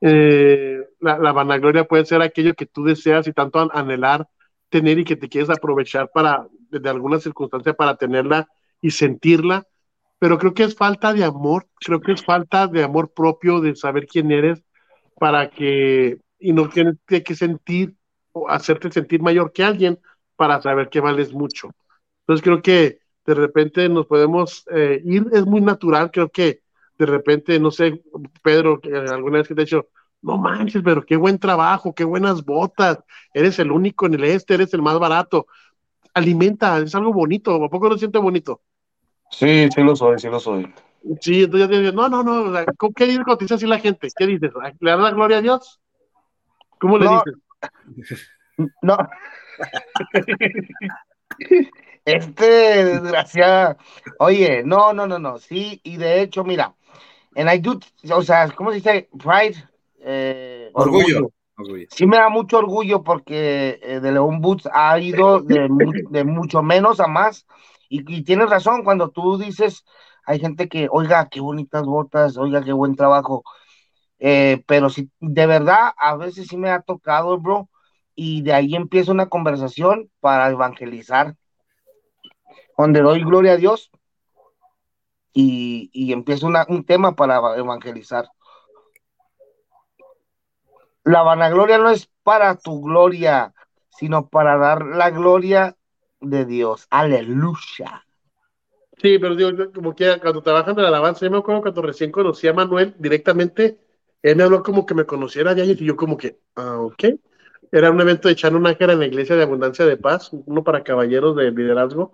Eh, 0.00 0.80
la, 1.00 1.18
la 1.18 1.32
vanagloria 1.32 1.84
puede 1.84 2.04
ser 2.04 2.20
aquello 2.20 2.54
que 2.54 2.66
tú 2.66 2.84
deseas 2.84 3.26
y 3.26 3.32
tanto 3.32 3.60
an- 3.60 3.70
anhelar 3.72 4.28
tener 4.68 4.98
y 4.98 5.04
que 5.04 5.16
te 5.16 5.28
quieres 5.28 5.50
aprovechar 5.50 6.10
para, 6.12 6.48
de 6.70 6.88
alguna 6.90 7.20
circunstancia, 7.20 7.74
para 7.74 7.96
tenerla 7.96 8.48
y 8.80 8.90
sentirla. 8.90 9.66
Pero 10.18 10.38
creo 10.38 10.54
que 10.54 10.64
es 10.64 10.74
falta 10.74 11.12
de 11.12 11.24
amor, 11.24 11.66
creo 11.76 12.00
que 12.00 12.12
es 12.12 12.24
falta 12.24 12.66
de 12.66 12.82
amor 12.82 13.12
propio, 13.14 13.60
de 13.60 13.76
saber 13.76 14.06
quién 14.06 14.30
eres, 14.32 14.64
para 15.18 15.50
que, 15.50 16.18
y 16.38 16.52
no 16.52 16.68
tienes 16.68 16.96
que 17.06 17.34
sentir 17.34 17.94
o 18.32 18.48
hacerte 18.48 18.90
sentir 18.90 19.22
mayor 19.22 19.52
que 19.52 19.62
alguien 19.62 19.98
para 20.36 20.60
saber 20.62 20.88
que 20.88 21.00
vales 21.00 21.32
mucho. 21.32 21.70
Entonces 22.20 22.42
creo 22.44 22.62
que 22.62 22.98
de 23.26 23.34
repente 23.34 23.88
nos 23.88 24.06
podemos 24.06 24.64
eh, 24.70 25.00
ir, 25.04 25.26
es 25.32 25.46
muy 25.46 25.60
natural, 25.60 26.10
creo 26.10 26.28
que 26.30 26.60
de 26.98 27.06
repente, 27.06 27.58
no 27.58 27.70
sé, 27.70 28.02
Pedro, 28.42 28.80
alguna 29.10 29.38
vez 29.38 29.48
que 29.48 29.54
te 29.54 29.62
he 29.62 29.64
dicho, 29.64 29.88
no 30.22 30.38
manches, 30.38 30.82
pero 30.84 31.04
qué 31.04 31.16
buen 31.16 31.38
trabajo, 31.38 31.94
qué 31.94 32.04
buenas 32.04 32.44
botas, 32.44 32.98
eres 33.32 33.58
el 33.58 33.72
único 33.72 34.06
en 34.06 34.14
el 34.14 34.24
este, 34.24 34.54
eres 34.54 34.72
el 34.74 34.82
más 34.82 34.98
barato. 34.98 35.46
Alimenta, 36.14 36.78
es 36.78 36.94
algo 36.94 37.12
bonito, 37.12 37.62
¿a 37.64 37.68
poco 37.68 37.88
no 37.88 37.94
se 37.94 38.00
siente 38.00 38.18
bonito? 38.18 38.62
Sí, 39.30 39.68
sí 39.74 39.82
lo 39.82 39.96
soy, 39.96 40.18
sí 40.18 40.28
lo 40.28 40.38
soy. 40.38 40.72
Sí, 41.20 41.44
entonces 41.44 41.68
yo 41.68 41.78
digo, 41.80 41.92
no, 41.92 42.08
no, 42.08 42.22
no, 42.22 42.50
o 42.50 42.52
sea, 42.52 42.64
¿cómo- 42.78 42.92
¿qué 42.94 43.06
dice 43.06 43.54
así 43.54 43.66
la 43.66 43.78
gente? 43.78 44.08
¿Qué 44.16 44.26
dices? 44.26 44.52
¿Le 44.80 44.90
das 44.90 45.00
la 45.00 45.10
gloria 45.10 45.38
a 45.38 45.42
Dios? 45.42 45.80
¿Cómo 46.78 46.98
le 46.98 47.06
No. 47.06 47.24
dices? 47.24 47.34
No. 48.82 48.96
Este 52.04 52.84
desgraciada. 52.84 53.76
Oye, 54.18 54.62
no, 54.64 54.92
no, 54.92 55.06
no, 55.06 55.18
no. 55.18 55.38
Sí, 55.38 55.80
y 55.82 55.96
de 55.96 56.20
hecho, 56.20 56.44
mira, 56.44 56.74
en 57.34 57.48
I 57.48 57.58
do, 57.58 57.80
o 58.10 58.22
sea, 58.22 58.50
¿cómo 58.50 58.70
se 58.70 58.76
dice? 58.76 59.08
Pride. 59.18 59.56
eh, 60.00 60.70
Orgullo. 60.74 61.30
Orgullo. 61.56 61.86
Sí 61.90 62.06
me 62.06 62.18
da 62.18 62.28
mucho 62.28 62.58
orgullo 62.58 63.02
porque 63.02 63.80
eh, 63.82 64.00
de 64.00 64.12
León 64.12 64.40
Boots 64.40 64.68
ha 64.72 64.98
ido 64.98 65.40
de, 65.40 65.68
de 66.10 66.24
mucho 66.24 66.62
menos 66.62 67.00
a 67.00 67.06
más. 67.06 67.46
Y, 67.88 68.00
y 68.14 68.22
tienes 68.22 68.50
razón, 68.50 68.84
cuando 68.84 69.10
tú 69.10 69.38
dices, 69.38 69.84
hay 70.26 70.40
gente 70.40 70.68
que, 70.68 70.88
oiga, 70.90 71.28
qué 71.30 71.40
bonitas 71.40 71.84
botas, 71.84 72.36
oiga, 72.36 72.62
qué 72.62 72.72
buen 72.72 72.96
trabajo. 72.96 73.44
Eh, 74.18 74.62
pero 74.66 74.90
sí, 74.90 75.10
de 75.20 75.46
verdad, 75.46 75.92
a 75.96 76.16
veces 76.16 76.48
sí 76.48 76.56
me 76.56 76.70
ha 76.70 76.80
tocado, 76.80 77.38
bro, 77.38 77.68
y 78.14 78.42
de 78.42 78.52
ahí 78.52 78.74
empieza 78.74 79.12
una 79.12 79.28
conversación 79.28 80.10
para 80.20 80.50
evangelizar, 80.50 81.36
donde 82.78 83.00
doy 83.00 83.22
gloria 83.24 83.52
a 83.52 83.56
Dios 83.56 83.90
y, 85.32 85.90
y 85.92 86.12
empieza 86.12 86.46
una- 86.46 86.66
un 86.68 86.84
tema 86.84 87.14
para 87.16 87.56
evangelizar. 87.56 88.28
La 91.04 91.22
vanagloria 91.22 91.78
no 91.78 91.90
es 91.90 92.08
para 92.22 92.56
tu 92.56 92.80
gloria, 92.82 93.54
sino 93.90 94.28
para 94.28 94.56
dar 94.56 94.84
la 94.86 95.10
gloria 95.10 95.76
de 96.20 96.44
Dios. 96.46 96.86
Aleluya. 96.90 98.04
Sí, 99.02 99.18
pero 99.18 99.34
digo, 99.34 99.50
como 99.72 99.94
que 99.94 100.18
cuando 100.20 100.42
trabajan 100.42 100.74
de 100.74 100.82
la 100.82 100.88
alabanza, 100.88 101.26
yo 101.26 101.30
me 101.30 101.38
acuerdo 101.38 101.62
cuando 101.62 101.82
recién 101.82 102.10
conocí 102.12 102.46
a 102.48 102.52
Manuel 102.54 102.94
directamente, 102.98 103.78
él 104.22 104.36
me 104.36 104.44
habló 104.44 104.62
como 104.62 104.86
que 104.86 104.94
me 104.94 105.04
conociera 105.04 105.54
de 105.54 105.62
ayer 105.62 105.82
y 105.82 105.84
yo 105.86 105.96
como 105.96 106.16
que, 106.16 106.38
ah, 106.56 106.78
ok. 106.80 107.04
Era 107.74 107.90
un 107.90 108.00
evento 108.00 108.28
de 108.28 108.36
Chano 108.36 108.60
Nájera 108.60 108.92
en 108.92 109.00
la 109.00 109.06
iglesia 109.06 109.34
de 109.34 109.42
Abundancia 109.42 109.84
de 109.84 109.96
Paz, 109.96 110.30
uno 110.32 110.62
para 110.62 110.84
caballeros 110.84 111.34
de 111.34 111.50
liderazgo. 111.50 112.12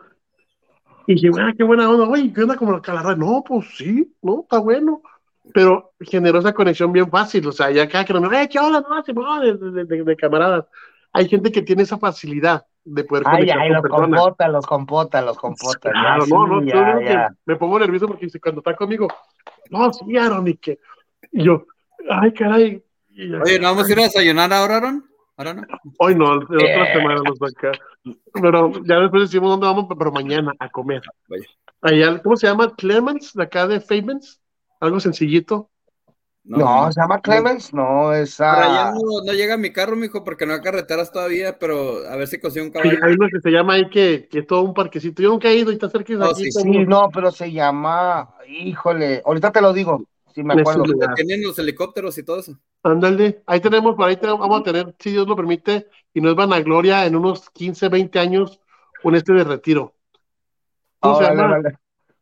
Y 1.06 1.16
dije, 1.16 1.28
ah, 1.38 1.52
qué 1.54 1.64
buena 1.64 1.90
onda, 1.90 2.08
oye, 2.08 2.32
¿qué 2.32 2.44
onda 2.44 2.56
como 2.56 2.72
la 2.72 2.80
calarra? 2.80 3.14
No, 3.14 3.44
pues 3.46 3.66
sí, 3.76 4.10
no, 4.22 4.40
está 4.40 4.56
bueno. 4.58 5.02
Pero 5.52 5.92
generó 6.00 6.38
esa 6.38 6.54
conexión 6.54 6.92
bien 6.92 7.10
fácil, 7.10 7.46
o 7.46 7.52
sea, 7.52 7.70
ya 7.70 7.82
acá 7.82 8.06
que 8.06 8.14
no 8.14 8.22
me, 8.22 8.42
eh, 8.42 8.48
¿qué 8.48 8.58
onda? 8.58 8.80
No, 8.80 9.02
sí, 9.04 9.12
no, 9.12 9.38
de, 9.38 9.52
de- 9.58 9.84
de- 9.84 10.02
de 10.04 10.16
camaradas. 10.16 10.64
Hay 11.12 11.28
gente 11.28 11.52
que 11.52 11.60
tiene 11.60 11.82
esa 11.82 11.98
facilidad 11.98 12.64
de 12.82 13.04
poder 13.04 13.24
Ay, 13.26 13.32
conectar 13.50 13.58
ay, 13.60 13.68
con 13.68 13.74
los 13.74 13.82
personas. 13.82 14.08
compota, 14.08 14.48
los 14.48 14.66
compota, 14.66 15.20
los 15.20 15.36
compota. 15.38 15.92
Claro, 15.92 16.24
Ya, 16.24 16.34
no, 16.34 16.46
sí, 16.46 16.50
no, 16.52 16.62
ya, 16.64 16.72
yo 16.74 16.84
digo 16.86 16.98
que 17.00 17.04
ya. 17.12 17.34
me 17.44 17.56
pongo 17.56 17.78
nervioso 17.78 18.06
porque 18.06 18.24
dice, 18.24 18.40
cuando 18.40 18.60
está 18.62 18.74
conmigo, 18.74 19.08
no, 19.68 19.92
sí, 19.92 20.16
Aaron, 20.16 20.48
y 20.48 20.54
que, 20.56 20.78
y 21.32 21.44
yo, 21.44 21.66
ay, 22.08 22.32
caray. 22.32 22.82
y 23.10 23.34
Oye, 23.34 23.58
¿no 23.58 23.68
vamos 23.68 23.86
a 23.86 23.92
ir 23.92 23.98
a 23.98 24.02
desayunar 24.04 24.50
ahora, 24.54 24.76
Aaron? 24.78 25.09
¿Ahora 25.40 25.54
no? 25.54 25.62
Hoy 25.98 26.14
no, 26.14 26.38
de 26.38 26.56
otra 26.58 26.92
semana 26.92 27.22
nos 27.24 27.38
va 27.38 27.48
acá. 27.48 27.72
Pero 28.34 28.72
ya 28.84 29.00
después 29.00 29.22
decimos 29.22 29.48
dónde 29.48 29.66
vamos, 29.66 29.86
pero 29.98 30.12
mañana 30.12 30.52
a 30.58 30.68
comer. 30.68 31.00
Vaya. 31.28 31.46
Allá, 31.80 32.22
¿cómo 32.22 32.36
se 32.36 32.46
llama? 32.46 32.74
Clemens, 32.76 33.32
de 33.32 33.42
acá 33.42 33.66
de 33.66 33.80
Famens. 33.80 34.38
Algo 34.80 35.00
sencillito. 35.00 35.70
No, 36.44 36.92
se 36.92 37.00
llama 37.00 37.20
Clemens, 37.22 37.72
no, 37.72 38.12
es 38.12 38.36
Por 38.36 38.46
allá 38.48 38.90
no, 38.92 39.24
no 39.24 39.32
llega 39.32 39.56
mi 39.56 39.72
carro, 39.72 39.96
mijo, 39.96 40.24
porque 40.24 40.44
no 40.44 40.52
hay 40.52 40.60
carreteras 40.60 41.10
todavía, 41.10 41.58
pero 41.58 42.06
a 42.06 42.16
ver 42.16 42.28
si 42.28 42.38
consigo 42.38 42.66
un 42.66 42.72
Sí, 42.72 42.78
caballo. 42.80 42.98
hay 43.02 43.12
uno 43.14 43.28
que 43.32 43.40
se 43.40 43.50
llama 43.50 43.74
ahí 43.74 43.88
que, 43.88 44.28
que 44.30 44.40
es 44.40 44.46
todo 44.46 44.62
un 44.62 44.74
parquecito. 44.74 45.22
Yo 45.22 45.30
nunca 45.30 45.48
he 45.48 45.56
ido 45.56 45.70
y 45.70 45.74
está 45.74 45.88
cerca 45.88 46.12
de 46.12 46.18
No, 46.18 46.26
aquí. 46.26 46.44
sí, 46.44 46.50
Sí, 46.50 46.70
no, 46.86 47.08
pero 47.14 47.30
se 47.30 47.50
llama, 47.50 48.34
híjole, 48.46 49.22
ahorita 49.24 49.52
te 49.52 49.62
lo 49.62 49.72
digo, 49.72 50.04
si 50.34 50.42
me 50.42 50.54
acuerdo. 50.54 50.84
Tienen 51.14 51.42
los 51.42 51.58
helicópteros 51.58 52.16
y 52.18 52.22
todo 52.22 52.40
eso. 52.40 52.58
Ándale, 52.82 53.42
ahí 53.46 53.60
tenemos, 53.60 53.94
por 53.94 54.08
ahí 54.08 54.16
tenemos- 54.16 54.40
vamos 54.40 54.60
a 54.60 54.64
tener, 54.64 54.94
si 54.98 55.10
Dios 55.10 55.26
lo 55.26 55.36
permite, 55.36 55.88
y 56.14 56.20
no 56.20 56.30
es 56.30 56.36
vanagloria, 56.36 57.06
en 57.06 57.16
unos 57.16 57.50
15, 57.50 57.88
20 57.88 58.18
años, 58.18 58.60
un 59.02 59.14
este 59.14 59.32
de 59.32 59.44
retiro. 59.44 59.94
Órale. 61.00 61.78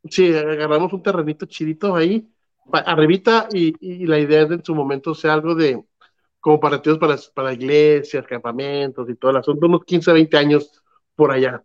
Sí, 0.09 0.35
agarramos 0.35 0.93
un 0.93 1.03
terrenito 1.03 1.47
chidito 1.47 1.95
ahí, 1.95 2.29
arribita, 2.73 3.49
y, 3.53 3.75
y 3.81 4.07
la 4.07 4.19
idea 4.19 4.43
es 4.43 4.49
de 4.49 4.55
en 4.57 4.65
su 4.65 4.75
momento 4.75 5.15
sea 5.15 5.35
algo 5.35 5.55
de, 5.55 5.83
como 6.41 6.61
para 6.61 6.81
para, 6.81 7.17
para 7.35 7.53
iglesias, 7.53 8.27
campamentos 8.27 9.09
y 9.11 9.15
todo 9.17 9.33
el 9.33 9.39
asunto, 9.39 9.67
unos 9.67 9.85
15, 9.85 10.13
20 10.13 10.37
años 10.37 10.83
por 11.15 11.33
allá. 11.33 11.63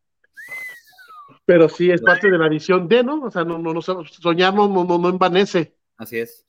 Pero 1.46 1.68
sí, 1.68 1.92
es 1.92 2.02
parte 2.02 2.32
de 2.32 2.38
la 2.38 2.48
visión 2.48 2.88
de, 2.88 3.04
¿no? 3.04 3.24
O 3.24 3.32
sea, 3.32 3.44
no, 3.44 3.58
no, 3.60 3.74
no, 3.74 3.82
soñar 3.82 4.54
no, 4.54 4.68
no, 4.68 4.84
no, 4.86 4.98
no 4.98 5.10
envanece. 5.10 5.76
Así 6.04 6.20
es. 6.20 6.46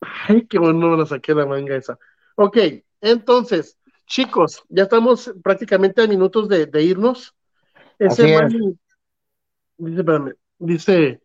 Ay, 0.00 0.46
qué 0.46 0.58
bueno, 0.58 0.88
me 0.88 0.96
la 0.96 1.06
saqué 1.06 1.34
la 1.34 1.44
manga 1.44 1.76
esa. 1.76 1.98
Ok, 2.36 2.56
entonces, 3.02 3.78
chicos, 4.06 4.64
ya 4.70 4.84
estamos 4.84 5.30
prácticamente 5.44 6.02
a 6.02 6.06
minutos 6.06 6.48
de, 6.48 6.64
de 6.64 6.82
irnos. 6.82 7.34
Ese 7.98 8.22
Así 8.24 8.32
es. 8.32 8.42
Manny, 8.42 8.78
dice, 9.76 10.00
espérame, 10.00 10.34
dice, 10.58 11.22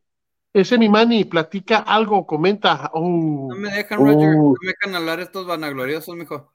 ese 0.53 0.77
mi 0.77 0.89
Manny 0.89 1.23
platica 1.23 1.79
algo, 1.79 2.27
comenta. 2.27 2.91
Oh, 2.93 3.47
No 3.49 3.55
me 3.55 3.71
dejan, 3.71 3.99
Roger. 3.99 4.35
Uh. 4.35 4.53
No 4.53 4.59
me 4.61 4.73
dejan 4.73 4.95
hablar 4.95 5.21
estos 5.21 5.47
vanagloriosos, 5.47 6.15
mijo. 6.15 6.53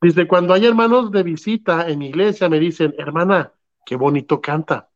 dice, 0.00 0.26
cuando 0.26 0.54
hay 0.54 0.64
hermanos 0.64 1.10
de 1.10 1.22
visita 1.22 1.86
en 1.86 1.98
mi 1.98 2.08
iglesia, 2.08 2.48
me 2.48 2.58
dicen, 2.58 2.94
hermana, 2.96 3.52
qué 3.84 3.96
bonito 3.96 4.40
canta, 4.40 4.88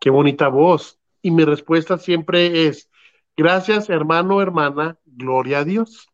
qué 0.00 0.10
bonita 0.10 0.48
voz. 0.48 0.98
Y 1.22 1.30
mi 1.30 1.44
respuesta 1.44 1.98
siempre 1.98 2.66
es, 2.66 2.90
gracias, 3.36 3.88
hermano, 3.90 4.40
hermana, 4.40 4.96
gloria 5.04 5.58
a 5.58 5.64
Dios. 5.64 6.08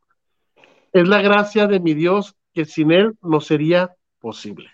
Es 0.92 1.08
la 1.08 1.22
gracia 1.22 1.66
de 1.66 1.80
mi 1.80 1.94
Dios 1.94 2.36
que 2.52 2.64
sin 2.64 2.92
él 2.92 3.16
no 3.22 3.40
sería 3.40 3.94
posible. 4.20 4.70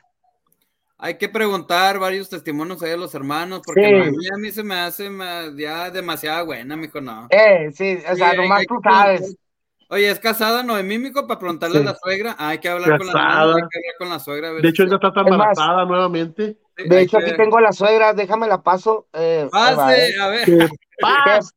Hay 1.00 1.16
que 1.16 1.28
preguntar 1.28 2.00
varios 2.00 2.28
testimonios 2.28 2.82
ahí 2.82 2.90
de 2.90 2.96
los 2.96 3.14
hermanos, 3.14 3.62
porque 3.64 4.12
Sí. 4.18 4.28
A 4.34 4.36
mí 4.38 4.50
se 4.50 4.64
me 4.64 4.74
hace 4.74 5.08
ya 5.56 5.90
demasiado 5.90 6.46
buena, 6.46 6.76
mijo, 6.76 7.00
no. 7.00 7.28
Eh, 7.30 7.70
sí, 7.72 7.98
o 8.10 8.16
sea, 8.16 8.32
Sí, 8.32 8.36
nomás 8.38 8.66
tú 8.66 8.80
sabes. 8.82 9.36
Oye, 9.90 10.10
¿es 10.10 10.18
casada 10.18 10.62
Noemí, 10.64 10.98
mijo, 10.98 11.26
para 11.26 11.38
preguntarle 11.38 11.76
Sí. 11.78 11.82
a 11.82 11.90
la 11.92 11.94
suegra? 11.94 12.36
Ah, 12.36 12.48
hay 12.48 12.58
que 12.58 12.68
hablar 12.68 12.98
con 12.98 13.06
la 13.06 13.12
hermana, 13.12 13.40
hay 13.42 13.46
que 13.46 13.78
hablar 13.78 13.94
con 13.98 14.08
la 14.08 14.18
suegra. 14.18 14.48
a 14.48 14.52
ver 14.52 14.62
De 14.62 14.68
si 14.68 14.74
hecho, 14.74 14.82
ella 14.82 14.96
está 14.96 15.12
tan 15.12 15.26
Es 15.28 15.30
más, 15.30 15.48
embarazada 15.50 15.84
nuevamente. 15.84 16.58
De 16.86 17.00
hecho, 17.02 17.18
que- 17.18 17.24
aquí 17.26 17.36
tengo 17.36 17.58
a 17.58 17.60
la 17.60 17.72
suegra, 17.72 18.12
déjame 18.14 18.46
la 18.46 18.62
paso. 18.62 19.06
Eh, 19.12 19.48
Pase, 19.50 20.10
eh. 20.10 20.20
a 20.20 20.28
ver. 20.28 20.44
Que 20.44 20.56
Que 20.58 20.68
pase 21.00 21.52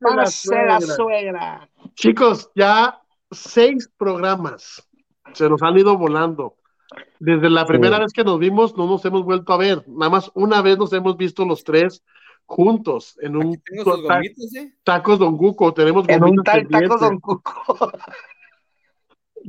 la 0.65 0.79
suegra. 0.81 1.69
Chicos, 1.95 2.49
ya 2.55 2.99
seis 3.31 3.89
programas 3.97 4.87
se 5.33 5.49
nos 5.49 5.61
han 5.63 5.77
ido 5.77 5.97
volando. 5.97 6.55
Desde 7.19 7.49
la 7.49 7.65
primera 7.65 7.99
vez 7.99 8.11
que 8.11 8.23
nos 8.23 8.37
vimos, 8.39 8.75
no 8.75 8.85
nos 8.87 9.03
hemos 9.05 9.23
vuelto 9.23 9.53
a 9.53 9.57
ver. 9.57 9.83
Nada 9.87 10.09
más 10.09 10.31
una 10.33 10.61
vez 10.61 10.77
nos 10.77 10.91
hemos 10.93 11.15
visto 11.17 11.45
los 11.45 11.63
tres 11.63 12.03
juntos 12.45 13.17
en 13.21 13.37
un 13.37 13.55
ta- 13.55 13.61
gomitas, 14.15 14.53
¿eh? 14.55 14.73
tacos 14.83 15.17
Don 15.19 15.37
Cuco. 15.37 15.73
Tenemos 15.73 16.07
En 16.09 16.21
un 16.23 16.35
tal 16.43 16.67
taco 16.67 16.69
pendientes. 16.69 16.99
Don 16.99 17.19
Cuco. 17.19 17.91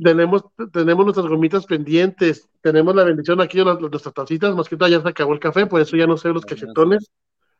tenemos, 0.01 0.43
tenemos 0.71 1.05
nuestras 1.05 1.27
gomitas 1.27 1.65
pendientes, 1.65 2.49
tenemos 2.61 2.95
la 2.95 3.03
bendición 3.03 3.41
aquí 3.41 3.57
de 3.57 3.65
nuestras 3.65 4.13
tacitas, 4.13 4.55
más 4.55 4.69
que 4.69 4.77
todo 4.77 4.89
ya 4.89 5.01
se 5.01 5.09
acabó 5.09 5.33
el 5.33 5.39
café, 5.39 5.65
por 5.65 5.81
eso 5.81 5.97
ya 5.97 6.07
no 6.07 6.17
sé 6.17 6.29
los 6.29 6.45
cachetones. 6.45 7.11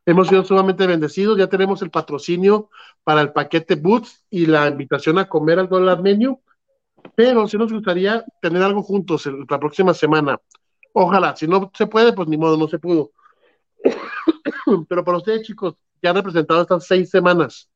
Hemos 0.06 0.28
sido 0.28 0.44
sumamente 0.44 0.86
bendecidos, 0.86 1.38
ya 1.38 1.48
tenemos 1.48 1.82
el 1.82 1.90
patrocinio 1.90 2.70
para 3.04 3.22
el 3.22 3.32
paquete 3.32 3.76
Boots 3.76 4.26
y 4.30 4.46
la 4.48 4.68
invitación 4.68 5.18
a 5.18 5.30
comer 5.30 5.60
al 5.60 5.70
dólar 5.70 6.02
menú, 6.02 6.42
pero 7.16 7.48
sí 7.48 7.58
nos 7.58 7.72
gustaría 7.72 8.24
tener 8.42 8.62
algo 8.64 8.84
juntos 8.84 9.26
la 9.50 9.60
próxima 9.60 9.94
semana. 9.94 10.40
Ojalá, 10.94 11.36
si 11.36 11.48
no 11.48 11.72
se 11.74 11.88
puede, 11.88 12.14
pues 12.14 12.28
ni 12.28 12.38
modo, 12.38 12.58
no 12.58 12.68
se 12.68 12.80
pudo. 12.80 13.12
Pero 14.88 15.04
para 15.04 15.18
ustedes, 15.18 15.42
chicos, 15.42 15.76
ya 16.02 16.12
han 16.12 16.18
representado 16.18 16.62
estas 16.62 16.86
seis 16.86 17.10
semanas. 17.10 17.70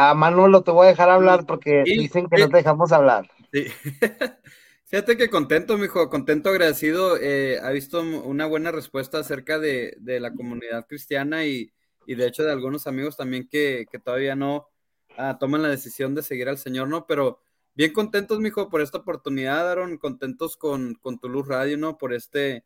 A 0.00 0.14
Manolo 0.14 0.62
te 0.62 0.70
voy 0.70 0.86
a 0.86 0.90
dejar 0.90 1.10
hablar 1.10 1.44
porque 1.46 1.82
Sí, 1.84 1.96
dicen 1.96 2.28
que 2.28 2.36
sí. 2.36 2.42
no 2.42 2.50
te 2.50 2.58
dejamos 2.58 2.92
hablar. 2.92 3.28
Sí. 3.52 3.66
Fíjate 4.84 5.16
que 5.16 5.28
contento, 5.28 5.76
mijo, 5.76 6.08
contento, 6.08 6.48
agradecido. 6.50 7.16
eh, 7.20 7.58
ha 7.62 7.70
visto 7.70 8.00
una 8.00 8.46
buena 8.46 8.70
respuesta 8.72 9.18
acerca 9.18 9.58
de, 9.58 9.96
de 9.98 10.20
la 10.20 10.32
comunidad 10.34 10.86
cristiana 10.86 11.44
y, 11.46 11.72
y 12.06 12.14
de 12.14 12.26
hecho 12.26 12.44
de 12.44 12.52
algunos 12.52 12.86
amigos 12.86 13.16
también 13.16 13.48
que, 13.48 13.86
que 13.90 13.98
todavía 13.98 14.34
no 14.36 14.68
ah, 15.16 15.36
toman 15.38 15.62
la 15.62 15.68
decisión 15.68 16.14
de 16.14 16.22
seguir 16.22 16.48
al 16.48 16.58
Señor, 16.58 16.88
¿no? 16.88 17.06
Pero 17.06 17.40
bien 17.74 17.92
contentos, 17.92 18.38
mijo, 18.40 18.70
por 18.70 18.80
esta 18.80 18.98
oportunidad, 18.98 19.70
Aaron, 19.70 19.98
contentos 19.98 20.56
con, 20.56 20.94
con 20.94 21.18
tu 21.18 21.28
luz 21.28 21.48
radio, 21.48 21.76
¿no? 21.76 21.98
Por 21.98 22.14
este, 22.14 22.64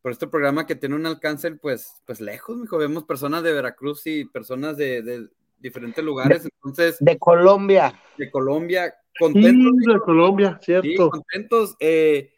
por 0.00 0.10
este 0.10 0.26
programa 0.26 0.66
que 0.66 0.74
tiene 0.74 0.96
un 0.96 1.06
alcance, 1.06 1.50
pues, 1.52 2.02
pues 2.06 2.20
lejos, 2.20 2.56
mijo. 2.56 2.78
Vemos 2.78 3.04
personas 3.04 3.42
de 3.44 3.52
Veracruz 3.52 4.06
y 4.06 4.24
personas 4.24 4.76
de, 4.76 5.02
de 5.02 5.28
diferentes 5.62 6.04
lugares, 6.04 6.44
entonces, 6.44 6.96
De 7.00 7.18
Colombia. 7.18 7.94
de 8.18 8.30
Colombia, 8.30 8.94
Sí, 9.14 9.18
contentos, 9.18 9.72
de 9.94 10.00
Colombia, 10.00 10.58
Sí, 10.60 10.66
cierto. 10.66 11.10
contentos. 11.10 11.76
eh, 11.80 12.32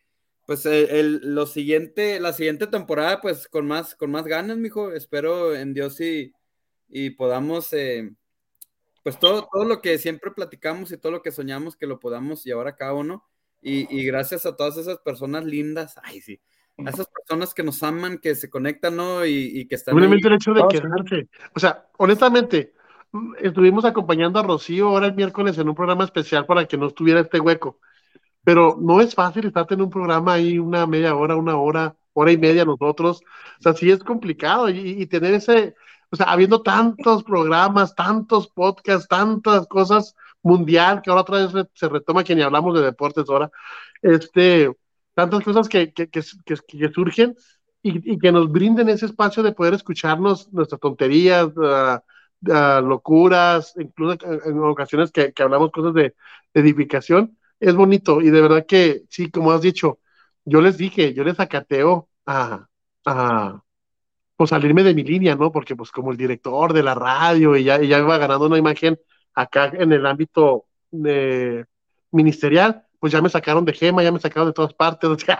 pues 0.46 0.66
el, 0.66 0.90
el- 0.90 1.34
lo 1.34 1.46
siguiente, 1.46 2.20
la 2.20 2.32
siguiente 2.34 2.66
temporada, 2.66 3.20
pues 3.22 3.48
con 3.48 3.66
más, 3.66 3.94
con 3.94 4.10
más 4.10 4.24
ganas, 4.26 4.58
mijo. 4.58 4.92
Espero 4.92 5.54
en 5.54 5.72
Dios 5.72 5.98
y, 6.00 6.34
y 6.88 7.10
podamos, 7.10 7.72
eh, 7.72 8.10
pues 9.02 9.18
todo, 9.18 9.48
todo 9.50 9.64
lo 9.64 9.80
que 9.80 9.96
siempre 9.98 10.30
platicamos 10.32 10.92
y 10.92 10.98
todo 10.98 11.12
lo 11.12 11.22
que 11.22 11.32
soñamos 11.32 11.76
que 11.76 11.86
lo 11.86 11.98
podamos 11.98 12.44
llevar 12.44 12.66
a 12.68 12.76
cabo, 12.76 13.02
¿no? 13.04 13.24
Y, 13.62 13.86
y 13.98 14.04
gracias 14.04 14.44
a 14.44 14.54
todas 14.54 14.76
esas 14.76 14.98
personas 14.98 15.46
lindas, 15.46 15.94
ay, 16.02 16.20
sí, 16.20 16.38
a 16.84 16.90
esas 16.90 17.06
personas 17.06 17.54
que 17.54 17.62
nos 17.62 17.82
aman, 17.82 18.18
que 18.18 18.34
se 18.34 18.50
conectan, 18.50 18.96
¿no? 18.96 19.24
Y, 19.24 19.32
y 19.60 19.66
que 19.66 19.76
están. 19.76 19.92
Simplemente 19.94 20.28
el 20.28 20.34
hecho 20.34 20.52
de 20.52 20.60
sí. 20.60 20.66
quedarse. 20.68 21.28
O 21.54 21.60
sea, 21.60 21.86
honestamente, 21.96 22.74
estuvimos 23.40 23.84
acompañando 23.84 24.38
a 24.38 24.42
Rocío 24.42 24.88
ahora 24.88 25.06
el 25.06 25.14
miércoles 25.14 25.58
en 25.58 25.68
un 25.68 25.74
programa 25.74 26.04
especial 26.04 26.46
para 26.46 26.66
que 26.66 26.76
no 26.76 26.86
estuviera 26.88 27.20
este 27.20 27.40
hueco. 27.40 27.78
Pero 28.44 28.78
no 28.80 29.00
es 29.00 29.14
fácil 29.14 29.46
estar 29.46 29.66
en 29.70 29.82
un 29.82 29.90
programa 29.90 30.34
ahí 30.34 30.58
una 30.58 30.86
media 30.86 31.14
hora, 31.16 31.36
una 31.36 31.56
hora, 31.58 31.96
hora 32.14 32.32
y 32.32 32.38
media 32.38 32.64
nosotros. 32.64 33.22
O 33.60 33.62
sea, 33.62 33.74
sí 33.74 33.90
es 33.90 34.04
complicado 34.04 34.68
y, 34.70 35.02
y 35.02 35.06
tener 35.06 35.34
ese, 35.34 35.74
o 36.10 36.16
sea, 36.16 36.26
habiendo 36.32 36.62
tantos 36.62 37.24
programas, 37.24 37.94
tantos 37.94 38.48
podcasts, 38.48 39.08
tantas 39.08 39.66
cosas 39.68 40.16
mundial, 40.42 41.02
que 41.02 41.10
ahora 41.10 41.22
otra 41.22 41.46
vez 41.46 41.68
se 41.74 41.88
retoma 41.88 42.24
que 42.24 42.34
ni 42.34 42.42
hablamos 42.42 42.74
de 42.78 42.84
deportes 42.84 43.26
ahora, 43.28 43.50
este, 44.02 44.70
tantas 45.14 45.42
cosas 45.44 45.68
que, 45.68 45.92
que, 45.92 46.08
que, 46.08 46.22
que- 46.44 46.88
surgen 46.92 47.36
y, 47.82 48.12
y 48.14 48.18
que 48.18 48.32
nos 48.32 48.50
brinden 48.50 48.88
ese 48.88 49.06
espacio 49.06 49.42
de 49.42 49.52
poder 49.52 49.74
escucharnos 49.74 50.52
nuestras 50.52 50.80
tonterías, 50.80 51.48
ah, 51.62 52.02
ah, 52.52 52.80
locuras, 52.84 53.74
incluso 53.78 54.18
en, 54.46 54.58
ocasiones 54.60 55.12
que, 55.12 55.32
que 55.32 55.42
hablamos 55.42 55.70
cosas 55.70 55.94
de, 55.94 56.14
edificación, 56.54 57.36
es 57.60 57.74
bonito 57.74 58.20
y 58.20 58.30
de 58.30 58.40
verdad 58.40 58.66
que 58.66 59.02
sí, 59.10 59.30
como 59.30 59.52
has 59.52 59.60
dicho, 59.60 59.98
yo 60.44 60.60
les 60.60 60.76
dije, 60.78 61.14
yo 61.14 61.24
les 61.24 61.40
acateo 61.40 62.08
a, 62.26 62.68
a 63.06 63.62
pues 64.36 64.50
salirme 64.50 64.82
de 64.82 64.94
mi 64.94 65.04
línea, 65.04 65.36
¿no? 65.36 65.52
Porque 65.52 65.76
pues 65.76 65.90
como 65.90 66.10
el 66.12 66.16
director 66.16 66.72
de 66.72 66.82
la 66.82 66.94
radio 66.94 67.56
y 67.56 67.64
ya, 67.64 67.82
y 67.82 67.88
ya 67.88 67.98
iba 67.98 68.18
ganando 68.18 68.46
una 68.46 68.58
imagen 68.58 68.98
acá 69.34 69.66
en 69.74 69.92
el 69.92 70.06
ámbito 70.06 70.66
de- 70.90 71.66
ministerial, 72.10 72.84
pues 73.04 73.12
ya 73.12 73.20
me 73.20 73.28
sacaron 73.28 73.66
de 73.66 73.74
Gema, 73.74 74.02
ya 74.02 74.10
me 74.12 74.18
sacaron 74.18 74.48
de 74.48 74.54
todas 74.54 74.72
partes. 74.72 75.10
o 75.10 75.18
sea, 75.18 75.34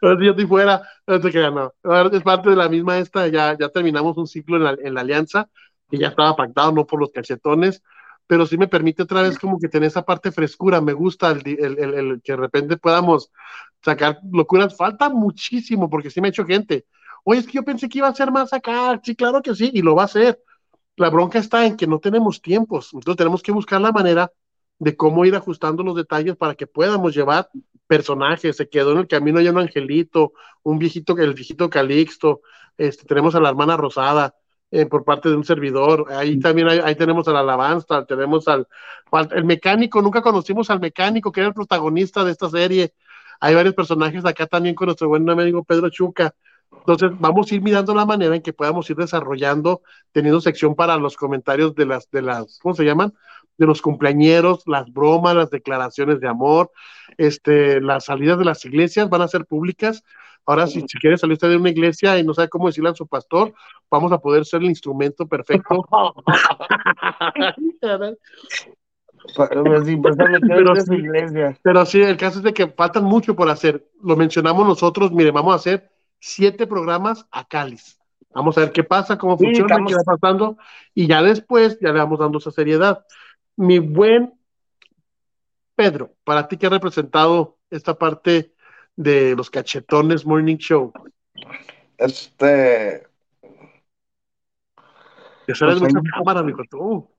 yo 0.00 0.30
estoy 0.30 0.46
fuera, 0.46 0.82
no 1.06 1.20
te 1.20 1.30
creas, 1.30 1.52
no. 1.52 1.72
Es 2.12 2.22
parte 2.22 2.50
de 2.50 2.56
la 2.56 2.68
misma 2.68 2.98
esta, 2.98 3.28
ya, 3.28 3.56
ya 3.58 3.68
terminamos 3.68 4.16
un 4.16 4.26
ciclo 4.26 4.56
en 4.56 4.64
la, 4.64 4.76
en 4.82 4.94
la 4.94 5.00
alianza, 5.02 5.48
que 5.90 5.98
ya 5.98 6.08
estaba 6.08 6.36
pactado, 6.36 6.72
no 6.72 6.86
por 6.86 7.00
los 7.00 7.10
cachetones, 7.12 7.82
pero 8.26 8.46
sí 8.46 8.56
me 8.58 8.68
permite 8.68 9.02
otra 9.02 9.22
vez 9.22 9.38
como 9.38 9.58
que 9.60 9.68
tener 9.68 9.88
esa 9.88 10.02
parte 10.02 10.32
frescura, 10.32 10.80
me 10.80 10.92
gusta 10.92 11.30
el, 11.30 11.42
el, 11.46 11.78
el- 11.78 11.94
el 11.94 12.22
que 12.22 12.32
de 12.32 12.36
repente 12.38 12.76
podamos 12.78 13.30
sacar 13.84 14.20
locuras, 14.32 14.76
falta 14.76 15.08
muchísimo, 15.10 15.88
porque 15.90 16.10
sí 16.10 16.20
me 16.20 16.28
ha 16.28 16.30
hecho 16.30 16.44
gente, 16.46 16.86
oye, 17.24 17.40
es 17.40 17.46
que 17.46 17.52
yo 17.54 17.64
pensé 17.64 17.88
que 17.88 17.98
iba 17.98 18.08
a 18.08 18.14
ser 18.14 18.30
más 18.32 18.52
acá, 18.52 19.00
sí, 19.02 19.14
claro 19.16 19.42
que 19.42 19.54
sí, 19.54 19.70
y 19.72 19.82
lo 19.82 19.94
va 19.94 20.02
a 20.02 20.04
hacer, 20.06 20.40
la 20.96 21.10
bronca 21.10 21.38
está 21.38 21.66
en 21.66 21.76
que 21.76 21.86
no 21.86 22.00
tenemos 22.00 22.42
tiempos, 22.42 22.90
entonces 22.92 23.16
tenemos 23.18 23.42
que 23.42 23.52
buscar 23.52 23.80
la 23.80 23.92
manera 23.92 24.32
de 24.78 24.96
cómo 24.96 25.24
ir 25.24 25.34
ajustando 25.34 25.82
los 25.82 25.96
detalles 25.96 26.36
para 26.36 26.54
que 26.54 26.66
podamos 26.66 27.14
llevar 27.14 27.50
personajes. 27.86 28.56
Se 28.56 28.68
quedó 28.68 28.92
en 28.92 28.98
el 28.98 29.08
camino 29.08 29.40
ya 29.40 29.50
un 29.50 29.58
angelito, 29.58 30.32
un 30.62 30.78
viejito, 30.78 31.16
el 31.18 31.34
viejito 31.34 31.70
Calixto, 31.70 32.42
este, 32.76 33.04
tenemos 33.06 33.34
a 33.34 33.40
la 33.40 33.48
hermana 33.48 33.76
Rosada 33.76 34.34
eh, 34.70 34.86
por 34.86 35.04
parte 35.04 35.28
de 35.28 35.36
un 35.36 35.44
servidor, 35.44 36.06
ahí 36.10 36.38
también 36.38 36.68
ahí 36.68 36.94
tenemos 36.94 37.26
a 37.26 37.32
la 37.32 37.40
alabanza, 37.40 38.04
tenemos 38.04 38.46
al, 38.48 38.68
al, 39.10 39.28
el 39.32 39.44
mecánico, 39.44 40.02
nunca 40.02 40.20
conocimos 40.20 40.68
al 40.70 40.78
mecánico 40.78 41.32
que 41.32 41.40
era 41.40 41.48
el 41.48 41.54
protagonista 41.54 42.22
de 42.22 42.32
esta 42.32 42.50
serie. 42.50 42.92
Hay 43.40 43.54
varios 43.54 43.74
personajes 43.74 44.24
acá 44.24 44.46
también 44.46 44.74
con 44.74 44.86
nuestro 44.86 45.08
buen 45.08 45.28
amigo 45.28 45.64
Pedro 45.64 45.88
Chuca. 45.90 46.34
Entonces, 46.70 47.10
vamos 47.18 47.50
a 47.50 47.54
ir 47.54 47.62
mirando 47.62 47.94
la 47.94 48.04
manera 48.04 48.36
en 48.36 48.42
que 48.42 48.52
podamos 48.52 48.88
ir 48.90 48.96
desarrollando, 48.96 49.82
teniendo 50.12 50.40
sección 50.40 50.74
para 50.74 50.96
los 50.98 51.16
comentarios 51.16 51.74
de 51.74 51.86
las, 51.86 52.10
de 52.10 52.22
las, 52.22 52.58
¿cómo 52.58 52.74
se 52.74 52.84
llaman? 52.84 53.14
De 53.58 53.66
los 53.66 53.82
cumpleañeros, 53.82 54.62
las 54.66 54.90
bromas, 54.92 55.34
las 55.36 55.50
declaraciones 55.50 56.20
de 56.20 56.28
amor, 56.28 56.70
este, 57.16 57.80
las 57.80 58.04
salidas 58.06 58.38
de 58.38 58.44
las 58.44 58.64
iglesias 58.64 59.08
van 59.10 59.22
a 59.22 59.28
ser 59.28 59.44
públicas. 59.44 60.02
Ahora, 60.46 60.66
si, 60.66 60.80
si 60.88 60.98
quiere 60.98 61.18
salir 61.18 61.34
usted 61.34 61.50
de 61.50 61.56
una 61.56 61.68
iglesia 61.68 62.18
y 62.18 62.24
no 62.24 62.32
sabe 62.32 62.48
cómo 62.48 62.68
decirle 62.68 62.88
a 62.90 62.94
su 62.94 63.06
pastor, 63.06 63.52
vamos 63.90 64.12
a 64.12 64.18
poder 64.18 64.46
ser 64.46 64.62
el 64.62 64.68
instrumento 64.68 65.26
perfecto. 65.26 65.84
Pero 69.36 69.84
sí, 69.84 69.96
pues, 69.96 70.16
pero, 70.40 70.76
sí, 70.76 70.94
iglesia. 70.94 71.58
pero 71.62 71.86
sí, 71.86 72.00
el 72.00 72.16
caso 72.16 72.38
es 72.38 72.44
de 72.44 72.54
que 72.54 72.68
faltan 72.68 73.04
mucho 73.04 73.36
por 73.36 73.50
hacer. 73.50 73.86
Lo 74.02 74.16
mencionamos 74.16 74.66
nosotros, 74.66 75.12
mire, 75.12 75.30
vamos 75.30 75.52
a 75.52 75.56
hacer 75.56 75.90
siete 76.18 76.66
programas 76.66 77.26
a 77.30 77.46
Cáliz. 77.46 77.98
Vamos 78.34 78.56
a 78.56 78.62
ver 78.62 78.72
qué 78.72 78.84
pasa, 78.84 79.18
cómo 79.18 79.36
Sí, 79.36 79.44
funciona, 79.44 79.74
estamos- 79.74 79.92
qué 79.92 79.96
va 79.96 80.16
pasando, 80.16 80.56
y 80.94 81.06
ya 81.06 81.22
después 81.22 81.78
ya 81.80 81.92
le 81.92 81.98
vamos 81.98 82.18
dando 82.18 82.38
esa 82.38 82.50
seriedad. 82.50 83.04
Mi 83.58 83.80
buen 83.80 84.32
Pedro, 85.74 86.14
para 86.22 86.46
ti 86.46 86.56
que 86.56 86.66
ha 86.66 86.70
representado 86.70 87.58
esta 87.70 87.98
parte 87.98 88.54
de 88.94 89.34
los 89.34 89.50
cachetones 89.50 90.24
Morning 90.24 90.58
Show, 90.58 90.92
Este, 91.96 93.04
que 95.44 95.54
sales 95.56 95.80
Pues 95.80 95.92
ahí- 95.96 96.02
cámara, 96.14 96.44
mijo, 96.44 96.62
tú. 96.70 97.10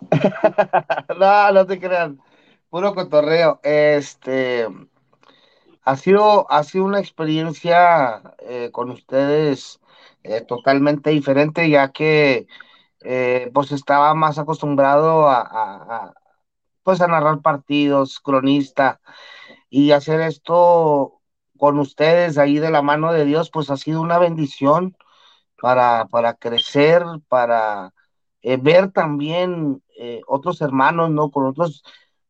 no, 1.18 1.52
no 1.52 1.66
te 1.66 1.78
crean, 1.78 2.18
puro 2.70 2.94
cotorreo. 2.94 3.60
Este, 3.62 4.66
ha 5.82 5.96
sido, 5.96 6.50
ha 6.50 6.64
sido 6.64 6.86
una 6.86 6.98
experiencia 6.98 8.22
eh, 8.38 8.70
con 8.72 8.88
ustedes 8.90 9.80
eh, 10.22 10.40
totalmente 10.40 11.10
diferente, 11.10 11.68
ya 11.68 11.92
que 11.92 12.46
eh, 13.04 13.50
pues 13.54 13.72
estaba 13.72 14.14
más 14.14 14.38
acostumbrado 14.38 15.28
a, 15.28 16.14
pues 16.82 17.00
a 17.00 17.06
narrar 17.06 17.40
partidos, 17.42 18.20
cronista, 18.20 19.00
y 19.70 19.92
hacer 19.92 20.20
esto 20.20 21.20
con 21.58 21.78
ustedes 21.78 22.38
ahí 22.38 22.58
de 22.58 22.70
la 22.70 22.82
mano 22.82 23.12
de 23.12 23.24
Dios, 23.24 23.50
pues 23.50 23.70
ha 23.70 23.76
sido 23.76 24.00
una 24.00 24.18
bendición 24.18 24.96
para, 25.60 26.06
para 26.06 26.34
crecer, 26.34 27.04
para 27.28 27.94
eh, 28.42 28.56
ver 28.56 28.90
también 28.92 29.82
eh, 29.98 30.20
otros 30.26 30.60
hermanos, 30.60 31.10
¿no? 31.10 31.30
Con 31.30 31.46
otros 31.46 31.84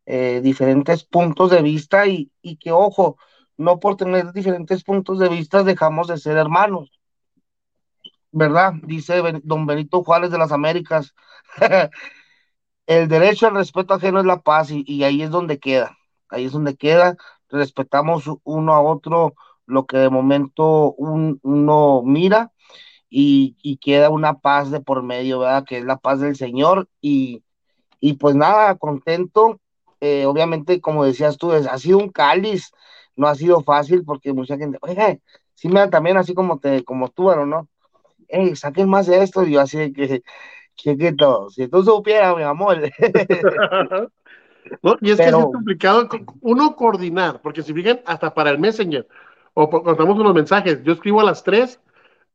eh, 0.07 0.41
diferentes 0.43 1.05
puntos 1.05 1.51
de 1.51 1.63
vista 1.63 2.07
y, 2.07 2.31
y 2.43 2.57
que, 2.57 2.73
ojo, 2.73 3.17
no 3.57 3.81
por 3.81 3.97
tener 3.97 4.33
diferentes 4.33 4.85
puntos 4.85 5.19
de 5.19 5.29
vista 5.29 5.63
dejamos 5.63 6.09
de 6.09 6.19
ser 6.19 6.37
hermanos, 6.37 7.01
¿verdad? 8.33 8.75
Dice 8.85 9.21
don 9.45 9.67
Benito 9.67 10.03
Juárez 10.05 10.31
de 10.31 10.39
las 10.39 10.53
Américas, 10.53 11.15
el 12.87 13.09
derecho 13.09 13.47
al 13.47 13.55
respeto 13.55 13.95
ajeno 13.95 14.21
es 14.21 14.27
la 14.27 14.41
paz 14.41 14.71
y, 14.71 15.05
ahí 15.05 15.23
es 15.23 15.31
donde 15.31 15.59
queda, 15.59 15.97
ahí 16.29 16.45
es 16.47 16.53
donde 16.53 16.77
queda, 16.77 17.17
respetamos 17.49 18.25
uno 18.45 18.75
a 18.75 18.83
otro 18.83 19.35
lo 19.67 19.87
que 19.87 19.97
de 19.99 20.11
momento 20.11 20.93
un- 20.95 21.39
uno 21.43 22.03
mira 22.05 22.53
y, 23.11 23.57
y 23.63 23.79
queda 23.79 24.11
una 24.11 24.41
paz 24.41 24.71
de 24.71 24.81
por 24.81 25.03
medio, 25.03 25.41
¿verdad? 25.41 25.65
Que 25.67 25.79
es 25.79 25.85
la 25.85 25.99
paz 25.99 26.21
del 26.21 26.37
Señor 26.37 26.89
y, 27.01 27.45
y 28.01 28.15
pues 28.15 28.35
nada, 28.37 28.77
contento. 28.77 29.61
Eh, 30.01 30.27
obviamente, 30.27 30.81
como 30.81 31.05
decías 31.05 31.37
tú, 31.39 31.53
es- 31.53 31.67
ha 31.67 31.79
sido 31.79 31.99
un 31.99 32.11
cáliz, 32.11 32.73
no 33.17 33.27
ha 33.29 33.35
sido 33.35 33.63
fácil 33.63 34.05
porque 34.05 34.33
mucha 34.33 34.57
gente, 34.59 34.79
oye, 34.83 35.23
sí 35.55 35.69
me 35.69 35.87
también 35.89 36.17
así 36.17 36.35
como 36.35 36.59
te, 36.59 36.85
como 36.85 37.09
tú, 37.09 37.31
no, 37.47 37.69
hey, 38.33 38.57
saquen 38.57 38.89
más 38.89 39.07
de 39.07 39.23
esto, 39.23 39.45
y 39.45 39.53
yo 39.53 39.61
así 39.61 39.79
de 39.79 39.93
que, 39.93 40.23
chiquito, 40.75 41.51
si 41.51 41.69
tú 41.69 41.85
supieras, 41.85 42.37
mi 42.37 42.43
amor, 42.43 42.79
¿no? 44.83 44.97
Y 45.01 45.11
es 45.11 45.19
que 45.19 45.25
Pero- 45.25 45.39
es 45.39 45.45
complicado 45.47 46.09
co- 46.09 46.19
uno 46.41 46.77
coordinar, 46.77 47.41
porque 47.43 47.63
si 47.63 47.73
fijan, 47.75 48.01
hasta 48.07 48.33
para 48.35 48.51
el 48.51 48.59
Messenger, 48.59 49.07
o 49.55 49.91
estamos 49.91 50.19
unos 50.19 50.35
mensajes, 50.35 50.83
yo 50.83 50.93
escribo 50.95 51.21
a 51.21 51.25
las 51.25 51.43
3 51.45 51.81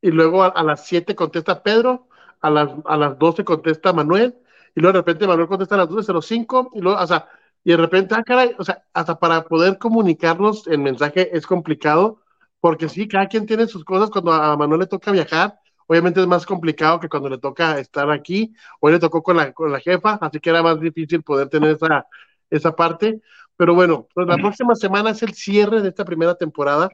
y 0.01 0.11
luego 0.11 0.43
a, 0.43 0.47
a 0.49 0.63
las 0.63 0.85
7 0.85 1.15
contesta 1.15 1.63
Pedro, 1.63 2.07
a 2.41 2.49
las, 2.49 2.69
a 2.85 2.97
las 2.97 3.17
12 3.17 3.43
contesta 3.43 3.93
Manuel, 3.93 4.35
y 4.75 4.81
luego 4.81 4.93
de 4.93 4.99
repente 4.99 5.27
Manuel 5.27 5.47
contesta 5.47 5.75
a 5.75 5.79
las 5.79 5.89
12.05, 5.89 6.69
y 6.73 6.81
luego, 6.81 6.99
o 7.01 7.07
sea, 7.07 7.27
y 7.63 7.71
de 7.71 7.77
repente, 7.77 8.15
ah, 8.15 8.23
caray, 8.23 8.55
o 8.59 8.63
sea, 8.63 8.83
hasta 8.93 9.17
para 9.19 9.43
poder 9.45 9.77
comunicarnos 9.79 10.67
en 10.67 10.83
mensaje 10.83 11.35
es 11.35 11.47
complicado, 11.47 12.21
porque 12.59 12.87
sí, 12.89 13.07
cada 13.07 13.27
quien 13.27 13.45
tiene 13.45 13.67
sus 13.67 13.83
cosas, 13.83 14.09
cuando 14.09 14.31
a 14.33 14.55
Manuel 14.55 14.81
le 14.81 14.87
toca 14.87 15.11
viajar, 15.11 15.59
obviamente 15.87 16.21
es 16.21 16.27
más 16.27 16.45
complicado 16.45 16.99
que 16.99 17.09
cuando 17.09 17.29
le 17.29 17.37
toca 17.37 17.79
estar 17.79 18.11
aquí, 18.11 18.53
hoy 18.79 18.91
le 18.91 18.99
tocó 18.99 19.23
con 19.23 19.37
la, 19.37 19.53
con 19.53 19.71
la 19.71 19.79
jefa, 19.79 20.19
así 20.21 20.39
que 20.39 20.49
era 20.49 20.61
más 20.61 20.79
difícil 20.79 21.23
poder 21.23 21.49
tener 21.49 21.71
esa, 21.71 22.05
esa 22.49 22.75
parte. 22.75 23.21
Pero 23.55 23.73
bueno, 23.73 24.07
pues 24.13 24.27
la 24.27 24.37
próxima 24.37 24.75
semana 24.75 25.09
es 25.09 25.23
el 25.23 25.33
cierre 25.33 25.81
de 25.81 25.89
esta 25.89 26.05
primera 26.05 26.35
temporada. 26.35 26.89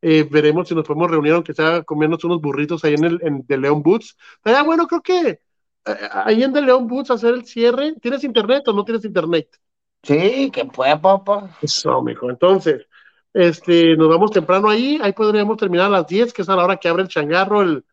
Eh, 0.00 0.28
veremos 0.30 0.68
si 0.68 0.74
nos 0.74 0.86
podemos 0.86 1.10
reunir, 1.10 1.32
aunque 1.32 1.54
sea 1.54 1.82
comernos 1.82 2.22
unos 2.24 2.40
burritos 2.40 2.84
ahí 2.84 2.94
en 2.94 3.04
el 3.04 3.20
en 3.22 3.44
The 3.46 3.58
Leon 3.58 3.82
Boots. 3.82 4.16
Estaría 4.36 4.62
bueno, 4.62 4.86
creo 4.86 5.02
que 5.02 5.28
eh, 5.86 6.08
ahí 6.12 6.42
en 6.42 6.52
The 6.52 6.62
Leon 6.62 6.86
Boots 6.86 7.10
hacer 7.10 7.34
el 7.34 7.44
cierre. 7.46 7.94
¿Tienes 8.00 8.22
internet 8.22 8.62
o 8.68 8.72
no 8.72 8.84
tienes 8.84 9.04
internet? 9.04 9.48
sí, 10.02 10.50
que 10.50 10.66
pueda, 10.66 11.00
papá. 11.00 11.56
Eso, 11.62 12.02
mijo. 12.02 12.30
Entonces, 12.30 12.86
este, 13.32 13.96
nos 13.96 14.08
vamos 14.08 14.30
temprano 14.30 14.68
ahí. 14.68 14.98
Ahí 15.02 15.12
podríamos 15.12 15.56
terminar 15.56 15.86
a 15.86 15.88
las 15.88 16.06
10, 16.06 16.32
que 16.32 16.42
es 16.42 16.48
a 16.48 16.54
la 16.54 16.64
hora 16.64 16.76
que 16.76 16.88
abre 16.88 17.02
el 17.02 17.08
changarro, 17.08 17.62
el, 17.62 17.84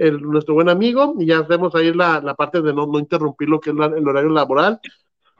el- 0.00 0.22
nuestro 0.22 0.54
buen 0.54 0.68
amigo, 0.68 1.14
y 1.18 1.26
ya 1.26 1.40
hacemos 1.40 1.74
ahí 1.74 1.92
la, 1.92 2.20
la 2.20 2.34
parte 2.34 2.60
de 2.62 2.72
no, 2.72 2.86
no 2.86 2.98
interrumpir 2.98 3.48
lo 3.48 3.60
que 3.60 3.70
es 3.70 3.76
la- 3.76 3.86
el 3.86 4.06
horario 4.08 4.30
laboral, 4.30 4.80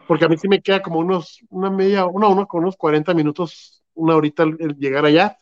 porque 0.07 0.25
a 0.25 0.29
mí 0.29 0.37
sí 0.37 0.49
me 0.49 0.61
queda 0.63 0.83
como 0.83 0.99
unos, 1.01 1.41
una 1.51 1.71
media, 1.71 2.07
una, 2.07 2.29
una, 2.29 2.47
con 2.47 2.63
unos 2.63 2.77
40 2.77 3.15
minutos, 3.15 3.83
una 3.95 4.17
horita 4.17 4.43
el, 4.45 4.57
el 4.61 4.77
llegar 4.77 5.05
allá. 5.05 5.37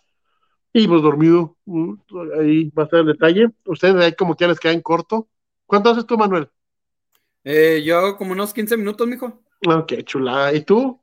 Y 0.72 0.86
pues 0.86 1.02
dormido, 1.02 1.56
mm, 1.64 1.94
ahí 2.38 2.70
va 2.70 2.82
a 2.82 2.84
estar 2.84 3.00
el 3.00 3.06
detalle. 3.06 3.48
Ustedes 3.64 3.96
ahí 3.96 4.12
como 4.14 4.34
que 4.36 4.44
ya 4.44 4.48
les 4.48 4.60
quedan 4.60 4.82
corto. 4.82 5.26
¿Cuánto 5.66 5.90
haces 5.90 6.06
tú, 6.06 6.16
Manuel? 6.18 6.48
Eh, 7.42 7.82
yo 7.84 7.98
hago 7.98 8.16
como 8.18 8.32
unos 8.32 8.52
15 8.52 8.76
minutos, 8.76 9.08
mijo. 9.08 9.40
Ah, 9.66 9.84
qué 9.88 10.04
chulada. 10.04 10.52
¿Y 10.52 10.62
tú? 10.64 11.00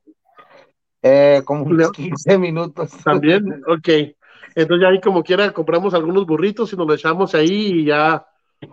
Eh, 1.02 1.42
como 1.44 1.64
unos 1.64 1.76
Leo. 1.78 1.92
15 1.92 2.38
minutos. 2.38 2.92
También, 3.04 3.62
ok. 3.66 4.15
Entonces 4.56 4.88
ahí 4.88 5.00
como 5.00 5.22
quiera 5.22 5.52
compramos 5.52 5.94
algunos 5.94 6.26
burritos 6.26 6.72
y 6.72 6.76
nos 6.76 6.88
lo 6.88 6.94
echamos 6.94 7.34
ahí 7.36 7.80
y 7.80 7.84
ya 7.84 8.26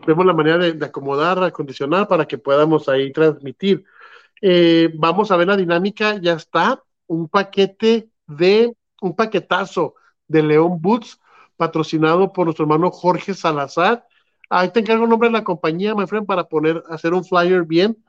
vemos 0.08 0.26
la 0.26 0.34
manera 0.34 0.58
de, 0.58 0.74
de 0.74 0.86
acomodar, 0.86 1.44
acondicionar 1.44 2.08
para 2.08 2.26
que 2.26 2.40
podamos 2.40 2.90
ahí 2.90 3.12
transmitir. 3.12 3.86
Eh, 4.46 4.92
vamos 4.96 5.32
a 5.32 5.38
ver 5.38 5.48
la 5.48 5.56
dinámica, 5.56 6.18
ya 6.22 6.34
está, 6.34 6.84
un 7.08 7.30
paquete 7.30 8.10
de, 8.28 8.76
un 9.02 9.16
paquetazo 9.16 9.96
de 10.28 10.44
León 10.44 10.82
Boots 10.82 11.18
patrocinado 11.56 12.34
por 12.34 12.48
nuestro 12.48 12.64
hermano 12.64 12.92
Jorge 12.92 13.34
Salazar. 13.34 14.06
Ahí 14.50 14.70
te 14.72 14.82
encargo 14.82 15.06
el 15.06 15.10
nombre 15.10 15.30
de 15.30 15.34
la 15.34 15.46
compañía, 15.46 15.96
my 15.96 16.08
friend, 16.08 16.26
para 16.26 16.44
poner, 16.44 16.84
hacer 16.90 17.14
un 17.14 17.24
flyer 17.24 17.64
bien. 17.64 18.04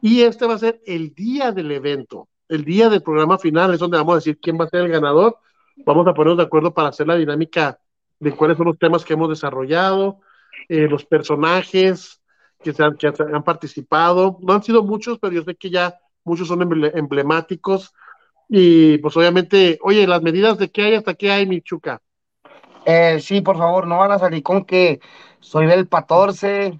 Y 0.00 0.22
este 0.22 0.46
va 0.46 0.54
a 0.54 0.58
ser 0.58 0.80
el 0.86 1.14
día 1.14 1.50
del 1.50 1.72
evento, 1.72 2.28
el 2.48 2.64
día 2.64 2.88
del 2.88 3.02
programa 3.02 3.36
final, 3.38 3.74
es 3.74 3.80
donde 3.80 3.96
vamos 3.98 4.12
a 4.12 4.18
decir 4.18 4.38
quién 4.40 4.56
va 4.60 4.66
a 4.66 4.68
ser 4.68 4.82
el 4.82 4.88
ganador. 4.88 5.38
Vamos 5.84 6.06
a 6.06 6.14
ponernos 6.14 6.38
de 6.38 6.44
acuerdo 6.44 6.72
para 6.74 6.88
hacer 6.88 7.06
la 7.06 7.16
dinámica 7.16 7.78
de 8.20 8.32
cuáles 8.36 8.56
son 8.56 8.66
los 8.66 8.78
temas 8.78 9.04
que 9.04 9.14
hemos 9.14 9.28
desarrollado, 9.28 10.20
eh, 10.68 10.88
los 10.88 11.04
personajes 11.04 12.22
que, 12.62 12.72
se 12.72 12.82
han, 12.84 12.96
que 12.96 13.08
han 13.08 13.42
participado. 13.44 14.38
No 14.42 14.52
han 14.54 14.62
sido 14.62 14.82
muchos, 14.84 15.18
pero 15.18 15.32
yo 15.34 15.42
sé 15.42 15.56
que 15.56 15.70
ya 15.70 15.94
muchos 16.24 16.48
son 16.48 16.60
emble- 16.60 16.92
emblemáticos. 16.94 17.92
Y 18.48 18.98
pues 18.98 19.16
obviamente, 19.16 19.78
oye, 19.82 20.06
las 20.06 20.22
medidas 20.22 20.58
de 20.58 20.70
qué 20.70 20.82
hay 20.84 20.94
hasta 20.94 21.14
qué 21.14 21.32
hay, 21.32 21.46
Michuca. 21.46 22.00
Eh, 22.84 23.20
sí, 23.20 23.40
por 23.40 23.56
favor, 23.56 23.86
no 23.86 23.98
van 23.98 24.12
a 24.12 24.18
salir 24.18 24.42
con 24.42 24.64
que 24.64 25.00
soy 25.40 25.66
del 25.66 25.88
14, 25.88 26.78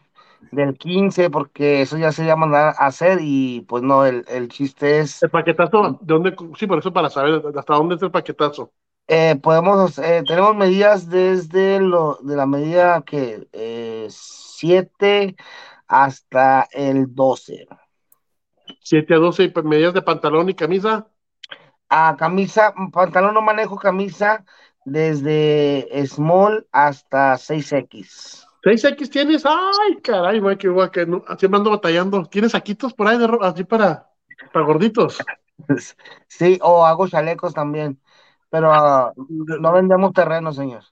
del 0.50 0.76
15, 0.76 1.30
porque 1.30 1.82
eso 1.82 1.96
ya 1.96 2.12
se 2.12 2.24
llama 2.24 2.46
a 2.56 2.70
hacer 2.86 3.18
y 3.20 3.62
pues 3.62 3.82
no, 3.82 4.04
el, 4.04 4.24
el 4.28 4.48
chiste 4.48 5.00
es, 5.00 5.22
El 5.22 5.30
paquetazo, 5.30 5.98
¿de 6.00 6.14
dónde? 6.14 6.34
Sí, 6.58 6.66
por 6.66 6.78
eso 6.78 6.92
para 6.92 7.08
saber 7.08 7.42
hasta 7.56 7.74
dónde 7.74 7.94
es 7.94 8.02
el 8.02 8.10
paquetazo. 8.10 8.72
Eh, 9.08 9.36
podemos, 9.42 9.98
eh, 9.98 10.22
tenemos 10.26 10.56
medidas 10.56 11.08
desde 11.08 11.80
lo, 11.80 12.18
de 12.22 12.36
la 12.36 12.46
medida 12.46 13.02
que 13.02 13.48
eh, 13.52 14.06
7 14.08 15.36
hasta 15.86 16.68
el 16.72 17.14
12. 17.14 17.66
7 18.80 19.14
a 19.14 19.18
12 19.18 19.44
y 19.44 19.62
medidas 19.64 19.94
de 19.94 20.02
pantalón 20.02 20.48
y 20.48 20.54
camisa. 20.54 21.08
A 21.88 22.16
camisa, 22.16 22.72
pantalón 22.92 23.34
no 23.34 23.42
manejo 23.42 23.76
camisa 23.76 24.44
desde 24.84 25.86
small 26.06 26.66
hasta 26.72 27.34
6X. 27.34 28.46
6X 28.64 29.10
tienes, 29.10 29.44
ay, 29.44 30.00
caray, 30.02 30.40
que 30.56 30.68
igual 30.68 30.90
que 30.90 31.04
no, 31.04 31.24
siempre 31.38 31.58
ando 31.58 31.70
batallando. 31.70 32.24
¿Tienes 32.26 32.52
saquitos 32.52 32.94
por 32.94 33.08
ahí 33.08 33.18
de 33.18 33.28
así 33.42 33.64
para, 33.64 34.08
para 34.52 34.64
gorditos? 34.64 35.18
Sí, 36.26 36.58
o 36.60 36.84
hago 36.84 37.06
chalecos 37.06 37.54
también, 37.54 38.00
pero 38.52 38.70
ah, 38.70 39.12
no 39.16 39.72
vendemos 39.72 40.12
terreno, 40.12 40.52
señor. 40.52 40.82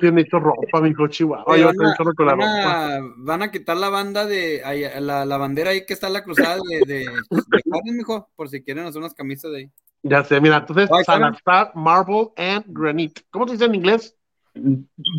Tiene 0.00 0.22
hecho 0.22 0.38
ropa, 0.40 0.80
mi 0.80 0.94
Chihuahua. 1.10 1.44
Oye, 1.46 1.64
van, 1.64 1.80
a, 1.86 1.94
solo 1.96 2.12
con 2.14 2.26
la 2.26 2.34
van 2.34 2.40
ropa. 2.40 2.96
a- 2.96 3.00
van 3.18 3.42
a 3.42 3.50
quitar 3.50 3.76
la 3.76 3.90
banda 3.90 4.24
de 4.24 4.62
ahí, 4.64 4.84
la, 5.00 5.26
la 5.26 5.36
bandera 5.36 5.70
ahí 5.70 5.84
que 5.84 5.92
está 5.92 6.06
en 6.06 6.14
la 6.14 6.24
cruzada 6.24 6.56
de, 6.56 6.78
de, 6.86 6.98
de 7.04 7.62
Juárez, 7.68 7.94
mijo, 7.94 8.30
por 8.36 8.48
si 8.48 8.62
quieren 8.62 8.86
hacer 8.86 9.00
unas 9.00 9.12
camisas 9.14 9.52
de 9.52 9.58
ahí. 9.58 9.70
Ya 10.02 10.24
sé, 10.24 10.40
mira, 10.40 10.56
entonces, 10.56 10.88
Carmen. 11.06 11.34
Salazar, 11.44 11.72
Marble 11.76 12.30
and 12.36 12.64
Granite. 12.68 13.22
¿Cómo 13.30 13.46
se 13.46 13.52
dice 13.52 13.66
en 13.66 13.74
inglés? 13.74 14.16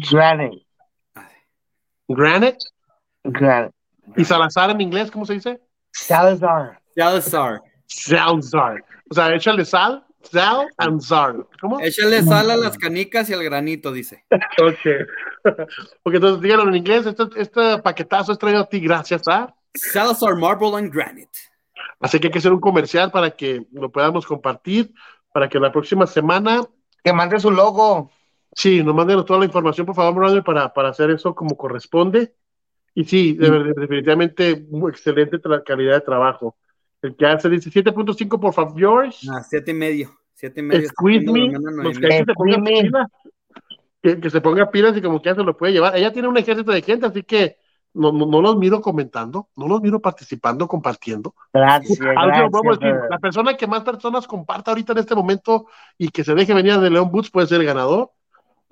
Granite, 0.10 0.66
Granite. 2.08 2.58
granite. 3.24 3.76
¿Y 4.18 4.26
Salazar 4.26 4.72
en 4.72 4.82
inglés, 4.82 5.12
cómo 5.12 5.26
se 5.26 5.34
dice? 5.34 5.62
Salazar. 5.92 6.80
Salazar. 6.96 7.62
Salzar. 7.86 8.84
O 9.10 9.14
sea, 9.14 9.34
échale 9.36 9.64
sal, 9.66 10.04
sal 10.24 10.68
and 10.78 11.02
zar. 11.02 11.36
¿Cómo? 11.60 11.80
Échale 11.80 12.24
sal 12.24 12.52
a 12.52 12.58
las 12.58 12.78
canicas 12.78 13.30
y 13.30 13.34
al 13.34 13.44
granito, 13.44 13.92
dice. 13.92 14.26
Ok. 14.62 15.08
Porque 16.04 16.18
entonces 16.18 16.42
díganlo 16.42 16.68
en 16.70 16.76
inglés. 16.76 17.06
Este, 17.06 17.24
este 17.36 17.80
paquetazo 17.80 18.32
es 18.32 18.40
traído 18.40 18.62
a 18.62 18.70
ti 18.70 18.80
gracias 18.80 19.28
a. 19.28 19.54
Salazar 19.74 20.36
Marble 20.36 20.76
and 20.78 20.94
Granite. 20.94 21.32
Así 22.00 22.20
que 22.20 22.28
hay 22.28 22.32
que 22.32 22.40
hacer 22.40 22.52
un 22.52 22.60
comercial 22.60 23.12
para 23.12 23.32
que 23.32 23.66
lo 23.72 23.92
podamos 23.92 24.26
compartir. 24.26 24.94
Para 25.32 25.48
que 25.50 25.60
la 25.60 25.72
próxima 25.72 26.06
semana. 26.08 26.62
Que 27.04 27.14
mande 27.14 27.40
su 27.40 27.50
logo. 27.50 28.12
Sí, 28.54 28.84
nos 28.84 28.94
manden 28.94 29.24
toda 29.26 29.40
la 29.40 29.46
información, 29.46 29.86
por 29.86 29.96
favor, 29.96 30.14
brother, 30.14 30.44
para, 30.44 30.74
para 30.74 30.90
hacer 30.90 31.10
eso 31.10 31.34
como 31.34 31.56
corresponde. 31.56 32.36
Y 32.94 33.06
sí, 33.06 33.34
definitivamente, 33.34 34.66
muy 34.70 34.92
excelente 34.92 35.40
calidad 35.66 35.94
de 35.94 36.02
trabajo. 36.02 36.58
El 37.02 37.16
que 37.16 37.26
hace 37.26 37.50
dice 37.50 37.70
7.5, 37.70 38.40
por 38.40 38.54
favor. 38.54 39.10
Ah, 39.30 39.44
siete 39.44 39.72
y 39.72 39.74
medio. 39.74 40.12
Siete 40.34 40.60
y 40.60 40.64
medio. 40.64 40.90
Squeeze 40.90 41.32
me. 41.32 41.50
que 41.50 42.12
se 42.12 42.60
me. 42.60 42.82
pilas. 42.82 43.08
Que, 44.02 44.20
que 44.20 44.30
se 44.30 44.42
ponga 44.42 44.72
pilas 44.72 44.98
y 44.98 45.02
como 45.02 45.22
que 45.22 45.30
ya 45.30 45.36
se 45.36 45.44
lo 45.44 45.56
puede 45.56 45.74
llevar. 45.74 45.96
Ella 45.96 46.12
tiene 46.12 46.28
un 46.28 46.38
ejército 46.38 46.72
de 46.72 46.82
gente, 46.82 47.06
así 47.06 47.24
que 47.24 47.58
no, 47.94 48.12
no, 48.12 48.26
no 48.26 48.42
los 48.42 48.58
miro 48.58 48.82
comentando, 48.82 49.50
no 49.56 49.68
los 49.68 49.82
miro 49.82 50.00
participando, 50.00 50.68
compartiendo. 50.68 51.36
Gracias, 51.54 52.00
gracias. 52.00 52.52
decir, 52.52 52.96
la 53.10 53.20
persona 53.20 53.56
que 53.56 53.68
más 53.68 53.84
personas 53.84 54.26
comparta 54.28 54.72
ahorita 54.72 54.94
en 54.94 55.00
este 55.00 55.16
momento 55.16 55.68
y 55.98 56.10
que 56.10 56.24
se 56.24 56.34
deje 56.34 56.54
venir 56.54 56.80
de 56.80 56.90
León 56.90 57.12
Boots 57.12 57.30
puede 57.30 57.48
ser 57.48 57.62
el 57.62 57.68
ganador. 57.68 58.12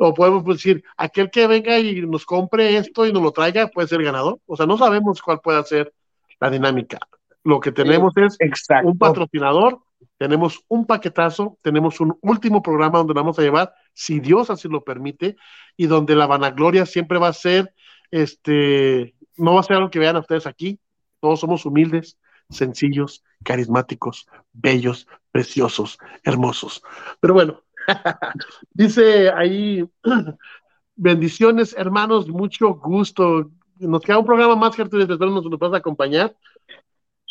O 0.02 0.14
podemos 0.14 0.46
decir, 0.46 0.84
aquel 0.96 1.30
que 1.30 1.46
venga 1.46 1.78
y 1.78 2.02
nos 2.04 2.26
compre 2.26 2.78
esto 2.78 3.06
y 3.06 3.12
nos 3.12 3.22
lo 3.22 3.32
traiga 3.32 3.68
puede 3.68 3.88
ser 3.88 4.00
el 4.00 4.06
ganador. 4.06 4.40
O 4.46 4.56
sea, 4.56 4.66
no 4.66 4.78
sabemos 4.78 5.22
cuál 5.22 5.42
puede 5.42 5.62
ser 5.66 5.94
la 6.40 6.50
dinámica. 6.50 7.00
Lo 7.44 7.60
que 7.60 7.72
tenemos 7.72 8.14
es 8.18 8.36
Exacto. 8.40 8.88
un 8.88 8.98
patrocinador, 8.98 9.80
tenemos 10.18 10.64
un 10.68 10.86
paquetazo, 10.86 11.58
tenemos 11.62 12.00
un 12.00 12.18
último 12.22 12.62
programa 12.62 13.00
donde 13.00 13.14
vamos 13.14 13.40
a 13.40 13.42
llevar, 13.42 13.74
si 13.94 14.20
Dios 14.20 14.50
así 14.50 14.68
lo 14.68 14.84
permite, 14.84 15.36
y 15.78 15.88
donde 15.88 16.16
la 16.16 16.28
vanagloria 16.28 16.86
siempre 16.86 17.18
va 17.18 17.30
a 17.30 17.34
ser, 17.34 17.74
este, 18.12 19.16
no 19.38 19.54
va 19.54 19.62
a 19.62 19.64
ser 19.64 19.78
algo 19.78 19.90
que 19.90 20.00
vean 20.00 20.16
a 20.16 20.20
ustedes 20.20 20.46
aquí, 20.48 20.80
todos 21.20 21.40
somos 21.40 21.66
humildes, 21.66 22.18
sencillos, 22.50 23.24
carismáticos, 23.44 24.28
bellos, 24.52 25.08
preciosos, 25.32 25.98
hermosos. 26.24 26.82
Pero 27.20 27.34
bueno, 27.34 27.62
dice 28.74 29.30
ahí, 29.32 29.88
bendiciones 30.96 31.76
hermanos, 31.78 32.28
mucho 32.28 32.74
gusto. 32.76 33.52
Nos 33.78 34.02
queda 34.02 34.20
un 34.20 34.26
programa 34.26 34.56
más, 34.56 34.76
Gertrudis, 34.76 35.10
espero 35.10 35.32
nos, 35.32 35.46
nos 35.46 35.74
a 35.74 35.78
acompañar. 35.78 36.36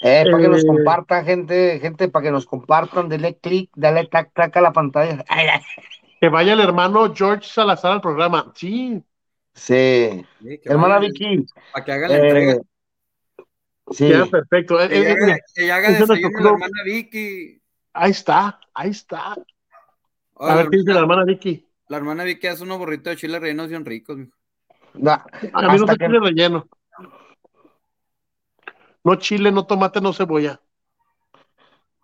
Eh, 0.01 0.25
para 0.31 0.43
que 0.43 0.49
nos 0.49 0.63
Eh, 0.65 0.67
compartan, 0.67 1.25
gente, 1.25 1.79
gente, 1.81 2.09
para 2.09 2.25
que 2.25 2.31
nos 2.31 2.47
compartan, 2.47 3.09
dale 3.09 3.37
clic, 3.39 3.71
dale 3.75 4.07
tac, 4.07 4.33
tac 4.33 4.57
a 4.57 4.61
la 4.61 4.73
pantalla. 4.73 5.25
Ay, 5.29 5.47
ay. 5.49 5.61
Que 6.21 6.29
vaya 6.29 6.53
el 6.53 6.61
hermano 6.61 7.13
George 7.15 7.49
Salazar 7.49 7.93
al 7.93 8.01
programa. 8.01 8.53
Sí, 8.55 9.03
Sí. 9.55 10.25
Sí, 10.41 10.61
Hermana 10.67 11.01
Vicky. 11.01 11.45
Para 11.73 11.85
que 11.85 11.93
haga 11.93 12.09
la 12.09 12.15
entrega. 12.17 12.53
Eh, 12.53 12.61
sí. 13.91 14.09
ya, 14.09 14.27
perfecto. 14.27 14.81
Eh, 14.81 14.89
Que 14.89 14.97
eh, 14.99 15.11
haga, 15.11 15.27
mira, 15.27 15.39
que 15.55 15.73
haga 15.73 15.91
desayuno 15.91 16.41
la 16.41 16.51
hermana 16.51 16.83
Vicky. 16.85 17.61
ahí 17.93 18.11
está, 18.13 18.61
ahí 18.75 18.91
está. 18.91 19.35
Oye, 20.35 20.53
A 20.53 20.55
ver 20.55 20.65
la, 20.67 20.71
qué 20.71 20.77
dice 20.77 20.93
la 20.93 21.01
hermana, 21.01 21.25
Vicky. 21.25 21.67
la 21.89 21.97
hermana 21.97 22.23
Vicky 22.23 22.47
hace 22.47 22.63
unos 22.63 22.79
burritos 22.79 23.11
de 23.11 23.17
chile 23.17 23.41
rellenos 23.41 23.69
bien 23.69 23.85
ricos. 23.85 24.17
mijo. 24.17 24.37
No, 24.95 25.11
A 25.13 25.73
mí 25.73 25.79
no 25.79 25.87
se 25.89 25.97
que, 25.97 26.07
chile 26.07 26.21
relleno. 26.21 26.69
No 29.05 29.15
chile, 29.17 29.51
no 29.53 29.67
tomate, 29.67 30.01
no 30.01 30.13
cebolla. 30.13 30.61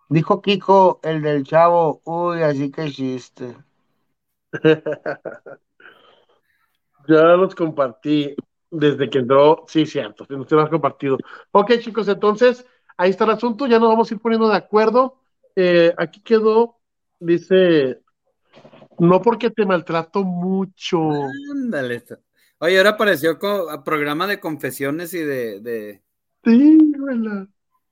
dijo 0.09 0.41
Kiko, 0.41 0.99
el 1.03 1.21
del 1.21 1.43
chavo, 1.43 2.01
uy, 2.05 2.41
así 2.41 2.71
que 2.71 2.91
chiste. 2.91 3.55
Ya 7.07 7.21
los 7.35 7.53
compartí 7.55 8.35
desde 8.71 9.09
que 9.09 9.19
entró. 9.19 9.65
Sí, 9.67 9.85
cierto, 9.85 10.25
no 10.29 10.45
te 10.45 10.55
lo 10.55 10.61
has 10.61 10.69
compartido. 10.69 11.17
Ok, 11.51 11.73
chicos, 11.79 12.07
entonces 12.07 12.65
ahí 12.97 13.11
está 13.11 13.25
el 13.25 13.31
asunto. 13.31 13.67
Ya 13.67 13.79
nos 13.79 13.89
vamos 13.89 14.09
a 14.09 14.13
ir 14.13 14.19
poniendo 14.19 14.49
de 14.49 14.57
acuerdo. 14.57 15.19
Eh, 15.55 15.93
aquí 15.97 16.21
quedó, 16.21 16.79
dice, 17.19 18.01
no 18.99 19.21
porque 19.21 19.49
te 19.49 19.65
maltrato 19.65 20.23
mucho. 20.23 21.11
Ándale. 21.51 22.03
Oye, 22.59 22.77
ahora 22.77 22.91
apareció 22.91 23.37
a 23.69 23.83
programa 23.83 24.27
de 24.27 24.39
confesiones 24.39 25.13
y 25.13 25.19
de, 25.19 25.59
de... 25.59 26.01
Sí, 26.43 26.84
güey. 27.05 27.47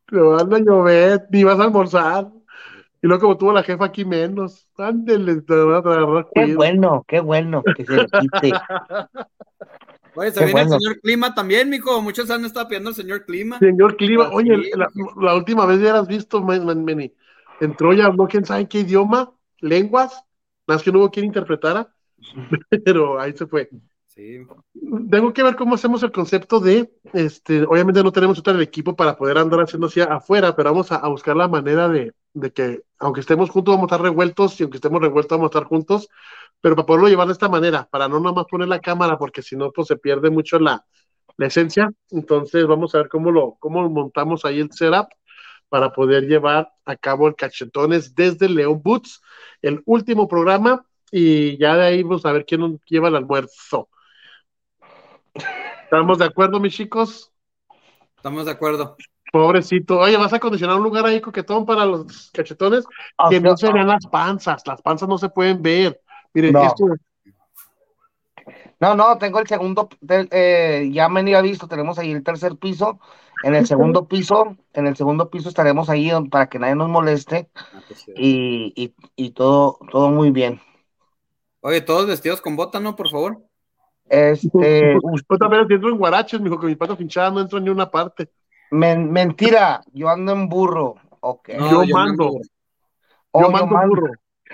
Te 0.07 0.17
van 0.17 0.53
a 0.53 0.59
llover, 0.59 1.25
ni 1.31 1.43
vas 1.43 1.59
a 1.59 1.63
almorzar. 1.63 2.29
Y 3.01 3.07
luego 3.07 3.21
como 3.21 3.37
tuvo 3.37 3.53
la 3.53 3.63
jefa 3.63 3.85
aquí 3.85 4.05
menos. 4.05 4.67
Ándele, 4.77 5.41
te 5.41 5.55
van 5.55 5.75
a 5.75 5.77
agarrar 5.77 6.27
Qué 6.33 6.41
cuido. 6.43 6.57
bueno, 6.57 7.05
qué 7.07 7.19
bueno 7.19 7.63
que 7.75 7.85
se 7.85 7.93
le 7.97 8.07
quite. 8.07 8.51
Oye, 10.15 10.31
se 10.31 10.39
Qué 10.39 10.45
viene 10.45 10.61
bueno. 10.61 10.75
el 10.75 10.79
señor 10.81 10.99
Clima 11.01 11.33
también, 11.33 11.69
mijo. 11.69 12.01
Muchos 12.01 12.29
han 12.29 12.45
estado 12.45 12.67
pidiendo 12.67 12.89
al 12.89 12.95
señor 12.95 13.25
Clima. 13.25 13.57
Señor 13.59 13.97
Clima, 13.97 14.25
Ah, 14.25 14.29
oye, 14.33 14.55
sí, 14.63 14.71
la, 14.75 14.87
la 15.21 15.35
última 15.35 15.65
vez 15.65 15.81
ya 15.81 15.97
has 15.99 16.07
visto, 16.07 16.43
men- 16.43 16.65
men- 16.65 16.83
Meni. 16.85 17.13
Entró 17.59 17.93
y 17.93 18.01
habló 18.01 18.27
quién 18.27 18.45
sabe 18.45 18.61
en 18.61 18.67
qué 18.67 18.79
idioma, 18.81 19.31
lenguas, 19.59 20.23
más 20.67 20.83
que 20.83 20.91
no 20.91 20.99
hubo 20.99 21.09
quien 21.09 21.25
interpretara, 21.25 21.93
pero 22.85 23.19
ahí 23.19 23.33
se 23.33 23.47
fue. 23.47 23.69
Sí. 24.15 24.45
Tengo 25.09 25.33
que 25.33 25.41
ver 25.41 25.55
cómo 25.55 25.73
hacemos 25.73 26.03
el 26.03 26.11
concepto 26.11 26.59
de, 26.59 26.93
este, 27.13 27.63
obviamente 27.63 28.03
no 28.03 28.11
tenemos 28.11 28.43
todo 28.43 28.61
equipo 28.61 28.95
para 28.95 29.17
poder 29.17 29.39
andar 29.39 29.61
haciendo 29.61 29.87
así 29.87 30.01
afuera, 30.01 30.55
pero 30.55 30.69
vamos 30.69 30.91
a, 30.91 31.07
buscar 31.07 31.35
la 31.35 31.47
manera 31.47 31.89
de, 31.89 32.13
que, 32.53 32.83
aunque 32.99 33.21
estemos 33.21 33.49
juntos, 33.49 33.73
vamos 33.73 33.91
a 33.91 33.95
estar 33.95 34.01
revueltos, 34.03 34.59
y 34.59 34.63
aunque 34.63 34.77
estemos 34.77 35.01
revueltos, 35.01 35.35
vamos 35.35 35.49
a 35.49 35.57
estar 35.57 35.67
juntos, 35.67 36.09
pero 36.61 36.75
para 36.75 36.85
poderlo 36.85 37.07
llevar 37.07 37.25
de 37.25 37.33
esta 37.33 37.49
manera, 37.49 37.87
para 37.89 38.07
no 38.07 38.19
nada 38.19 38.35
más 38.35 38.45
poner 38.45 38.67
la 38.67 38.79
cámara, 38.79 39.17
porque 39.17 39.41
si 39.41 39.55
no, 39.55 39.71
pues 39.71 39.87
se 39.87 39.97
pierde 39.97 40.29
mucho 40.29 40.59
la, 40.59 40.85
la 41.37 41.47
esencia. 41.47 41.91
Entonces, 42.11 42.67
vamos 42.67 42.93
a 42.93 42.99
ver 42.99 43.09
cómo 43.09 43.31
lo, 43.31 43.55
cómo 43.59 43.89
montamos 43.89 44.45
ahí 44.45 44.59
el 44.59 44.71
setup 44.71 45.07
para 45.69 45.91
poder 45.91 46.27
llevar 46.27 46.71
a 46.85 46.95
cabo 46.95 47.27
el 47.27 47.35
cachetones 47.35 48.13
desde 48.13 48.47
León 48.47 48.79
Boots, 48.83 49.21
el 49.63 49.81
último 49.85 50.27
programa, 50.27 50.85
y 51.11 51.57
ya 51.57 51.75
de 51.75 51.85
ahí 51.85 52.03
vamos 52.03 52.25
a 52.27 52.31
ver 52.31 52.45
quién 52.45 52.79
lleva 52.85 53.07
el 53.07 53.15
almuerzo. 53.15 53.89
¿Estamos 55.93 56.17
de 56.17 56.25
acuerdo, 56.25 56.59
mis 56.59 56.73
chicos? 56.73 57.31
Estamos 58.15 58.45
de 58.45 58.51
acuerdo. 58.51 58.97
Pobrecito. 59.31 59.99
Oye, 59.99 60.17
¿vas 60.17 60.33
a 60.33 60.37
acondicionar 60.37 60.77
un 60.77 60.83
lugar 60.83 61.05
ahí 61.05 61.21
coquetón 61.21 61.67
para 61.67 61.85
los 61.85 62.31
cachetones? 62.31 62.83
O 63.19 63.29
Que 63.29 63.39
sea, 63.39 63.51
no 63.51 63.55
se 63.55 63.71
vean 63.71 63.87
las 63.87 64.07
panzas. 64.07 64.65
Las 64.65 64.81
panzas 64.81 65.07
no 65.07 65.19
se 65.19 65.29
pueden 65.29 65.61
ver. 65.61 66.01
Miren, 66.33 66.53
No. 66.53 66.63
esto 66.63 66.85
No, 68.79 68.95
no, 68.95 69.19
tengo 69.19 69.37
el 69.39 69.45
segundo, 69.47 69.87
eh, 70.09 70.89
ya 70.91 71.09
me 71.09 71.19
había 71.19 71.41
visto, 71.41 71.67
tenemos 71.67 71.99
ahí 71.99 72.11
el 72.11 72.23
tercer 72.23 72.57
piso, 72.57 72.99
en 73.43 73.53
el 73.53 73.67
segundo 73.67 74.07
piso, 74.07 74.57
en 74.73 74.87
el 74.87 74.95
segundo 74.95 75.29
piso 75.29 75.47
estaremos 75.49 75.89
ahí 75.89 76.09
para 76.31 76.49
que 76.49 76.57
nadie 76.57 76.75
nos 76.75 76.89
moleste 76.89 77.49
Ah, 77.55 77.81
pues 77.87 78.03
y, 78.15 78.73
y, 78.75 78.95
y 79.15 79.29
todo, 79.29 79.77
todo 79.91 80.09
muy 80.09 80.31
bien. 80.31 80.59
Oye, 81.61 81.81
todos 81.81 82.07
vestidos 82.07 82.41
con 82.41 82.55
bota, 82.55 82.79
¿no? 82.79 82.95
Por 82.95 83.09
favor. 83.09 83.43
Este, 84.09 84.93
Yo 85.29 85.37
también 85.37 85.65
entro 85.69 85.89
en 85.89 85.97
guaraches, 85.97 86.39
mijo, 86.39 86.57
con 86.57 86.67
mis 86.67 86.77
patas 86.77 86.99
hinchadas 86.99 87.33
no 87.33 87.41
entro 87.41 87.57
en 87.57 87.63
ni 87.65 87.69
una 87.69 87.89
parte. 87.89 88.29
men- 88.71 89.11
mentira, 89.11 89.81
yo 89.93 90.09
ando 90.09 90.33
en 90.33 90.49
burro, 90.49 90.95
ok. 91.19 91.49
No, 91.57 91.83
yo 91.83 91.95
mando. 91.95 92.27
Oh, 93.31 93.41
yo 93.41 93.47
yo 93.47 93.51
mando 93.51 93.77
burro. 93.87 94.13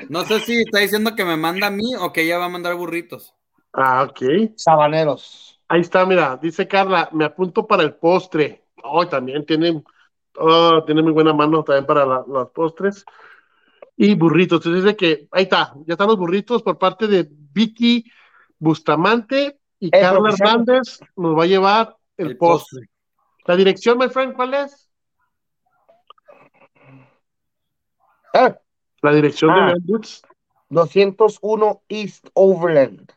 No 0.10 0.24
sé 0.24 0.40
si 0.40 0.62
está 0.62 0.80
diciendo 0.80 1.16
que 1.16 1.26
me 1.26 1.36
manda 1.36 1.68
a 1.68 1.72
mí 1.72 1.96
o 2.00 2.14
que 2.14 2.22
ella 2.22 2.38
va 2.38 2.46
a 2.46 2.50
mandar 2.50 2.76
burritos. 2.76 3.34
Ah, 3.74 4.04
ok. 4.04 4.52
Sabaneros. 4.56 5.60
Ahí 5.68 5.82
está, 5.82 6.06
mira, 6.06 6.38
dice 6.42 6.68
Carla, 6.68 7.10
me 7.12 7.26
apunto 7.26 7.68
para 7.68 7.84
el 7.84 7.94
postre. 7.96 8.64
Oh, 8.84 9.08
también 9.08 9.46
tiene, 9.46 9.84
oh, 10.38 10.84
tiene 10.86 11.02
muy 11.02 11.12
buena 11.12 11.34
mano 11.34 11.64
también 11.64 11.86
para 11.86 12.06
la- 12.06 12.24
los 12.28 12.50
postres. 12.52 13.06
Y 13.98 14.16
burritos. 14.16 14.60
Entonces 14.66 14.84
dice 14.84 14.96
que, 14.96 15.28
ahí 15.32 15.44
está, 15.44 15.74
ya 15.86 15.94
están 15.94 16.08
los 16.08 16.18
burritos 16.18 16.64
por 16.64 16.78
parte 16.78 17.08
de 17.08 17.28
Vicky 17.30 18.06
Bustamante 18.60 19.58
y 19.80 19.88
Eh, 19.88 19.92
profesor. 20.12 20.48
Hernández 20.48 21.00
nos 21.16 21.38
va 21.38 21.44
a 21.44 21.48
llevar 21.48 21.96
el, 22.18 22.28
El 22.32 22.38
postre. 22.38 22.90
La 23.46 23.56
dirección, 23.56 23.98
my 23.98 24.10
friend, 24.10 24.34
¿cuál 24.36 24.54
es? 24.54 24.90
Ah, 28.34 28.58
La 29.02 29.14
dirección 29.14 29.52
Ah. 29.52 29.74
de 29.74 29.80
Boots. 29.82 30.22
201 30.70 31.82
East 31.90 32.28
Overland. 32.34 33.10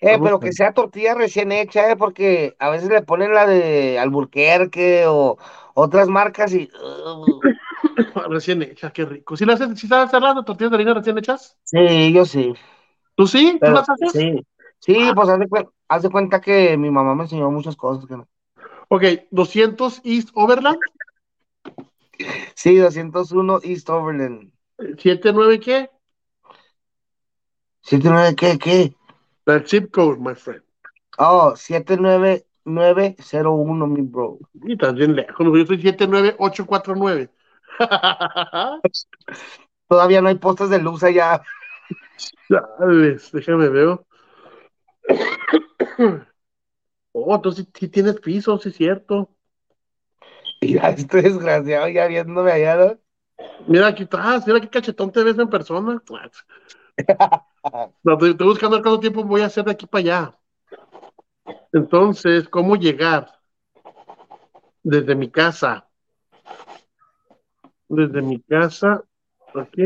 Eh, 0.00 0.12
Vamos 0.12 0.26
pero 0.28 0.40
que 0.40 0.52
sea 0.52 0.72
tortilla 0.72 1.14
recién 1.14 1.50
hecha, 1.50 1.90
eh, 1.90 1.96
porque 1.96 2.54
a 2.60 2.70
veces 2.70 2.88
le 2.88 3.02
ponen 3.02 3.34
la 3.34 3.46
de 3.46 3.98
Alburquerque 3.98 5.04
o 5.08 5.36
otras 5.74 6.08
marcas 6.08 6.54
y... 6.54 6.70
uh, 6.80 7.40
Recién 8.30 8.62
hecha, 8.62 8.90
qué 8.92 9.04
rico. 9.04 9.36
¿Sí, 9.36 9.44
las 9.44 9.60
haces, 9.60 9.78
sí 9.80 9.88
sabes 9.88 10.06
hacer 10.08 10.22
las 10.22 10.44
tortillas 10.44 10.70
de 10.70 10.76
harina 10.76 10.94
recién 10.94 11.18
hechas? 11.18 11.58
sí, 11.64 12.12
yo 12.12 12.24
sí. 12.24 12.54
¿Tú 13.18 13.26
sí? 13.26 13.50
¿Tú 13.54 13.58
Pero, 13.60 13.74
las 13.74 13.90
haces? 13.90 14.12
sí, 14.12 14.46
sí, 14.78 15.10
pues 15.12 15.28
haz 15.28 15.40
de, 15.40 15.48
haz 15.88 16.04
de 16.04 16.10
cuenta 16.10 16.40
que 16.40 16.76
mi 16.76 16.88
mamá 16.88 17.16
me 17.16 17.24
enseñó 17.24 17.50
muchas 17.50 17.74
cosas. 17.74 18.06
Que 18.06 18.16
no. 18.16 18.28
Ok, 18.86 19.02
200 19.32 20.00
East 20.04 20.28
Overland. 20.34 20.78
Sí, 22.54 22.76
201 22.76 23.58
East 23.64 23.90
Overland. 23.90 24.52
¿79 24.78 25.58
qué? 25.58 25.90
79, 27.80 28.36
¿qué, 28.36 28.56
qué? 28.56 28.94
El 29.46 29.66
zip 29.66 29.90
code, 29.90 30.20
my 30.20 30.36
friend. 30.36 30.62
Oh, 31.18 31.56
79901, 31.56 33.86
mi 33.88 34.02
bro. 34.02 34.38
Y 34.62 34.76
también 34.76 35.16
lejos, 35.16 35.44
yo 35.44 35.66
soy 35.66 35.82
79849. 35.82 37.30
Todavía 39.88 40.20
no 40.20 40.28
hay 40.28 40.36
postes 40.36 40.70
de 40.70 40.78
luz 40.78 41.02
allá. 41.02 41.42
Chales, 42.48 43.30
déjame 43.32 43.68
ver. 43.68 43.98
Oh, 47.12 47.34
entonces 47.34 47.66
sí 47.74 47.88
tienes 47.88 48.20
piso, 48.20 48.58
sí 48.58 48.68
es 48.68 48.76
cierto. 48.76 49.30
Mira, 50.60 50.90
este 50.90 51.22
desgraciado 51.22 51.88
ya 51.88 52.06
viéndome 52.06 52.52
allá, 52.52 52.76
¿no? 52.76 52.98
Mira, 53.66 53.88
aquí 53.88 54.04
estás, 54.04 54.46
mira 54.46 54.60
qué 54.60 54.68
cachetón 54.68 55.12
te 55.12 55.22
ves 55.22 55.38
en 55.38 55.48
persona. 55.48 56.02
No, 58.02 58.14
estoy, 58.14 58.30
estoy 58.30 58.46
buscando 58.46 58.80
cuánto 58.82 59.00
tiempo 59.00 59.24
voy 59.24 59.42
a 59.42 59.46
hacer 59.46 59.64
de 59.64 59.72
aquí 59.72 59.86
para 59.86 60.00
allá. 60.00 60.38
Entonces, 61.72 62.48
¿cómo 62.48 62.76
llegar? 62.76 63.28
Desde 64.82 65.14
mi 65.14 65.30
casa. 65.30 65.86
Desde 67.88 68.22
mi 68.22 68.40
casa, 68.40 69.02
ok. 69.54 69.78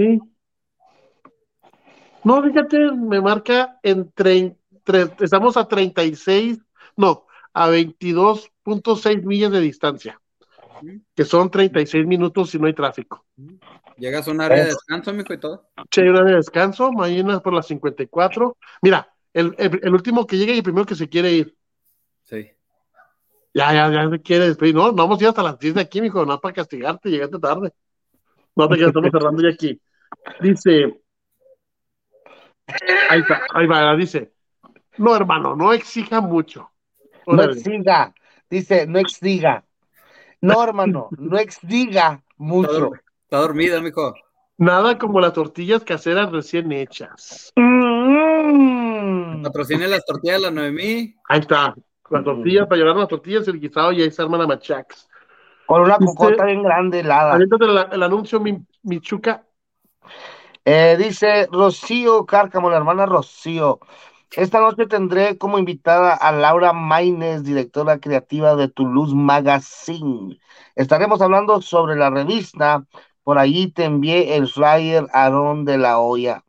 No, 2.24 2.43
fíjate, 2.43 2.93
me 2.93 3.20
marca 3.20 3.78
en 3.82 4.12
tre- 4.12 4.57
tre- 4.85 5.15
estamos 5.20 5.57
a 5.57 5.66
36, 5.66 6.59
no, 6.97 7.27
a 7.53 7.69
22.6 7.69 9.23
millas 9.24 9.51
de 9.53 9.61
distancia, 9.61 10.20
que 11.15 11.24
son 11.24 11.51
36 11.51 12.07
minutos 12.07 12.51
si 12.51 12.59
no 12.59 12.66
hay 12.66 12.74
tráfico. 12.74 13.24
Llegas 13.97 14.27
a 14.27 14.31
un 14.31 14.40
área 14.40 14.59
de 14.59 14.65
descanso, 14.66 15.12
mijo, 15.12 15.32
y 15.32 15.39
todo. 15.39 15.69
Sí, 15.90 16.01
hay 16.01 16.09
hora 16.09 16.24
de 16.24 16.36
descanso, 16.36 16.93
mañana 16.93 17.40
por 17.40 17.53
las 17.53 17.66
54. 17.66 18.57
Mira, 18.81 19.12
el, 19.32 19.55
el, 19.59 19.81
el 19.82 19.93
último 19.94 20.27
que 20.27 20.36
llega 20.39 20.53
y 20.53 20.59
el 20.59 20.62
primero 20.62 20.86
que 20.86 20.94
se 20.94 21.09
quiere 21.09 21.32
ir. 21.32 21.57
Sí. 22.24 22.51
Ya, 23.55 23.73
ya, 23.73 23.90
ya 23.93 24.09
se 24.11 24.20
quiere 24.23 24.47
despedir. 24.49 24.74
No, 24.74 24.86
no 24.86 24.93
vamos 24.94 25.20
a 25.20 25.24
ir 25.24 25.28
hasta 25.28 25.43
las 25.43 25.59
10 25.59 25.74
de 25.74 25.82
aquí, 25.82 26.01
mijo, 26.01 26.24
no 26.24 26.40
para 26.40 26.55
castigarte, 26.55 27.11
llegaste 27.11 27.39
tarde. 27.39 27.73
No 28.57 28.69
te 28.69 28.77
quedas, 28.77 28.89
estamos 28.89 29.11
cerrando 29.11 29.43
ya 29.43 29.51
aquí. 29.51 29.81
Dice, 30.40 31.02
ahí 33.10 33.20
está, 33.20 33.43
ahí 33.55 33.66
va, 33.66 33.94
dice, 33.97 34.32
no, 34.98 35.16
hermano, 35.16 35.56
no 35.56 35.72
exija 35.72 36.20
mucho. 36.20 36.70
No 37.26 37.43
exiga. 37.43 38.14
Dice, 38.51 38.86
no 38.86 38.98
exiga. 38.98 39.64
No, 40.40 40.62
hermano, 40.62 41.09
no 41.12 41.39
exiga 41.39 42.12
Está, 42.12 42.22
mucho. 42.36 42.90
está 43.24 43.39
dormida, 43.39 43.80
mijo. 43.80 44.14
Nada 44.59 44.98
como 44.98 45.20
las 45.20 45.32
tortillas 45.32 45.84
caseras 45.84 46.30
recién 46.30 46.70
hechas. 46.72 47.52
Mm. 47.56 49.43
Patrocine 49.43 49.89
las 49.89 50.05
tortillas 50.05 50.36
de 50.39 50.43
la 50.43 50.51
Noemí. 50.51 51.16
Ahí 51.28 51.40
está, 51.40 51.74
las 52.10 52.24
tortillas, 52.24 52.66
para 52.66 52.78
llevar 52.78 52.97
las 52.97 53.09
tortillas, 53.09 53.48
el 53.48 53.60
guisado 53.60 53.93
y 53.93 54.02
ahí 54.02 54.10
se 54.10 54.20
arman 54.22 54.40
la 54.40 54.47
machax. 54.47 55.09
Con 55.66 55.82
una 55.82 55.97
cocota 55.97 56.44
bien 56.44 56.62
grande, 56.62 57.01
helada. 57.01 57.34
Aviéntate 57.34 57.64
el, 57.64 57.86
el 57.93 58.02
anuncio, 58.02 58.40
mi, 58.40 58.59
Michuca. 58.82 59.44
Eh, 60.64 60.97
dice 60.98 61.48
Rocío 61.51 62.24
Cárcamo, 62.24 62.70
la 62.70 62.76
hermana 62.76 63.06
Rocío. 63.06 63.80
Esta 64.34 64.60
noche 64.60 64.86
tendré 64.86 65.36
como 65.36 65.59
invitada 65.59 66.14
a 66.14 66.32
Laura 66.32 66.72
Maines, 66.72 67.44
directora 67.44 67.98
creativa 67.98 68.56
de 68.56 68.68
Toulouse 68.68 69.14
Magazine. 69.14 70.39
Estaremos 70.74 71.20
hablando 71.20 71.60
sobre 71.60 71.97
la 71.97 72.10
revista. 72.10 72.84
Por 73.24 73.39
allí 73.39 73.70
te 73.70 73.84
envié 73.84 74.36
el 74.36 74.48
flyer 74.48 75.06
Aarón 75.12 75.64
de 75.64 75.78
la 75.78 75.98
Hoya. 75.98 76.44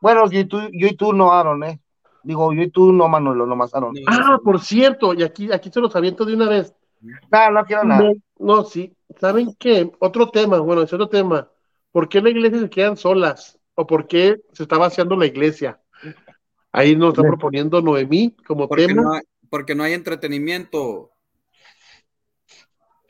Bueno, 0.00 0.28
yo 0.30 0.40
y 0.40 0.44
tú, 0.46 0.60
yo 0.72 0.88
y 0.88 0.96
tú 0.96 1.12
no, 1.12 1.32
Aaron, 1.32 1.62
¿eh? 1.64 1.80
Digo, 2.22 2.52
yo 2.52 2.62
y 2.62 2.70
tú 2.70 2.92
no, 2.92 3.08
Manolo, 3.08 3.46
nomás 3.46 3.74
Aaron. 3.74 3.94
No, 3.94 4.00
Ah, 4.06 4.38
por 4.42 4.60
cierto, 4.60 5.14
y 5.14 5.22
aquí, 5.22 5.52
aquí 5.52 5.70
se 5.70 5.80
los 5.80 5.94
aviento 5.94 6.24
de 6.24 6.34
una 6.34 6.48
vez. 6.48 6.74
No, 7.00 7.50
no 7.50 7.64
quiero 7.64 7.84
nada. 7.84 8.02
No, 8.02 8.12
no, 8.38 8.64
sí. 8.64 8.94
¿Saben 9.20 9.54
qué? 9.58 9.90
Otro 10.00 10.28
tema, 10.30 10.58
bueno, 10.58 10.82
es 10.82 10.92
otro 10.92 11.08
tema. 11.08 11.48
¿Por 11.92 12.08
qué 12.08 12.20
la 12.20 12.30
iglesia 12.30 12.60
se 12.60 12.70
quedan 12.70 12.96
solas? 12.96 13.57
¿O 13.80 13.86
por 13.86 14.08
qué 14.08 14.40
se 14.54 14.64
está 14.64 14.76
vaciando 14.76 15.14
la 15.14 15.26
iglesia? 15.26 15.80
Ahí 16.72 16.96
nos 16.96 17.10
está 17.10 17.22
proponiendo 17.22 17.80
Noemí 17.80 18.34
como 18.44 18.66
Porque 18.66 18.88
tema. 18.88 19.02
no, 19.02 19.12
hay, 19.12 19.20
porque 19.48 19.76
no 19.76 19.84
hay 19.84 19.92
entretenimiento. 19.92 21.12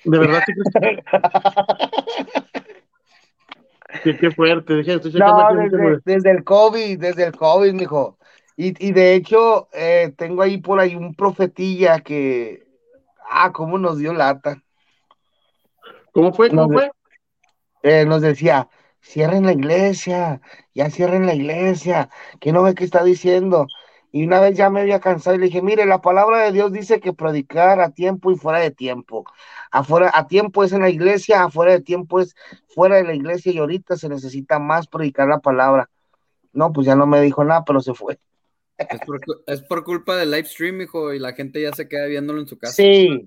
De 0.04 0.18
verdad, 0.18 0.42
qué, 4.04 4.18
qué 4.18 4.30
fuerte. 4.30 4.80
Estoy 4.80 5.10
No, 5.14 5.54
desde, 6.04 6.30
el 6.30 6.44
COVID, 6.44 7.00
desde 7.00 7.24
el 7.24 7.32
COVID, 7.32 7.72
mijo. 7.72 8.18
Y, 8.54 8.86
y 8.86 8.92
de 8.92 9.14
hecho, 9.14 9.70
eh, 9.72 10.12
tengo 10.18 10.42
ahí 10.42 10.58
por 10.58 10.80
ahí 10.80 10.94
un 10.94 11.14
profetilla 11.14 12.00
que, 12.00 12.62
ah, 13.30 13.52
cómo 13.54 13.78
nos 13.78 13.96
dio 13.96 14.12
lata. 14.12 14.62
¿Cómo 16.12 16.34
fue? 16.34 16.50
¿Cómo 16.50 16.68
fue? 16.68 16.90
Eh, 17.82 18.04
nos 18.04 18.20
decía, 18.20 18.68
cierren 19.08 19.46
la 19.46 19.52
iglesia, 19.52 20.40
ya 20.74 20.90
cierren 20.90 21.26
la 21.26 21.34
iglesia, 21.34 22.10
que 22.40 22.52
no 22.52 22.62
ve 22.62 22.74
qué 22.74 22.84
está 22.84 23.04
diciendo. 23.04 23.66
Y 24.12 24.24
una 24.26 24.40
vez 24.40 24.56
ya 24.56 24.70
me 24.70 24.80
había 24.80 25.00
cansado 25.00 25.36
y 25.36 25.38
le 25.38 25.46
dije, 25.46 25.62
mire, 25.62 25.84
la 25.86 26.00
palabra 26.00 26.38
de 26.42 26.52
Dios 26.52 26.72
dice 26.72 27.00
que 27.00 27.12
predicar 27.12 27.80
a 27.80 27.90
tiempo 27.90 28.30
y 28.30 28.36
fuera 28.36 28.58
de 28.60 28.70
tiempo. 28.70 29.24
Afuera, 29.70 30.10
a 30.14 30.26
tiempo 30.26 30.64
es 30.64 30.72
en 30.72 30.80
la 30.82 30.90
iglesia, 30.90 31.44
afuera 31.44 31.72
de 31.72 31.80
tiempo 31.82 32.20
es 32.20 32.34
fuera 32.68 32.96
de 32.96 33.04
la 33.04 33.14
iglesia 33.14 33.52
y 33.52 33.58
ahorita 33.58 33.96
se 33.96 34.08
necesita 34.08 34.58
más 34.58 34.86
predicar 34.86 35.28
la 35.28 35.40
palabra. 35.40 35.90
No, 36.52 36.72
pues 36.72 36.86
ya 36.86 36.96
no 36.96 37.06
me 37.06 37.20
dijo 37.20 37.44
nada, 37.44 37.64
pero 37.64 37.80
se 37.80 37.94
fue. 37.94 38.18
Es 38.78 39.00
por, 39.00 39.20
cu- 39.24 39.42
es 39.46 39.60
por 39.62 39.84
culpa 39.84 40.16
del 40.16 40.30
live 40.30 40.46
stream, 40.46 40.80
hijo, 40.80 41.12
y 41.12 41.18
la 41.18 41.32
gente 41.32 41.60
ya 41.60 41.72
se 41.72 41.88
queda 41.88 42.06
viéndolo 42.06 42.40
en 42.40 42.46
su 42.46 42.56
casa. 42.58 42.76
Sí, 42.76 43.08
y 43.08 43.26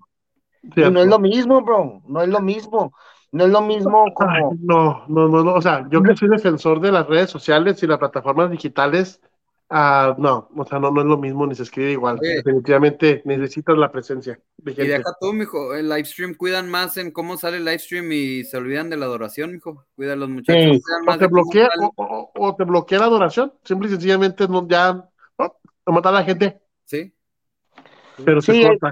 Cierto. 0.73 0.91
no 0.91 1.01
es 1.01 1.07
lo 1.07 1.19
mismo, 1.19 1.61
bro, 1.61 2.01
no 2.07 2.21
es 2.21 2.29
lo 2.29 2.41
mismo. 2.41 2.93
No 3.33 3.45
es 3.45 3.49
lo 3.51 3.61
mismo 3.61 4.05
Ay, 4.19 4.43
no, 4.61 5.05
no, 5.07 5.27
no, 5.29 5.43
no. 5.43 5.53
O 5.53 5.61
sea, 5.61 5.87
yo 5.89 6.03
que 6.03 6.15
soy 6.15 6.27
defensor 6.29 6.81
de 6.81 6.91
las 6.91 7.07
redes 7.07 7.29
sociales 7.29 7.81
y 7.81 7.87
las 7.87 7.97
plataformas 7.97 8.51
digitales, 8.51 9.21
ah, 9.69 10.13
no, 10.17 10.49
o 10.53 10.65
sea, 10.65 10.79
no, 10.79 10.91
no 10.91 10.99
es 10.99 11.07
lo 11.07 11.17
mismo 11.17 11.47
ni 11.47 11.55
se 11.55 11.63
escribe 11.63 11.91
igual. 11.91 12.17
Oye. 12.21 12.35
Definitivamente 12.43 13.21
necesitas 13.23 13.77
la 13.77 13.89
presencia 13.89 14.37
de 14.57 14.71
Y 14.71 14.75
gente. 14.75 14.91
deja 14.97 15.15
tú, 15.21 15.31
mijo, 15.31 15.73
el 15.73 15.87
live 15.87 16.03
stream 16.03 16.33
cuidan 16.35 16.69
más 16.69 16.97
en 16.97 17.11
cómo 17.11 17.37
sale 17.37 17.55
el 17.57 17.63
live 17.63 17.79
stream 17.79 18.11
y 18.11 18.43
se 18.43 18.57
olvidan 18.57 18.89
de 18.89 18.97
la 18.97 19.05
adoración, 19.05 19.53
mijo. 19.53 19.85
Cuidan 19.95 20.19
los 20.19 20.27
muchachos. 20.29 20.61
Sí. 20.75 20.81
O 21.07 21.13
te 21.13 21.17
de 21.19 21.27
bloquea, 21.27 21.69
o, 21.79 21.93
o- 21.95 22.31
o 22.47 22.55
te 22.55 22.65
bloquea 22.65 22.99
la 22.99 23.05
adoración, 23.05 23.53
simple 23.63 23.87
y 23.87 23.91
sencillamente 23.91 24.45
no, 24.49 24.67
ya 24.67 25.07
oh, 25.37 25.55
a 25.85 25.91
matar 25.91 26.13
a 26.13 26.19
la 26.19 26.25
gente, 26.25 26.59
Sí. 26.83 27.13
pero 28.25 28.41
se 28.41 28.51
Sí, 28.51 28.63
corta. 28.63 28.91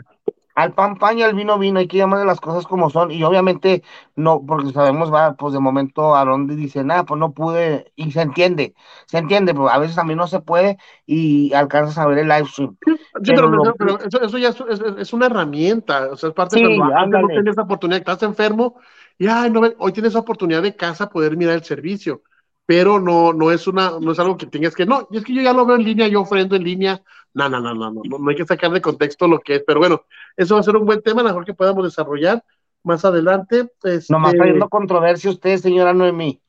Al 0.62 0.74
pan 0.74 0.96
pan 0.98 1.18
y 1.20 1.24
al 1.24 1.34
vino 1.36 1.58
vino, 1.60 1.80
hay 1.80 1.88
que 1.88 1.98
llamarle 1.98 2.26
las 2.26 2.42
cosas 2.42 2.66
como 2.68 2.90
son, 2.90 3.12
y 3.12 3.24
obviamente 3.24 3.84
no, 4.16 4.46
porque 4.46 4.72
sabemos, 4.72 5.14
va, 5.14 5.36
pues 5.36 5.54
de 5.54 5.60
momento 5.60 6.16
Aaron 6.16 6.48
dice, 6.48 6.84
nada, 6.84 7.06
pues 7.06 7.20
no 7.20 7.34
pude, 7.34 7.92
y 7.96 8.12
se 8.12 8.22
entiende, 8.22 8.74
se 9.08 9.18
entiende, 9.20 9.54
pero 9.54 9.70
a 9.70 9.78
veces 9.80 10.04
mí 10.06 10.16
no 10.16 10.28
se 10.28 10.42
puede, 10.42 10.78
y 11.06 11.54
alcanzas 11.54 11.98
a 11.98 12.08
ver 12.08 12.20
el 12.20 12.28
live 12.30 12.46
stream. 12.48 12.78
Sí, 13.24 13.34
Pero 13.34 13.48
pero, 13.50 13.50
lo- 13.50 13.76
pero 13.78 14.00
eso, 14.00 14.22
eso 14.22 14.38
ya 14.38 14.50
es, 14.50 14.60
es- 14.62 14.82
es 14.98 15.14
una 15.14 15.26
herramienta, 15.28 16.10
o 16.12 16.16
sea, 16.18 16.30
es 16.30 16.36
parte 16.36 16.56
Sí, 16.56 16.60
de 16.60 16.70
cuando 16.98 17.18
no 17.20 17.30
tenías 17.32 17.54
esa 17.54 17.64
oportunidad, 17.64 18.00
estás 18.00 18.24
enfermo, 18.24 18.80
y 19.18 19.28
ay, 19.28 19.50
no, 19.52 19.62
hoy 19.80 19.92
tienes 19.94 20.12
esa 20.12 20.20
oportunidad 20.20 20.62
de 20.64 20.76
casa 20.76 21.10
poder 21.10 21.36
mirar 21.38 21.56
el 21.56 21.64
servicio, 21.64 22.22
pero 22.66 23.00
no, 23.00 23.34
no 23.34 23.52
es 23.52 23.68
una, 23.68 24.00
no 24.00 24.12
es 24.12 24.20
algo 24.20 24.38
que 24.38 24.46
tengas 24.46 24.76
que, 24.76 24.86
no, 24.86 25.08
y 25.12 25.18
es 25.18 25.24
que 25.26 25.34
yo 25.34 25.42
ya 25.42 25.54
lo 25.54 25.66
veo 25.66 25.76
en 25.78 25.84
línea, 25.84 26.08
yo 26.08 26.22
ofrendo 26.22 26.56
en 26.56 26.64
línea, 26.64 27.02
no, 27.34 27.50
no, 27.50 27.60
no, 27.60 27.74
no, 27.74 27.92
no, 27.92 28.02
no, 28.20 28.30
hay 28.30 28.36
que 28.36 28.46
sacar 28.46 28.72
de 28.72 28.82
contexto 28.82 29.28
lo 29.28 29.40
que 29.40 29.56
es, 29.56 29.64
pero 29.66 29.80
bueno, 29.80 30.04
eso 30.36 30.56
va 30.56 30.62
a 30.62 30.64
ser 30.64 30.76
un 30.76 30.86
buen 30.86 31.02
tema, 31.02 31.24
mejor 31.24 31.46
que 31.46 31.54
podamos 31.54 31.84
desarrollar 31.84 32.44
más 32.84 33.04
adelante. 33.06 33.70
Este, 33.84 34.12
Nomás 34.14 34.34
trayendo 34.34 34.68
controversia 34.70 35.30
usted, 35.30 35.58
señora 35.58 35.94
Noemí. 35.94 36.42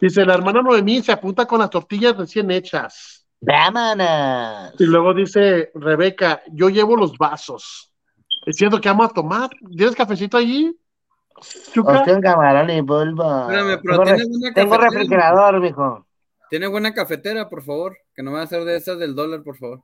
Dice, 0.00 0.24
la 0.24 0.34
hermana 0.34 0.62
Noemí 0.62 1.02
se 1.02 1.12
apunta 1.12 1.46
con 1.46 1.60
las 1.60 1.70
tortillas 1.70 2.16
recién 2.16 2.50
hechas. 2.50 3.26
¡Vámonos! 3.40 4.74
Y 4.80 4.84
luego 4.84 5.14
dice 5.14 5.70
Rebeca, 5.74 6.42
yo 6.52 6.68
llevo 6.68 6.96
los 6.96 7.16
vasos. 7.18 7.92
Es 8.46 8.56
cierto 8.56 8.80
que 8.80 8.88
vamos 8.88 9.10
a 9.10 9.14
tomar. 9.14 9.50
¿Tienes 9.76 9.94
cafecito 9.94 10.36
allí? 10.36 10.76
Chuca. 11.72 11.98
Hostia, 11.98 12.18
camarón 12.20 12.70
y 12.70 12.82
polvo. 12.82 13.42
Espérame, 13.42 13.80
pero 13.82 14.02
tengo, 14.02 14.04
¿tiene 14.04 14.16
re- 14.16 14.26
buena 14.28 14.54
tengo 14.54 14.70
cafetera? 14.70 14.90
refrigerador, 14.90 15.60
mijo. 15.60 16.06
Tiene 16.48 16.66
buena 16.68 16.94
cafetera, 16.94 17.48
por 17.48 17.62
favor. 17.62 17.96
Que 18.14 18.22
no 18.22 18.32
va 18.32 18.42
a 18.42 18.46
ser 18.46 18.64
de 18.64 18.76
esas 18.76 18.98
del 18.98 19.14
dólar, 19.14 19.42
por 19.42 19.56
favor. 19.56 19.82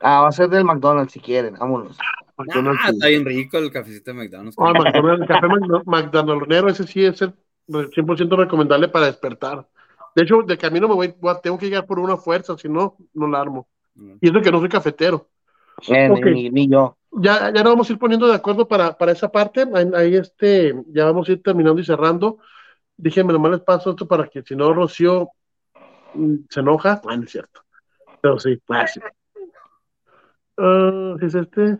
Ah, 0.00 0.20
va 0.22 0.28
a 0.28 0.32
ser 0.32 0.48
del 0.48 0.64
McDonald's 0.64 1.12
si 1.12 1.20
quieren, 1.20 1.54
vámonos. 1.54 1.96
McDonald's, 2.36 2.80
Ah, 2.84 2.88
sí. 2.88 2.94
está 2.94 3.08
bien 3.08 3.24
rico 3.24 3.58
el 3.58 3.70
cafecito 3.70 4.10
de 4.12 4.16
McDonald's. 4.18 4.56
Ah, 4.58 4.72
McDonald's, 4.74 5.22
el 5.22 5.28
café 5.28 5.46
McDonald'ero, 5.86 6.68
ese 6.68 6.86
sí 6.86 7.04
es 7.04 7.22
el 7.22 7.32
100% 7.68 8.36
recomendable 8.36 8.88
para 8.88 9.06
despertar. 9.06 9.66
De 10.14 10.22
hecho, 10.22 10.42
de 10.42 10.58
camino 10.58 10.88
me 10.88 10.94
voy, 10.94 11.14
voy 11.18 11.32
a- 11.32 11.40
tengo 11.40 11.58
que 11.58 11.66
llegar 11.66 11.86
por 11.86 11.98
una 11.98 12.16
fuerza, 12.16 12.56
si 12.58 12.68
no, 12.68 12.96
no 13.14 13.26
la 13.28 13.40
armo. 13.40 13.68
Y 14.20 14.28
eso 14.28 14.40
que 14.40 14.50
no 14.50 14.60
soy 14.60 14.68
cafetero. 14.68 15.28
Eh, 15.88 16.08
Ok. 16.10 16.24
ni, 16.26 16.50
ni 16.50 16.68
yo. 16.68 16.96
Ya, 17.12 17.52
ya 17.52 17.62
nos 17.62 17.72
vamos 17.72 17.88
a 17.88 17.92
ir 17.92 17.98
poniendo 17.98 18.26
de 18.26 18.34
acuerdo 18.34 18.66
para, 18.66 18.96
para 18.98 19.12
esa 19.12 19.30
parte. 19.30 19.64
Ahí, 19.72 19.90
ahí, 19.94 20.16
este, 20.16 20.74
ya 20.88 21.04
vamos 21.06 21.28
a 21.28 21.32
ir 21.32 21.42
terminando 21.42 21.80
y 21.80 21.84
cerrando. 21.84 22.38
Déjenme 22.96 23.32
nomás 23.32 23.52
les 23.52 23.60
paso 23.60 23.90
esto 23.90 24.06
para 24.06 24.28
que 24.28 24.42
si 24.42 24.54
no 24.56 24.72
Rocío 24.72 25.30
mm, 26.14 26.34
se 26.48 26.60
enoja. 26.60 27.00
Ah, 27.08 27.16
no 27.16 27.22
es 27.24 27.30
cierto. 27.30 27.60
Pero 28.20 28.38
sí, 28.38 28.58
ah, 28.68 28.86
sí. 28.86 29.00
Ah, 30.56 31.16
¿qué 31.18 31.26
es 31.26 31.34
este? 31.34 31.78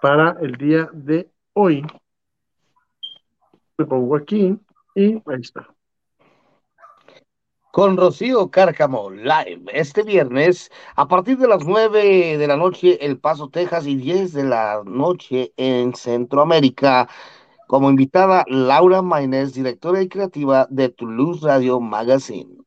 Para 0.00 0.36
el 0.40 0.56
día 0.56 0.88
de 0.92 1.30
hoy. 1.52 1.84
Me 3.76 3.84
pongo 3.84 4.16
aquí 4.16 4.58
y 4.94 5.14
ahí 5.14 5.40
está. 5.40 5.68
Con 7.70 7.96
Rocío 7.96 8.50
Cárcamo 8.50 9.10
Live 9.10 9.64
este 9.72 10.02
viernes 10.02 10.70
a 10.94 11.08
partir 11.08 11.38
de 11.38 11.48
las 11.48 11.64
9 11.64 12.36
de 12.36 12.46
la 12.46 12.56
noche 12.56 13.04
El 13.04 13.18
Paso, 13.18 13.48
Texas 13.48 13.86
y 13.86 13.96
10 13.96 14.32
de 14.34 14.44
la 14.44 14.82
noche 14.84 15.52
en 15.56 15.94
Centroamérica. 15.94 17.08
Como 17.66 17.88
invitada 17.88 18.44
Laura 18.48 19.00
Maynés, 19.00 19.54
directora 19.54 20.02
y 20.02 20.08
creativa 20.08 20.66
de 20.70 20.90
Toulouse 20.90 21.46
Radio 21.46 21.80
Magazine. 21.80 22.61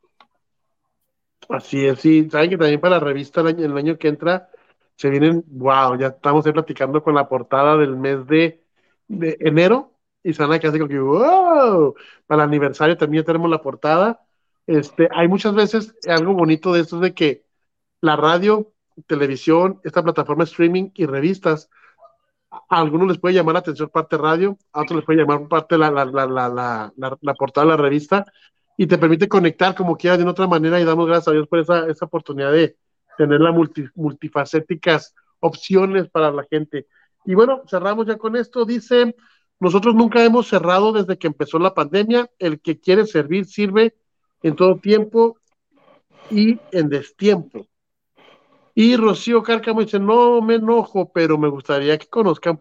Así 1.50 1.86
es, 1.86 2.00
sí. 2.00 2.28
Saben 2.30 2.50
que 2.50 2.58
también 2.58 2.80
para 2.82 2.96
la 2.96 3.00
revista 3.06 3.42
el 3.42 3.48
año, 3.48 3.66
el 3.66 3.78
año 3.78 3.98
que 3.98 4.08
entra 4.08 4.50
se 4.96 5.10
vienen, 5.10 5.44
wow, 5.48 5.98
ya 5.98 6.08
estamos 6.08 6.46
ahí 6.46 6.54
platicando 6.54 7.04
con 7.04 7.14
la 7.16 7.28
portada 7.28 7.78
del 7.78 7.96
mes 7.98 8.26
de, 8.28 8.64
de 9.08 9.38
enero 9.42 9.94
y 10.24 10.34
se 10.34 10.42
van 10.44 10.54
a 10.54 10.60
quedar 10.60 10.88
que, 10.88 11.00
wow, 11.00 11.94
para 12.26 12.44
el 12.44 12.50
aniversario 12.50 12.98
también 12.98 13.24
ya 13.24 13.28
tenemos 13.28 13.50
la 13.50 13.62
portada. 13.62 14.26
Este, 14.66 15.08
hay 15.12 15.28
muchas 15.28 15.54
veces 15.54 15.94
algo 16.08 16.34
bonito 16.34 16.74
de 16.74 16.82
esto 16.82 16.96
es 16.98 17.02
de 17.04 17.14
que 17.14 17.46
la 18.02 18.16
radio, 18.16 18.74
televisión, 19.08 19.82
esta 19.84 20.04
plataforma 20.04 20.44
streaming 20.46 20.92
y 20.96 21.06
revistas, 21.06 21.70
a 22.52 22.80
algunos 22.80 23.08
les 23.08 23.18
puede 23.20 23.36
llamar 23.36 23.54
la 23.54 23.60
atención 23.60 23.90
parte 23.90 24.18
radio, 24.18 24.58
a 24.72 24.82
otros 24.82 24.98
les 24.98 25.06
puede 25.06 25.20
llamar 25.20 25.48
parte 25.48 25.78
la, 25.78 25.92
la, 25.92 26.06
la, 26.06 26.94
la 27.22 27.34
portada 27.36 27.66
de 27.68 27.72
la 27.72 27.78
revista 27.78 28.26
y 28.78 28.88
te 28.88 28.98
permite 28.98 29.28
conectar 29.28 29.76
como 29.76 29.96
quieras 29.96 30.20
de 30.20 30.26
otra 30.26 30.48
manera 30.48 30.80
y 30.80 30.84
damos 30.84 31.08
gracias 31.08 31.30
a 31.30 31.32
Dios 31.32 31.48
por 31.48 31.60
esa, 31.60 31.88
esa 31.88 32.06
oportunidad 32.06 32.52
de 32.52 32.78
tener 33.18 33.40
las 33.40 33.54
multi, 33.54 33.86
multifacéticas 33.96 35.14
opciones 35.40 36.10
para 36.10 36.32
la 36.32 36.46
gente. 36.50 36.88
Y 37.26 37.36
bueno, 37.36 37.64
cerramos 37.70 38.08
ya 38.08 38.18
con 38.18 38.36
esto. 38.36 38.66
Dice, 38.66 39.16
nosotros 39.60 39.96
nunca 39.96 40.24
hemos 40.24 40.48
cerrado 40.48 40.92
desde 40.92 41.18
que 41.18 41.28
empezó 41.28 41.60
la 41.60 41.74
pandemia. 41.74 42.30
El 42.40 42.60
que 42.60 42.80
quiere 42.80 43.06
servir 43.06 43.46
sirve 43.46 43.96
en 44.44 44.56
todo 44.56 44.78
tiempo 44.78 45.38
y 46.30 46.60
en 46.72 46.90
destiempo. 46.90 47.68
Y 48.74 48.98
Rocío 48.98 49.42
Cárcamo 49.42 49.82
dice, 49.82 50.00
no 50.00 50.42
me 50.42 50.56
enojo, 50.56 51.12
pero 51.14 51.38
me 51.38 51.48
gustaría 51.48 51.98
que 51.98 52.08
conozcan 52.08 52.60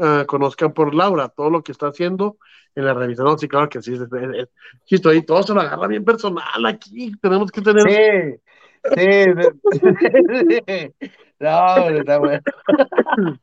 ah, 0.00 0.24
conozcan 0.26 0.72
por 0.72 0.94
Laura 0.94 1.28
todo 1.28 1.50
lo 1.50 1.62
que 1.62 1.72
está 1.72 1.88
haciendo 1.88 2.38
en 2.74 2.84
la 2.84 2.94
revista. 2.94 3.22
No, 3.22 3.36
sí, 3.38 3.48
claro 3.48 3.68
que 3.68 3.82
sí. 3.82 3.96
sí, 3.96 4.94
estoy 4.94 5.16
ahí, 5.16 5.22
todo 5.22 5.42
se 5.42 5.54
lo 5.54 5.60
agarra 5.60 5.86
bien 5.86 6.04
personal 6.04 6.66
aquí. 6.66 7.12
Tenemos 7.20 7.50
que 7.50 7.60
tener... 7.60 7.82
Sí, 7.88 8.40
sí. 8.94 9.26
no, 11.40 11.88
está 11.88 12.18
bueno. 12.18 12.42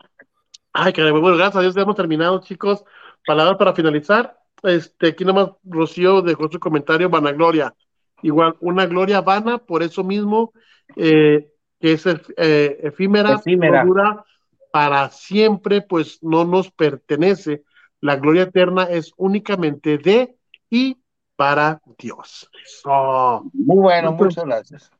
Ay, 0.73 0.93
caray, 0.93 1.11
bueno, 1.11 1.35
gracias 1.35 1.55
a 1.55 1.61
Dios 1.61 1.75
ya 1.75 1.81
hemos 1.81 1.95
terminado, 1.95 2.39
chicos. 2.41 2.83
Palabras 3.25 3.57
para 3.57 3.73
finalizar. 3.73 4.37
Este, 4.63 5.07
aquí 5.09 5.25
nomás 5.25 5.51
Rocío 5.63 6.21
dejó 6.21 6.49
su 6.49 6.59
comentario, 6.59 7.09
vanagloria. 7.09 7.73
Igual, 8.21 8.55
una 8.59 8.85
gloria 8.85 9.21
vana, 9.21 9.57
por 9.57 9.81
eso 9.81 10.03
mismo, 10.03 10.53
eh, 10.95 11.49
que 11.79 11.93
es 11.93 12.05
eh, 12.05 12.79
efímera, 12.83 13.35
Efímera. 13.35 13.83
no 13.83 13.89
dura 13.89 14.25
para 14.71 15.09
siempre, 15.09 15.81
pues 15.81 16.19
no 16.21 16.45
nos 16.45 16.71
pertenece. 16.71 17.63
La 18.01 18.15
gloria 18.15 18.43
eterna 18.43 18.83
es 18.83 19.11
únicamente 19.17 19.97
de 19.97 20.37
y 20.69 20.97
para 21.35 21.81
Dios. 21.97 22.49
Eso. 22.65 23.43
Muy 23.53 23.77
bueno, 23.77 24.09
Entonces- 24.09 24.37
muchas 24.37 24.45
gracias. 24.45 24.91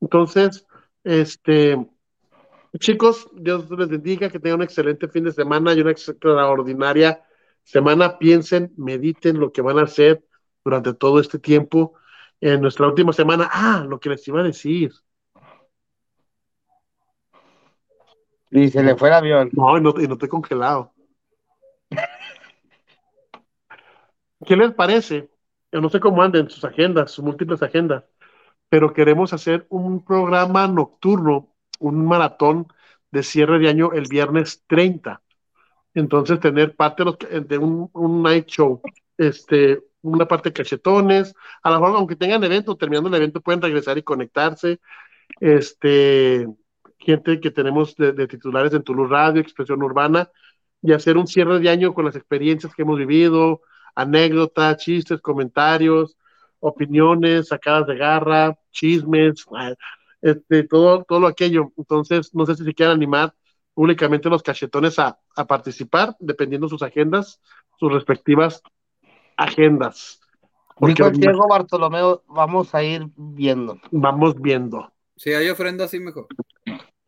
Entonces, 0.00 0.66
este, 1.04 1.86
chicos, 2.78 3.28
Dios 3.34 3.68
les 3.70 3.88
bendiga, 3.88 4.28
que 4.28 4.38
tengan 4.38 4.60
un 4.60 4.64
excelente 4.64 5.08
fin 5.08 5.24
de 5.24 5.32
semana 5.32 5.74
y 5.74 5.80
una 5.80 5.90
extraordinaria 5.90 7.24
semana. 7.64 8.18
Piensen, 8.18 8.72
mediten 8.76 9.40
lo 9.40 9.52
que 9.52 9.62
van 9.62 9.78
a 9.78 9.82
hacer 9.82 10.24
durante 10.64 10.94
todo 10.94 11.20
este 11.20 11.38
tiempo. 11.38 11.94
En 12.40 12.60
nuestra 12.60 12.86
última 12.86 13.12
semana, 13.12 13.48
ah, 13.52 13.84
lo 13.88 13.98
que 13.98 14.10
les 14.10 14.26
iba 14.28 14.40
a 14.40 14.44
decir. 14.44 14.92
Y 18.50 18.68
se 18.68 18.82
le 18.82 18.94
fue 18.96 19.08
el 19.08 19.14
avión. 19.14 19.50
No, 19.52 19.76
y 19.78 19.80
no, 19.80 19.94
y 19.98 20.06
no 20.06 20.14
estoy 20.14 20.28
congelado. 20.28 20.92
¿Qué 24.46 24.56
les 24.56 24.72
parece? 24.72 25.30
Yo 25.72 25.80
no 25.80 25.90
sé 25.90 26.00
cómo 26.00 26.22
anden 26.22 26.48
sus 26.50 26.64
agendas, 26.64 27.10
sus 27.10 27.24
múltiples 27.24 27.62
agendas, 27.62 28.04
pero 28.68 28.92
queremos 28.94 29.32
hacer 29.32 29.66
un 29.70 30.04
programa 30.04 30.68
nocturno, 30.68 31.54
un 31.80 32.06
maratón 32.06 32.68
de 33.12 33.22
cierre 33.22 33.58
de 33.60 33.68
año 33.70 33.92
el 33.92 34.08
viernes 34.08 34.64
30. 34.68 35.22
Entonces, 35.94 36.40
tener 36.40 36.76
parte 36.76 37.04
de, 37.04 37.12
los- 37.58 37.60
un, 37.62 37.90
un 37.94 38.22
night 38.22 38.46
show, 38.48 38.82
este, 39.18 39.82
una 40.02 40.28
parte 40.28 40.50
de 40.50 40.54
cachetones, 40.54 41.34
a 41.62 41.70
lo 41.70 41.80
mejor, 41.80 41.96
aunque 41.98 42.16
tengan 42.16 42.44
evento, 42.44 42.76
terminando 42.76 43.08
el 43.10 43.16
evento, 43.16 43.40
pueden 43.42 43.62
regresar 43.62 43.98
y 43.98 44.04
conectarse. 44.04 44.80
Este, 45.40 46.48
gente 46.98 47.40
que 47.40 47.50
tenemos 47.50 47.94
de, 47.96 48.12
de 48.12 48.26
titulares 48.26 48.72
en 48.74 48.82
Toulouse 48.82 49.10
Radio, 49.10 49.40
Expresión 49.40 49.82
Urbana, 49.82 50.30
y 50.82 50.92
hacer 50.92 51.16
un 51.16 51.26
cierre 51.26 51.58
de 51.58 51.68
año 51.68 51.94
con 51.94 52.04
las 52.04 52.16
experiencias 52.16 52.74
que 52.74 52.82
hemos 52.82 52.98
vivido, 52.98 53.62
anécdotas, 53.94 54.76
chistes, 54.78 55.20
comentarios, 55.20 56.16
opiniones, 56.60 57.48
sacadas 57.48 57.86
de 57.86 57.96
garra, 57.96 58.58
chismes, 58.70 59.44
ah, 59.56 59.74
este, 60.22 60.64
todo, 60.64 61.04
todo 61.04 61.26
aquello. 61.26 61.72
Entonces, 61.76 62.34
no 62.34 62.46
sé 62.46 62.54
si 62.54 62.64
se 62.64 62.74
quieren 62.74 62.94
animar 62.94 63.34
públicamente 63.74 64.28
los 64.28 64.42
cachetones 64.42 64.98
a, 64.98 65.18
a 65.36 65.46
participar, 65.46 66.16
dependiendo 66.18 66.68
sus 66.68 66.82
agendas, 66.82 67.40
sus 67.78 67.92
respectivas 67.92 68.62
agendas. 69.36 70.20
Porque 70.76 70.94
Dijo 70.94 71.08
el 71.08 71.16
Diego 71.18 71.48
Bartolomeo, 71.48 72.22
vamos 72.28 72.74
a 72.74 72.82
ir 72.82 73.06
viendo. 73.16 73.80
vamos 73.90 74.40
viendo. 74.40 74.92
Si 75.16 75.32
hay 75.32 75.48
ofrenda, 75.48 75.88
sí, 75.88 75.98
mejor. 75.98 76.28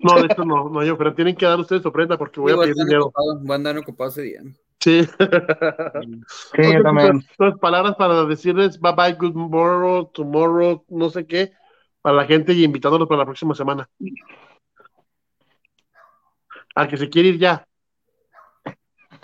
No, 0.02 0.14
de 0.14 0.26
hecho 0.26 0.44
no, 0.44 0.68
no, 0.68 0.82
yo, 0.82 0.96
pero 0.96 1.14
tienen 1.14 1.36
que 1.36 1.46
dar 1.46 1.60
ustedes 1.60 1.84
ofrenda 1.84 2.16
porque 2.16 2.40
voy 2.40 2.52
a 2.52 2.56
pedir 2.56 2.74
dinero. 2.74 3.06
ocupado, 3.06 3.38
voy 3.40 3.52
a 3.52 3.54
andar 3.54 3.78
ocupado 3.78 4.10
ese 4.10 4.22
día. 4.22 4.40
Sí. 4.80 5.06
Sí, 6.54 6.72
yo 6.72 6.82
también. 6.82 7.22
Entonces, 7.30 7.60
palabras 7.60 7.96
para 7.96 8.24
decirles 8.24 8.80
bye 8.80 8.92
bye, 8.94 9.12
good 9.12 9.34
morrow, 9.34 10.06
tomorrow, 10.06 10.84
no 10.88 11.10
sé 11.10 11.26
qué, 11.26 11.52
para 12.00 12.16
la 12.16 12.24
gente 12.24 12.52
y 12.52 12.64
invitándolos 12.64 13.08
para 13.08 13.18
la 13.18 13.24
próxima 13.26 13.54
semana. 13.54 13.88
Al 16.74 16.88
que 16.88 16.96
se 16.96 17.08
quiere 17.08 17.28
ir 17.28 17.38
ya. 17.38 17.66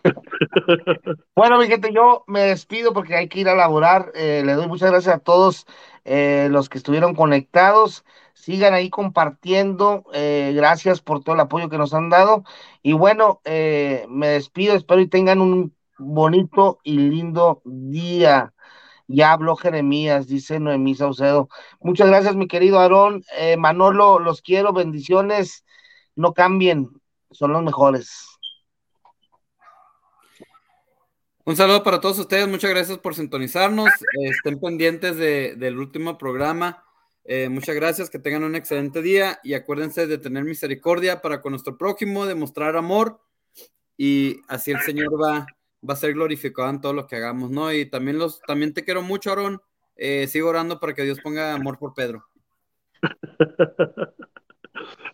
Bueno, 1.35 1.59
mi 1.59 1.67
gente, 1.67 1.93
yo 1.93 2.25
me 2.27 2.41
despido 2.43 2.93
porque 2.93 3.15
hay 3.15 3.29
que 3.29 3.41
ir 3.41 3.49
a 3.49 3.55
laborar. 3.55 4.13
Eh, 4.15 4.43
le 4.45 4.55
doy 4.55 4.67
muchas 4.67 4.91
gracias 4.91 5.17
a 5.17 5.19
todos 5.19 5.67
eh, 6.05 6.49
los 6.51 6.69
que 6.69 6.79
estuvieron 6.79 7.15
conectados. 7.15 8.05
Sigan 8.37 8.75
ahí 8.75 8.91
compartiendo. 8.91 10.05
Eh, 10.13 10.53
gracias 10.55 11.01
por 11.01 11.25
todo 11.25 11.35
el 11.35 11.41
apoyo 11.41 11.71
que 11.71 11.79
nos 11.79 11.95
han 11.95 12.11
dado. 12.11 12.45
Y 12.83 12.93
bueno, 12.93 13.41
eh, 13.45 14.05
me 14.11 14.29
despido. 14.29 14.75
Espero 14.75 15.01
y 15.01 15.09
tengan 15.09 15.41
un 15.41 15.75
bonito 15.99 16.79
y 16.85 16.99
lindo 16.99 17.63
día. 17.65 18.53
Ya 19.09 19.33
habló 19.33 19.57
Jeremías, 19.57 20.27
dice 20.27 20.61
Noemí 20.61 20.95
Saucedo. 20.95 21.49
Muchas 21.81 22.09
gracias, 22.09 22.37
mi 22.37 22.47
querido 22.47 22.79
Aarón. 22.79 23.25
Eh, 23.39 23.57
Manolo, 23.57 24.19
los 24.19 24.43
quiero, 24.43 24.75
bendiciones. 24.75 25.65
No 26.15 26.35
cambien, 26.35 26.91
son 27.31 27.53
los 27.53 27.63
mejores. 27.63 28.27
Un 31.45 31.57
saludo 31.57 31.83
para 31.83 32.01
todos 32.01 32.19
ustedes, 32.19 32.47
muchas 32.49 32.71
gracias 32.71 32.99
por 32.99 33.15
sintonizarnos. 33.15 33.89
Eh, 33.89 34.29
estén 34.29 34.61
pendientes 34.61 35.17
de, 35.17 35.55
del 35.57 35.79
último 35.79 36.19
programa. 36.19 36.86
Eh, 37.29 37.49
muchas 37.49 37.75
gracias, 37.75 38.09
que 38.09 38.21
tengan 38.21 38.45
un 38.45 38.55
excelente 38.55 39.03
día 39.03 39.41
y 39.43 39.55
acuérdense 39.55 40.07
de 40.07 40.19
tener 40.19 40.45
misericordia 40.45 41.21
para 41.21 41.41
con 41.41 41.51
nuestro 41.53 41.77
prójimo, 41.77 42.25
de 42.25 42.37
mostrar 42.37 42.77
amor 42.77 43.21
y 43.97 44.41
así 44.47 44.71
el 44.71 44.81
Señor 44.81 45.21
va, 45.21 45.45
va 45.89 45.95
a 45.95 45.97
ser 45.97 46.13
glorificado 46.15 46.71
en 46.71 46.81
todo 46.81 46.93
lo 46.93 47.09
que 47.09 47.17
hagamos, 47.17 47.51
¿no? 47.51 47.73
Y 47.73 47.87
también, 47.87 48.19
los, 48.19 48.41
también 48.43 48.73
te 48.73 48.85
quiero 48.85 49.03
mucho, 49.03 49.31
Aarón. 49.31 49.61
Eh, 49.97 50.27
sigo 50.29 50.49
orando 50.49 50.79
para 50.79 50.95
que 50.95 51.03
Dios 51.03 51.21
ponga 51.21 51.55
amor 51.55 51.79
por 51.79 51.95
Pedro. 51.95 52.25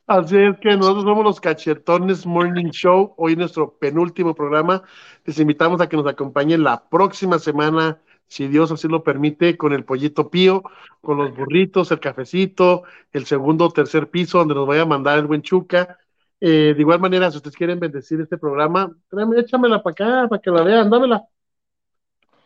Así 0.06 0.36
es 0.36 0.58
que 0.60 0.76
nosotros 0.76 1.04
somos 1.04 1.24
los 1.24 1.40
Cachetones 1.40 2.26
Morning 2.26 2.70
Show, 2.70 3.14
hoy 3.16 3.36
nuestro 3.36 3.78
penúltimo 3.78 4.34
programa. 4.34 4.82
Les 5.24 5.38
invitamos 5.38 5.80
a 5.80 5.88
que 5.88 5.96
nos 5.96 6.06
acompañen 6.06 6.64
la 6.64 6.88
próxima 6.88 7.38
semana, 7.38 8.02
si 8.32 8.48
Dios 8.48 8.72
así 8.72 8.88
lo 8.88 9.04
permite, 9.04 9.58
con 9.58 9.74
el 9.74 9.84
pollito 9.84 10.30
pío, 10.30 10.62
con 11.02 11.18
los 11.18 11.36
burritos, 11.36 11.92
el 11.92 12.00
cafecito, 12.00 12.84
el 13.12 13.26
segundo 13.26 13.66
o 13.66 13.70
tercer 13.70 14.08
piso, 14.08 14.38
donde 14.38 14.54
nos 14.54 14.66
vaya 14.66 14.82
a 14.82 14.86
mandar 14.86 15.18
el 15.18 15.26
buen 15.26 15.42
Chuca. 15.42 15.98
Eh, 16.40 16.72
de 16.74 16.80
igual 16.80 16.98
manera, 16.98 17.30
si 17.30 17.36
ustedes 17.36 17.54
quieren 17.54 17.78
bendecir 17.78 18.22
este 18.22 18.38
programa, 18.38 18.90
tráeme, 19.10 19.38
échamela 19.38 19.82
para 19.82 19.92
acá, 19.92 20.28
para 20.30 20.40
que 20.40 20.50
la 20.50 20.62
vean, 20.62 20.88
dámela. 20.88 21.22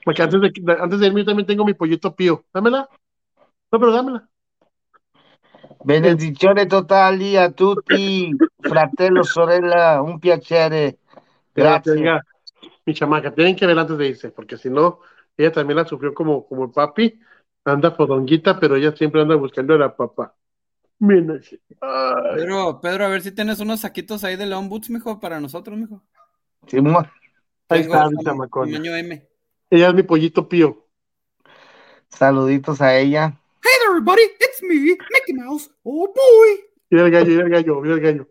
Porque 0.05 0.23
antes 0.23 0.41
de, 0.41 0.77
antes 0.81 0.99
de 0.99 1.07
irme 1.07 1.21
yo 1.21 1.27
también 1.27 1.47
tengo 1.47 1.65
mi 1.65 1.75
pollito 1.75 2.17
pío. 2.17 2.45
Dámela. 2.53 2.89
No, 3.71 3.79
pero 3.79 3.93
dámela. 3.93 4.29
Benedizione 5.85 6.67
totali 6.67 7.37
a 7.37 7.53
tutti, 7.53 8.33
fratello, 8.59 9.23
sorella, 9.23 10.03
un 10.03 10.19
piacere. 10.19 10.99
Gracias. 11.55 12.23
Mi 12.85 12.93
chamaca, 12.93 13.33
tienen 13.33 13.55
que 13.55 13.67
ver 13.67 13.79
antes 13.79 13.97
de 13.97 14.09
irse, 14.09 14.31
porque 14.31 14.57
si 14.57 14.69
no, 14.69 14.99
ella 15.37 15.53
también 15.53 15.77
la 15.77 15.85
sufrió 15.87 16.15
como, 16.15 16.47
como 16.47 16.65
el 16.65 16.71
papi, 16.71 17.19
anda 17.65 17.91
fodonguita, 17.93 18.59
pero 18.59 18.77
ella 18.77 18.95
siempre 18.97 19.21
anda 19.23 19.35
buscando 19.35 19.75
a 19.75 19.79
la 19.79 19.97
papá. 19.97 20.35
Sí. 21.43 21.61
Pedro, 22.35 22.81
Pedro, 22.81 23.05
a 23.05 23.09
ver 23.09 23.21
si 23.21 23.33
tienes 23.33 23.61
unos 23.61 23.81
saquitos 23.81 24.25
ahí 24.25 24.37
de 24.37 24.47
León 24.47 24.69
Boots, 24.69 24.89
mijo, 24.89 25.21
para 25.21 25.41
nosotros, 25.41 25.77
mijo. 25.77 26.03
Simón, 26.67 27.07
Ahí 27.69 27.83
Tengo 27.83 27.95
está 27.95 28.35
mi 28.65 28.89
M. 28.89 29.29
Ella 29.69 29.89
es 29.89 29.95
mi 29.95 30.03
pollito 30.05 30.49
pío. 30.49 30.87
saluditos 32.09 32.81
a 32.81 32.97
ella. 32.97 33.39
Hey 33.63 33.73
there, 33.81 33.91
everybody, 33.91 34.23
it's 34.23 34.63
me, 34.63 34.77
Mickey 34.77 35.35
Mouse. 35.35 35.71
Oh 35.83 36.07
boy. 36.07 36.65
Mira 36.89 37.07
el 37.07 37.11
gallo, 37.11 37.27
mira 37.27 37.43
el 37.45 37.51
gallo, 37.51 37.81
mira 37.81 37.95
el 37.95 38.01
gallo. 38.01 38.29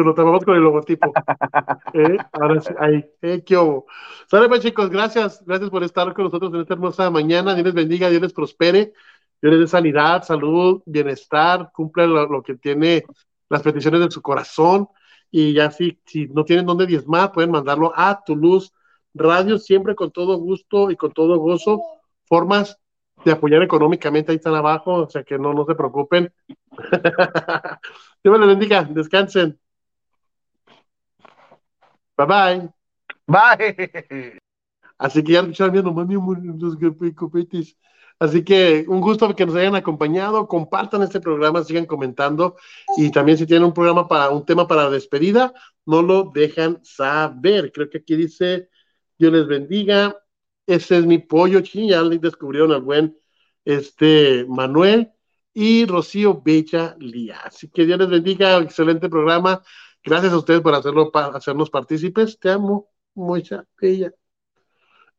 Pero 0.00 0.12
lo 0.12 0.14
tapamos 0.14 0.42
con 0.46 0.56
el 0.56 0.62
logotipo. 0.62 1.12
¿Eh? 1.92 2.16
Ahora 2.32 2.58
sí, 2.62 2.72
ahí. 2.78 3.04
¿Eh? 3.20 3.42
¿Qué 3.44 3.54
hubo? 3.58 3.84
Sale 4.30 4.48
pues 4.48 4.62
chicos, 4.62 4.88
gracias. 4.88 5.44
Gracias 5.44 5.68
por 5.68 5.84
estar 5.84 6.14
con 6.14 6.24
nosotros 6.24 6.54
en 6.54 6.60
esta 6.62 6.72
hermosa 6.72 7.10
mañana. 7.10 7.52
Dios 7.52 7.66
les 7.66 7.74
bendiga, 7.74 8.08
Dios 8.08 8.22
les 8.22 8.32
prospere. 8.32 8.94
Dios 9.42 9.52
les 9.52 9.60
dé 9.60 9.66
sanidad, 9.66 10.22
salud, 10.22 10.82
bienestar. 10.86 11.70
Cumple 11.74 12.06
lo, 12.06 12.26
lo 12.26 12.42
que 12.42 12.54
tiene 12.54 13.04
las 13.50 13.60
peticiones 13.60 14.00
de 14.00 14.10
su 14.10 14.22
corazón. 14.22 14.88
Y 15.30 15.52
ya 15.52 15.70
si, 15.70 16.00
si 16.06 16.28
no 16.28 16.44
tienen 16.44 16.64
dónde 16.64 16.86
diezmar, 16.86 17.32
pueden 17.32 17.50
mandarlo 17.50 17.92
a 17.94 18.24
tu 18.24 18.34
luz 18.34 18.72
radio, 19.12 19.58
siempre 19.58 19.94
con 19.94 20.12
todo 20.12 20.38
gusto 20.38 20.90
y 20.90 20.96
con 20.96 21.12
todo 21.12 21.36
gozo. 21.36 21.82
Formas 22.24 22.78
de 23.22 23.32
apoyar 23.32 23.62
económicamente 23.62 24.32
ahí 24.32 24.36
están 24.36 24.54
abajo, 24.54 24.94
o 24.94 25.10
sea 25.10 25.24
que 25.24 25.38
no, 25.38 25.52
no 25.52 25.66
se 25.66 25.74
preocupen. 25.74 26.32
Dios 28.24 28.40
les 28.40 28.48
bendiga, 28.48 28.84
descansen. 28.84 29.60
Bye 32.26 32.26
bye. 32.26 32.68
Bye. 33.26 34.38
Así 34.98 35.24
que 35.24 35.32
ya 35.32 35.40
escucharon 35.40 35.72
bien, 35.72 35.84
nomás 35.84 36.06
los 36.60 36.76
copetes. 37.14 37.76
Así 38.18 38.44
que 38.44 38.84
un 38.86 39.00
gusto 39.00 39.34
que 39.34 39.46
nos 39.46 39.56
hayan 39.56 39.74
acompañado. 39.74 40.46
Compartan 40.46 41.02
este 41.02 41.20
programa, 41.20 41.64
sigan 41.64 41.86
comentando. 41.86 42.56
Y 42.98 43.10
también 43.10 43.38
si 43.38 43.46
tienen 43.46 43.64
un 43.64 43.72
programa 43.72 44.06
para 44.06 44.28
un 44.28 44.44
tema 44.44 44.68
para 44.68 44.90
despedida, 44.90 45.54
no 45.86 46.02
lo 46.02 46.30
dejan 46.34 46.84
saber. 46.84 47.72
Creo 47.72 47.88
que 47.88 47.98
aquí 47.98 48.16
dice, 48.16 48.68
Dios 49.18 49.32
les 49.32 49.46
bendiga. 49.46 50.16
Ese 50.66 50.98
es 50.98 51.06
mi 51.06 51.18
pollo, 51.18 51.64
sí, 51.64 51.88
ya 51.88 52.02
le 52.02 52.18
descubrieron 52.18 52.72
al 52.72 52.82
buen 52.82 53.16
este 53.64 54.44
Manuel 54.46 55.10
y 55.54 55.86
Rocío 55.86 56.42
Bella 56.42 56.94
Lía. 57.00 57.40
Así 57.44 57.68
que 57.70 57.86
Dios 57.86 57.98
les 57.98 58.10
bendiga, 58.10 58.58
excelente 58.58 59.08
programa. 59.08 59.62
Gracias 60.02 60.32
a 60.32 60.38
ustedes 60.38 60.60
por 60.60 60.74
hacerlo, 60.74 61.10
hacernos 61.14 61.70
partícipes. 61.70 62.38
Te 62.38 62.50
amo, 62.50 62.88
mucha 63.14 63.66
bella. 63.80 64.12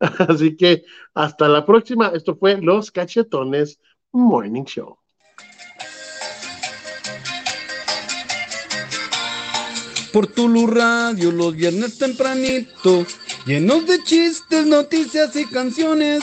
Así 0.00 0.56
que 0.56 0.84
hasta 1.14 1.48
la 1.48 1.64
próxima. 1.64 2.08
Esto 2.08 2.36
fue 2.36 2.60
Los 2.60 2.90
Cachetones 2.90 3.78
Morning 4.10 4.64
Show. 4.64 4.98
Por 10.12 10.26
Tulu 10.26 10.66
Radio 10.66 11.30
los 11.30 11.56
viernes 11.56 11.96
tempranito, 11.96 13.06
llenos 13.46 13.86
de 13.86 14.02
chistes, 14.04 14.66
noticias 14.66 15.34
y 15.36 15.46
canciones. 15.46 16.22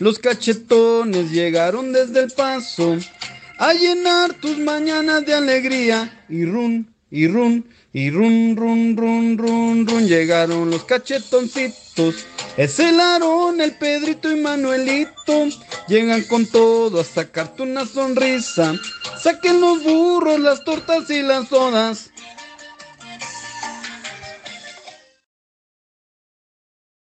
Los 0.00 0.18
cachetones 0.18 1.30
llegaron 1.30 1.92
desde 1.92 2.24
el 2.24 2.32
paso 2.32 2.96
a 3.58 3.74
llenar 3.74 4.34
tus 4.34 4.58
mañanas 4.58 5.24
de 5.24 5.34
alegría. 5.34 6.24
Y 6.28 6.46
run, 6.46 6.92
y 7.10 7.28
run, 7.28 7.64
y 7.98 8.10
run, 8.10 8.54
run, 8.54 8.96
run, 8.96 9.36
run, 9.36 9.84
run. 9.84 10.06
Llegaron 10.06 10.70
los 10.70 10.84
cachetoncitos. 10.84 12.14
Es 12.56 12.78
el 12.78 13.00
Aarón, 13.00 13.60
el 13.60 13.72
Pedrito 13.72 14.30
y 14.30 14.40
Manuelito. 14.40 15.48
Llegan 15.88 16.22
con 16.22 16.46
todo 16.46 17.00
a 17.00 17.04
sacarte 17.04 17.64
una 17.64 17.84
sonrisa. 17.86 18.72
Saquen 19.20 19.60
los 19.60 19.82
burros, 19.82 20.38
las 20.38 20.62
tortas 20.62 21.10
y 21.10 21.22
las 21.22 21.48
sodas. 21.48 22.12